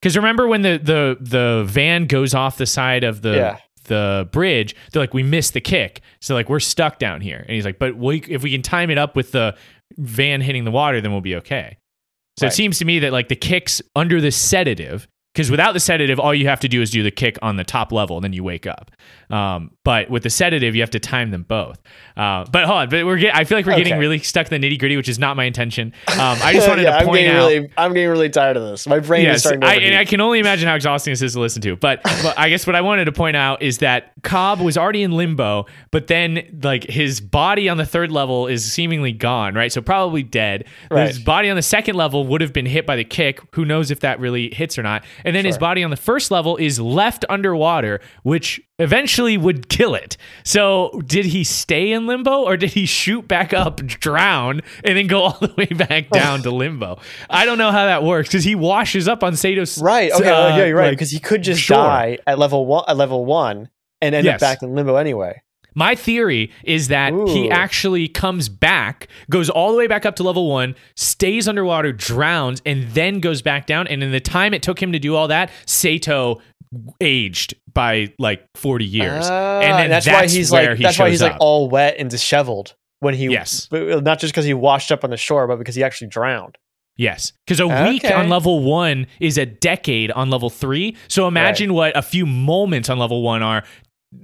Because 0.00 0.16
remember 0.16 0.46
when 0.46 0.62
the, 0.62 0.78
the 0.82 1.16
the 1.20 1.64
van 1.66 2.06
goes 2.06 2.34
off 2.34 2.56
the 2.58 2.66
side 2.66 3.04
of 3.04 3.22
the 3.22 3.34
Yeah. 3.36 3.58
The 3.88 4.28
bridge, 4.32 4.74
they're 4.92 5.02
like, 5.02 5.14
we 5.14 5.22
missed 5.22 5.54
the 5.54 5.60
kick, 5.60 6.00
so 6.20 6.34
like 6.34 6.48
we're 6.48 6.60
stuck 6.60 6.98
down 6.98 7.20
here. 7.20 7.38
And 7.38 7.50
he's 7.50 7.64
like, 7.64 7.78
but 7.78 7.96
we, 7.96 8.20
if 8.28 8.42
we 8.42 8.50
can 8.50 8.62
time 8.62 8.90
it 8.90 8.98
up 8.98 9.16
with 9.16 9.32
the 9.32 9.56
van 9.96 10.40
hitting 10.40 10.64
the 10.64 10.70
water, 10.70 11.00
then 11.00 11.10
we'll 11.10 11.20
be 11.20 11.36
okay. 11.36 11.78
So 12.38 12.46
it 12.46 12.52
seems 12.52 12.78
to 12.78 12.84
me 12.84 13.00
that 13.00 13.12
like 13.12 13.28
the 13.28 13.36
kicks 13.36 13.82
under 13.96 14.20
the 14.20 14.30
sedative, 14.30 15.08
because 15.38 15.52
without 15.52 15.70
the 15.70 15.78
sedative, 15.78 16.18
all 16.18 16.34
you 16.34 16.48
have 16.48 16.58
to 16.58 16.68
do 16.68 16.82
is 16.82 16.90
do 16.90 17.04
the 17.04 17.12
kick 17.12 17.38
on 17.42 17.54
the 17.54 17.62
top 17.62 17.92
level, 17.92 18.16
and 18.16 18.24
then 18.24 18.32
you 18.32 18.42
wake 18.42 18.66
up. 18.66 18.90
Um, 19.30 19.70
but 19.84 20.10
with 20.10 20.24
the 20.24 20.30
sedative, 20.30 20.74
you 20.74 20.82
have 20.82 20.90
to 20.90 20.98
time 20.98 21.30
them 21.30 21.44
both. 21.44 21.80
Uh, 22.16 22.44
but 22.50 22.64
hold 22.64 22.78
on, 22.78 22.88
but 22.88 23.06
we're 23.06 23.18
get, 23.18 23.36
I 23.36 23.44
feel 23.44 23.56
like 23.56 23.64
we're 23.64 23.76
getting 23.76 23.98
really 23.98 24.18
stuck 24.18 24.50
in 24.50 24.60
the 24.60 24.68
nitty 24.68 24.80
gritty, 24.80 24.96
which 24.96 25.08
is 25.08 25.20
not 25.20 25.36
my 25.36 25.44
intention. 25.44 25.92
Um, 26.08 26.38
I 26.42 26.54
just 26.54 26.66
wanted 26.68 26.82
Yeah, 26.82 26.90
to 26.90 26.96
I'm 26.96 27.06
point 27.06 27.28
out. 27.28 27.46
Really, 27.46 27.70
I'm 27.78 27.94
getting 27.94 28.08
really 28.08 28.30
tired 28.30 28.56
of 28.56 28.64
this. 28.64 28.88
My 28.88 28.98
brain 28.98 29.26
is 29.26 29.42
starting 29.42 29.60
to 29.60 29.66
I, 29.68 29.74
and 29.74 29.94
I 29.94 30.04
can 30.04 30.20
only 30.20 30.40
imagine 30.40 30.66
how 30.66 30.74
exhausting 30.74 31.12
this 31.12 31.22
is 31.22 31.34
to 31.34 31.40
listen 31.40 31.62
to. 31.62 31.76
But, 31.76 32.02
but 32.02 32.36
I 32.36 32.48
guess 32.48 32.66
what 32.66 32.74
I 32.74 32.80
wanted 32.80 33.04
to 33.04 33.12
point 33.12 33.36
out 33.36 33.62
is 33.62 33.78
that 33.78 34.10
Cobb 34.24 34.60
was 34.60 34.76
already 34.76 35.04
in 35.04 35.12
limbo, 35.12 35.66
but 35.92 36.08
then 36.08 36.58
like 36.64 36.82
his 36.82 37.20
body 37.20 37.68
on 37.68 37.76
the 37.76 37.86
third 37.86 38.10
level 38.10 38.48
is 38.48 38.70
seemingly 38.70 39.12
gone, 39.12 39.54
right? 39.54 39.70
So 39.70 39.80
probably 39.80 40.24
dead. 40.24 40.64
Right. 40.90 41.06
His 41.06 41.20
body 41.20 41.48
on 41.48 41.54
the 41.54 41.62
second 41.62 41.94
level 41.94 42.26
would 42.26 42.40
have 42.40 42.52
been 42.52 42.66
hit 42.66 42.86
by 42.86 42.96
the 42.96 43.04
kick. 43.04 43.40
Who 43.54 43.64
knows 43.64 43.92
if 43.92 44.00
that 44.00 44.18
really 44.18 44.52
hits 44.52 44.76
or 44.76 44.82
not? 44.82 45.04
And 45.28 45.36
then 45.36 45.44
his 45.44 45.58
body 45.58 45.84
on 45.84 45.90
the 45.90 45.96
first 45.96 46.30
level 46.30 46.56
is 46.56 46.80
left 46.80 47.24
underwater, 47.28 48.00
which 48.22 48.60
eventually 48.78 49.36
would 49.36 49.68
kill 49.68 49.94
it. 49.94 50.16
So 50.44 51.02
did 51.06 51.26
he 51.26 51.44
stay 51.44 51.92
in 51.92 52.06
limbo 52.06 52.42
or 52.44 52.56
did 52.56 52.70
he 52.70 52.86
shoot 52.86 53.28
back 53.28 53.52
up, 53.52 53.76
drown, 53.84 54.62
and 54.84 54.96
then 54.96 55.06
go 55.06 55.22
all 55.24 55.38
the 55.38 55.52
way 55.58 55.66
back 55.66 56.08
down 56.10 56.42
to 56.44 56.50
limbo? 56.50 56.98
I 57.28 57.44
don't 57.44 57.58
know 57.58 57.70
how 57.70 57.84
that 57.86 58.02
works 58.04 58.28
because 58.30 58.44
he 58.44 58.54
washes 58.54 59.06
up 59.06 59.22
on 59.22 59.36
Sato's 59.36 59.76
right. 59.82 60.10
Okay. 60.12 60.28
uh, 60.30 60.56
yeah, 60.56 60.64
you're 60.64 60.76
right. 60.76 60.86
like, 60.88 60.92
Because 60.92 61.10
he 61.10 61.18
could 61.20 61.42
just 61.42 61.60
shore. 61.60 61.76
die 61.76 62.18
at 62.26 62.38
level 62.38 62.64
one. 62.66 62.84
At 62.88 62.96
level 62.96 63.24
one, 63.24 63.68
and 64.00 64.14
end 64.14 64.24
Yes. 64.24 64.36
up 64.36 64.40
back 64.40 64.62
in 64.62 64.74
limbo 64.74 64.96
anyway. 64.96 65.42
My 65.78 65.94
theory 65.94 66.50
is 66.64 66.88
that 66.88 67.12
he 67.28 67.48
actually 67.48 68.08
comes 68.08 68.48
back, 68.48 69.06
goes 69.30 69.48
all 69.48 69.70
the 69.70 69.78
way 69.78 69.86
back 69.86 70.04
up 70.04 70.16
to 70.16 70.24
level 70.24 70.50
one, 70.50 70.74
stays 70.96 71.46
underwater, 71.46 71.92
drowns, 71.92 72.60
and 72.66 72.90
then 72.94 73.20
goes 73.20 73.42
back 73.42 73.66
down. 73.68 73.86
And 73.86 74.02
in 74.02 74.10
the 74.10 74.18
time 74.18 74.54
it 74.54 74.62
took 74.62 74.82
him 74.82 74.90
to 74.90 74.98
do 74.98 75.14
all 75.14 75.28
that, 75.28 75.52
Sato 75.66 76.40
aged 77.00 77.54
by 77.72 78.12
like 78.18 78.44
40 78.56 78.84
years. 78.84 79.26
Ah, 79.28 79.60
and 79.60 79.78
then 79.78 79.88
that's, 79.88 80.04
that's, 80.06 80.32
why 80.32 80.36
he's 80.36 80.50
like. 80.50 80.76
he 80.78 80.82
that's 80.82 80.98
why 80.98 81.10
he's 81.10 81.22
like 81.22 81.36
all 81.38 81.70
wet 81.70 81.94
and 81.96 82.10
disheveled 82.10 82.74
when 82.98 83.14
he. 83.14 83.28
Yes. 83.28 83.68
Not 83.70 84.18
just 84.18 84.32
because 84.34 84.46
he 84.46 84.54
washed 84.54 84.90
up 84.90 85.04
on 85.04 85.10
the 85.10 85.16
shore, 85.16 85.46
but 85.46 85.60
because 85.60 85.76
he 85.76 85.84
actually 85.84 86.08
drowned. 86.08 86.58
Yes, 86.96 87.32
because 87.46 87.60
a 87.60 87.68
week 87.68 88.04
Okay. 88.04 88.12
on 88.12 88.28
level 88.28 88.64
one 88.64 89.06
is 89.20 89.38
a 89.38 89.46
decade 89.46 90.10
on 90.10 90.30
level 90.30 90.50
three. 90.50 90.96
So 91.06 91.28
imagine 91.28 91.72
what 91.72 91.96
a 91.96 92.02
few 92.02 92.26
moments 92.26 92.90
on 92.90 92.98
level 92.98 93.22
one 93.22 93.40
are 93.40 93.62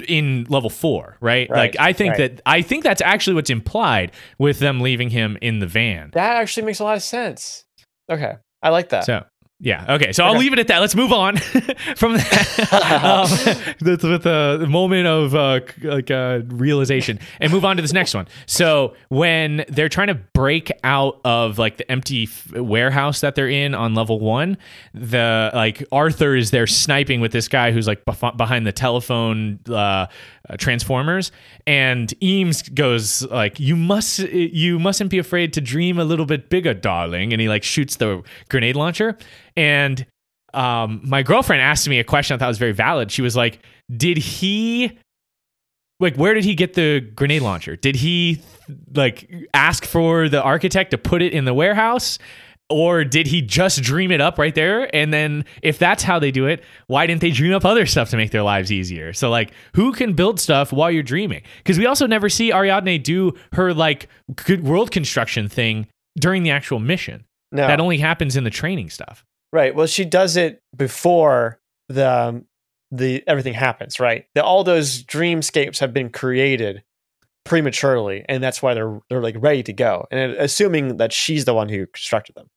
in 0.09 0.45
level 0.49 0.71
four, 0.71 1.17
right? 1.21 1.49
Right, 1.51 1.59
Like 1.59 1.77
I 1.79 1.93
think 1.93 2.19
right. 2.19 2.37
that 2.37 2.43
I 2.47 2.63
think 2.63 2.85
that's 2.85 3.03
actually 3.03 3.35
what's 3.35 3.51
implied 3.51 4.13
with 4.39 4.59
them 4.59 4.81
leaving 4.81 5.11
him 5.11 5.37
in 5.43 5.59
the 5.59 5.67
van. 5.67 6.11
That 6.15 6.37
actually 6.37 6.67
makes 6.67 6.81
a 6.81 6.85
lot 6.85 6.97
of 6.97 7.03
sense. 7.03 7.65
Okay, 8.11 8.35
I 8.63 8.71
like 8.71 8.91
that. 8.91 9.05
So 9.05 9.25
yeah, 9.61 9.95
okay. 9.95 10.13
So 10.13 10.25
I'll 10.25 10.37
leave 10.37 10.53
it 10.53 10.59
at 10.59 10.67
that. 10.69 10.81
Let's 10.81 10.97
move 10.97 11.13
on 11.13 11.37
from 11.97 12.15
that 12.15 12.73
um, 13.05 13.77
with, 13.81 14.03
with 14.03 14.23
the 14.25 14.67
moment 14.69 15.07
of 15.07 15.35
uh, 15.35 15.61
like 15.83 16.11
uh, 16.11 16.41
realization 16.49 17.21
and 17.41 17.53
move 17.53 17.65
on 17.65 17.77
to 17.77 17.83
this 17.83 17.93
next 17.93 18.15
one. 18.15 18.27
So 18.47 18.95
when 19.09 19.65
they're 19.69 19.89
trying 19.89 20.09
to 20.09 20.15
break 20.15 20.73
out 20.83 21.21
of 21.25 21.59
like 21.59 21.77
the 21.77 21.91
empty 21.91 22.25
f- 22.25 22.53
warehouse 22.53 23.21
that 23.21 23.37
they're 23.37 23.49
in 23.49 23.75
on 23.75 23.95
level 23.95 24.19
one, 24.19 24.59
the 24.93 25.51
like 25.55 25.85
Arthur 25.93 26.35
is 26.35 26.51
there 26.51 26.67
sniping 26.67 27.21
with 27.21 27.33
this 27.33 27.47
guy 27.47 27.71
who's 27.71 27.87
like 27.87 28.05
bef- 28.05 28.37
behind 28.37 28.67
the 28.67 28.73
telephone 28.73 29.61
uh, 29.69 30.07
uh, 30.47 30.57
transformers, 30.59 31.33
and 31.67 32.13
Eames 32.23 32.69
goes 32.69 33.23
like, 33.29 33.59
"You 33.59 33.77
must, 33.77 34.19
you 34.19 34.79
mustn't 34.79 35.11
be 35.11 35.19
afraid 35.19 35.55
to 35.55 35.61
dream 35.63 35.99
a 35.99 36.05
little 36.05 36.27
bit 36.27 36.51
bigger, 36.51 36.75
darling," 36.75 37.33
and 37.33 37.41
he 37.41 37.49
like 37.49 37.63
shoots 37.63 37.97
the 37.97 38.23
grenade 38.51 38.77
launcher, 38.77 39.17
and 39.57 40.07
um, 40.53 41.01
my 41.05 41.23
girlfriend 41.23 41.63
asked 41.63 41.89
me 41.89 41.99
a 41.99 42.05
question 42.05 42.35
I 42.35 42.39
thought 42.39 42.49
was 42.49 42.59
very 42.59 42.73
valid. 42.73 43.11
She 43.11 43.23
was 43.23 43.37
like, 43.37 43.61
"Did 43.95 44.19
he?" 44.19 44.99
Like, 46.01 46.17
where 46.17 46.35
did 46.35 46.45
he 46.45 46.55
get 46.55 46.75
the 46.75 47.01
grenade 47.15 47.43
launcher? 47.43 47.77
Did 47.77 47.95
he 47.97 48.41
like 48.95 49.31
ask 49.55 49.85
for 49.85 50.29
the 50.29 50.43
architect 50.43 50.91
to 50.91 50.99
put 50.99 51.23
it 51.23 51.33
in 51.33 51.45
the 51.45 51.55
warehouse? 51.55 52.19
Or 52.71 53.05
did 53.05 53.27
he 53.27 53.43
just 53.43 53.83
dream 53.83 54.11
it 54.11 54.21
up 54.23 54.39
right 54.39 54.55
there? 54.55 54.95
And 54.95 55.13
then, 55.13 55.45
if 55.63 55.79
that's 55.79 56.03
how 56.03 56.19
they 56.19 56.31
do 56.31 56.47
it, 56.47 56.65
why 56.87 57.07
didn't 57.07 57.21
they 57.21 57.31
dream 57.31 57.53
up 57.53 57.65
other 57.65 57.85
stuff 57.85 58.09
to 58.11 58.17
make 58.17 58.31
their 58.31 58.43
lives 58.43 58.73
easier? 58.73 59.13
So, 59.13 59.29
like, 59.29 59.53
who 59.75 59.93
can 59.93 60.15
build 60.15 60.41
stuff 60.41 60.73
while 60.73 60.91
you're 60.91 61.03
dreaming? 61.03 61.43
Because 61.59 61.79
we 61.79 61.85
also 61.87 62.07
never 62.07 62.31
see 62.31 62.53
Ariadne 62.53 63.03
do 63.03 63.35
her 63.53 63.75
like 63.75 64.09
good 64.35 64.65
world 64.65 64.91
construction 64.91 65.49
thing 65.49 65.87
during 66.19 66.43
the 66.43 66.51
actual 66.51 66.81
mission. 66.81 67.25
no, 67.53 67.67
That 67.67 67.81
only 67.81 67.99
happens 67.99 68.35
in 68.35 68.45
the 68.45 68.51
training 68.51 68.89
stuff. 68.89 69.25
Right. 69.55 69.75
Well, 69.75 69.87
she 69.87 70.05
does 70.05 70.37
it 70.37 70.61
before 70.77 71.61
the 71.89 72.11
um, 72.11 72.45
the 72.91 73.23
everything 73.27 73.55
happens. 73.55 73.99
Right. 73.99 74.27
The, 74.35 74.45
all 74.45 74.65
those 74.65 75.03
dreamscapes 75.05 75.79
have 75.79 75.95
been 75.95 76.11
created 76.11 76.83
prematurely, 77.45 78.25
and 78.29 78.43
that's 78.43 78.61
why 78.61 78.75
they're 78.75 79.01
they're 79.09 79.23
like 79.23 79.37
ready 79.39 79.63
to 79.63 79.73
go. 79.73 80.07
And 80.11 80.33
assuming 80.33 80.99
that 80.99 81.13
she's 81.13 81.45
the 81.47 81.55
one 81.55 81.69
who 81.69 81.87
constructed 81.87 82.35
them. 82.35 82.49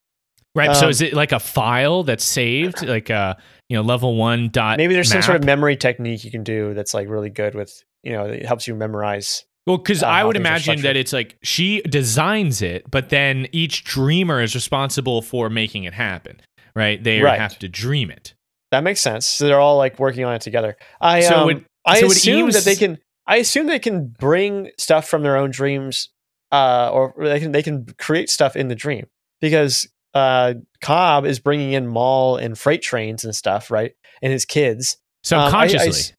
Right. 0.56 0.76
so 0.76 0.86
Um, 0.86 0.90
is 0.90 1.02
it 1.02 1.14
like 1.14 1.32
a 1.32 1.40
file 1.40 2.02
that's 2.02 2.26
saved, 2.26 2.84
like 2.86 3.12
uh, 3.12 3.36
you 3.70 3.78
know, 3.78 3.84
level 3.84 4.16
one 4.16 4.50
dot? 4.50 4.78
Maybe 4.78 4.96
there's 4.96 5.12
some 5.12 5.22
sort 5.22 5.38
of 5.38 5.44
memory 5.44 5.78
technique 5.78 6.26
you 6.26 6.32
can 6.32 6.44
do 6.44 6.74
that's 6.74 6.96
like 6.96 7.08
really 7.08 7.30
good 7.30 7.54
with 7.54 7.84
you 8.04 8.12
know 8.12 8.26
it 8.26 8.46
helps 8.46 8.68
you 8.68 8.76
memorize. 8.76 9.46
Well, 9.68 9.78
because 9.78 10.02
uh, 10.02 10.08
I 10.08 10.24
would 10.24 10.38
imagine 10.38 10.82
that 10.82 10.96
it's 10.96 11.12
like 11.14 11.38
she 11.44 11.82
designs 11.82 12.62
it, 12.62 12.90
but 12.90 13.10
then 13.10 13.48
each 13.52 13.84
dreamer 13.84 14.42
is 14.42 14.56
responsible 14.56 15.22
for 15.22 15.50
making 15.50 15.84
it 15.84 15.94
happen. 15.94 16.40
Right? 16.78 17.04
They 17.04 17.22
Right. 17.22 17.40
have 17.40 17.58
to 17.60 17.68
dream 17.68 18.12
it. 18.12 18.34
That 18.72 18.84
makes 18.84 19.02
sense. 19.02 19.26
So 19.26 19.48
they're 19.48 19.60
all 19.60 19.78
like 19.78 19.98
working 20.00 20.24
on 20.26 20.36
it 20.36 20.42
together. 20.42 20.78
I 21.02 21.22
So 21.22 21.36
um, 21.40 21.46
would- 21.48 21.66
I 21.86 22.02
so 22.02 22.08
assume 22.08 22.52
that 22.52 22.64
they 22.66 22.76
can. 22.76 23.00
I 23.26 23.38
assume 23.38 23.68
they 23.68 23.80
can 23.80 24.08
bring 24.08 24.70
stuff 24.78 25.08
from 25.08 25.24
their 25.24 25.38
own 25.38 25.52
dreams, 25.52 26.10
uh, 26.52 26.90
or 26.94 27.14
they 27.18 27.40
can 27.40 27.52
they 27.54 27.64
can 27.64 27.86
create 27.98 28.30
stuff 28.30 28.56
in 28.56 28.68
the 28.68 28.76
dream 28.76 29.08
because 29.42 29.88
uh, 30.14 30.54
Cobb 30.82 31.26
is 31.26 31.40
bringing 31.40 31.72
in 31.74 31.92
Mal 31.92 32.36
and 32.36 32.58
freight 32.60 32.82
trains 32.82 33.24
and 33.24 33.34
stuff, 33.36 33.72
right? 33.72 33.94
And 34.22 34.32
his 34.34 34.46
kids 34.46 34.98
Um, 35.32 35.40
I- 35.40 35.44
I 35.44 35.68
Subconsciously. 35.68 36.16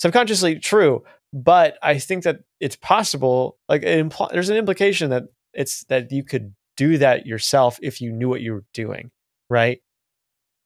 subconsciously 0.00 0.58
true, 0.58 1.04
but 1.32 1.78
I 1.82 1.98
think 1.98 2.24
that 2.24 2.40
it's 2.60 2.76
possible. 2.76 3.58
Like 3.68 3.82
it 3.82 4.08
impl- 4.08 4.30
there's 4.30 4.48
an 4.50 4.56
implication 4.56 5.10
that 5.10 5.24
it's 5.54 5.84
that 5.84 6.10
you 6.12 6.24
could 6.24 6.54
do 6.76 6.98
that 6.98 7.26
yourself 7.26 7.78
if 7.82 8.00
you 8.00 8.12
knew 8.12 8.28
what 8.28 8.40
you 8.40 8.52
were 8.54 8.64
doing, 8.72 9.10
right? 9.52 9.80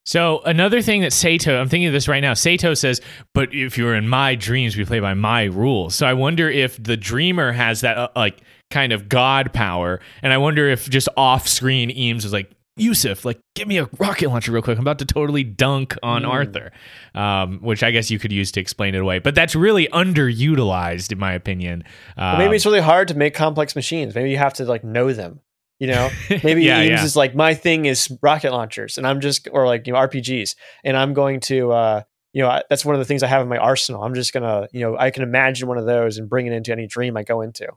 So 0.06 0.40
another 0.44 0.82
thing 0.82 1.00
that 1.00 1.12
Sato, 1.12 1.60
I'm 1.60 1.68
thinking 1.68 1.88
of 1.88 1.92
this 1.92 2.06
right 2.06 2.20
now. 2.20 2.32
Sato 2.34 2.74
says, 2.74 3.00
"But 3.34 3.52
if 3.52 3.76
you're 3.76 3.96
in 3.96 4.08
my 4.08 4.36
dreams, 4.36 4.76
we 4.76 4.84
play 4.84 5.00
by 5.00 5.14
my 5.14 5.44
rules." 5.44 5.96
So 5.96 6.06
I 6.06 6.12
wonder 6.12 6.48
if 6.48 6.80
the 6.82 6.96
dreamer 6.96 7.50
has 7.50 7.80
that 7.80 7.98
uh, 7.98 8.08
like 8.14 8.38
kind 8.70 8.92
of 8.92 9.08
god 9.08 9.52
power, 9.52 10.00
and 10.22 10.32
I 10.32 10.38
wonder 10.38 10.68
if 10.68 10.88
just 10.88 11.08
off-screen 11.16 11.90
Eames 11.90 12.24
is 12.24 12.32
like, 12.32 12.52
"Yusuf, 12.76 13.24
like, 13.24 13.40
give 13.56 13.66
me 13.66 13.78
a 13.78 13.88
rocket 13.98 14.28
launcher 14.28 14.52
real 14.52 14.62
quick. 14.62 14.78
I'm 14.78 14.84
about 14.84 15.00
to 15.00 15.04
totally 15.06 15.42
dunk 15.42 15.96
on 16.04 16.22
Mm. 16.22 16.28
Arthur," 16.28 16.70
um, 17.16 17.58
which 17.60 17.82
I 17.82 17.90
guess 17.90 18.08
you 18.08 18.20
could 18.20 18.30
use 18.32 18.52
to 18.52 18.60
explain 18.60 18.94
it 18.94 18.98
away. 18.98 19.18
But 19.18 19.34
that's 19.34 19.56
really 19.56 19.88
underutilized, 19.88 21.10
in 21.10 21.18
my 21.18 21.32
opinion. 21.32 21.82
Um, 22.16 22.38
maybe 22.38 22.54
it's 22.54 22.66
really 22.66 22.80
hard 22.80 23.08
to 23.08 23.14
make 23.14 23.34
complex 23.34 23.74
machines. 23.74 24.14
Maybe 24.14 24.30
you 24.30 24.38
have 24.38 24.54
to 24.54 24.64
like 24.64 24.84
know 24.84 25.12
them. 25.12 25.40
You 25.78 25.88
know, 25.88 26.10
maybe 26.42 26.64
yeah, 26.64 26.80
Eames 26.80 26.90
yeah. 26.90 27.04
is 27.04 27.16
like 27.16 27.34
my 27.34 27.54
thing 27.54 27.86
is 27.86 28.10
rocket 28.22 28.52
launchers, 28.52 28.98
and 28.98 29.06
I'm 29.06 29.20
just 29.20 29.48
or 29.52 29.66
like 29.66 29.86
you 29.86 29.92
know 29.92 29.98
RPGs, 29.98 30.56
and 30.84 30.96
I'm 30.96 31.12
going 31.12 31.40
to 31.40 31.72
uh, 31.72 32.02
you 32.32 32.42
know 32.42 32.48
I, 32.48 32.62
that's 32.70 32.84
one 32.84 32.94
of 32.94 32.98
the 32.98 33.04
things 33.04 33.22
I 33.22 33.26
have 33.26 33.42
in 33.42 33.48
my 33.48 33.58
arsenal. 33.58 34.02
I'm 34.02 34.14
just 34.14 34.32
gonna 34.32 34.68
you 34.72 34.80
know 34.80 34.96
I 34.96 35.10
can 35.10 35.22
imagine 35.22 35.68
one 35.68 35.78
of 35.78 35.86
those 35.86 36.18
and 36.18 36.28
bring 36.28 36.46
it 36.46 36.52
into 36.52 36.72
any 36.72 36.86
dream 36.86 37.16
I 37.16 37.22
go 37.22 37.42
into. 37.42 37.68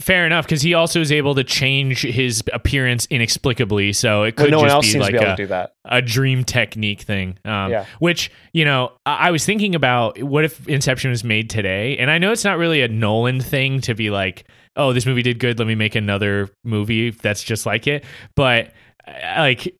fair 0.00 0.24
enough 0.26 0.46
because 0.46 0.62
he 0.62 0.74
also 0.74 1.00
is 1.00 1.12
able 1.12 1.34
to 1.34 1.44
change 1.44 2.02
his 2.02 2.42
appearance 2.52 3.06
inexplicably. 3.10 3.92
So 3.92 4.22
it 4.22 4.36
could 4.36 4.50
no 4.50 4.58
one 4.58 4.66
just 4.66 4.74
else 4.74 4.86
be 4.86 4.92
seems 4.92 5.02
like 5.02 5.12
to 5.12 5.18
be 5.18 5.24
able 5.24 5.32
a, 5.32 5.36
to 5.36 5.42
do 5.42 5.46
that. 5.48 5.74
a 5.84 6.02
dream 6.02 6.44
technique 6.44 7.02
thing. 7.02 7.38
Um, 7.44 7.70
Yeah. 7.70 7.84
Which, 7.98 8.30
you 8.52 8.64
know, 8.64 8.92
I 9.06 9.28
I 9.28 9.30
was 9.30 9.44
thinking 9.44 9.74
about 9.74 10.20
what 10.22 10.44
if 10.44 10.66
Inception 10.66 11.10
was 11.10 11.22
made 11.22 11.50
today? 11.50 11.98
And 11.98 12.10
I 12.10 12.18
know 12.18 12.32
it's 12.32 12.44
not 12.44 12.58
really 12.58 12.82
a 12.82 12.88
Nolan 12.88 13.40
thing 13.40 13.80
to 13.82 13.94
be 13.94 14.10
like, 14.10 14.46
oh, 14.80 14.92
this 14.92 15.06
movie 15.06 15.22
did 15.22 15.38
good. 15.38 15.58
Let 15.58 15.68
me 15.68 15.74
make 15.74 15.94
another 15.94 16.48
movie 16.64 17.10
that's 17.10 17.42
just 17.42 17.66
like 17.66 17.86
it. 17.86 18.04
But 18.34 18.72
uh, 19.06 19.12
like, 19.38 19.76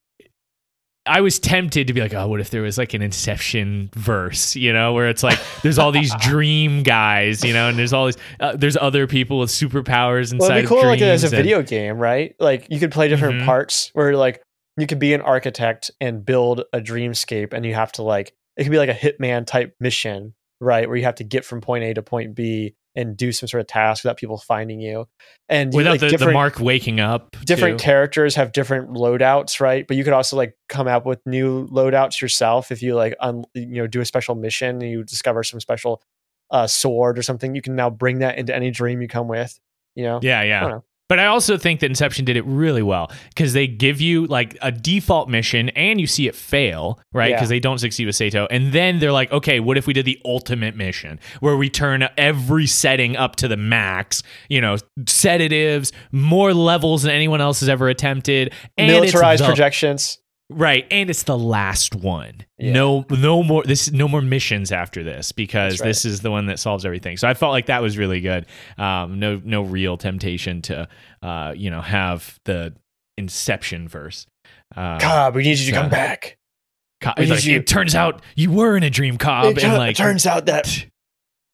I 1.06 1.22
was 1.22 1.39
tempted 1.39 1.86
to 1.86 1.93
be 1.94 2.01
like, 2.01 2.12
oh, 2.14 2.28
what 2.28 2.40
if 2.40 2.51
there 2.51 2.62
was 2.62 2.77
like 2.77 2.93
an 2.94 3.01
Inception 3.02 3.90
verse, 3.94 4.55
you 4.55 4.72
know, 4.72 4.93
where 4.93 5.09
it's 5.09 5.22
like 5.22 5.39
there's 5.62 5.78
all 5.78 5.93
these 5.93 6.14
dream 6.20 6.82
guys, 6.82 7.43
you 7.43 7.52
know, 7.55 7.68
and 7.70 7.78
there's 7.78 7.93
all 7.93 8.06
these, 8.06 8.18
uh, 8.39 8.55
there's 8.55 8.77
other 8.77 9.06
people 9.06 9.39
with 9.39 9.48
superpowers 9.51 10.32
inside 10.32 10.39
Well, 10.40 10.51
it'd 10.59 10.64
be 10.64 10.68
cool 10.68 10.85
like 10.85 11.01
as 11.01 11.24
a 11.24 11.28
and- 11.28 11.36
video 11.36 11.62
game, 11.62 11.97
right? 11.97 12.35
Like 12.39 12.66
you 12.70 12.78
could 12.78 12.93
play 12.93 13.09
different 13.09 13.40
Mhm. 13.43 13.47
parts 13.47 13.90
where 13.94 14.14
like 14.14 14.43
you 14.77 14.86
could 14.86 14.98
be 14.98 15.14
an 15.14 15.22
architect 15.22 15.90
and 16.01 16.24
build 16.24 16.62
a 16.72 16.81
dreamscape, 16.81 17.55
and 17.55 17.64
you 17.64 17.74
have 17.74 17.93
to 17.93 18.02
like 18.02 18.32
it 18.56 18.64
could 18.64 18.70
be 18.72 18.78
like 18.78 18.90
a 18.90 18.94
hitman 18.94 19.47
type 19.47 19.74
mission, 19.81 20.35
right? 20.60 20.86
Where 20.86 20.97
you 20.98 21.05
have 21.05 21.14
to 21.16 21.24
get 21.24 21.44
from 21.47 21.60
point 21.62 21.82
A 21.85 21.94
to 21.94 22.02
point 22.02 22.35
B 22.35 22.74
and 22.95 23.17
do 23.17 23.33
some 23.33 23.47
sort 23.49 23.61
of 23.61 23.67
task 23.67 24.05
without 24.05 24.17
people 24.17 24.39
finding 24.39 24.81
you, 24.81 25.07
and 25.49 25.73
without 25.73 26.01
like, 26.01 26.11
the, 26.11 26.17
the 26.17 26.33
mark 26.33 26.59
waking 26.61 27.01
up. 27.01 27.37
different 27.45 27.79
too. 27.79 27.85
characters 27.85 28.35
have 28.35 28.53
different 28.53 28.91
loadouts, 28.91 29.61
right? 29.61 29.87
But 29.87 29.97
you 29.97 30.05
could 30.05 30.12
also 30.12 30.37
like 30.37 30.57
come 30.69 30.89
out 30.89 31.07
with 31.07 31.21
new 31.27 31.67
loadouts 31.69 32.21
yourself 32.21 32.73
if 32.73 32.83
you 32.83 32.95
like 32.95 33.15
un- 33.21 33.45
you 33.55 33.83
know 33.83 33.87
do 33.87 34.01
a 34.01 34.05
special 34.05 34.35
mission 34.35 34.83
and 34.83 34.91
you 34.91 35.05
discover 35.05 35.43
some 35.43 35.61
special 35.61 36.03
uh, 36.51 36.67
sword 36.67 37.19
or 37.19 37.23
something. 37.23 37.55
You 37.55 37.62
can 37.62 37.77
now 37.77 37.91
bring 37.91 38.21
that 38.21 38.39
into 38.39 38.55
any 38.55 38.71
dream 38.71 39.01
you 39.01 39.09
come 39.09 39.29
with. 39.29 39.59
You 39.95 40.05
know, 40.05 40.21
Yeah, 40.23 40.41
I 40.41 40.45
yeah. 40.45 40.79
But 41.11 41.19
I 41.19 41.27
also 41.27 41.59
think 41.59 41.81
that 41.81 41.87
Inception 41.87 42.24
did 42.24 42.37
it 42.37 42.45
really 42.47 42.82
well 42.85 43.11
because 43.31 43.53
they 43.53 43.66
give 43.66 44.01
you 44.01 44.28
like 44.28 44.57
a 44.62 44.70
default 44.70 45.28
mission 45.28 45.69
and 45.70 46.01
you 46.01 46.07
see 46.07 46.28
it 46.28 46.37
fail, 46.37 47.01
right? 47.12 47.31
Yeah. 47.31 47.37
Because 47.37 47.49
they 47.49 47.59
don't 47.59 47.78
succeed 47.78 48.07
with 48.07 48.15
Sato. 48.15 48.47
And 48.49 48.73
then 48.73 49.01
they're 49.01 49.11
like, 49.11 49.32
okay, 49.32 49.59
what 49.59 49.77
if 49.77 49.89
we 49.89 49.93
did 49.93 50.05
the 50.05 50.20
ultimate 50.24 50.77
mission 50.77 51.19
where 51.41 51.57
we 51.57 51.69
turn 51.69 52.09
every 52.16 52.69
setting 52.69 53.16
up 53.16 53.35
to 53.37 53.49
the 53.49 53.57
max, 53.57 54.23
you 54.49 54.61
know, 54.61 54.77
sedatives, 55.09 55.91
more 56.12 56.55
levels 56.55 57.03
than 57.03 57.11
anyone 57.11 57.41
else 57.41 57.59
has 57.59 57.69
ever 57.69 57.89
attempted, 57.89 58.55
and 58.78 58.87
militarized 58.87 59.45
projections. 59.45 60.19
Right, 60.51 60.85
and 60.90 61.09
it's 61.09 61.22
the 61.22 61.39
last 61.39 61.94
one. 61.94 62.44
Yeah. 62.59 62.72
No, 62.72 63.06
no 63.09 63.43
more. 63.43 63.62
This 63.62 63.93
no 63.93 64.09
more 64.09 64.20
missions 64.20 64.72
after 64.72 65.05
this 65.05 65.31
because 65.31 65.81
right. 65.81 65.86
this 65.86 66.05
is 66.05 66.20
the 66.20 66.31
one 66.31 66.47
that 66.47 66.59
solves 66.59 66.85
everything. 66.85 67.16
So 67.16 67.28
I 67.28 67.35
felt 67.35 67.52
like 67.52 67.66
that 67.66 67.82
was 67.82 67.97
really 67.97 68.20
good. 68.20 68.47
Um, 68.77 69.20
no, 69.20 69.40
no 69.44 69.62
real 69.62 69.97
temptation 69.97 70.60
to, 70.62 70.89
uh, 71.22 71.55
you 71.56 71.70
know, 71.70 71.81
have 71.81 72.39
the 72.44 72.74
Inception 73.16 73.86
verse. 73.86 74.27
Uh, 74.74 74.98
Cobb, 74.98 75.36
we 75.36 75.43
need 75.43 75.59
you 75.59 75.66
to 75.66 75.72
so- 75.72 75.81
come 75.81 75.90
back. 75.90 76.36
Co- 77.01 77.12
we 77.16 77.22
it's 77.24 77.31
need 77.31 77.36
like, 77.36 77.44
you- 77.44 77.56
it 77.59 77.66
turns 77.66 77.94
out 77.94 78.20
you 78.35 78.51
were 78.51 78.77
in 78.77 78.82
a 78.82 78.90
dream, 78.90 79.18
Cobb, 79.18 79.56
it 79.56 79.64
and 79.64 79.74
like 79.74 79.97
turns 79.97 80.27
out 80.27 80.47
that 80.47 80.86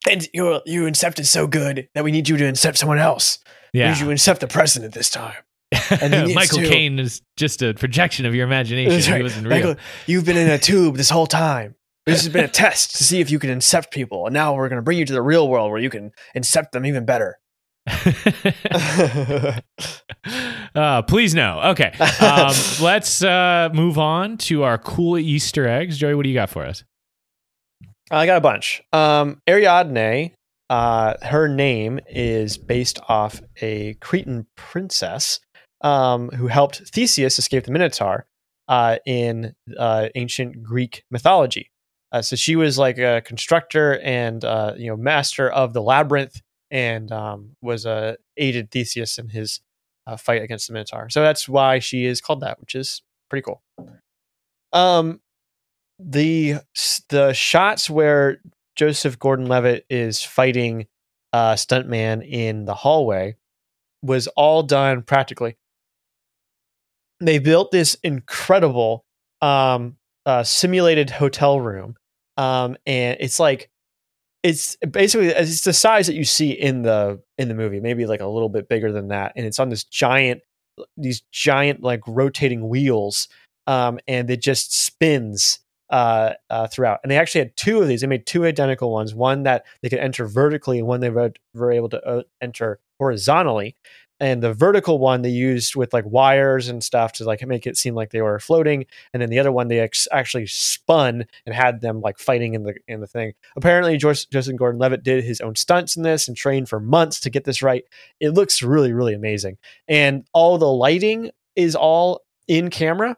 and 0.09 0.29
you 0.33 0.61
you 0.65 0.83
incepted 0.85 1.27
so 1.27 1.47
good 1.47 1.89
that 1.95 2.05
we 2.05 2.13
need 2.13 2.29
you 2.29 2.37
to 2.37 2.45
incept 2.45 2.79
someone 2.79 2.99
else. 2.99 3.39
We 3.73 3.81
yeah, 3.81 3.91
need 3.93 3.99
you 3.99 4.07
to 4.07 4.13
incept 4.13 4.39
the 4.39 4.49
president 4.49 4.95
this 4.95 5.11
time. 5.11 5.35
And 5.73 6.35
Michael 6.35 6.61
Caine 6.61 6.99
is 6.99 7.23
just 7.37 7.63
a 7.63 7.75
projection 7.75 8.27
of 8.27 8.35
your 8.35 8.47
imagination. 8.47 8.93
That's 8.93 9.07
He 9.07 9.23
wasn't 9.23 9.47
real. 9.47 9.57
Michael, 9.57 9.77
you've 10.07 10.25
been 10.25 10.37
in 10.37 10.51
a 10.51 10.59
tube 10.59 10.97
this 10.97 11.11
whole 11.11 11.27
time. 11.27 11.75
This 12.07 12.23
has 12.23 12.33
been 12.33 12.45
a 12.45 12.49
test 12.49 12.97
to 12.97 13.05
see 13.05 13.21
if 13.21 13.33
you 13.33 13.41
can 13.41 13.51
incept 13.51 13.91
people, 13.91 14.27
and 14.27 14.33
now 14.35 14.55
we're 14.55 14.69
going 14.69 14.77
to 14.77 14.83
bring 14.83 14.97
you 14.97 15.05
to 15.07 15.13
the 15.13 15.23
real 15.23 15.49
world 15.49 15.73
where 15.73 15.81
you 15.81 15.91
can 15.91 16.13
incept 16.37 16.71
them 16.71 16.87
even 16.87 17.05
better. 17.05 17.37
uh, 20.75 21.03
please 21.03 21.35
no. 21.35 21.61
Okay. 21.65 21.93
Um, 22.21 22.55
let's 22.81 23.25
uh, 23.25 23.71
move 23.73 23.99
on 23.99 24.39
to 24.39 24.63
our 24.63 24.79
cool 24.79 25.19
Easter 25.19 25.67
eggs. 25.69 25.99
Joey, 25.99 26.15
what 26.15 26.23
do 26.23 26.29
you 26.29 26.35
got 26.35 26.51
for 26.51 26.65
us? 26.65 26.85
I 28.11 28.27
got 28.27 28.39
a 28.39 28.41
bunch. 28.41 28.83
Um, 28.93 29.41
Ariadne, 29.49 30.33
uh, 30.71 31.15
her 31.23 31.49
name 31.49 31.99
is 32.09 32.57
based 32.57 33.01
off 33.09 33.41
a 33.61 33.95
Cretan 33.95 34.47
princess 34.57 35.41
um, 35.87 36.31
who 36.31 36.49
helped 36.49 36.79
Theseus 36.89 37.39
escape 37.39 37.65
the 37.65 37.71
Minotaur 37.71 38.27
uh, 38.67 38.97
in 39.07 39.55
uh, 39.79 40.09
ancient 40.17 40.61
Greek 40.61 41.05
mythology. 41.13 41.71
Uh, 42.11 42.23
so 42.23 42.35
she 42.35 42.57
was 42.57 42.77
like 42.77 42.99
a 42.99 43.23
constructor 43.25 44.01
and 44.01 44.45
uh, 44.45 44.75
you 44.77 44.89
know 44.89 44.97
master 44.97 45.49
of 45.49 45.73
the 45.75 45.83
labyrinth, 45.83 46.43
and 46.73 47.13
um, 47.13 47.57
was 47.63 47.87
uh, 47.87 48.17
aided 48.37 48.73
Theseus 48.73 49.17
in 49.19 49.29
his 49.29 49.61
uh, 50.09 50.17
fight 50.17 50.43
against 50.43 50.67
the 50.67 50.73
Minotaur. 50.73 51.09
So 51.09 51.23
that's 51.23 51.49
why 51.49 51.79
she 51.79 52.05
is 52.05 52.21
called 52.21 52.41
that, 52.41 52.61
which 52.61 52.75
is 52.75 53.03
pretty 53.31 53.43
cool. 53.43 53.63
Um, 54.73 55.21
the 56.01 56.57
the 57.11 57.33
shots 57.33 57.89
where 57.89 58.39
Joseph 58.75 59.21
Gordon-Levitt 59.21 59.87
is 59.89 60.21
fighting 60.23 60.87
uh, 61.33 61.55
stuntman 61.55 62.29
in 62.29 62.65
the 62.65 62.75
hallway 62.75 63.37
was 64.03 64.27
all 64.29 64.65
done 64.65 65.03
practically. 65.03 65.57
They 67.21 67.39
built 67.39 67.71
this 67.71 67.97
incredible 68.03 69.05
um, 69.41 69.97
uh, 70.27 70.43
simulated 70.43 71.11
hotel 71.11 71.61
room, 71.61 71.97
um, 72.37 72.77
and 72.87 73.17
it's 73.21 73.41
like 73.41 73.71
it's 74.43 74.77
basically 74.77 75.29
it's 75.29 75.63
the 75.63 75.73
size 75.73 76.07
that 76.07 76.15
you 76.15 76.25
see 76.25 76.51
in 76.51 76.83
the 76.83 77.21
in 77.39 77.49
the 77.49 77.55
movie, 77.55 77.81
maybe 77.81 78.07
like 78.07 78.21
a 78.21 78.27
little 78.27 78.49
bit 78.49 78.69
bigger 78.69 78.93
than 78.93 79.09
that, 79.09 79.33
and 79.37 79.47
it's 79.47 79.59
on 79.59 79.71
this 79.71 79.85
giant 79.85 80.43
these 80.97 81.23
giant 81.33 81.83
like 81.83 82.01
rotating 82.07 82.69
wheels, 82.69 83.29
um, 83.67 83.99
and 84.07 84.31
it 84.31 84.43
just 84.43 84.75
spins 84.75 85.61
uh, 85.91 86.35
uh, 86.51 86.67
throughout. 86.67 87.01
And 87.03 87.11
they 87.11 87.19
actually 87.19 87.43
had 87.43 87.57
two 87.57 87.81
of 87.81 87.89
these. 87.89 88.01
They 88.01 88.07
made 88.07 88.27
two 88.27 88.45
identical 88.45 88.93
ones. 88.93 89.15
One 89.15 89.45
that 89.45 89.65
they 89.83 89.89
could 89.89 89.99
enter 89.99 90.27
vertically, 90.27 90.79
and 90.79 90.87
one 90.87 91.01
they 91.01 91.11
were, 91.11 91.33
able 91.71 91.89
to 91.91 92.07
uh, 92.07 92.23
enter 92.41 92.81
horizontally. 92.99 93.77
And 94.19 94.43
the 94.43 94.55
vertical 94.55 94.99
one 94.99 95.23
they 95.23 95.31
used 95.31 95.77
with 95.77 95.93
like 95.93 96.05
wires 96.07 96.69
and 96.69 96.83
stuff 96.83 97.13
to 97.15 97.25
like 97.25 97.47
make 97.47 97.67
it 97.67 97.77
seem 97.77 97.95
like 97.95 98.11
they 98.11 98.23
were 98.23 98.39
floating. 98.39 98.87
And 99.13 99.21
then 99.21 99.31
the 99.31 99.39
other 99.39 99.53
one 99.53 99.69
they 99.69 99.81
ex- 99.81 100.09
actually 100.11 100.47
spun 100.47 101.27
and 101.45 101.55
had 101.55 101.81
them 101.81 102.01
like 102.01 102.19
fighting 102.19 102.55
in 102.55 102.63
the 102.63 102.75
in 102.89 103.01
the 103.01 103.07
thing. 103.07 103.35
Apparently, 103.57 103.97
Joyce, 103.97 104.25
Justin 104.25 104.57
Gordon-Levitt 104.57 105.03
did 105.03 105.25
his 105.25 105.41
own 105.41 105.55
stunts 105.55 105.97
in 105.97 106.03
this 106.03 106.29
and 106.29 106.37
trained 106.37 106.69
for 106.69 106.81
months 106.81 107.21
to 107.21 107.31
get 107.31 107.45
this 107.45 107.63
right. 107.63 107.85
It 108.21 108.31
looks 108.31 108.63
really 108.63 108.93
really 108.93 109.15
amazing, 109.15 109.59
and 109.89 110.25
all 110.33 110.59
the 110.59 110.73
lighting 110.73 111.31
is 111.55 111.75
all 111.75 112.23
in 112.49 112.71
camera 112.71 113.17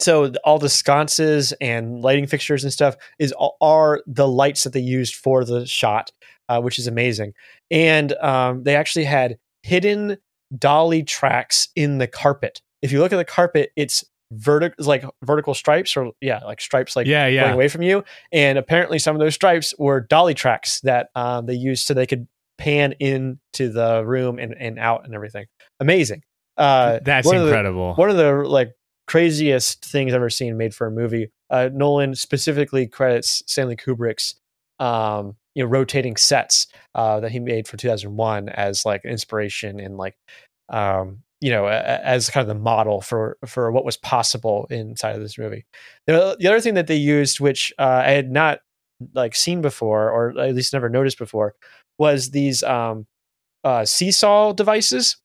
so 0.00 0.32
all 0.44 0.58
the 0.58 0.68
sconces 0.68 1.52
and 1.60 2.02
lighting 2.02 2.26
fixtures 2.26 2.62
and 2.62 2.72
stuff 2.72 2.96
is 3.18 3.34
are 3.60 4.02
the 4.06 4.28
lights 4.28 4.64
that 4.64 4.72
they 4.72 4.80
used 4.80 5.16
for 5.16 5.44
the 5.44 5.66
shot, 5.66 6.12
uh, 6.48 6.60
which 6.60 6.78
is 6.78 6.86
amazing. 6.86 7.34
And 7.70 8.12
um, 8.14 8.62
they 8.62 8.76
actually 8.76 9.06
had 9.06 9.38
hidden 9.62 10.18
dolly 10.56 11.02
tracks 11.02 11.68
in 11.76 11.98
the 11.98 12.06
carpet. 12.06 12.60
If 12.82 12.92
you 12.92 13.00
look 13.00 13.12
at 13.12 13.16
the 13.16 13.24
carpet, 13.24 13.70
it's 13.76 14.04
vertical, 14.32 14.84
like 14.84 15.04
vertical 15.24 15.54
stripes, 15.54 15.96
or 15.96 16.12
yeah, 16.20 16.40
like 16.44 16.60
stripes, 16.60 16.96
like 16.96 17.06
yeah, 17.06 17.24
going 17.24 17.34
yeah. 17.34 17.52
away 17.52 17.68
from 17.68 17.82
you. 17.82 18.04
And 18.32 18.58
apparently, 18.58 18.98
some 18.98 19.16
of 19.16 19.20
those 19.20 19.34
stripes 19.34 19.74
were 19.78 20.00
dolly 20.00 20.34
tracks 20.34 20.80
that 20.82 21.08
um, 21.14 21.46
they 21.46 21.54
used 21.54 21.86
so 21.86 21.94
they 21.94 22.06
could 22.06 22.26
pan 22.58 22.92
into 23.00 23.70
the 23.70 24.04
room 24.04 24.38
and, 24.38 24.54
and 24.58 24.78
out 24.78 25.04
and 25.04 25.14
everything. 25.14 25.46
Amazing. 25.80 26.22
Uh, 26.56 26.98
That's 27.04 27.26
one 27.26 27.36
of 27.36 27.42
the- 27.42 27.48
incredible. 27.48 27.94
one 27.94 28.10
of 28.10 28.16
the 28.16 28.32
like 28.32 28.72
craziest 29.06 29.84
things 29.84 30.12
I've 30.12 30.16
ever 30.16 30.30
seen 30.30 30.56
made 30.56 30.74
for 30.74 30.86
a 30.86 30.90
movie. 30.90 31.30
Uh, 31.50 31.70
Nolan 31.72 32.14
specifically 32.14 32.86
credits 32.86 33.42
Stanley 33.46 33.76
Kubrick's 33.76 34.34
um, 34.78 35.36
you 35.58 35.64
know 35.64 35.68
rotating 35.68 36.16
sets 36.16 36.68
uh, 36.94 37.18
that 37.18 37.32
he 37.32 37.40
made 37.40 37.66
for 37.66 37.76
2001 37.76 38.48
as 38.50 38.86
like 38.86 39.04
inspiration 39.04 39.80
and 39.80 39.96
like 39.96 40.14
um, 40.68 41.18
you 41.40 41.50
know 41.50 41.66
as 41.66 42.30
kind 42.30 42.42
of 42.42 42.48
the 42.48 42.62
model 42.62 43.00
for 43.00 43.36
for 43.44 43.72
what 43.72 43.84
was 43.84 43.96
possible 43.96 44.68
inside 44.70 45.16
of 45.16 45.20
this 45.20 45.36
movie. 45.36 45.66
The, 46.06 46.36
the 46.38 46.46
other 46.46 46.60
thing 46.60 46.74
that 46.74 46.86
they 46.86 46.94
used, 46.94 47.40
which 47.40 47.72
uh, 47.76 48.02
I 48.06 48.10
had 48.12 48.30
not 48.30 48.60
like 49.14 49.34
seen 49.34 49.60
before 49.60 50.12
or 50.12 50.38
at 50.38 50.54
least 50.54 50.72
never 50.72 50.88
noticed 50.88 51.18
before, 51.18 51.56
was 51.98 52.30
these 52.30 52.62
um, 52.62 53.08
uh, 53.64 53.84
seesaw 53.84 54.52
devices 54.52 55.16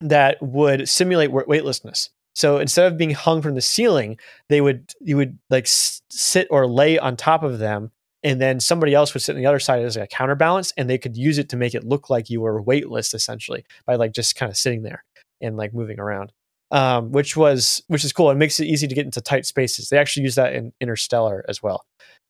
that 0.00 0.40
would 0.40 0.88
simulate 0.88 1.32
weightlessness. 1.32 2.10
So 2.36 2.58
instead 2.58 2.86
of 2.86 2.98
being 2.98 3.12
hung 3.12 3.42
from 3.42 3.56
the 3.56 3.60
ceiling, 3.60 4.16
they 4.48 4.60
would 4.60 4.92
you 5.00 5.16
would 5.16 5.40
like 5.50 5.66
sit 5.66 6.46
or 6.52 6.68
lay 6.68 7.00
on 7.00 7.16
top 7.16 7.42
of 7.42 7.58
them, 7.58 7.90
and 8.26 8.40
then 8.40 8.58
somebody 8.58 8.92
else 8.92 9.14
would 9.14 9.22
sit 9.22 9.36
on 9.36 9.40
the 9.40 9.46
other 9.46 9.60
side 9.60 9.84
as 9.84 9.96
a 9.96 10.08
counterbalance, 10.08 10.72
and 10.76 10.90
they 10.90 10.98
could 10.98 11.16
use 11.16 11.38
it 11.38 11.48
to 11.50 11.56
make 11.56 11.76
it 11.76 11.84
look 11.84 12.10
like 12.10 12.28
you 12.28 12.40
were 12.40 12.60
weightless 12.60 13.14
essentially 13.14 13.64
by 13.86 13.94
like 13.94 14.12
just 14.12 14.34
kind 14.34 14.50
of 14.50 14.58
sitting 14.58 14.82
there 14.82 15.04
and 15.40 15.56
like 15.56 15.72
moving 15.72 16.00
around, 16.00 16.32
um, 16.72 17.12
which 17.12 17.36
was 17.36 17.84
which 17.86 18.04
is 18.04 18.12
cool. 18.12 18.28
It 18.30 18.34
makes 18.34 18.58
it 18.58 18.66
easy 18.66 18.88
to 18.88 18.94
get 18.96 19.04
into 19.04 19.20
tight 19.20 19.46
spaces. 19.46 19.90
They 19.90 19.98
actually 19.98 20.24
use 20.24 20.34
that 20.34 20.54
in 20.54 20.72
Interstellar 20.80 21.44
as 21.48 21.62
well. 21.62 21.84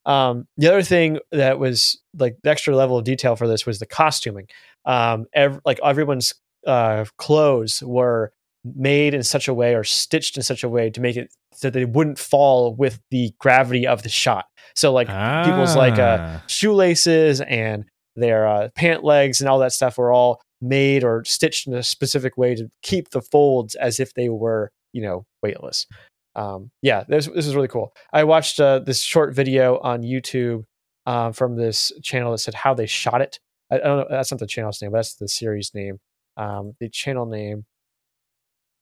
Um, 0.04 0.46
the 0.58 0.68
other 0.68 0.82
thing 0.82 1.18
that 1.32 1.58
was 1.58 1.98
like 2.18 2.36
the 2.42 2.50
extra 2.50 2.76
level 2.76 2.98
of 2.98 3.04
detail 3.04 3.34
for 3.34 3.48
this 3.48 3.64
was 3.64 3.78
the 3.78 3.86
costuming. 3.86 4.48
Um, 4.84 5.24
ev- 5.32 5.60
like 5.64 5.80
everyone's 5.82 6.34
uh, 6.66 7.06
clothes 7.16 7.82
were 7.82 8.32
made 8.74 9.14
in 9.14 9.22
such 9.22 9.48
a 9.48 9.54
way 9.54 9.74
or 9.74 9.84
stitched 9.84 10.36
in 10.36 10.42
such 10.42 10.64
a 10.64 10.68
way 10.68 10.90
to 10.90 11.00
make 11.00 11.16
it 11.16 11.32
so 11.52 11.68
that 11.68 11.78
they 11.78 11.84
wouldn't 11.84 12.18
fall 12.18 12.74
with 12.74 13.00
the 13.10 13.32
gravity 13.38 13.86
of 13.86 14.02
the 14.02 14.08
shot. 14.08 14.46
So 14.74 14.92
like 14.92 15.08
people's 15.44 15.76
like 15.76 15.98
uh, 15.98 16.18
Ah. 16.20 16.42
shoelaces 16.48 17.40
and 17.42 17.84
their 18.16 18.46
uh, 18.46 18.68
pant 18.74 19.04
legs 19.04 19.40
and 19.40 19.48
all 19.48 19.58
that 19.60 19.72
stuff 19.72 19.98
were 19.98 20.12
all 20.12 20.40
made 20.60 21.04
or 21.04 21.22
stitched 21.24 21.66
in 21.66 21.74
a 21.74 21.82
specific 21.82 22.36
way 22.36 22.54
to 22.54 22.68
keep 22.82 23.10
the 23.10 23.20
folds 23.22 23.74
as 23.74 24.00
if 24.00 24.14
they 24.14 24.28
were, 24.28 24.70
you 24.92 25.02
know, 25.02 25.24
weightless. 25.42 25.86
Um, 26.34 26.70
yeah, 26.82 27.04
this 27.08 27.26
this 27.28 27.46
is 27.46 27.54
really 27.54 27.68
cool. 27.68 27.92
I 28.12 28.24
watched 28.24 28.60
uh, 28.60 28.80
this 28.80 29.02
short 29.02 29.34
video 29.34 29.78
on 29.78 30.02
YouTube 30.02 30.64
uh, 31.06 31.32
from 31.32 31.56
this 31.56 31.92
channel 32.02 32.32
that 32.32 32.38
said 32.38 32.54
how 32.54 32.74
they 32.74 32.86
shot 32.86 33.20
it. 33.22 33.38
I, 33.70 33.76
I 33.76 33.78
don't 33.78 33.98
know. 33.98 34.06
That's 34.10 34.30
not 34.30 34.40
the 34.40 34.46
channel's 34.46 34.80
name. 34.82 34.90
But 34.92 34.98
that's 34.98 35.14
the 35.14 35.28
series 35.28 35.72
name. 35.74 35.98
Um, 36.36 36.74
the 36.80 36.88
channel 36.90 37.24
name 37.26 37.64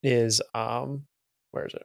is 0.05 0.41
um, 0.55 1.07
where 1.51 1.67
is 1.67 1.75
it? 1.75 1.83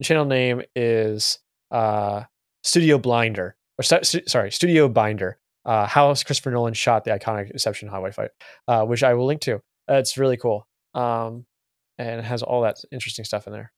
The 0.00 0.04
channel 0.06 0.24
name 0.24 0.62
is 0.74 1.38
uh, 1.70 2.24
Studio 2.64 2.98
Blinder 2.98 3.54
or 3.78 3.82
stu- 3.82 4.22
sorry, 4.26 4.50
Studio 4.50 4.88
Binder. 4.88 5.38
Uh, 5.66 5.86
how 5.86 6.08
Christopher 6.14 6.50
Nolan 6.50 6.74
shot 6.74 7.04
the 7.04 7.10
iconic 7.10 7.50
Inception 7.50 7.88
highway 7.88 8.10
fight, 8.10 8.30
uh, 8.68 8.84
which 8.84 9.02
I 9.02 9.14
will 9.14 9.24
link 9.24 9.40
to. 9.42 9.54
Uh, 9.90 9.94
it's 9.94 10.18
really 10.18 10.36
cool, 10.36 10.66
um, 10.94 11.46
and 11.96 12.18
it 12.20 12.24
has 12.24 12.42
all 12.42 12.60
that 12.62 12.76
interesting 12.92 13.24
stuff 13.24 13.46
in 13.46 13.54
there. 13.54 13.72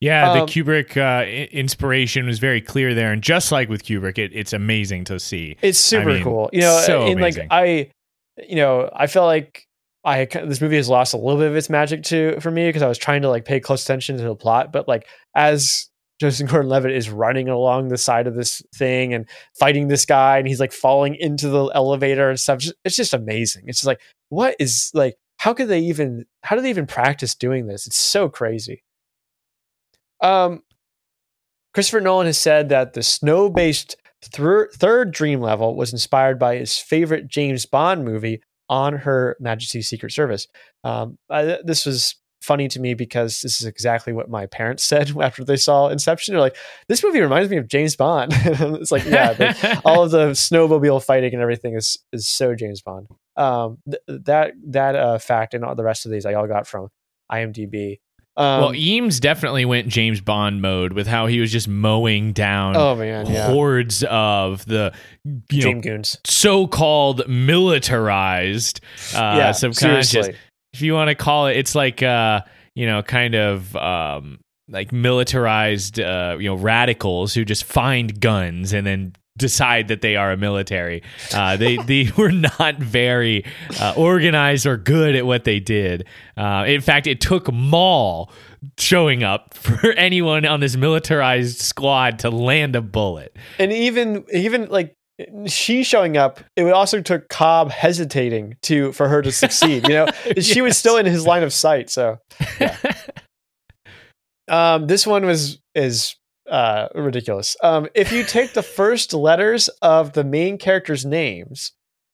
Yeah, 0.00 0.34
the 0.34 0.42
Um, 0.42 0.46
Kubrick 0.48 0.96
uh, 0.96 1.24
i- 1.24 1.48
inspiration 1.50 2.26
was 2.26 2.38
very 2.38 2.60
clear 2.60 2.94
there, 2.94 3.10
and 3.12 3.22
just 3.22 3.50
like 3.50 3.68
with 3.68 3.82
Kubrick, 3.82 4.18
it, 4.18 4.30
it's 4.34 4.52
amazing 4.52 5.02
to 5.06 5.18
see. 5.18 5.56
It's 5.62 5.78
super 5.80 6.12
mean, 6.14 6.22
cool. 6.22 6.48
You 6.52 6.60
know, 6.60 6.80
so 6.86 7.02
and 7.06 7.20
like 7.20 7.34
amazing. 7.34 7.48
I, 7.50 7.90
you 8.48 8.56
know, 8.56 8.88
I 8.94 9.08
felt 9.08 9.26
like 9.26 9.66
I 10.04 10.26
this 10.26 10.60
movie 10.60 10.76
has 10.76 10.88
lost 10.88 11.14
a 11.14 11.16
little 11.16 11.38
bit 11.38 11.48
of 11.48 11.56
its 11.56 11.70
magic 11.70 12.02
to 12.04 12.38
for 12.40 12.50
me 12.50 12.68
because 12.68 12.82
I 12.82 12.88
was 12.88 12.98
trying 12.98 13.22
to 13.22 13.28
like 13.28 13.44
pay 13.44 13.60
close 13.60 13.84
attention 13.84 14.16
to 14.18 14.22
the 14.22 14.36
plot, 14.36 14.72
but 14.72 14.86
like 14.86 15.06
as 15.34 15.88
Joseph 16.20 16.48
Gordon-Levitt 16.50 16.92
is 16.92 17.10
running 17.10 17.48
along 17.48 17.88
the 17.88 17.98
side 17.98 18.26
of 18.26 18.34
this 18.36 18.62
thing 18.76 19.14
and 19.14 19.28
fighting 19.58 19.88
this 19.88 20.06
guy, 20.06 20.38
and 20.38 20.46
he's 20.46 20.60
like 20.60 20.72
falling 20.72 21.16
into 21.16 21.48
the 21.48 21.64
elevator 21.74 22.28
and 22.30 22.38
stuff. 22.38 22.64
It's 22.84 22.96
just 22.96 23.14
amazing. 23.14 23.64
It's 23.66 23.78
just 23.78 23.86
like 23.86 24.00
what 24.28 24.56
is 24.58 24.90
like 24.94 25.16
how 25.38 25.54
could 25.54 25.68
they 25.68 25.80
even 25.80 26.26
how 26.42 26.56
do 26.56 26.62
they 26.62 26.70
even 26.70 26.86
practice 26.86 27.34
doing 27.34 27.66
this? 27.66 27.86
It's 27.86 27.98
so 27.98 28.28
crazy. 28.28 28.82
Um, 30.20 30.62
Christopher 31.74 32.00
Nolan 32.00 32.26
has 32.26 32.38
said 32.38 32.68
that 32.68 32.92
the 32.94 33.02
snow-based 33.02 33.96
thir- 34.22 34.70
third 34.70 35.12
dream 35.12 35.40
level 35.40 35.76
was 35.76 35.92
inspired 35.92 36.38
by 36.38 36.56
his 36.56 36.78
favorite 36.78 37.28
James 37.28 37.66
Bond 37.66 38.04
movie, 38.04 38.40
On 38.68 38.94
Her 38.94 39.36
Majesty's 39.40 39.88
Secret 39.88 40.12
Service. 40.12 40.46
Um, 40.84 41.18
I, 41.30 41.58
this 41.64 41.84
was 41.84 42.16
funny 42.44 42.68
to 42.68 42.78
me 42.78 42.92
because 42.92 43.40
this 43.40 43.60
is 43.60 43.66
exactly 43.66 44.12
what 44.12 44.28
my 44.28 44.46
parents 44.46 44.84
said 44.88 45.12
after 45.20 45.44
they 45.44 45.56
saw 45.56 45.88
Inception. 45.88 46.34
They're 46.34 46.40
like, 46.40 46.56
"This 46.88 47.02
movie 47.02 47.20
reminds 47.20 47.50
me 47.50 47.56
of 47.56 47.68
James 47.68 47.96
Bond." 47.96 48.32
it's 48.34 48.92
like, 48.92 49.04
yeah, 49.06 49.80
all 49.84 50.04
of 50.04 50.10
the 50.10 50.30
snowmobile 50.30 51.02
fighting 51.02 51.32
and 51.32 51.42
everything 51.42 51.74
is 51.74 51.98
is 52.12 52.28
so 52.28 52.54
James 52.54 52.82
Bond. 52.82 53.08
Um, 53.36 53.78
th- 53.88 54.02
that 54.24 54.52
that 54.68 54.94
uh, 54.94 55.18
fact 55.18 55.54
and 55.54 55.64
all 55.64 55.74
the 55.74 55.84
rest 55.84 56.06
of 56.06 56.12
these 56.12 56.26
I 56.26 56.34
all 56.34 56.46
got 56.46 56.66
from 56.66 56.88
IMDb. 57.32 57.98
Um, 58.36 58.60
well, 58.60 58.74
Eames 58.74 59.20
definitely 59.20 59.64
went 59.64 59.86
James 59.88 60.20
Bond 60.20 60.60
mode 60.60 60.92
with 60.92 61.06
how 61.06 61.26
he 61.26 61.38
was 61.40 61.52
just 61.52 61.68
mowing 61.68 62.32
down 62.32 62.76
oh 62.76 62.96
man, 62.96 63.26
yeah, 63.26 63.46
hordes 63.46 64.02
of 64.04 64.64
the 64.66 64.92
you 65.50 65.72
know 65.72 65.80
Goons. 65.80 66.18
so-called 66.24 67.28
militarized 67.28 68.80
uh, 69.14 69.34
yeah, 69.38 69.52
subconscious. 69.52 70.10
seriously. 70.10 70.36
If 70.72 70.82
you 70.82 70.94
want 70.94 71.10
to 71.10 71.14
call 71.14 71.46
it, 71.46 71.56
it's 71.56 71.76
like 71.76 72.02
uh, 72.02 72.40
you 72.74 72.86
know, 72.86 73.02
kind 73.02 73.34
of 73.34 73.74
um, 73.76 74.40
like 74.68 74.92
militarized, 74.92 76.00
uh, 76.00 76.36
you 76.38 76.48
know, 76.48 76.56
radicals 76.56 77.34
who 77.34 77.44
just 77.44 77.64
find 77.64 78.20
guns 78.20 78.72
and 78.72 78.86
then 78.86 79.14
decide 79.36 79.88
that 79.88 80.00
they 80.00 80.16
are 80.16 80.32
a 80.32 80.36
military. 80.36 81.02
Uh, 81.32 81.56
they 81.56 81.76
they 81.86 82.10
were 82.16 82.32
not 82.32 82.76
very 82.78 83.44
uh, 83.80 83.94
organized 83.96 84.66
or 84.66 84.76
good 84.76 85.16
at 85.16 85.26
what 85.26 85.44
they 85.44 85.60
did. 85.60 86.06
Uh, 86.36 86.64
in 86.66 86.80
fact, 86.80 87.06
it 87.06 87.20
took 87.20 87.52
Mal 87.52 88.30
showing 88.78 89.22
up 89.22 89.54
for 89.58 89.92
anyone 89.92 90.44
on 90.46 90.60
this 90.60 90.76
militarized 90.76 91.58
squad 91.60 92.18
to 92.20 92.30
land 92.30 92.76
a 92.76 92.82
bullet. 92.82 93.36
and 93.58 93.72
even 93.72 94.24
even 94.32 94.66
like 94.66 94.94
she 95.46 95.84
showing 95.84 96.16
up 96.16 96.40
it 96.56 96.64
also 96.72 97.00
took 97.00 97.28
cobb 97.28 97.70
hesitating 97.70 98.56
to 98.62 98.90
for 98.92 99.08
her 99.08 99.22
to 99.22 99.30
succeed 99.42 99.86
you 99.86 99.94
know 99.94 100.06
she 100.40 100.60
was 100.60 100.76
still 100.76 100.96
in 100.96 101.06
his 101.06 101.24
line 101.24 101.44
of 101.44 101.52
sight 101.52 101.88
so 101.88 102.18
um 104.48 104.88
this 104.88 105.06
one 105.06 105.24
was 105.24 105.60
is 105.76 106.16
uh 106.50 106.88
ridiculous. 106.94 107.56
Um 107.62 107.88
if 107.94 108.12
you 108.12 108.24
take 108.24 108.52
the 108.52 108.62
first 108.62 109.14
letters 109.14 109.68
of 109.82 110.12
the 110.12 110.24
main 110.24 110.58
characters 110.58 111.04
names 111.04 111.72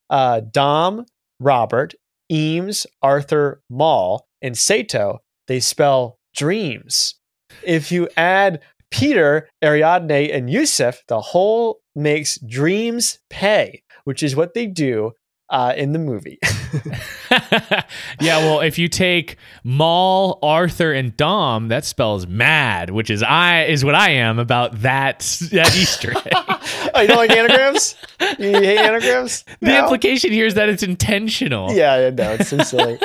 uh 0.08 0.40
dom 0.40 1.06
robert 1.38 1.94
eames 2.30 2.86
arthur 3.02 3.62
mal 3.68 4.26
and 4.42 4.56
sato 4.56 5.20
they 5.46 5.60
spell 5.60 6.18
dreams. 6.34 7.16
If 7.64 7.90
you 7.90 8.08
add 8.16 8.60
Peter, 8.90 9.48
Ariadne, 9.62 10.30
and 10.32 10.50
Yusuf, 10.50 11.02
the 11.08 11.20
whole 11.20 11.80
makes 11.94 12.38
dreams 12.38 13.18
pay, 13.30 13.82
which 14.04 14.22
is 14.22 14.36
what 14.36 14.54
they 14.54 14.66
do 14.66 15.12
uh, 15.50 15.74
in 15.76 15.92
the 15.92 15.98
movie. 15.98 16.38
yeah, 18.20 18.38
well, 18.38 18.60
if 18.60 18.78
you 18.78 18.88
take 18.88 19.36
Mal, 19.64 20.38
Arthur, 20.42 20.92
and 20.92 21.16
Dom, 21.16 21.68
that 21.68 21.84
spells 21.84 22.26
mad, 22.26 22.90
which 22.90 23.10
is 23.10 23.22
I 23.22 23.64
is 23.64 23.84
what 23.84 23.94
I 23.94 24.10
am 24.10 24.38
about 24.38 24.82
that 24.82 25.20
that 25.52 25.74
Easter 25.76 26.12
egg. 26.16 26.28
oh, 26.94 27.00
you 27.00 27.08
don't 27.08 27.16
like 27.16 27.30
anagrams? 27.30 27.96
You 28.38 28.52
hate 28.52 28.78
anagrams? 28.78 29.44
the 29.60 29.68
No? 29.68 29.82
implication 29.82 30.30
here 30.30 30.46
is 30.46 30.54
that 30.54 30.68
it's 30.68 30.82
intentional. 30.82 31.72
Yeah, 31.72 31.94
I 31.94 32.10
know 32.10 32.32
it's 32.38 32.48
so 32.50 32.58
silly. 32.58 32.98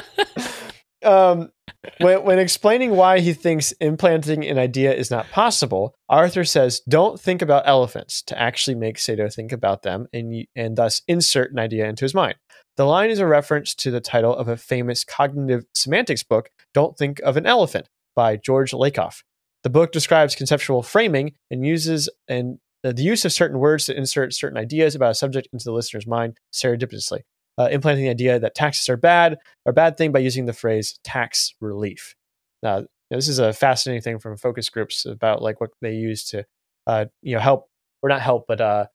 Um, 1.05 1.51
when, 1.99 2.23
when 2.23 2.39
explaining 2.39 2.91
why 2.91 3.19
he 3.19 3.33
thinks 3.33 3.71
implanting 3.73 4.45
an 4.45 4.57
idea 4.57 4.93
is 4.93 5.11
not 5.11 5.29
possible, 5.31 5.95
Arthur 6.09 6.43
says, 6.43 6.81
"Don't 6.87 7.19
think 7.19 7.41
about 7.41 7.67
elephants." 7.67 8.21
To 8.23 8.39
actually 8.39 8.75
make 8.75 8.97
Sato 8.97 9.29
think 9.29 9.51
about 9.51 9.83
them, 9.83 10.07
and 10.13 10.45
and 10.55 10.75
thus 10.75 11.01
insert 11.07 11.51
an 11.51 11.59
idea 11.59 11.87
into 11.87 12.05
his 12.05 12.13
mind. 12.13 12.35
The 12.77 12.85
line 12.85 13.09
is 13.09 13.19
a 13.19 13.27
reference 13.27 13.73
to 13.75 13.91
the 13.91 14.01
title 14.01 14.35
of 14.35 14.47
a 14.47 14.57
famous 14.57 15.03
cognitive 15.03 15.65
semantics 15.73 16.23
book, 16.23 16.49
"Don't 16.73 16.97
Think 16.97 17.19
of 17.19 17.37
an 17.37 17.45
Elephant" 17.45 17.89
by 18.15 18.37
George 18.37 18.71
Lakoff. 18.71 19.23
The 19.63 19.69
book 19.69 19.91
describes 19.91 20.35
conceptual 20.35 20.83
framing 20.83 21.33
and 21.49 21.65
uses 21.65 22.09
and 22.27 22.59
uh, 22.83 22.91
the 22.91 23.01
use 23.01 23.25
of 23.25 23.33
certain 23.33 23.59
words 23.59 23.85
to 23.85 23.97
insert 23.97 24.33
certain 24.33 24.59
ideas 24.59 24.93
about 24.93 25.11
a 25.11 25.15
subject 25.15 25.47
into 25.51 25.65
the 25.65 25.71
listener's 25.71 26.05
mind 26.05 26.37
serendipitously 26.53 27.21
uh, 27.57 27.69
implanting 27.71 28.05
the 28.05 28.09
idea 28.11 28.39
that 28.39 28.55
taxes 28.55 28.89
are 28.89 28.97
bad 28.97 29.37
or 29.65 29.73
bad 29.73 29.97
thing 29.97 30.11
by 30.11 30.19
using 30.19 30.45
the 30.45 30.53
phrase 30.53 30.99
tax 31.03 31.53
relief. 31.61 32.15
Now, 32.61 32.85
this 33.11 33.27
is 33.27 33.39
a 33.39 33.53
fascinating 33.53 34.01
thing 34.01 34.19
from 34.19 34.37
focus 34.37 34.69
groups 34.69 35.05
about 35.05 35.41
like 35.41 35.61
what 35.61 35.71
they 35.81 35.93
use 35.93 36.25
to, 36.25 36.45
uh, 36.87 37.05
you 37.21 37.35
know, 37.35 37.41
help 37.41 37.69
or 38.01 38.09
not 38.09 38.21
help, 38.21 38.45
but 38.47 38.61
uh, 38.61 38.85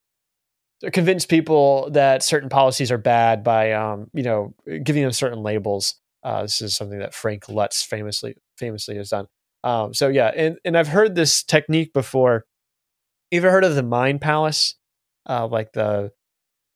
convince 0.92 1.26
people 1.26 1.90
that 1.92 2.22
certain 2.22 2.48
policies 2.48 2.90
are 2.90 2.98
bad 2.98 3.44
by, 3.44 3.72
um, 3.72 4.08
you 4.12 4.22
know, 4.22 4.54
giving 4.82 5.02
them 5.02 5.12
certain 5.12 5.42
labels. 5.42 5.94
Uh, 6.22 6.42
this 6.42 6.60
is 6.60 6.76
something 6.76 6.98
that 6.98 7.14
Frank 7.14 7.46
Luntz 7.46 7.84
famously 7.84 8.36
famously 8.58 8.96
has 8.96 9.10
done. 9.10 9.26
Um, 9.64 9.94
so 9.94 10.08
yeah, 10.08 10.30
and 10.34 10.58
and 10.64 10.76
I've 10.76 10.88
heard 10.88 11.14
this 11.14 11.42
technique 11.42 11.92
before. 11.92 12.44
You 13.30 13.38
ever 13.38 13.50
heard 13.50 13.64
of 13.64 13.74
the 13.74 13.82
Mind 13.82 14.20
Palace? 14.20 14.74
Uh, 15.28 15.46
like 15.46 15.72
the 15.72 16.12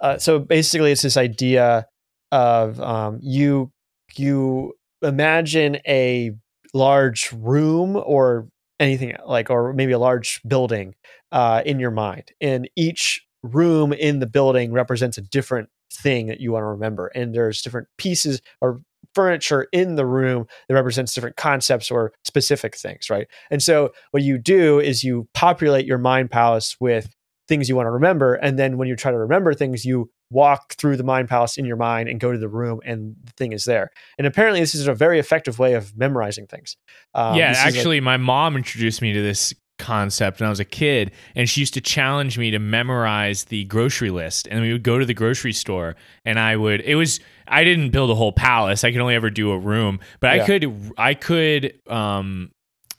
uh, 0.05 0.19
so 0.19 0.39
basically, 0.39 0.93
it's 0.93 1.01
this 1.01 1.17
idea 1.17 1.87
of 2.31 2.79
um, 2.79 3.19
you 3.23 3.73
you 4.17 4.75
imagine 5.01 5.79
a 5.89 6.33
large 6.75 7.33
room 7.33 7.97
or 7.97 8.47
anything 8.79 9.17
like, 9.25 9.49
or 9.49 9.73
maybe 9.73 9.93
a 9.93 9.99
large 9.99 10.43
building 10.47 10.95
uh, 11.33 11.63
in 11.65 11.81
your 11.81 11.91
mind, 11.91 12.33
and 12.43 12.69
each 12.77 13.25
room 13.43 13.95
in 13.95 14.19
the 14.19 14.27
building 14.27 14.73
represents 14.73 15.17
a 15.17 15.23
different 15.23 15.71
thing 15.91 16.27
that 16.27 16.39
you 16.39 16.53
want 16.53 16.65
to 16.65 16.69
remember, 16.69 17.07
and 17.15 17.35
there's 17.35 17.63
different 17.63 17.89
pieces 17.97 18.43
or 18.61 18.83
furniture 19.15 19.69
in 19.73 19.95
the 19.95 20.05
room 20.05 20.47
that 20.69 20.75
represents 20.75 21.15
different 21.15 21.37
concepts 21.37 21.91
or 21.91 22.13
specific 22.25 22.77
things, 22.77 23.09
right? 23.09 23.27
And 23.51 23.63
so 23.63 23.93
what 24.11 24.23
you 24.23 24.37
do 24.37 24.81
is 24.81 25.03
you 25.03 25.29
populate 25.33 25.87
your 25.87 25.99
mind 25.99 26.31
palace 26.31 26.77
with 26.79 27.15
things 27.49 27.69
you 27.69 27.77
want 27.77 27.87
to 27.87 27.91
remember. 27.91 28.35
And 28.35 28.59
then 28.59 28.77
when 28.79 28.89
you 28.89 28.97
try 28.97 29.11
to 29.11 29.19
remember 29.19 29.53
things, 29.55 29.85
you 29.85 30.11
walk 30.31 30.75
through 30.75 30.97
the 30.97 31.05
mind 31.05 31.29
palace 31.29 31.57
in 31.59 31.65
your 31.65 31.77
mind 31.77 32.09
and 32.09 32.19
go 32.19 32.33
to 32.33 32.39
the 32.39 32.49
room 32.49 32.81
and 32.85 33.15
the 33.23 33.33
thing 33.33 33.53
is 33.53 33.65
there. 33.65 33.91
And 34.19 34.27
apparently 34.27 34.61
this 34.61 34.75
is 34.75 34.87
a 34.89 34.95
very 34.95 35.19
effective 35.19 35.59
way 35.59 35.75
of 35.75 35.97
memorizing 35.97 36.47
things. 36.47 36.77
Um, 37.15 37.37
yeah, 37.37 37.51
this 37.51 37.59
is 37.59 37.65
a- 37.65 37.79
actually, 37.79 38.01
my 38.01 38.17
mom 38.17 38.57
introduced 38.57 39.03
me 39.03 39.13
to 39.13 39.23
this 39.23 39.53
concept 39.79 40.39
when 40.41 40.47
I 40.47 40.51
was 40.51 40.61
a 40.61 40.65
kid, 40.65 41.11
and 41.35 41.49
she 41.51 41.61
used 41.61 41.75
to 41.75 41.81
challenge 41.81 42.39
me 42.39 42.51
to 42.53 42.59
memorize 42.61 43.45
the 43.45 43.65
grocery 43.65 44.11
list. 44.11 44.47
And 44.51 44.61
we 44.63 44.73
would 44.73 44.85
go 44.85 44.99
to 44.99 45.05
the 45.05 45.15
grocery 45.15 45.53
store, 45.53 45.97
and 46.25 46.39
I 46.39 46.57
would. 46.57 46.81
It 46.83 46.95
was 46.95 47.21
I 47.49 47.65
didn't 47.65 47.91
build 47.91 48.09
a 48.11 48.15
whole 48.15 48.33
palace. 48.33 48.85
I 48.85 48.93
could 48.93 49.01
only 49.01 49.17
ever 49.17 49.31
do 49.31 49.51
a 49.51 49.59
room, 49.59 50.01
but 50.21 50.31
I 50.31 50.37
Yeah. 50.37 50.47
could 50.47 50.93
I 50.97 51.15
could 51.15 51.75
um, 51.91 52.53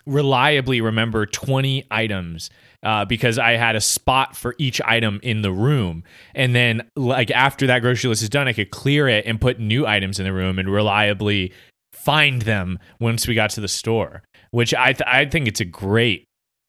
reliably 0.05 0.81
remember 0.81 1.25
twenty 1.25 1.85
items. 1.89 2.49
Uh, 2.85 3.03
because 3.03 3.39
I 3.39 3.53
had 3.53 3.75
a 3.75 3.81
spot 3.81 4.35
for 4.35 4.53
each 4.59 4.79
item 4.83 5.19
in 5.23 5.41
the 5.41 5.51
room, 5.51 6.03
and 6.35 6.53
then 6.53 6.83
like 6.95 7.31
after 7.31 7.65
that 7.67 7.79
grocery 7.79 8.09
list 8.09 8.21
is 8.21 8.29
done, 8.29 8.47
I 8.47 8.53
could 8.53 8.69
clear 8.69 9.07
it 9.07 9.25
and 9.25 9.41
put 9.41 9.59
new 9.59 9.87
items 9.87 10.19
in 10.19 10.25
the 10.25 10.31
room 10.33 10.59
and 10.59 10.69
reliably 10.71 11.51
find 11.93 12.43
them 12.43 12.77
once 12.99 13.27
we 13.27 13.33
got 13.33 13.49
to 13.51 13.61
the 13.61 13.67
store. 13.67 14.21
Which 14.51 14.73
I 14.75 14.93
th- 14.93 15.07
I 15.07 15.25
think 15.25 15.47
it's 15.47 15.59
a 15.59 15.65
great 15.65 16.25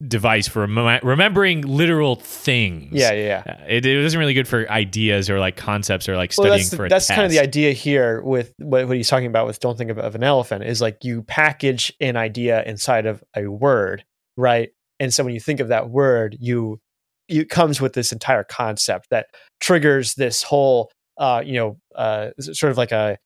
device 0.09 0.49
for 0.49 0.67
rem- 0.67 1.01
remembering 1.03 1.63
literal 1.63 2.17
things. 2.17 2.93
Yeah, 2.93 3.13
yeah, 3.13 3.43
yeah. 3.47 3.53
Uh, 3.53 3.65
It, 3.69 3.87
it 3.87 4.03
wasn't 4.03 4.21
really 4.21 4.35
good 4.35 4.49
for 4.49 4.69
ideas 4.71 5.29
or 5.31 5.39
like 5.39 5.57
concepts 5.57 6.09
or 6.09 6.17
like 6.17 6.31
Well, 6.37 6.47
studying 6.47 6.59
that's, 6.59 6.71
the- 6.71 6.77
for 6.77 6.87
a 6.87 6.89
that's 6.89 7.07
test. 7.07 7.15
kind 7.17 7.27
of 7.27 7.33
the 7.33 7.41
idea 7.41 7.73
here 7.73 8.21
with 8.23 8.53
what, 8.59 8.89
what 8.89 8.97
he's 8.97 9.09
talking 9.09 9.27
about 9.27 9.47
with 9.47 9.61
don't 9.61 9.77
think 9.79 9.91
of, 9.91 9.99
of 9.99 10.15
an 10.15 10.23
elephant 10.23 10.65
is 10.65 10.81
like 10.81 11.05
you 11.05 11.23
package 11.23 11.93
an 12.01 12.17
idea 12.17 12.63
inside 12.65 13.07
of 13.07 13.23
a 13.37 13.47
word, 13.47 14.05
right? 14.37 14.71
And 15.01 15.13
so 15.13 15.25
when 15.25 15.35
you 15.35 15.41
think 15.41 15.61
of 15.61 15.69
that 15.69 15.91
word, 15.91 16.37
you 16.41 16.81
you- 17.29 17.43
it 17.43 17.51
comes 17.51 17.81
with 17.81 17.93
this 17.95 18.13
entire 18.13 18.45
concept 18.45 19.09
that 19.11 19.27
triggers 19.61 20.15
this 20.15 20.43
whole 20.43 20.91
uh, 21.19 21.43
you 21.45 21.55
know 21.55 21.79
uh, 21.97 22.31
sort 22.41 22.71
of 22.71 22.79
like 22.79 22.93
a 22.93 23.19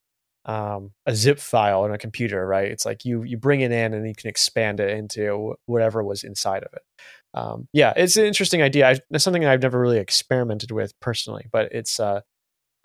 um, 0.46 0.92
a 1.06 1.14
zip 1.14 1.38
file 1.38 1.82
on 1.82 1.92
a 1.92 1.98
computer, 1.98 2.46
right? 2.46 2.70
It's 2.70 2.86
like 2.86 3.04
you 3.04 3.22
you 3.24 3.36
bring 3.38 3.60
it 3.62 3.72
in 3.72 3.94
and 3.94 4.06
you 4.08 4.14
can 4.14 4.30
expand 4.30 4.80
it 4.80 4.90
into 4.90 5.54
whatever 5.66 6.02
was 6.02 6.24
inside 6.24 6.64
of 6.64 6.70
it. 6.74 6.82
Um, 7.34 7.68
yeah, 7.72 7.92
it's 7.96 8.16
an 8.16 8.24
interesting 8.26 8.62
idea. 8.62 8.88
I, 8.90 8.98
it's 9.10 9.24
something 9.24 9.44
I've 9.44 9.62
never 9.62 9.80
really 9.80 9.98
experimented 9.98 10.72
with 10.72 10.98
personally, 11.00 11.46
but 11.52 11.72
it's 11.72 12.00
uh, 12.00 12.20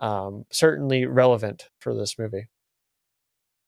um, 0.00 0.44
certainly 0.52 1.06
relevant 1.06 1.68
for 1.80 1.94
this 1.94 2.18
movie. 2.18 2.48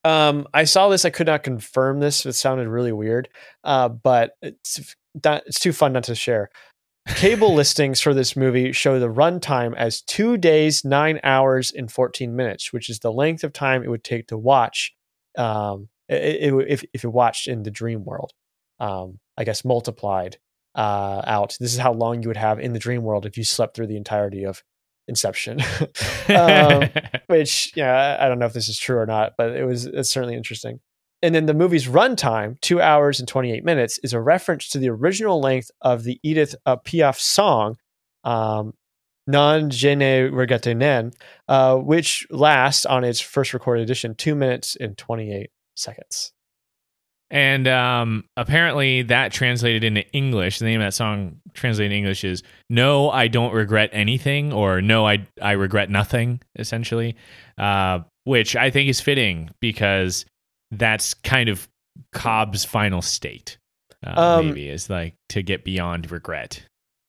Um, 0.05 0.47
I 0.55 0.65
saw 0.65 0.89
this. 0.89 1.05
I 1.05 1.11
could 1.11 1.27
not 1.27 1.43
confirm 1.43 2.01
this. 2.01 2.25
It 2.25 2.33
sounded 2.35 2.69
really 2.69 2.93
weird, 2.93 3.29
uh, 3.65 3.89
but 3.89 4.33
it's 5.19 5.25
that 5.25 5.45
it's 5.47 5.61
too 5.61 5.73
fun 5.73 5.93
not 5.93 6.05
to 6.05 6.15
share. 6.15 6.51
Cable 7.17 7.55
listings 7.55 8.01
for 8.01 8.15
this 8.15 8.37
movie 8.37 8.73
show 8.73 8.99
the 8.99 9.09
runtime 9.09 9.75
as 9.77 10.03
two 10.03 10.37
days, 10.37 10.85
nine 10.85 11.21
hours, 11.23 11.73
and 11.73 11.91
fourteen 11.91 12.37
minutes, 12.37 12.73
which 12.73 12.89
is 12.89 13.01
the 13.01 13.13
length 13.13 13.45
of 13.45 13.53
time 13.53 13.83
it 13.83 13.91
would 13.91 14.05
take 14.05 14.29
to 14.29 14.39
watch. 14.39 14.95
Um, 15.37 15.89
it, 16.09 16.53
it, 16.53 16.65
if 16.69 16.85
if 16.93 17.05
you 17.05 17.11
watched 17.11 17.49
in 17.49 17.63
the 17.63 17.71
dream 17.71 18.05
world, 18.05 18.33
um, 18.81 19.19
I 19.37 19.45
guess 19.45 19.65
multiplied 19.65 20.39
uh, 20.75 21.23
out. 21.27 21.57
This 21.61 21.73
is 21.73 21.79
how 21.79 21.93
long 21.93 22.23
you 22.23 22.29
would 22.29 22.37
have 22.37 22.61
in 22.61 22.73
the 22.73 22.79
dream 22.79 23.03
world 23.03 23.27
if 23.27 23.37
you 23.37 23.45
slept 23.45 23.77
through 23.77 23.89
the 23.89 23.97
entirety 23.97 24.45
of 24.45 24.63
Inception. 25.09 25.59
um, 26.29 26.91
which 27.29 27.73
yeah, 27.75 28.19
I 28.21 28.29
don't 28.29 28.39
know 28.39 28.47
if 28.47 28.53
this 28.53 28.69
is 28.69 28.79
true 28.79 28.99
or 28.99 29.07
not, 29.07 29.35
but 29.39 29.57
it 29.57 29.65
was 29.65 29.87
it's 29.87 30.11
certainly 30.11 30.37
interesting. 30.37 30.81
And 31.23 31.35
then 31.35 31.47
the 31.47 31.55
movie's 31.55 31.89
runtime, 31.89 32.61
two 32.61 32.81
hours 32.81 33.19
and 33.19 33.29
28 33.29 33.65
minutes, 33.65 33.99
is 34.05 34.13
a 34.13 34.21
reference 34.21 34.69
to 34.69 34.79
the 34.79 34.89
original 34.89 35.41
length 35.41 35.71
of 35.81 36.05
the 36.05 36.21
Edith 36.23 36.55
uh, 36.65 36.77
Piaf 36.77 37.19
song, 37.19 37.77
um, 38.25 38.75
Non 39.27 39.69
Je 39.69 39.95
ne 39.95 40.31
regrette 40.31 40.67
rien, 40.67 41.13
uh, 41.49 41.77
which 41.77 42.27
lasts 42.31 42.87
on 42.87 43.05
its 43.05 43.21
first 43.21 43.53
recorded 43.53 43.83
edition 43.83 44.15
two 44.15 44.35
minutes 44.35 44.77
and 44.77 44.97
28 44.97 45.51
seconds. 45.77 46.33
And 47.31 47.69
um, 47.69 48.25
apparently 48.39 49.03
that 49.03 49.33
translated 49.33 49.85
into 49.85 50.09
English. 50.13 50.61
The 50.61 50.65
name 50.65 50.81
of 50.81 50.87
that 50.87 50.95
song 50.95 51.41
translated 51.53 51.93
in 51.93 51.99
English 51.99 52.25
is 52.25 52.43
"No, 52.71 53.11
I 53.11 53.29
don't 53.29 53.53
regret 53.53 53.91
anything" 53.93 54.51
or 54.51 54.81
"No, 54.81 55.07
I 55.07 55.27
I 55.43 55.53
regret 55.53 55.91
nothing." 55.91 56.41
Essentially, 56.59 57.17
uh, 57.59 58.01
which 58.25 58.57
I 58.57 58.71
think 58.71 58.89
is 58.89 59.03
fitting 59.03 59.51
because 59.61 60.25
that's 60.71 61.15
kind 61.15 61.49
of 61.49 61.69
Cobb's 62.13 62.65
final 62.65 63.03
state. 63.03 63.59
Uh, 64.07 64.39
Um, 64.39 64.47
maybe 64.47 64.69
is 64.69 64.89
like 64.89 65.15
to 65.31 65.43
get 65.43 65.65
beyond 65.65 66.11
regret. 66.11 66.63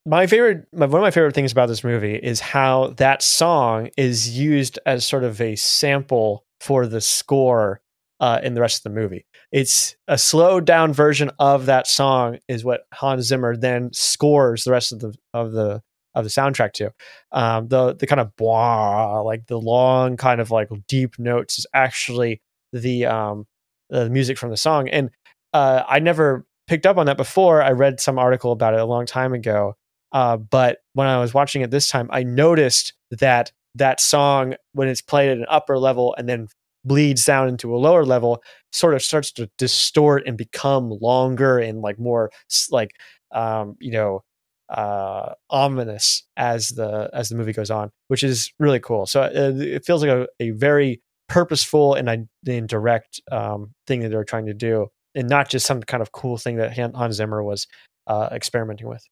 my 0.06 0.26
favorite 0.26 0.66
my, 0.74 0.86
one 0.88 1.02
of 1.02 1.04
my 1.04 1.12
favorite 1.12 1.36
things 1.36 1.52
about 1.52 1.68
this 1.68 1.84
movie 1.84 2.16
is 2.16 2.40
how 2.40 2.88
that 2.98 3.22
song 3.22 3.90
is 3.98 4.38
used 4.38 4.80
as 4.86 5.06
sort 5.06 5.24
of 5.24 5.40
a 5.42 5.56
sample 5.56 6.44
for 6.60 6.88
the 6.88 7.02
score 7.02 7.80
uh, 8.22 8.40
in 8.44 8.54
the 8.54 8.62
rest 8.62 8.80
of 8.80 8.84
the 8.92 9.00
movie 9.00 9.26
it's 9.52 9.96
a 10.08 10.18
slowed 10.18 10.66
down 10.66 10.92
version 10.94 11.30
of 11.38 11.68
that 11.68 11.86
song 11.86 12.40
is 12.48 12.64
what 12.66 12.82
hans 12.94 13.26
zimmer 13.28 13.56
then 13.56 13.92
scores 13.94 14.64
the 14.64 14.72
rest 14.72 14.92
of 14.92 15.00
the 15.00 15.14
of 15.34 15.52
the 15.52 15.82
of 16.16 16.24
the 16.24 16.30
soundtrack 16.30 16.74
to 16.74 16.92
um, 17.34 17.68
the 17.68 17.94
the 17.96 18.08
kind 18.08 18.20
of 18.20 18.36
blah 18.36 19.22
like 19.22 19.46
the 19.46 19.60
long 19.60 20.18
kind 20.18 20.42
of 20.42 20.50
like 20.50 20.70
deep 20.88 21.20
notes 21.20 21.60
is 21.60 21.68
actually 21.74 22.42
the 22.74 23.06
um 23.06 23.46
the 23.90 24.10
music 24.10 24.38
from 24.38 24.50
the 24.50 24.58
song 24.58 24.88
and 24.90 25.10
uh, 25.54 25.84
i 25.88 26.00
never 26.00 26.46
picked 26.68 26.86
up 26.86 26.98
on 26.98 27.06
that 27.06 27.18
before 27.18 27.62
i 27.62 27.72
read 27.72 28.00
some 28.00 28.20
article 28.20 28.52
about 28.52 28.74
it 28.74 28.80
a 28.80 28.86
long 28.86 29.06
time 29.06 29.34
ago 29.34 29.76
uh, 30.12 30.38
but 30.38 30.80
when 30.94 31.08
I 31.08 31.20
was 31.20 31.34
watching 31.34 31.62
it 31.62 31.72
this 31.72 31.88
time, 31.88 32.10
I 32.12 32.24
noticed 32.24 32.94
that 33.12 33.52
that 33.76 34.00
song, 34.00 34.56
when 34.74 34.88
it's 34.88 35.02
played 35.02 35.30
at 35.30 35.38
an 35.38 35.46
upper 35.50 35.78
level 35.78 36.16
and 36.18 36.28
then 36.28 36.48
bleeds 36.84 37.26
down 37.26 37.48
into 37.48 37.76
a 37.76 37.78
lower 37.78 38.06
level, 38.06 38.42
sort 38.72 38.96
of 38.96 39.04
starts 39.04 39.32
to 39.34 39.50
distort 39.58 40.24
and 40.26 40.38
become 40.38 40.90
longer 41.02 41.60
and 41.60 41.82
like 41.82 42.00
more 42.00 42.32
like 42.72 42.92
um, 43.32 43.76
you 43.80 43.92
know 43.92 44.24
uh, 44.70 45.34
ominous 45.50 46.24
as 46.38 46.70
the 46.70 47.10
as 47.14 47.30
the 47.30 47.36
movie 47.36 47.54
goes 47.54 47.70
on, 47.70 47.92
which 48.08 48.24
is 48.24 48.52
really 48.60 48.80
cool. 48.80 49.06
So 49.06 49.22
uh, 49.22 49.30
it 49.56 49.86
feels 49.86 50.04
like 50.04 50.12
a, 50.12 50.28
a 50.40 50.50
very 50.52 51.02
purposeful 51.30 51.94
and, 51.94 52.10
I- 52.10 52.28
and 52.48 52.68
direct 52.68 53.22
um, 53.32 53.72
thing 53.88 54.02
that 54.02 54.10
they're 54.10 54.26
trying 54.26 54.48
to 54.48 54.54
do, 54.54 54.88
and 55.16 55.30
not 55.30 55.48
just 55.50 55.66
some 55.66 55.82
kind 55.82 56.02
of 56.02 56.12
cool 56.12 56.38
thing 56.38 56.58
that 56.58 56.78
Hans 56.78 57.16
Zimmer 57.16 57.42
was 57.42 57.68
uh, 58.08 58.28
experimenting 58.32 58.88
with. 58.88 59.04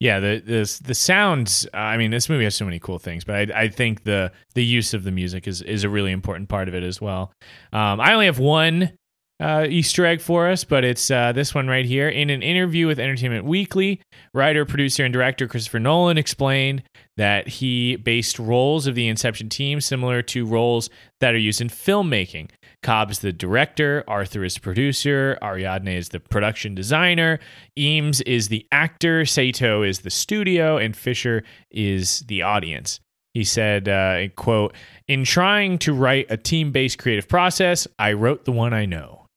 Yeah, 0.00 0.20
the 0.20 0.40
the 0.44 0.80
the 0.84 0.94
sounds. 0.94 1.66
I 1.74 1.96
mean, 1.96 2.12
this 2.12 2.28
movie 2.28 2.44
has 2.44 2.54
so 2.54 2.64
many 2.64 2.78
cool 2.78 3.00
things, 3.00 3.24
but 3.24 3.34
I, 3.34 3.62
I 3.62 3.68
think 3.68 4.04
the 4.04 4.30
the 4.54 4.64
use 4.64 4.94
of 4.94 5.02
the 5.02 5.10
music 5.10 5.48
is 5.48 5.60
is 5.62 5.82
a 5.82 5.88
really 5.88 6.12
important 6.12 6.48
part 6.48 6.68
of 6.68 6.74
it 6.74 6.84
as 6.84 7.00
well. 7.00 7.32
Um, 7.72 8.00
I 8.00 8.12
only 8.12 8.26
have 8.26 8.38
one 8.38 8.92
uh, 9.40 9.66
Easter 9.68 10.04
egg 10.04 10.20
for 10.20 10.48
us, 10.48 10.64
but 10.64 10.84
it's 10.84 11.10
uh, 11.10 11.32
this 11.32 11.54
one 11.54 11.68
right 11.68 11.84
here. 11.84 12.08
In 12.08 12.30
an 12.30 12.42
interview 12.42 12.86
with 12.86 12.98
Entertainment 12.98 13.44
Weekly, 13.44 14.00
writer, 14.34 14.64
producer, 14.64 15.04
and 15.04 15.12
director 15.12 15.46
Christopher 15.46 15.78
Nolan 15.78 16.18
explained 16.18 16.82
that 17.16 17.46
he 17.46 17.96
based 17.96 18.38
roles 18.38 18.86
of 18.86 18.94
the 18.94 19.08
Inception 19.08 19.48
team 19.48 19.80
similar 19.80 20.22
to 20.22 20.44
roles 20.44 20.90
that 21.20 21.34
are 21.34 21.38
used 21.38 21.60
in 21.60 21.68
filmmaking. 21.68 22.50
Cobb 22.82 23.10
is 23.10 23.20
the 23.20 23.32
director, 23.32 24.04
Arthur 24.06 24.44
is 24.44 24.54
the 24.54 24.60
producer, 24.60 25.38
Ariadne 25.42 25.88
is 25.96 26.08
the 26.10 26.20
production 26.20 26.74
designer, 26.74 27.40
Eames 27.76 28.20
is 28.22 28.48
the 28.48 28.66
actor, 28.70 29.24
Sato 29.24 29.82
is 29.82 30.00
the 30.00 30.10
studio, 30.10 30.78
and 30.78 30.96
Fisher 30.96 31.42
is 31.70 32.20
the 32.28 32.42
audience. 32.42 33.00
He 33.34 33.44
said, 33.44 33.88
uh, 33.88 34.28
quote, 34.36 34.74
in 35.06 35.24
trying 35.24 35.78
to 35.80 35.92
write 35.92 36.26
a 36.28 36.36
team-based 36.36 36.98
creative 36.98 37.28
process, 37.28 37.86
I 37.98 38.14
wrote 38.14 38.44
the 38.44 38.52
one 38.52 38.72
I 38.72 38.84
know. 38.84 39.27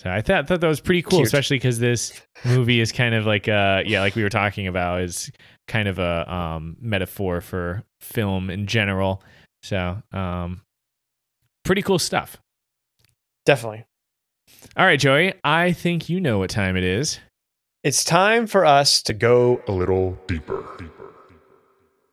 So 0.00 0.08
I 0.08 0.22
thought, 0.22 0.48
thought 0.48 0.62
that 0.62 0.66
was 0.66 0.80
pretty 0.80 1.02
cool, 1.02 1.18
Cute. 1.18 1.26
especially 1.26 1.56
because 1.56 1.78
this 1.78 2.18
movie 2.46 2.80
is 2.80 2.90
kind 2.90 3.14
of 3.14 3.26
like, 3.26 3.48
uh, 3.48 3.82
yeah, 3.84 4.00
like 4.00 4.14
we 4.14 4.22
were 4.22 4.30
talking 4.30 4.66
about, 4.66 5.02
is 5.02 5.30
kind 5.68 5.88
of 5.88 5.98
a 5.98 6.32
um, 6.32 6.78
metaphor 6.80 7.42
for 7.42 7.82
film 8.00 8.48
in 8.48 8.66
general. 8.66 9.22
So, 9.62 10.02
um, 10.10 10.62
pretty 11.66 11.82
cool 11.82 11.98
stuff. 11.98 12.38
Definitely. 13.44 13.84
All 14.74 14.86
right, 14.86 14.98
Joey, 14.98 15.34
I 15.44 15.72
think 15.72 16.08
you 16.08 16.18
know 16.18 16.38
what 16.38 16.48
time 16.48 16.78
it 16.78 16.84
is. 16.84 17.20
It's 17.84 18.02
time 18.02 18.46
for 18.46 18.64
us 18.64 19.02
to 19.02 19.12
go. 19.12 19.60
A 19.68 19.72
little 19.72 20.18
deeper. 20.26 20.64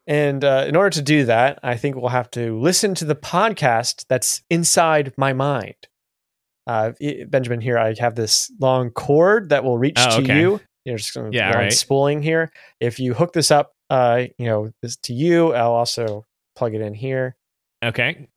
And 0.05 0.43
uh, 0.43 0.65
in 0.67 0.75
order 0.75 0.89
to 0.89 1.01
do 1.01 1.23
that, 1.23 1.59
I 1.63 1.77
think 1.77 1.95
we'll 1.95 2.09
have 2.09 2.31
to 2.31 2.59
listen 2.59 2.95
to 2.95 3.05
the 3.05 3.15
podcast 3.15 4.03
that's 4.09 4.41
inside 4.49 5.13
my 5.17 5.31
mind. 5.31 5.86
Uh, 6.67 6.91
Benjamin, 7.29 7.61
here 7.61 7.77
I 7.79 7.95
have 7.99 8.15
this 8.15 8.51
long 8.59 8.89
cord 8.91 9.49
that 9.49 9.63
will 9.63 9.77
reach 9.77 9.95
Oh, 9.97 10.17
to 10.17 10.23
okay. 10.23 10.39
you. 10.41 10.59
You're 10.85 10.97
just 10.97 11.13
going 11.13 11.31
to 11.31 11.37
Yeah, 11.37 11.45
go 11.45 11.49
on 11.49 11.55
alright. 11.55 11.73
spooling 11.73 12.21
here. 12.21 12.51
If 12.81 12.99
you 12.99 13.13
hook 13.13 13.31
this 13.33 13.51
up, 13.51 13.71
uh, 13.89 14.23
you 14.37 14.45
know, 14.47 14.71
this 14.81 14.97
to 15.03 15.13
you, 15.13 15.53
I'll 15.53 15.71
also 15.71 16.25
plug 16.55 16.75
it 16.75 16.81
in 16.81 16.93
here. 16.93 17.35
Okay. 17.83 18.27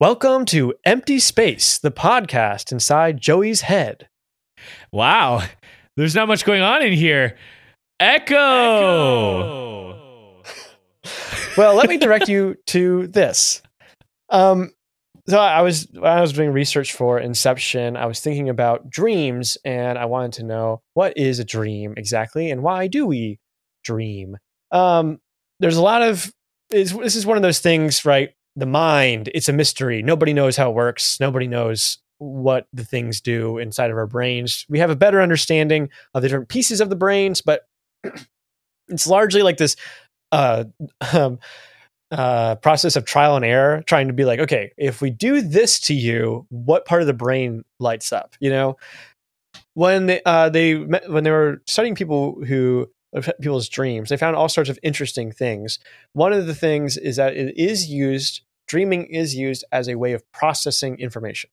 Welcome 0.00 0.44
to 0.46 0.74
Empty 0.84 1.18
Space, 1.18 1.78
the 1.78 1.90
podcast 1.90 2.70
inside 2.70 3.20
Joey's 3.20 3.62
head. 3.62 4.08
Wow. 4.92 5.42
There's 5.96 6.14
not 6.14 6.28
much 6.28 6.44
going 6.44 6.62
on 6.62 6.82
in 6.82 6.92
here. 6.92 7.36
Echo. 7.98 8.44
Well, 11.58 11.74
let 11.74 11.88
me 11.88 11.96
direct 11.96 12.28
you 12.28 12.54
to 12.66 13.08
this. 13.08 13.62
Um, 14.28 14.70
so 15.28 15.40
I 15.40 15.62
was 15.62 15.88
I 16.00 16.20
was 16.20 16.32
doing 16.32 16.52
research 16.52 16.92
for 16.92 17.18
Inception, 17.18 17.96
I 17.96 18.06
was 18.06 18.20
thinking 18.20 18.48
about 18.48 18.88
dreams, 18.88 19.58
and 19.64 19.98
I 19.98 20.04
wanted 20.04 20.34
to 20.34 20.44
know 20.44 20.82
what 20.94 21.18
is 21.18 21.40
a 21.40 21.44
dream 21.44 21.94
exactly, 21.96 22.52
and 22.52 22.62
why 22.62 22.86
do 22.86 23.06
we 23.06 23.40
dream? 23.82 24.36
Um, 24.70 25.18
there's 25.58 25.76
a 25.76 25.82
lot 25.82 26.00
of 26.00 26.32
this 26.70 27.16
is 27.16 27.26
one 27.26 27.36
of 27.36 27.42
those 27.42 27.58
things, 27.58 28.04
right? 28.04 28.30
The 28.54 28.66
mind, 28.66 29.28
it's 29.34 29.48
a 29.48 29.52
mystery. 29.52 30.00
Nobody 30.00 30.32
knows 30.32 30.56
how 30.56 30.70
it 30.70 30.74
works. 30.74 31.18
Nobody 31.18 31.48
knows 31.48 31.98
what 32.18 32.68
the 32.72 32.84
things 32.84 33.20
do 33.20 33.58
inside 33.58 33.90
of 33.90 33.96
our 33.96 34.06
brains. 34.06 34.64
We 34.68 34.78
have 34.78 34.90
a 34.90 34.96
better 34.96 35.20
understanding 35.20 35.88
of 36.14 36.22
the 36.22 36.28
different 36.28 36.50
pieces 36.50 36.80
of 36.80 36.88
the 36.88 36.96
brains, 36.96 37.42
but 37.42 37.62
it's 38.88 39.08
largely 39.08 39.42
like 39.42 39.56
this 39.56 39.74
uh, 40.32 40.64
um, 41.12 41.38
uh, 42.10 42.54
process 42.56 42.96
of 42.96 43.04
trial 43.04 43.36
and 43.36 43.44
error, 43.44 43.82
trying 43.86 44.06
to 44.06 44.14
be 44.14 44.24
like, 44.24 44.40
okay, 44.40 44.72
if 44.76 45.00
we 45.00 45.10
do 45.10 45.42
this 45.42 45.78
to 45.80 45.94
you, 45.94 46.46
what 46.48 46.86
part 46.86 47.02
of 47.02 47.06
the 47.06 47.14
brain 47.14 47.64
lights 47.78 48.12
up? 48.12 48.34
You 48.40 48.50
know, 48.50 48.76
when 49.74 50.06
they 50.06 50.22
uh, 50.24 50.48
they 50.48 50.74
met, 50.74 51.10
when 51.10 51.24
they 51.24 51.30
were 51.30 51.62
studying 51.66 51.94
people 51.94 52.42
who 52.44 52.88
people's 53.40 53.68
dreams, 53.68 54.08
they 54.08 54.16
found 54.16 54.36
all 54.36 54.48
sorts 54.48 54.70
of 54.70 54.78
interesting 54.82 55.32
things. 55.32 55.78
One 56.12 56.32
of 56.32 56.46
the 56.46 56.54
things 56.54 56.96
is 56.96 57.16
that 57.16 57.36
it 57.36 57.56
is 57.56 57.88
used. 57.88 58.42
Dreaming 58.66 59.06
is 59.06 59.34
used 59.34 59.64
as 59.72 59.88
a 59.88 59.94
way 59.94 60.12
of 60.12 60.30
processing 60.32 60.98
information. 60.98 61.48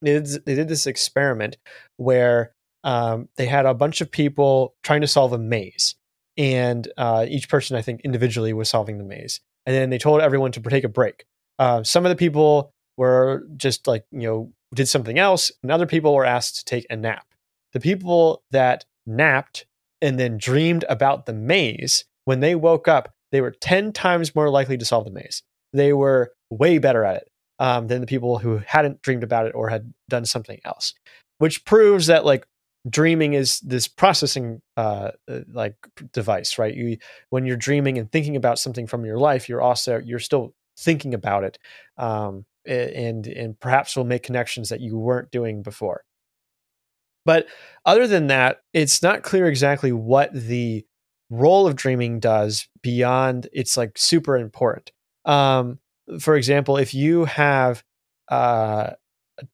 They 0.00 0.20
did, 0.20 0.44
they 0.46 0.54
did 0.54 0.68
this 0.68 0.86
experiment 0.86 1.58
where 1.96 2.52
um, 2.82 3.28
they 3.36 3.46
had 3.46 3.66
a 3.66 3.74
bunch 3.74 4.00
of 4.00 4.10
people 4.10 4.74
trying 4.82 5.00
to 5.00 5.06
solve 5.06 5.32
a 5.32 5.38
maze, 5.38 5.96
and 6.36 6.90
uh, 6.96 7.26
each 7.28 7.48
person, 7.48 7.76
I 7.76 7.82
think, 7.82 8.00
individually 8.02 8.52
was 8.52 8.68
solving 8.68 8.98
the 8.98 9.04
maze 9.04 9.40
and 9.66 9.74
then 9.74 9.90
they 9.90 9.98
told 9.98 10.20
everyone 10.20 10.52
to 10.52 10.60
take 10.60 10.84
a 10.84 10.88
break. 10.88 11.24
Uh, 11.58 11.82
some 11.82 12.04
of 12.04 12.10
the 12.10 12.16
people 12.16 12.70
were 12.96 13.46
just 13.56 13.86
like 13.86 14.04
you 14.10 14.26
know 14.26 14.52
did 14.74 14.88
something 14.88 15.18
else, 15.18 15.52
and 15.62 15.70
other 15.70 15.86
people 15.86 16.14
were 16.14 16.24
asked 16.24 16.56
to 16.56 16.64
take 16.64 16.86
a 16.90 16.96
nap. 16.96 17.26
The 17.72 17.80
people 17.80 18.42
that 18.50 18.84
napped 19.06 19.66
and 20.00 20.18
then 20.18 20.38
dreamed 20.38 20.84
about 20.88 21.26
the 21.26 21.32
maze 21.32 22.04
when 22.24 22.40
they 22.40 22.54
woke 22.54 22.88
up, 22.88 23.12
they 23.32 23.40
were 23.40 23.52
ten 23.52 23.92
times 23.92 24.34
more 24.34 24.50
likely 24.50 24.76
to 24.76 24.84
solve 24.84 25.04
the 25.04 25.10
maze. 25.10 25.42
They 25.72 25.92
were 25.92 26.32
way 26.50 26.78
better 26.78 27.04
at 27.04 27.16
it 27.16 27.28
um, 27.58 27.88
than 27.88 28.00
the 28.00 28.06
people 28.06 28.38
who 28.38 28.58
hadn't 28.66 29.02
dreamed 29.02 29.24
about 29.24 29.46
it 29.46 29.54
or 29.54 29.70
had 29.70 29.92
done 30.08 30.24
something 30.24 30.60
else, 30.64 30.94
which 31.38 31.64
proves 31.64 32.06
that 32.06 32.24
like 32.24 32.46
dreaming 32.88 33.32
is 33.34 33.60
this 33.60 33.88
processing 33.88 34.60
uh, 34.76 35.10
uh 35.28 35.40
like 35.52 35.76
device 36.12 36.58
right? 36.58 36.74
You 36.74 36.98
when 37.30 37.46
you're 37.46 37.56
dreaming 37.56 37.98
and 37.98 38.10
thinking 38.10 38.36
about 38.36 38.58
something 38.58 38.86
from 38.86 39.04
your 39.04 39.18
life 39.18 39.48
you're 39.48 39.62
also 39.62 40.00
you're 40.04 40.18
still 40.18 40.54
thinking 40.76 41.14
about 41.14 41.44
it 41.44 41.58
um, 41.98 42.44
and 42.66 43.26
and 43.26 43.58
perhaps 43.58 43.96
will 43.96 44.04
make 44.04 44.22
connections 44.22 44.68
that 44.68 44.80
you 44.80 44.98
weren't 44.98 45.30
doing 45.30 45.62
before. 45.62 46.04
But 47.24 47.46
other 47.86 48.06
than 48.06 48.26
that 48.28 48.60
it's 48.72 49.02
not 49.02 49.22
clear 49.22 49.46
exactly 49.46 49.92
what 49.92 50.32
the 50.32 50.84
role 51.30 51.66
of 51.66 51.76
dreaming 51.76 52.20
does 52.20 52.68
beyond 52.82 53.48
it's 53.52 53.76
like 53.76 53.96
super 53.96 54.36
important. 54.36 54.92
Um, 55.24 55.78
for 56.20 56.36
example 56.36 56.76
if 56.76 56.92
you 56.92 57.24
have 57.24 57.82
uh, 58.28 58.90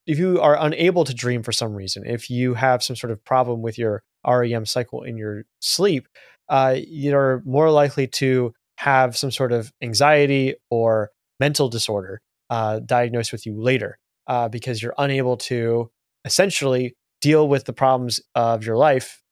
if 0.07 0.19
you 0.19 0.41
are 0.41 0.57
unable 0.59 1.05
to 1.05 1.15
dream 1.15 1.43
for 1.43 1.53
some 1.53 1.75
reason, 1.75 2.05
if 2.07 2.31
you 2.31 2.55
have 2.55 2.83
some 2.83 2.97
sort 2.97 3.11
of 3.11 3.25
problem 3.25 3.63
with 3.63 3.79
your 3.79 4.03
REM 4.27 4.67
cycle 4.67 5.03
in 5.03 5.17
your 5.17 5.45
sleep, 5.61 6.07
uh, 6.49 6.77
you're 6.77 7.43
more 7.45 7.71
likely 7.71 8.07
to 8.07 8.53
have 8.79 9.17
some 9.17 9.31
sort 9.31 9.53
of 9.53 9.73
anxiety 9.83 10.55
or 10.71 11.11
mental 11.39 11.69
disorder 11.69 12.21
uh, 12.51 12.81
diagnosed 12.81 13.33
with 13.33 13.47
you 13.47 13.61
later 13.61 13.99
uh, 14.27 14.49
because 14.49 14.83
you're 14.83 14.95
unable 14.99 15.37
to 15.37 15.91
essentially 16.25 16.95
deal 17.21 17.49
with 17.49 17.65
the 17.65 17.73
problems 17.73 18.21
of 18.35 18.65
your 18.65 18.77
life 18.77 19.23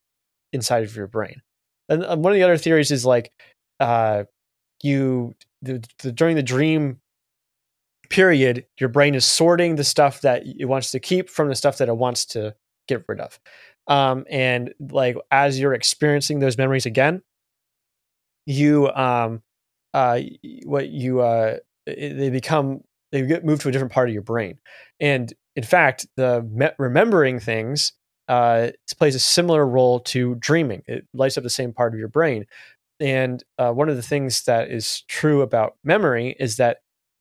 inside 0.52 0.84
of 0.84 0.94
your 0.94 1.06
brain. 1.06 1.40
And 1.88 2.04
um, 2.04 2.22
one 2.22 2.32
of 2.32 2.36
the 2.36 2.42
other 2.42 2.58
theories 2.58 2.90
is 2.90 3.04
like 3.04 3.30
uh, 3.80 4.24
you 4.82 5.34
the, 5.62 5.82
the, 6.00 6.12
during 6.12 6.36
the 6.36 6.42
dream 6.42 7.00
period, 8.08 8.64
your 8.78 8.88
brain 8.88 9.14
is 9.14 9.24
sorting 9.24 9.76
the 9.76 9.84
stuff 9.84 10.20
that 10.22 10.42
it 10.46 10.66
wants 10.66 10.90
to 10.92 11.00
keep 11.00 11.28
from 11.28 11.48
the 11.48 11.54
stuff 11.54 11.78
that 11.78 11.88
it 11.88 11.96
wants 11.96 12.24
to 12.26 12.54
get 12.86 13.04
rid 13.08 13.20
of. 13.20 13.38
Um, 13.86 14.24
and 14.30 14.74
like 14.78 15.16
as 15.30 15.58
you're 15.58 15.74
experiencing 15.74 16.40
those 16.40 16.58
memories 16.58 16.86
again, 16.86 17.22
you 18.46 18.90
um, 18.90 19.42
uh, 19.94 20.20
what 20.64 20.88
you 20.88 21.20
uh, 21.20 21.58
they 21.86 22.30
become 22.30 22.82
they 23.12 23.22
get 23.22 23.44
moved 23.44 23.62
to 23.62 23.68
a 23.68 23.72
different 23.72 23.92
part 23.92 24.08
of 24.08 24.12
your 24.12 24.22
brain. 24.22 24.58
And 25.00 25.32
in 25.56 25.62
fact, 25.62 26.06
the 26.16 26.42
me- 26.42 26.70
remembering 26.78 27.40
things 27.40 27.92
uh, 28.28 28.68
plays 28.98 29.14
a 29.14 29.20
similar 29.20 29.66
role 29.66 30.00
to 30.00 30.34
dreaming. 30.36 30.82
It 30.86 31.06
lights 31.14 31.38
up 31.38 31.44
the 31.44 31.50
same 31.50 31.72
part 31.72 31.94
of 31.94 31.98
your 31.98 32.08
brain. 32.08 32.46
And 33.00 33.42
uh, 33.58 33.72
one 33.72 33.88
of 33.88 33.96
the 33.96 34.02
things 34.02 34.42
that 34.42 34.70
is 34.70 35.02
true 35.08 35.40
about 35.40 35.76
memory 35.84 36.36
is 36.38 36.56
that 36.56 36.78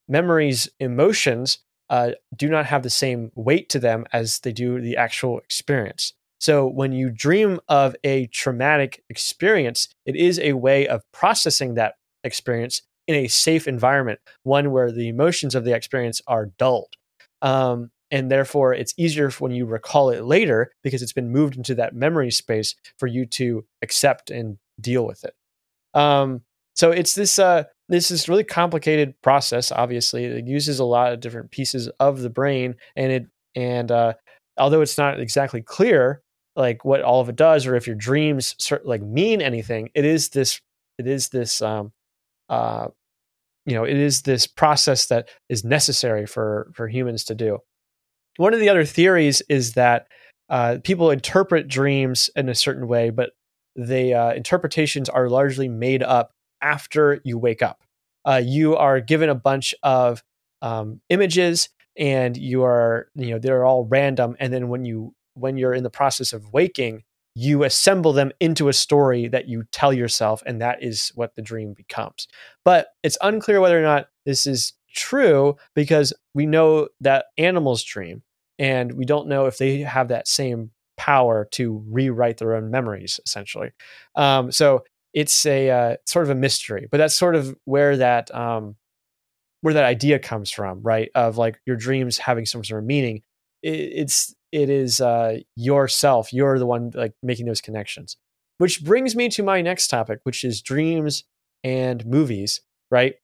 memories, 0.08 0.70
emotions 0.80 1.60
uh, 1.90 2.12
do 2.36 2.50
not 2.50 2.66
have 2.66 2.84
the 2.84 2.90
same 2.90 3.32
weight 3.36 3.70
to 3.70 3.80
them 3.80 4.06
as 4.14 4.40
they 4.40 4.52
do 4.52 4.82
the 4.82 4.98
actual 4.98 5.40
experience. 5.40 6.14
So 6.40 6.68
when 6.68 6.92
you 6.92 7.10
dream 7.10 7.60
of 7.68 7.96
a 8.04 8.28
traumatic 8.28 9.04
experience, 9.10 9.90
it 10.06 10.16
is 10.16 10.40
a 10.40 10.54
way 10.54 10.88
of 10.88 11.02
processing 11.12 11.76
that 11.76 11.96
experience 12.24 12.82
in 13.08 13.16
a 13.16 13.28
safe 13.28 13.68
environment, 13.68 14.20
one 14.44 14.72
where 14.72 14.92
the 14.92 15.08
emotions 15.08 15.56
of 15.56 15.64
the 15.64 15.74
experience 15.74 16.22
are 16.28 16.48
dulled. 16.58 16.94
Um, 17.42 17.92
and 18.12 18.30
therefore, 18.32 18.74
it's 18.74 18.94
easier 18.98 19.30
when 19.32 19.52
you 19.52 19.66
recall 19.66 20.10
it 20.10 20.24
later 20.24 20.72
because 20.84 21.02
it's 21.02 21.14
been 21.14 21.30
moved 21.30 21.58
into 21.58 21.76
that 21.76 21.96
memory 21.96 22.32
space 22.32 22.76
for 22.98 23.08
you 23.08 23.26
to 23.26 23.66
accept 23.82 24.30
and 24.30 24.58
deal 24.80 25.06
with 25.06 25.24
it. 25.24 25.34
Um, 25.94 26.42
so 26.76 26.92
it's 26.92 27.16
this 27.16 27.40
uh, 27.40 27.64
this 27.90 28.12
is 28.12 28.28
really 28.28 28.44
complicated 28.44 29.14
process. 29.22 29.72
Obviously, 29.72 30.26
it 30.26 30.48
uses 30.48 30.80
a 30.80 30.86
lot 30.86 31.14
of 31.14 31.20
different 31.20 31.52
pieces 31.52 31.90
of 32.00 32.22
the 32.22 32.30
brain, 32.30 32.76
and 32.96 33.12
it 33.12 33.26
and 33.56 33.92
uh, 33.92 34.14
although 34.58 34.82
it's 34.82 34.98
not 34.98 35.20
exactly 35.20 35.62
clear 35.62 36.22
like 36.56 36.84
what 36.84 37.02
all 37.02 37.22
of 37.22 37.30
it 37.30 37.36
does, 37.36 37.66
or 37.66 37.76
if 37.76 37.88
your 37.88 37.96
dreams 37.96 38.56
like 38.84 39.02
mean 39.02 39.42
anything, 39.42 39.90
it 39.94 40.06
is 40.06 40.30
this 40.30 40.60
it 40.98 41.08
is 41.08 41.30
this 41.30 41.62
um, 41.62 41.92
uh, 42.50 42.88
you 43.66 43.74
know 43.74 43.84
it 43.84 43.98
is 43.98 44.24
this 44.24 44.48
process 44.48 45.08
that 45.08 45.30
is 45.50 45.64
necessary 45.64 46.26
for 46.26 46.70
for 46.74 46.88
humans 46.88 47.24
to 47.26 47.36
do. 47.36 47.60
One 48.38 48.54
of 48.54 48.60
the 48.60 48.70
other 48.70 48.86
theories 48.86 49.42
is 49.50 49.74
that 49.74 50.08
uh, 50.50 50.78
people 50.84 51.12
interpret 51.12 51.68
dreams 51.68 52.30
in 52.36 52.50
a 52.50 52.56
certain 52.56 52.88
way, 52.88 53.10
but 53.10 53.32
the 53.76 54.14
uh, 54.14 54.34
interpretations 54.34 55.10
are 55.10 55.30
largely 55.30 55.68
made 55.70 56.04
up 56.04 56.32
after 56.62 57.22
you 57.24 57.38
wake 57.38 57.62
up. 57.62 57.84
Uh, 58.26 58.42
you 58.44 58.76
are 58.76 59.00
given 59.00 59.30
a 59.30 59.36
bunch 59.36 59.74
of 59.84 60.24
um, 60.62 61.02
images 61.10 61.70
and 61.98 62.36
you 62.38 62.64
are 62.64 63.10
you 63.16 63.32
know 63.32 63.40
they're 63.40 63.66
all 63.66 63.86
random. 63.86 64.36
And 64.40 64.52
then 64.52 64.70
when 64.70 64.86
you 64.86 65.14
when 65.34 65.58
you're 65.58 65.74
in 65.74 65.84
the 65.84 65.90
process 65.90 66.34
of 66.34 66.52
waking 66.52 67.04
you 67.40 67.64
assemble 67.64 68.14
them 68.14 68.32
into 68.40 68.68
a 68.68 68.74
story 68.74 69.28
that 69.28 69.48
you 69.48 69.64
tell 69.72 69.94
yourself 69.94 70.42
and 70.48 70.60
that 70.60 70.82
is 70.82 71.12
what 71.14 71.36
the 71.36 71.42
dream 71.44 71.72
becomes. 71.72 72.28
But 72.66 72.88
it's 73.04 73.18
unclear 73.22 73.62
whether 73.62 73.78
or 73.78 73.84
not 73.84 74.08
this 74.26 74.48
is 74.48 74.74
true 74.96 75.56
because 75.76 76.14
we 76.34 76.48
know 76.48 76.88
that 77.02 77.26
animals 77.38 77.84
dream 77.84 78.24
and 78.58 78.94
we 78.94 79.06
don't 79.06 79.28
know 79.28 79.46
if 79.46 79.60
they 79.60 79.82
have 79.82 80.08
that 80.08 80.28
same 80.28 80.72
power 80.98 81.48
to 81.52 81.84
rewrite 81.88 82.38
their 82.38 82.56
own 82.56 82.72
memories 82.72 83.20
essentially. 83.24 83.70
Um, 84.16 84.52
so 84.52 84.84
it's 85.14 85.46
a 85.46 85.70
uh, 85.70 85.96
sort 86.06 86.24
of 86.26 86.30
a 86.30 86.36
mystery. 86.36 86.88
But 86.90 86.98
that's 86.98 87.16
sort 87.16 87.36
of 87.36 87.56
where 87.66 87.98
that 87.98 88.34
um, 88.34 88.76
where 89.62 89.74
that 89.74 89.84
idea 89.84 90.20
comes 90.20 90.52
from, 90.52 90.82
right? 90.82 91.10
Of 91.16 91.38
like 91.38 91.60
your 91.66 91.76
dreams 91.76 92.18
having 92.18 92.46
some 92.46 92.64
sort 92.64 92.84
of 92.84 92.88
meaning. 92.88 93.22
It, 93.64 93.80
it's 93.80 94.36
it 94.52 94.70
is 94.70 95.02
uh, 95.02 95.40
yourself. 95.56 96.32
You're 96.32 96.60
the 96.60 96.66
one 96.66 96.92
like 96.94 97.14
making 97.24 97.46
those 97.46 97.62
connections. 97.62 98.18
Which 98.60 98.84
brings 98.84 99.16
me 99.16 99.30
to 99.30 99.44
my 99.44 99.62
next 99.62 99.88
topic, 99.90 100.20
which 100.24 100.44
is 100.44 100.62
dreams 100.62 101.24
and 101.64 102.06
movies. 102.06 102.62
Right? 102.90 103.16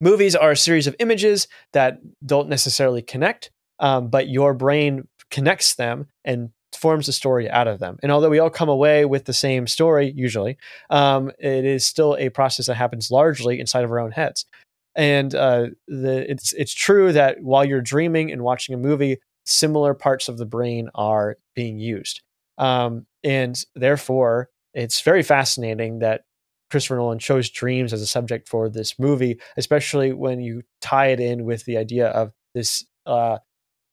Movies 0.00 0.36
are 0.36 0.50
a 0.50 0.56
series 0.56 0.86
of 0.86 0.94
images 0.98 1.48
that 1.72 2.00
don't 2.24 2.50
necessarily 2.50 3.00
connect, 3.00 3.50
um, 3.78 4.08
but 4.08 4.28
your 4.28 4.52
brain 4.52 5.08
connects 5.30 5.74
them 5.74 6.08
and 6.24 6.50
forms 6.76 7.08
a 7.08 7.12
story 7.12 7.50
out 7.50 7.68
of 7.68 7.78
them. 7.78 7.98
And 8.02 8.12
although 8.12 8.30
we 8.30 8.38
all 8.38 8.50
come 8.50 8.68
away 8.68 9.04
with 9.04 9.24
the 9.24 9.32
same 9.32 9.66
story, 9.66 10.12
usually, 10.14 10.58
um, 10.90 11.30
it 11.38 11.64
is 11.64 11.86
still 11.86 12.16
a 12.16 12.28
process 12.30 12.66
that 12.66 12.74
happens 12.74 13.10
largely 13.10 13.60
inside 13.60 13.84
of 13.84 13.90
our 13.90 14.00
own 14.00 14.12
heads. 14.12 14.46
And 14.94 15.34
uh, 15.34 15.66
the, 15.88 16.30
it's 16.30 16.52
it's 16.54 16.72
true 16.72 17.12
that 17.12 17.42
while 17.42 17.64
you're 17.64 17.82
dreaming 17.82 18.32
and 18.32 18.42
watching 18.42 18.74
a 18.74 18.78
movie, 18.78 19.18
similar 19.44 19.92
parts 19.92 20.28
of 20.28 20.38
the 20.38 20.46
brain 20.46 20.88
are 20.94 21.36
being 21.54 21.78
used, 21.78 22.22
um, 22.56 23.06
and 23.22 23.62
therefore 23.74 24.48
it's 24.72 25.02
very 25.02 25.22
fascinating 25.22 25.98
that 25.98 26.24
Christopher 26.70 26.96
Nolan 26.96 27.18
chose 27.18 27.50
dreams 27.50 27.92
as 27.92 28.02
a 28.02 28.06
subject 28.06 28.48
for 28.48 28.68
this 28.68 28.98
movie, 28.98 29.38
especially 29.56 30.12
when 30.12 30.40
you 30.40 30.62
tie 30.80 31.08
it 31.08 31.20
in 31.20 31.44
with 31.44 31.64
the 31.64 31.76
idea 31.76 32.08
of 32.08 32.32
this 32.54 32.84
uh, 33.04 33.38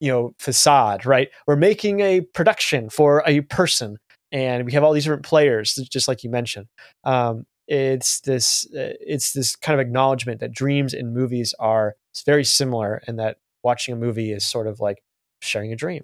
you 0.04 0.12
know 0.12 0.36
facade, 0.38 1.06
right? 1.06 1.30
We're 1.48 1.56
making 1.56 2.02
a 2.02 2.20
production 2.20 2.90
for 2.90 3.24
a 3.26 3.40
person, 3.40 3.98
and 4.34 4.66
we 4.66 4.74
have 4.74 4.84
all 4.84 4.92
these 4.92 5.06
different 5.06 5.24
players, 5.24 5.76
just 5.90 6.10
like 6.10 6.26
you 6.26 6.30
mentioned. 6.30 6.68
Um, 7.06 7.46
it's 7.70 8.20
this 8.20 8.68
uh, 8.76 9.00
it's 9.00 9.32
this 9.32 9.56
kind 9.56 9.80
of 9.80 9.88
acknowledgement 9.88 10.42
that 10.42 10.52
dreams 10.52 10.94
in 10.94 11.14
movies 11.14 11.56
are 11.58 11.96
very 12.26 12.44
similar, 12.44 13.02
and 13.08 13.18
that 13.18 13.38
watching 13.64 13.94
a 13.94 13.98
movie 13.98 14.34
is 14.34 14.46
sort 14.46 14.68
of 14.68 14.82
like 14.82 15.02
sharing 15.42 15.72
a 15.72 15.78
dream. 15.78 16.04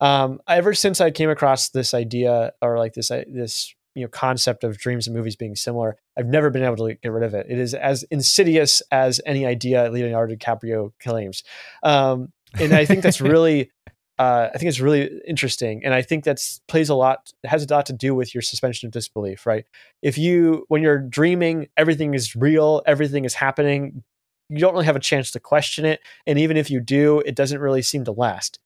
Um, 0.00 0.40
ever 0.48 0.72
since 0.72 1.02
I 1.02 1.10
came 1.10 1.28
across 1.28 1.68
this 1.68 1.92
idea 1.92 2.52
or 2.62 2.78
like 2.78 2.94
this 2.94 3.10
uh, 3.10 3.24
this 3.28 3.74
you 3.94 4.04
know 4.04 4.08
concept 4.08 4.64
of 4.64 4.78
dreams 4.78 5.06
and 5.06 5.14
movies 5.14 5.36
being 5.36 5.54
similar, 5.54 5.98
I've 6.16 6.28
never 6.28 6.48
been 6.48 6.64
able 6.64 6.88
to 6.88 6.94
get 6.94 7.12
rid 7.12 7.24
of 7.24 7.34
it. 7.34 7.44
It 7.50 7.58
is 7.58 7.74
as 7.74 8.04
insidious 8.04 8.82
as 8.90 9.20
any 9.26 9.44
idea 9.44 9.90
Leonardo 9.90 10.34
DiCaprio 10.34 10.92
claims, 10.98 11.44
um, 11.82 12.32
and 12.60 12.72
I 12.72 12.84
think 12.84 13.02
that's 13.02 13.20
really. 13.20 13.70
Uh, 14.16 14.48
I 14.54 14.58
think 14.58 14.68
it's 14.68 14.78
really 14.78 15.10
interesting, 15.26 15.84
and 15.84 15.92
I 15.92 16.00
think 16.00 16.22
that's 16.22 16.60
plays 16.68 16.88
a 16.88 16.94
lot. 16.94 17.32
Has 17.44 17.64
a 17.64 17.74
lot 17.74 17.86
to 17.86 17.92
do 17.92 18.14
with 18.14 18.32
your 18.32 18.42
suspension 18.42 18.86
of 18.86 18.92
disbelief, 18.92 19.44
right? 19.44 19.64
If 20.02 20.16
you, 20.16 20.66
when 20.68 20.82
you're 20.82 21.00
dreaming, 21.00 21.66
everything 21.76 22.14
is 22.14 22.36
real, 22.36 22.80
everything 22.86 23.24
is 23.24 23.34
happening. 23.34 24.04
You 24.50 24.58
don't 24.58 24.72
really 24.72 24.84
have 24.84 24.94
a 24.94 25.00
chance 25.00 25.32
to 25.32 25.40
question 25.40 25.84
it, 25.84 26.00
and 26.28 26.38
even 26.38 26.56
if 26.56 26.70
you 26.70 26.78
do, 26.78 27.20
it 27.26 27.34
doesn't 27.34 27.58
really 27.58 27.82
seem 27.82 28.04
to 28.04 28.12
last 28.12 28.60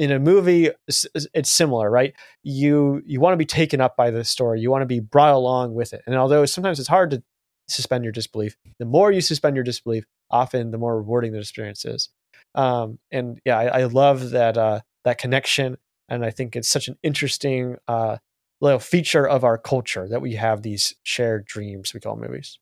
in 0.00 0.10
a 0.10 0.18
movie 0.18 0.70
it's, 0.88 1.06
it's 1.34 1.50
similar 1.50 1.90
right 1.90 2.14
you 2.42 3.02
you 3.04 3.20
want 3.20 3.34
to 3.34 3.36
be 3.36 3.44
taken 3.44 3.82
up 3.82 3.96
by 3.96 4.10
the 4.10 4.24
story 4.24 4.58
you 4.58 4.70
want 4.70 4.80
to 4.80 4.86
be 4.86 4.98
brought 4.98 5.34
along 5.34 5.74
with 5.74 5.92
it 5.92 6.02
and 6.06 6.16
although 6.16 6.46
sometimes 6.46 6.80
it's 6.80 6.88
hard 6.88 7.10
to 7.10 7.22
suspend 7.68 8.02
your 8.02 8.12
disbelief 8.12 8.56
the 8.78 8.86
more 8.86 9.12
you 9.12 9.20
suspend 9.20 9.54
your 9.56 9.62
disbelief 9.62 10.04
often 10.30 10.70
the 10.70 10.78
more 10.78 10.96
rewarding 10.96 11.32
the 11.32 11.38
experience 11.38 11.84
is 11.84 12.08
um, 12.54 12.98
and 13.10 13.40
yeah 13.44 13.58
I, 13.58 13.80
I 13.80 13.84
love 13.84 14.30
that 14.30 14.56
uh, 14.56 14.80
that 15.04 15.18
connection 15.18 15.76
and 16.08 16.24
i 16.24 16.30
think 16.30 16.56
it's 16.56 16.68
such 16.68 16.88
an 16.88 16.96
interesting 17.02 17.76
uh, 17.88 18.18
little 18.60 18.78
feature 18.78 19.26
of 19.26 19.44
our 19.44 19.58
culture 19.58 20.08
that 20.08 20.20
we 20.20 20.34
have 20.34 20.62
these 20.62 20.94
shared 21.02 21.44
dreams 21.44 21.94
we 21.94 22.00
call 22.00 22.16
movies 22.16 22.58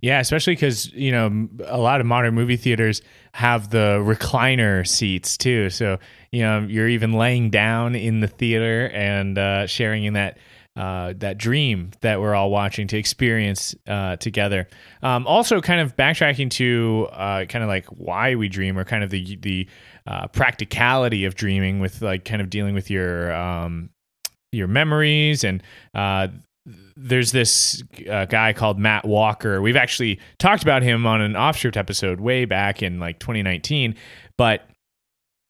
yeah, 0.00 0.20
especially 0.20 0.54
because 0.54 0.92
you 0.92 1.12
know 1.12 1.48
a 1.66 1.78
lot 1.78 2.00
of 2.00 2.06
modern 2.06 2.34
movie 2.34 2.56
theaters 2.56 3.02
have 3.32 3.70
the 3.70 3.98
recliner 4.02 4.86
seats 4.86 5.36
too. 5.36 5.70
So 5.70 5.98
you 6.32 6.42
know 6.42 6.66
you're 6.68 6.88
even 6.88 7.12
laying 7.12 7.50
down 7.50 7.94
in 7.94 8.20
the 8.20 8.26
theater 8.26 8.90
and 8.92 9.38
uh, 9.38 9.66
sharing 9.66 10.04
in 10.04 10.14
that 10.14 10.38
uh, 10.80 11.12
that 11.18 11.36
dream 11.36 11.90
that 12.00 12.22
we're 12.22 12.34
all 12.34 12.50
watching 12.50 12.86
to 12.86 12.96
experience 12.96 13.74
uh, 13.86 14.16
together. 14.16 14.66
Um, 15.02 15.26
also, 15.26 15.60
kind 15.60 15.78
of 15.78 15.94
backtracking 15.94 16.50
to 16.52 17.06
uh, 17.12 17.44
kind 17.44 17.62
of 17.62 17.68
like 17.68 17.84
why 17.88 18.34
we 18.34 18.48
dream, 18.48 18.78
or 18.78 18.84
kind 18.84 19.04
of 19.04 19.10
the 19.10 19.36
the 19.36 19.68
uh, 20.06 20.28
practicality 20.28 21.26
of 21.26 21.34
dreaming, 21.34 21.80
with 21.80 22.00
like 22.00 22.24
kind 22.24 22.40
of 22.40 22.48
dealing 22.48 22.74
with 22.74 22.88
your 22.88 23.30
um, 23.34 23.90
your 24.52 24.68
memories 24.68 25.44
and 25.44 25.62
uh, 25.94 26.28
there's 26.96 27.32
this 27.32 27.82
uh, 28.10 28.24
guy 28.24 28.54
called 28.54 28.78
Matt 28.78 29.06
Walker. 29.06 29.60
We've 29.60 29.76
actually 29.76 30.18
talked 30.38 30.62
about 30.62 30.82
him 30.82 31.06
on 31.06 31.20
an 31.20 31.36
offshoot 31.36 31.76
episode 31.76 32.20
way 32.20 32.46
back 32.46 32.82
in 32.82 33.00
like 33.00 33.18
2019, 33.18 33.96
but 34.36 34.66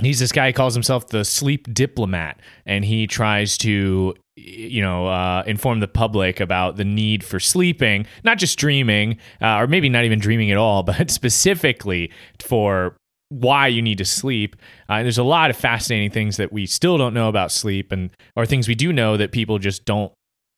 he's 0.05 0.19
this 0.19 0.33
guy 0.33 0.49
who 0.49 0.53
calls 0.53 0.75
himself 0.75 1.09
the 1.09 1.25
sleep 1.25 1.73
diplomat 1.73 2.41
and 2.67 2.85
he 2.85 3.07
tries 3.07 3.57
to 3.59 4.15
you 4.37 4.81
know 4.81 5.07
uh, 5.07 5.43
inform 5.47 5.81
the 5.81 5.89
public 5.89 6.41
about 6.41 6.77
the 6.77 6.85
need 6.85 7.23
for 7.23 7.39
sleeping 7.39 8.07
not 8.25 8.39
just 8.39 8.59
dreaming 8.59 9.19
uh, 9.43 9.57
or 9.57 9.67
maybe 9.67 9.89
not 9.89 10.05
even 10.05 10.19
dreaming 10.19 10.51
at 10.51 10.57
all 10.57 10.83
but 10.83 11.11
specifically 11.11 12.11
for 12.39 12.97
why 13.31 13.69
you 13.69 13.81
need 13.81 13.99
to 13.99 14.05
sleep. 14.05 14.57
Uh, 14.89 15.03
there's 15.03 15.19
a 15.19 15.25
lot 15.25 15.51
of 15.51 15.57
fascinating 15.57 16.11
things 16.11 16.37
that 16.37 16.53
we 16.53 16.67
still 16.67 16.99
don't 16.99 17.15
know 17.15 17.29
about 17.29 17.51
sleep, 17.51 17.93
and 17.93 18.11
or 18.37 18.45
things 18.45 18.69
we 18.69 18.75
do 18.75 18.93
know 18.93 19.17
that 19.17 19.33
people 19.33 19.59
just 19.59 19.85
don't 19.85 20.13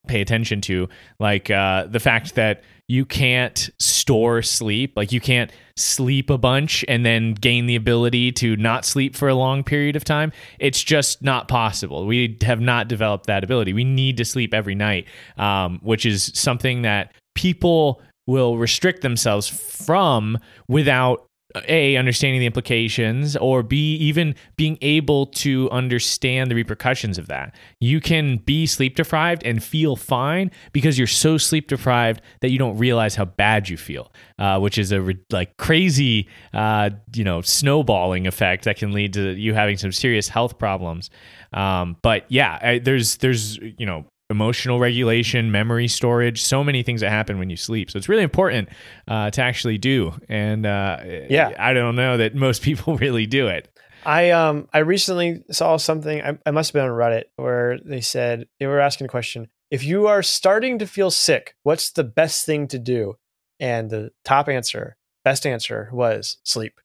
pay 0.08 0.20
attention 0.20 0.60
to 0.60 0.88
like 1.20 1.48
uh, 1.50 1.84
the 1.86 2.00
fact 2.00 2.34
that 2.34 2.62
you 2.88 3.04
can't 3.04 3.70
store 3.78 4.42
sleep. 4.42 4.92
Like 4.96 5.12
you 5.12 5.20
can't 5.20 5.50
sleep 5.76 6.28
a 6.30 6.38
bunch 6.38 6.84
and 6.88 7.06
then 7.06 7.34
gain 7.34 7.66
the 7.66 7.76
ability 7.76 8.32
to 8.32 8.56
not 8.56 8.84
sleep 8.84 9.16
for 9.16 9.28
a 9.28 9.34
long 9.34 9.64
period 9.64 9.96
of 9.96 10.04
time. 10.04 10.32
It's 10.58 10.82
just 10.82 11.22
not 11.22 11.48
possible. 11.48 12.06
We 12.06 12.36
have 12.42 12.60
not 12.60 12.88
developed 12.88 13.26
that 13.26 13.44
ability. 13.44 13.72
We 13.72 13.84
need 13.84 14.16
to 14.18 14.24
sleep 14.24 14.52
every 14.52 14.74
night 14.74 15.06
um, 15.36 15.80
which 15.82 16.04
is 16.04 16.30
something 16.34 16.82
that 16.82 17.14
people 17.34 18.02
will 18.26 18.56
restrict 18.58 19.02
themselves 19.02 19.48
from 19.48 20.38
without 20.68 21.26
a 21.68 21.96
understanding 21.96 22.40
the 22.40 22.46
implications 22.46 23.36
or 23.36 23.62
b 23.62 23.96
even 23.96 24.34
being 24.56 24.78
able 24.80 25.26
to 25.26 25.70
understand 25.70 26.50
the 26.50 26.54
repercussions 26.54 27.18
of 27.18 27.28
that. 27.28 27.54
You 27.80 28.00
can 28.00 28.38
be 28.38 28.66
sleep 28.66 28.96
deprived 28.96 29.44
and 29.44 29.62
feel 29.62 29.96
fine 29.96 30.50
because 30.72 30.98
you're 30.98 31.06
so 31.06 31.38
sleep 31.38 31.68
deprived 31.68 32.20
that 32.40 32.50
you 32.50 32.58
don't 32.58 32.78
realize 32.78 33.14
how 33.14 33.24
bad 33.24 33.68
you 33.68 33.76
feel 33.76 34.12
uh, 34.42 34.58
which 34.58 34.76
is 34.76 34.90
a 34.92 35.14
like 35.30 35.56
crazy 35.56 36.28
uh, 36.52 36.90
you 37.14 37.22
know 37.22 37.40
snowballing 37.42 38.26
effect 38.26 38.64
that 38.64 38.76
can 38.76 38.92
lead 38.92 39.12
to 39.12 39.30
you 39.32 39.54
having 39.54 39.76
some 39.76 39.92
serious 39.92 40.28
health 40.28 40.58
problems. 40.58 41.10
Um, 41.52 41.96
but 42.02 42.24
yeah 42.28 42.58
I, 42.60 42.78
there's 42.80 43.18
there's 43.18 43.56
you 43.58 43.86
know 43.86 44.04
emotional 44.32 44.80
regulation, 44.80 45.52
memory 45.52 45.86
storage, 45.86 46.42
so 46.42 46.64
many 46.64 46.82
things 46.82 47.02
that 47.02 47.10
happen 47.10 47.38
when 47.38 47.48
you 47.48 47.56
sleep. 47.56 47.88
So 47.90 47.98
it's 47.98 48.08
really 48.08 48.24
important 48.24 48.68
uh, 49.06 49.30
to 49.30 49.42
actually 49.42 49.78
do. 49.78 50.12
And 50.28 50.66
uh, 50.66 50.98
yeah, 51.30 51.52
I 51.56 51.72
don't 51.72 51.94
know 51.94 52.16
that 52.16 52.34
most 52.34 52.62
people 52.68 52.96
really 52.96 53.26
do 53.26 53.46
it. 53.46 53.68
I 54.04 54.30
um 54.30 54.68
I 54.72 54.78
recently 54.78 55.44
saw 55.50 55.76
something. 55.76 56.20
I, 56.20 56.38
I 56.44 56.50
must 56.50 56.70
have 56.70 56.74
been 56.74 56.90
on 56.90 56.96
Reddit 56.96 57.24
where 57.36 57.78
they 57.78 58.00
said 58.00 58.48
they 58.58 58.66
were 58.66 58.80
asking 58.80 59.04
a 59.04 59.08
question: 59.08 59.48
If 59.70 59.84
you 59.84 60.08
are 60.08 60.22
starting 60.22 60.80
to 60.80 60.86
feel 60.86 61.10
sick, 61.10 61.54
what's 61.62 61.92
the 61.92 62.02
best 62.02 62.44
thing 62.44 62.66
to 62.68 62.80
do? 62.80 63.14
And 63.60 63.90
the 63.90 64.10
top 64.24 64.48
answer, 64.48 64.96
best 65.24 65.46
answer, 65.46 65.88
was 65.92 66.38
sleep. 66.42 66.80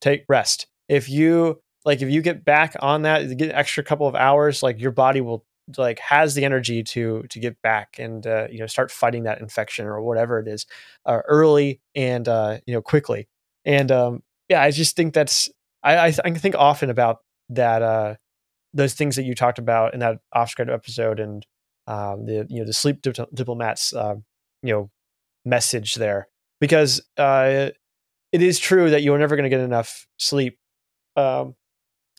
Take 0.00 0.24
rest. 0.30 0.66
If 0.88 1.10
you 1.10 1.60
like, 1.84 2.00
if 2.00 2.08
you 2.08 2.22
get 2.22 2.44
back 2.44 2.76
on 2.80 3.02
that, 3.02 3.36
get 3.36 3.50
an 3.50 3.54
extra 3.54 3.84
couple 3.84 4.06
of 4.06 4.14
hours, 4.14 4.62
like 4.62 4.80
your 4.80 4.92
body 4.92 5.20
will 5.20 5.44
like 5.76 5.98
has 6.00 6.34
the 6.34 6.44
energy 6.44 6.82
to 6.82 7.22
to 7.30 7.38
get 7.38 7.60
back 7.62 7.96
and 7.98 8.26
uh, 8.26 8.46
you 8.50 8.58
know 8.58 8.66
start 8.66 8.90
fighting 8.90 9.24
that 9.24 9.40
infection 9.40 9.86
or 9.86 10.02
whatever 10.02 10.38
it 10.38 10.48
is 10.48 10.66
uh, 11.06 11.20
early 11.28 11.80
and 11.94 12.28
uh, 12.28 12.58
you 12.66 12.74
know 12.74 12.82
quickly. 12.82 13.28
And 13.64 13.92
um, 13.92 14.22
yeah 14.48 14.62
i 14.62 14.70
just 14.70 14.96
think 14.96 15.14
that's 15.14 15.48
i 15.82 16.06
i, 16.06 16.10
th- 16.10 16.20
I 16.24 16.30
think 16.32 16.54
often 16.54 16.90
about 16.90 17.18
that 17.48 17.82
uh 17.82 18.14
those 18.74 18.94
things 18.94 19.16
that 19.16 19.24
you 19.24 19.34
talked 19.34 19.58
about 19.58 19.94
in 19.94 20.00
that 20.00 20.18
off 20.32 20.50
script 20.50 20.70
episode 20.70 21.20
and 21.20 21.46
um, 21.86 22.24
the 22.26 22.46
you 22.48 22.60
know 22.60 22.64
the 22.64 22.72
sleep 22.72 23.02
diplomats 23.34 23.92
uh, 23.92 24.14
you 24.62 24.72
know 24.72 24.90
message 25.44 25.96
there. 25.96 26.28
Because 26.60 27.02
uh, 27.18 27.70
it 28.30 28.42
is 28.42 28.58
true 28.58 28.90
that 28.90 29.02
you're 29.02 29.18
never 29.18 29.36
going 29.36 29.44
to 29.44 29.50
get 29.50 29.60
enough 29.60 30.06
sleep 30.16 30.58
um, 31.16 31.54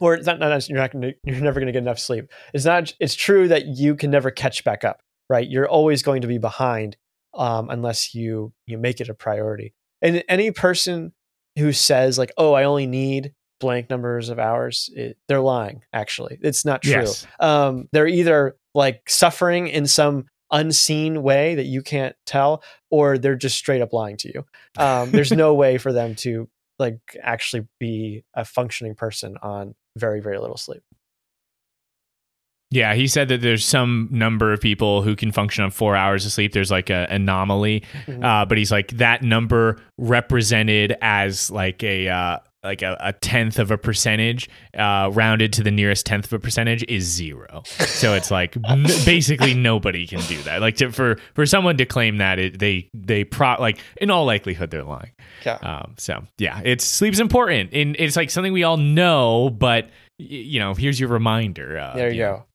or 0.03 0.15
it's 0.15 0.25
not, 0.25 0.37
not 0.37 0.67
you're 0.67 0.77
not 0.77 0.91
gonna, 0.91 1.13
you're 1.23 1.39
never 1.39 1.61
going 1.61 1.67
to 1.67 1.71
get 1.71 1.81
enough 1.81 1.97
sleep. 1.97 2.29
It's 2.53 2.65
not. 2.65 2.93
It's 2.99 3.15
true 3.15 3.47
that 3.47 3.67
you 3.67 3.95
can 3.95 4.11
never 4.11 4.31
catch 4.31 4.65
back 4.65 4.83
up. 4.83 5.01
Right, 5.29 5.49
you're 5.49 5.67
always 5.67 6.03
going 6.03 6.21
to 6.23 6.27
be 6.27 6.37
behind 6.37 6.97
um, 7.33 7.69
unless 7.69 8.13
you 8.13 8.51
you 8.67 8.77
make 8.77 8.99
it 8.99 9.07
a 9.07 9.13
priority. 9.13 9.73
And 10.01 10.21
any 10.27 10.51
person 10.51 11.13
who 11.57 11.71
says 11.71 12.17
like, 12.17 12.33
"Oh, 12.37 12.51
I 12.51 12.65
only 12.65 12.85
need 12.85 13.33
blank 13.61 13.89
numbers 13.89 14.27
of 14.27 14.39
hours," 14.39 14.89
it, 14.93 15.17
they're 15.29 15.39
lying. 15.39 15.83
Actually, 15.93 16.37
it's 16.41 16.65
not 16.65 16.81
true. 16.81 16.91
Yes. 16.91 17.25
Um, 17.39 17.87
they're 17.93 18.05
either 18.05 18.57
like 18.75 19.09
suffering 19.09 19.67
in 19.67 19.87
some 19.87 20.25
unseen 20.51 21.23
way 21.23 21.55
that 21.55 21.65
you 21.65 21.81
can't 21.81 22.17
tell, 22.25 22.61
or 22.91 23.17
they're 23.17 23.37
just 23.37 23.57
straight 23.57 23.81
up 23.81 23.93
lying 23.93 24.17
to 24.17 24.33
you. 24.33 24.45
Um, 24.77 25.11
there's 25.11 25.31
no 25.45 25.53
way 25.53 25.77
for 25.77 25.93
them 25.93 26.15
to 26.15 26.49
like 26.77 26.99
actually 27.21 27.65
be 27.79 28.25
a 28.33 28.43
functioning 28.43 28.95
person 28.95 29.37
on 29.41 29.75
very 29.97 30.19
very 30.19 30.37
little 30.37 30.57
sleep. 30.57 30.83
Yeah, 32.73 32.95
he 32.95 33.05
said 33.05 33.27
that 33.27 33.41
there's 33.41 33.63
some 33.63 34.07
number 34.09 34.51
of 34.51 34.59
people 34.59 35.03
who 35.03 35.15
can 35.15 35.31
function 35.31 35.63
on 35.63 35.69
four 35.69 35.95
hours 35.95 36.25
of 36.25 36.31
sleep. 36.31 36.53
There's 36.53 36.71
like 36.71 36.89
an 36.89 37.05
anomaly, 37.07 37.83
mm-hmm. 38.07 38.23
uh, 38.23 38.45
but 38.45 38.57
he's 38.57 38.71
like 38.71 38.89
that 38.93 39.21
number 39.21 39.79
represented 39.99 40.97
as 40.99 41.51
like 41.51 41.83
a 41.83 42.09
uh, 42.09 42.39
like 42.63 42.81
a, 42.81 42.97
a, 42.99 43.13
tenth 43.13 43.59
of 43.59 43.71
a 43.71 43.77
percentage, 43.77 44.49
uh, 44.77 45.09
rounded 45.13 45.53
to 45.53 45.63
the 45.63 45.71
nearest 45.71 46.05
tenth 46.05 46.25
of 46.25 46.33
a 46.33 46.39
percentage, 46.39 46.83
is 46.87 47.03
zero. 47.03 47.63
So 47.65 48.13
it's 48.13 48.31
like 48.31 48.55
n- 48.67 48.83
basically 49.05 49.53
nobody 49.53 50.07
can 50.07 50.21
do 50.21 50.41
that. 50.43 50.61
Like 50.61 50.77
to, 50.77 50.91
for 50.91 51.17
for 51.33 51.45
someone 51.45 51.77
to 51.77 51.85
claim 51.85 52.17
that, 52.17 52.39
it, 52.39 52.59
they 52.59 52.89
they 52.93 53.23
pro 53.23 53.55
like 53.59 53.79
in 53.97 54.09
all 54.09 54.25
likelihood 54.25 54.71
they're 54.71 54.83
lying. 54.83 55.11
Yeah. 55.45 55.55
Um, 55.61 55.95
so 55.97 56.23
yeah, 56.37 56.61
it's 56.63 56.85
sleep's 56.85 57.19
important, 57.19 57.73
and 57.73 57.95
it's 57.99 58.15
like 58.15 58.29
something 58.29 58.53
we 58.53 58.63
all 58.63 58.77
know, 58.77 59.49
but 59.49 59.85
y- 60.19 60.25
you 60.25 60.59
know, 60.59 60.73
here's 60.73 60.99
your 60.99 61.09
reminder. 61.09 61.77
Uh, 61.77 61.95
there 61.95 62.09
you, 62.09 62.15
you 62.15 62.21
go. 62.23 62.31
Know, 62.31 62.45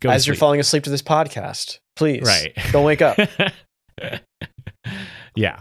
go 0.00 0.10
As 0.10 0.26
you're 0.26 0.36
falling 0.36 0.60
asleep 0.60 0.84
to 0.84 0.90
this 0.90 1.02
podcast, 1.02 1.78
please, 1.96 2.22
right? 2.22 2.56
Don't 2.72 2.84
wake 2.84 3.02
up. 3.02 3.18
yeah. 5.34 5.60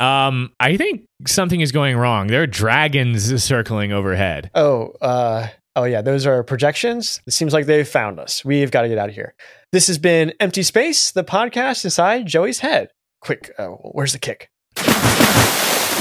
Um, 0.00 0.52
I 0.58 0.76
think 0.78 1.02
something 1.26 1.60
is 1.60 1.72
going 1.72 1.96
wrong. 1.96 2.28
There 2.28 2.42
are 2.42 2.46
dragons 2.46 3.42
circling 3.44 3.92
overhead. 3.92 4.50
Oh, 4.54 4.94
uh, 5.02 5.48
oh 5.76 5.84
yeah, 5.84 6.00
those 6.00 6.26
are 6.26 6.42
projections. 6.42 7.20
It 7.26 7.32
seems 7.32 7.52
like 7.52 7.66
they've 7.66 7.86
found 7.86 8.18
us. 8.18 8.42
We've 8.44 8.70
got 8.70 8.82
to 8.82 8.88
get 8.88 8.96
out 8.98 9.10
of 9.10 9.14
here. 9.14 9.34
This 9.72 9.86
has 9.88 9.98
been 9.98 10.32
Empty 10.40 10.62
Space, 10.62 11.12
the 11.12 11.22
podcast 11.22 11.84
inside 11.84 12.26
Joey's 12.26 12.60
head. 12.60 12.88
Quick, 13.20 13.52
uh, 13.58 13.66
where's 13.66 14.14
the 14.14 14.18
kick? 14.18 14.48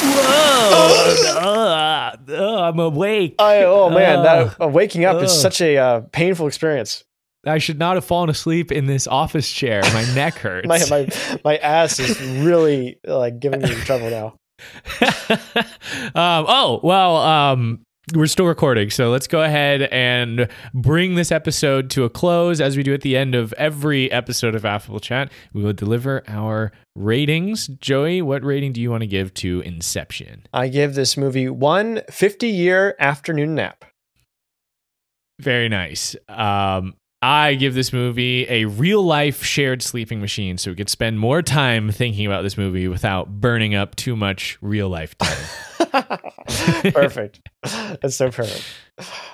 Whoa! 0.02 1.36
uh, 1.42 2.16
uh, 2.30 2.62
I'm 2.62 2.80
awake. 2.80 3.36
I, 3.38 3.64
oh 3.64 3.90
man, 3.90 4.20
Ugh. 4.20 4.26
that 4.26 4.64
uh, 4.64 4.68
waking 4.70 5.04
up 5.04 5.22
is 5.22 5.38
such 5.38 5.60
a 5.60 5.78
uh, 5.78 6.02
painful 6.12 6.48
experience. 6.48 7.04
I 7.46 7.58
should 7.58 7.80
not 7.80 7.96
have 7.96 8.06
fallen 8.06 8.30
asleep 8.30 8.72
in 8.72 8.86
this 8.86 9.08
office 9.08 9.50
chair. 9.50 9.82
My 9.94 10.04
neck 10.16 10.36
hurts. 10.36 10.68
My 10.68 10.80
my 10.90 11.40
my 11.44 11.58
ass 11.58 12.00
is 12.00 12.20
really 12.44 13.00
like 13.06 13.40
giving 13.40 13.62
me 13.62 13.70
trouble 13.76 14.10
now. 14.10 14.36
um, 16.16 16.46
oh 16.48 16.82
well, 16.84 17.16
um, 17.18 17.80
we're 18.14 18.28
still 18.28 18.46
recording, 18.46 18.90
so 18.90 19.10
let's 19.10 19.28
go 19.28 19.42
ahead 19.42 19.84
and 19.84 20.50
bring 20.74 21.16
this 21.16 21.32
episode 21.32 21.90
to 21.92 22.04
a 22.04 22.10
close. 22.10 22.60
As 22.60 22.76
we 22.76 22.84
do 22.84 22.94
at 22.94 23.02
the 23.02 23.16
end 23.16 23.36
of 23.36 23.54
every 23.54 24.12
episode 24.12 24.56
of 24.56 24.66
Affable 24.66 25.00
Chat, 25.00 25.32
we 25.54 25.64
will 25.64 25.74
deliver 25.74 26.24
our 26.28 26.74
ratings. 26.96 27.68
Joey, 27.68 28.22
what 28.22 28.44
rating 28.44 28.74
do 28.74 28.82
you 28.82 28.92
want 28.92 29.02
to 29.02 29.08
give 29.08 29.34
to 29.36 29.62
Inception? 29.62 30.44
I 30.54 30.68
give 30.68 30.96
this 30.96 31.16
movie 31.16 31.48
one 31.48 32.02
50 32.10 32.48
year 32.48 32.96
afternoon 33.00 33.56
nap. 33.56 33.86
Very 35.40 35.70
nice. 35.70 36.18
Um, 36.28 36.96
I 37.22 37.56
give 37.56 37.74
this 37.74 37.92
movie 37.92 38.46
a 38.50 38.66
real 38.66 39.04
life 39.04 39.44
shared 39.44 39.82
sleeping 39.82 40.22
machine 40.22 40.58
so 40.58 40.72
we 40.72 40.76
could 40.76 40.90
spend 40.90 41.20
more 41.20 41.42
time 41.42 41.92
thinking 41.92 42.26
about 42.26 42.44
this 42.44 42.58
movie 42.58 42.88
without 42.88 43.42
burning 43.42 43.76
up 43.76 43.96
too 43.96 44.16
much 44.16 44.58
real 44.62 44.88
life 44.88 45.18
time. 45.18 45.38
perfect. 46.94 47.42
That's 48.02 48.16
so 48.16 48.32
perfect. 48.32 48.64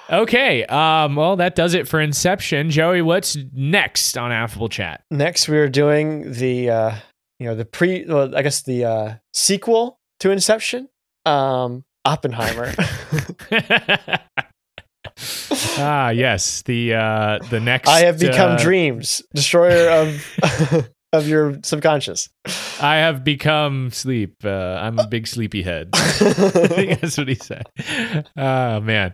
okay. 0.10 0.66
Um, 0.66 1.16
well, 1.16 1.36
that 1.36 1.56
does 1.56 1.76
it 1.76 1.88
for 1.88 2.02
Inception. 2.02 2.72
Joey, 2.72 3.02
what's 3.02 3.38
next 3.54 4.18
on 4.18 4.32
Affable 4.32 4.70
Chat? 4.70 5.04
Next, 5.12 5.48
we're 5.48 5.70
doing 5.70 6.32
the 6.32 6.70
uh, 6.70 6.96
you 7.40 7.48
know 7.48 7.56
the 7.56 7.66
pre, 7.66 8.06
well, 8.06 8.36
I 8.36 8.42
guess 8.42 8.64
the 8.64 8.86
uh, 8.86 9.14
sequel 9.34 10.00
to 10.22 10.32
Inception, 10.32 10.90
um, 11.26 11.84
Oppenheimer. 12.04 12.74
ah, 15.78 16.10
yes. 16.10 16.62
The 16.64 16.94
uh, 16.96 17.40
the 17.50 17.60
next. 17.60 17.90
I 17.90 18.02
have 18.02 18.20
become 18.20 18.54
uh, 18.54 18.58
dreams, 18.58 19.22
destroyer 19.34 19.90
of 19.90 20.90
of 21.14 21.28
your 21.28 21.58
subconscious. 21.64 22.30
I 22.82 22.98
have 22.98 23.24
become 23.24 23.92
sleep. 23.92 24.44
Uh, 24.44 24.50
I'm 24.50 25.00
a 25.00 25.08
big 25.08 25.28
sleepy 25.28 25.62
head. 25.64 25.90
I 25.94 26.00
think 26.10 27.00
that's 27.00 27.18
what 27.18 27.30
he 27.30 27.36
said. 27.36 27.66
Oh 28.36 28.82
man, 28.82 29.14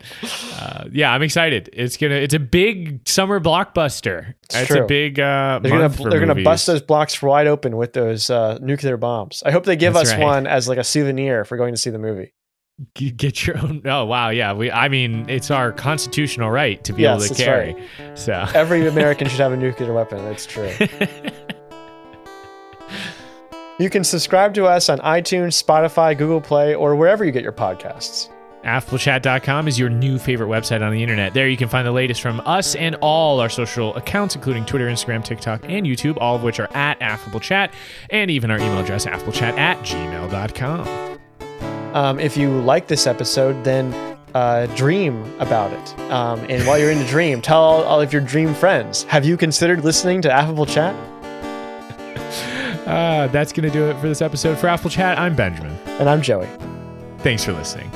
uh, 0.54 0.86
yeah, 0.92 1.14
I'm 1.14 1.22
excited. 1.22 1.70
It's 1.72 1.98
gonna. 1.98 2.16
It's 2.16 2.34
a 2.34 2.40
big 2.40 3.08
summer 3.08 3.40
blockbuster. 3.40 4.34
It's 4.46 4.56
It's, 4.56 4.72
a 4.72 4.86
big. 4.86 5.20
Uh, 5.20 5.60
They're 5.62 5.72
gonna 5.72 6.10
they're 6.10 6.20
gonna 6.26 6.44
bust 6.44 6.68
those 6.68 6.82
blocks 6.82 7.22
wide 7.22 7.48
open 7.48 7.78
with 7.78 7.94
those 7.94 8.30
uh, 8.30 8.58
nuclear 8.62 8.98
bombs. 8.98 9.44
I 9.46 9.52
hope 9.52 9.66
they 9.66 9.76
give 9.76 9.94
That's 9.94 10.10
us 10.12 10.18
right. 10.18 10.24
one 10.24 10.48
as 10.48 10.68
like 10.68 10.80
a 10.80 10.84
souvenir 10.84 11.46
for 11.46 11.58
going 11.58 11.74
to 11.74 11.80
see 11.80 11.92
the 11.92 12.00
movie. 12.00 12.34
Get 12.94 13.46
your 13.46 13.58
own. 13.58 13.82
Oh 13.86 14.06
wow, 14.06 14.30
yeah. 14.30 14.54
We. 14.54 14.72
I 14.72 14.88
mean, 14.90 15.30
it's 15.30 15.52
our 15.52 15.72
constitutional 15.72 16.50
right 16.52 16.84
to 16.84 16.94
be 16.94 17.04
Yes, 17.04 17.26
able 17.26 17.36
to 17.36 17.44
carry. 17.44 17.88
So. 18.16 18.46
Every 18.54 18.88
American 18.96 19.28
should 19.28 19.40
have 19.40 19.52
a 19.52 19.58
nuclear 19.58 19.94
weapon. 19.94 20.24
That's 20.26 20.46
true. 20.46 20.72
You 23.80 23.90
can 23.90 24.04
subscribe 24.04 24.54
to 24.56 24.66
us 24.66 24.90
on 24.90 25.00
iTunes, 25.00 25.60
Spotify, 25.60 26.16
Google 26.16 26.40
Play, 26.40 26.76
or 26.76 26.96
wherever 26.96 27.26
you 27.26 27.32
get 27.32 27.42
your 27.42 27.52
podcasts. 27.52 28.30
AffableChat.com 28.64 29.68
is 29.68 29.80
your 29.80 29.90
new 29.90 30.20
favorite 30.20 30.50
website 30.50 30.86
on 30.86 30.92
the 30.92 31.02
internet. 31.02 31.34
There 31.34 31.48
you 31.48 31.58
can 31.58 31.68
find 31.68 31.88
the 31.88 31.92
latest 31.92 32.22
from 32.22 32.42
us 32.42 32.76
and 32.76 32.94
all 33.02 33.40
our 33.40 33.50
social 33.50 33.96
accounts, 33.96 34.36
including 34.36 34.66
Twitter, 34.66 34.88
Instagram, 34.88 35.24
TikTok, 35.24 35.64
and 35.64 35.88
YouTube, 35.88 36.20
all 36.22 36.36
of 36.36 36.44
which 36.44 36.60
are 36.60 36.70
at 36.76 37.00
AffableChat, 37.00 37.72
and 38.12 38.30
even 38.30 38.52
our 38.52 38.58
email 38.58 38.78
address, 38.78 39.08
affablechat 39.08 39.58
at 39.58 39.80
gmail.com. 39.80 41.20
Um, 41.94 42.20
if 42.20 42.38
you 42.38 42.50
like 42.62 42.88
this 42.88 43.08
episode, 43.08 43.64
then 43.64 43.94
uh, 44.34 44.68
dream 44.76 45.24
about 45.40 45.74
it. 45.74 46.00
Um, 46.12 46.40
and 46.50 46.66
while 46.66 46.78
you're 46.80 46.92
in 46.92 47.00
the 47.00 47.08
dream, 47.08 47.42
tell 47.42 47.62
all, 47.62 47.84
all 47.84 48.02
of 48.02 48.14
your 48.14 48.22
dream 48.22 48.54
friends. 48.54 49.04
Have 49.04 49.26
you 49.26 49.38
considered 49.38 49.84
listening 49.84 50.22
to 50.24 50.32
Affable 50.32 50.66
Chat? 50.66 50.96
Uh, 52.82 53.28
that's 53.28 53.54
going 53.54 53.64
to 53.64 53.70
do 53.70 53.86
it 53.90 53.94
for 54.02 54.10
this 54.10 54.22
episode. 54.22 54.58
For 54.58 54.68
Affable 54.68 54.90
Chat, 54.90 55.18
I'm 55.18 55.34
Benjamin. 55.34 55.72
And 56.00 56.10
I'm 56.10 56.22
Joey. 56.22 56.48
Thanks 57.20 57.46
for 57.46 57.54
listening. 57.54 57.90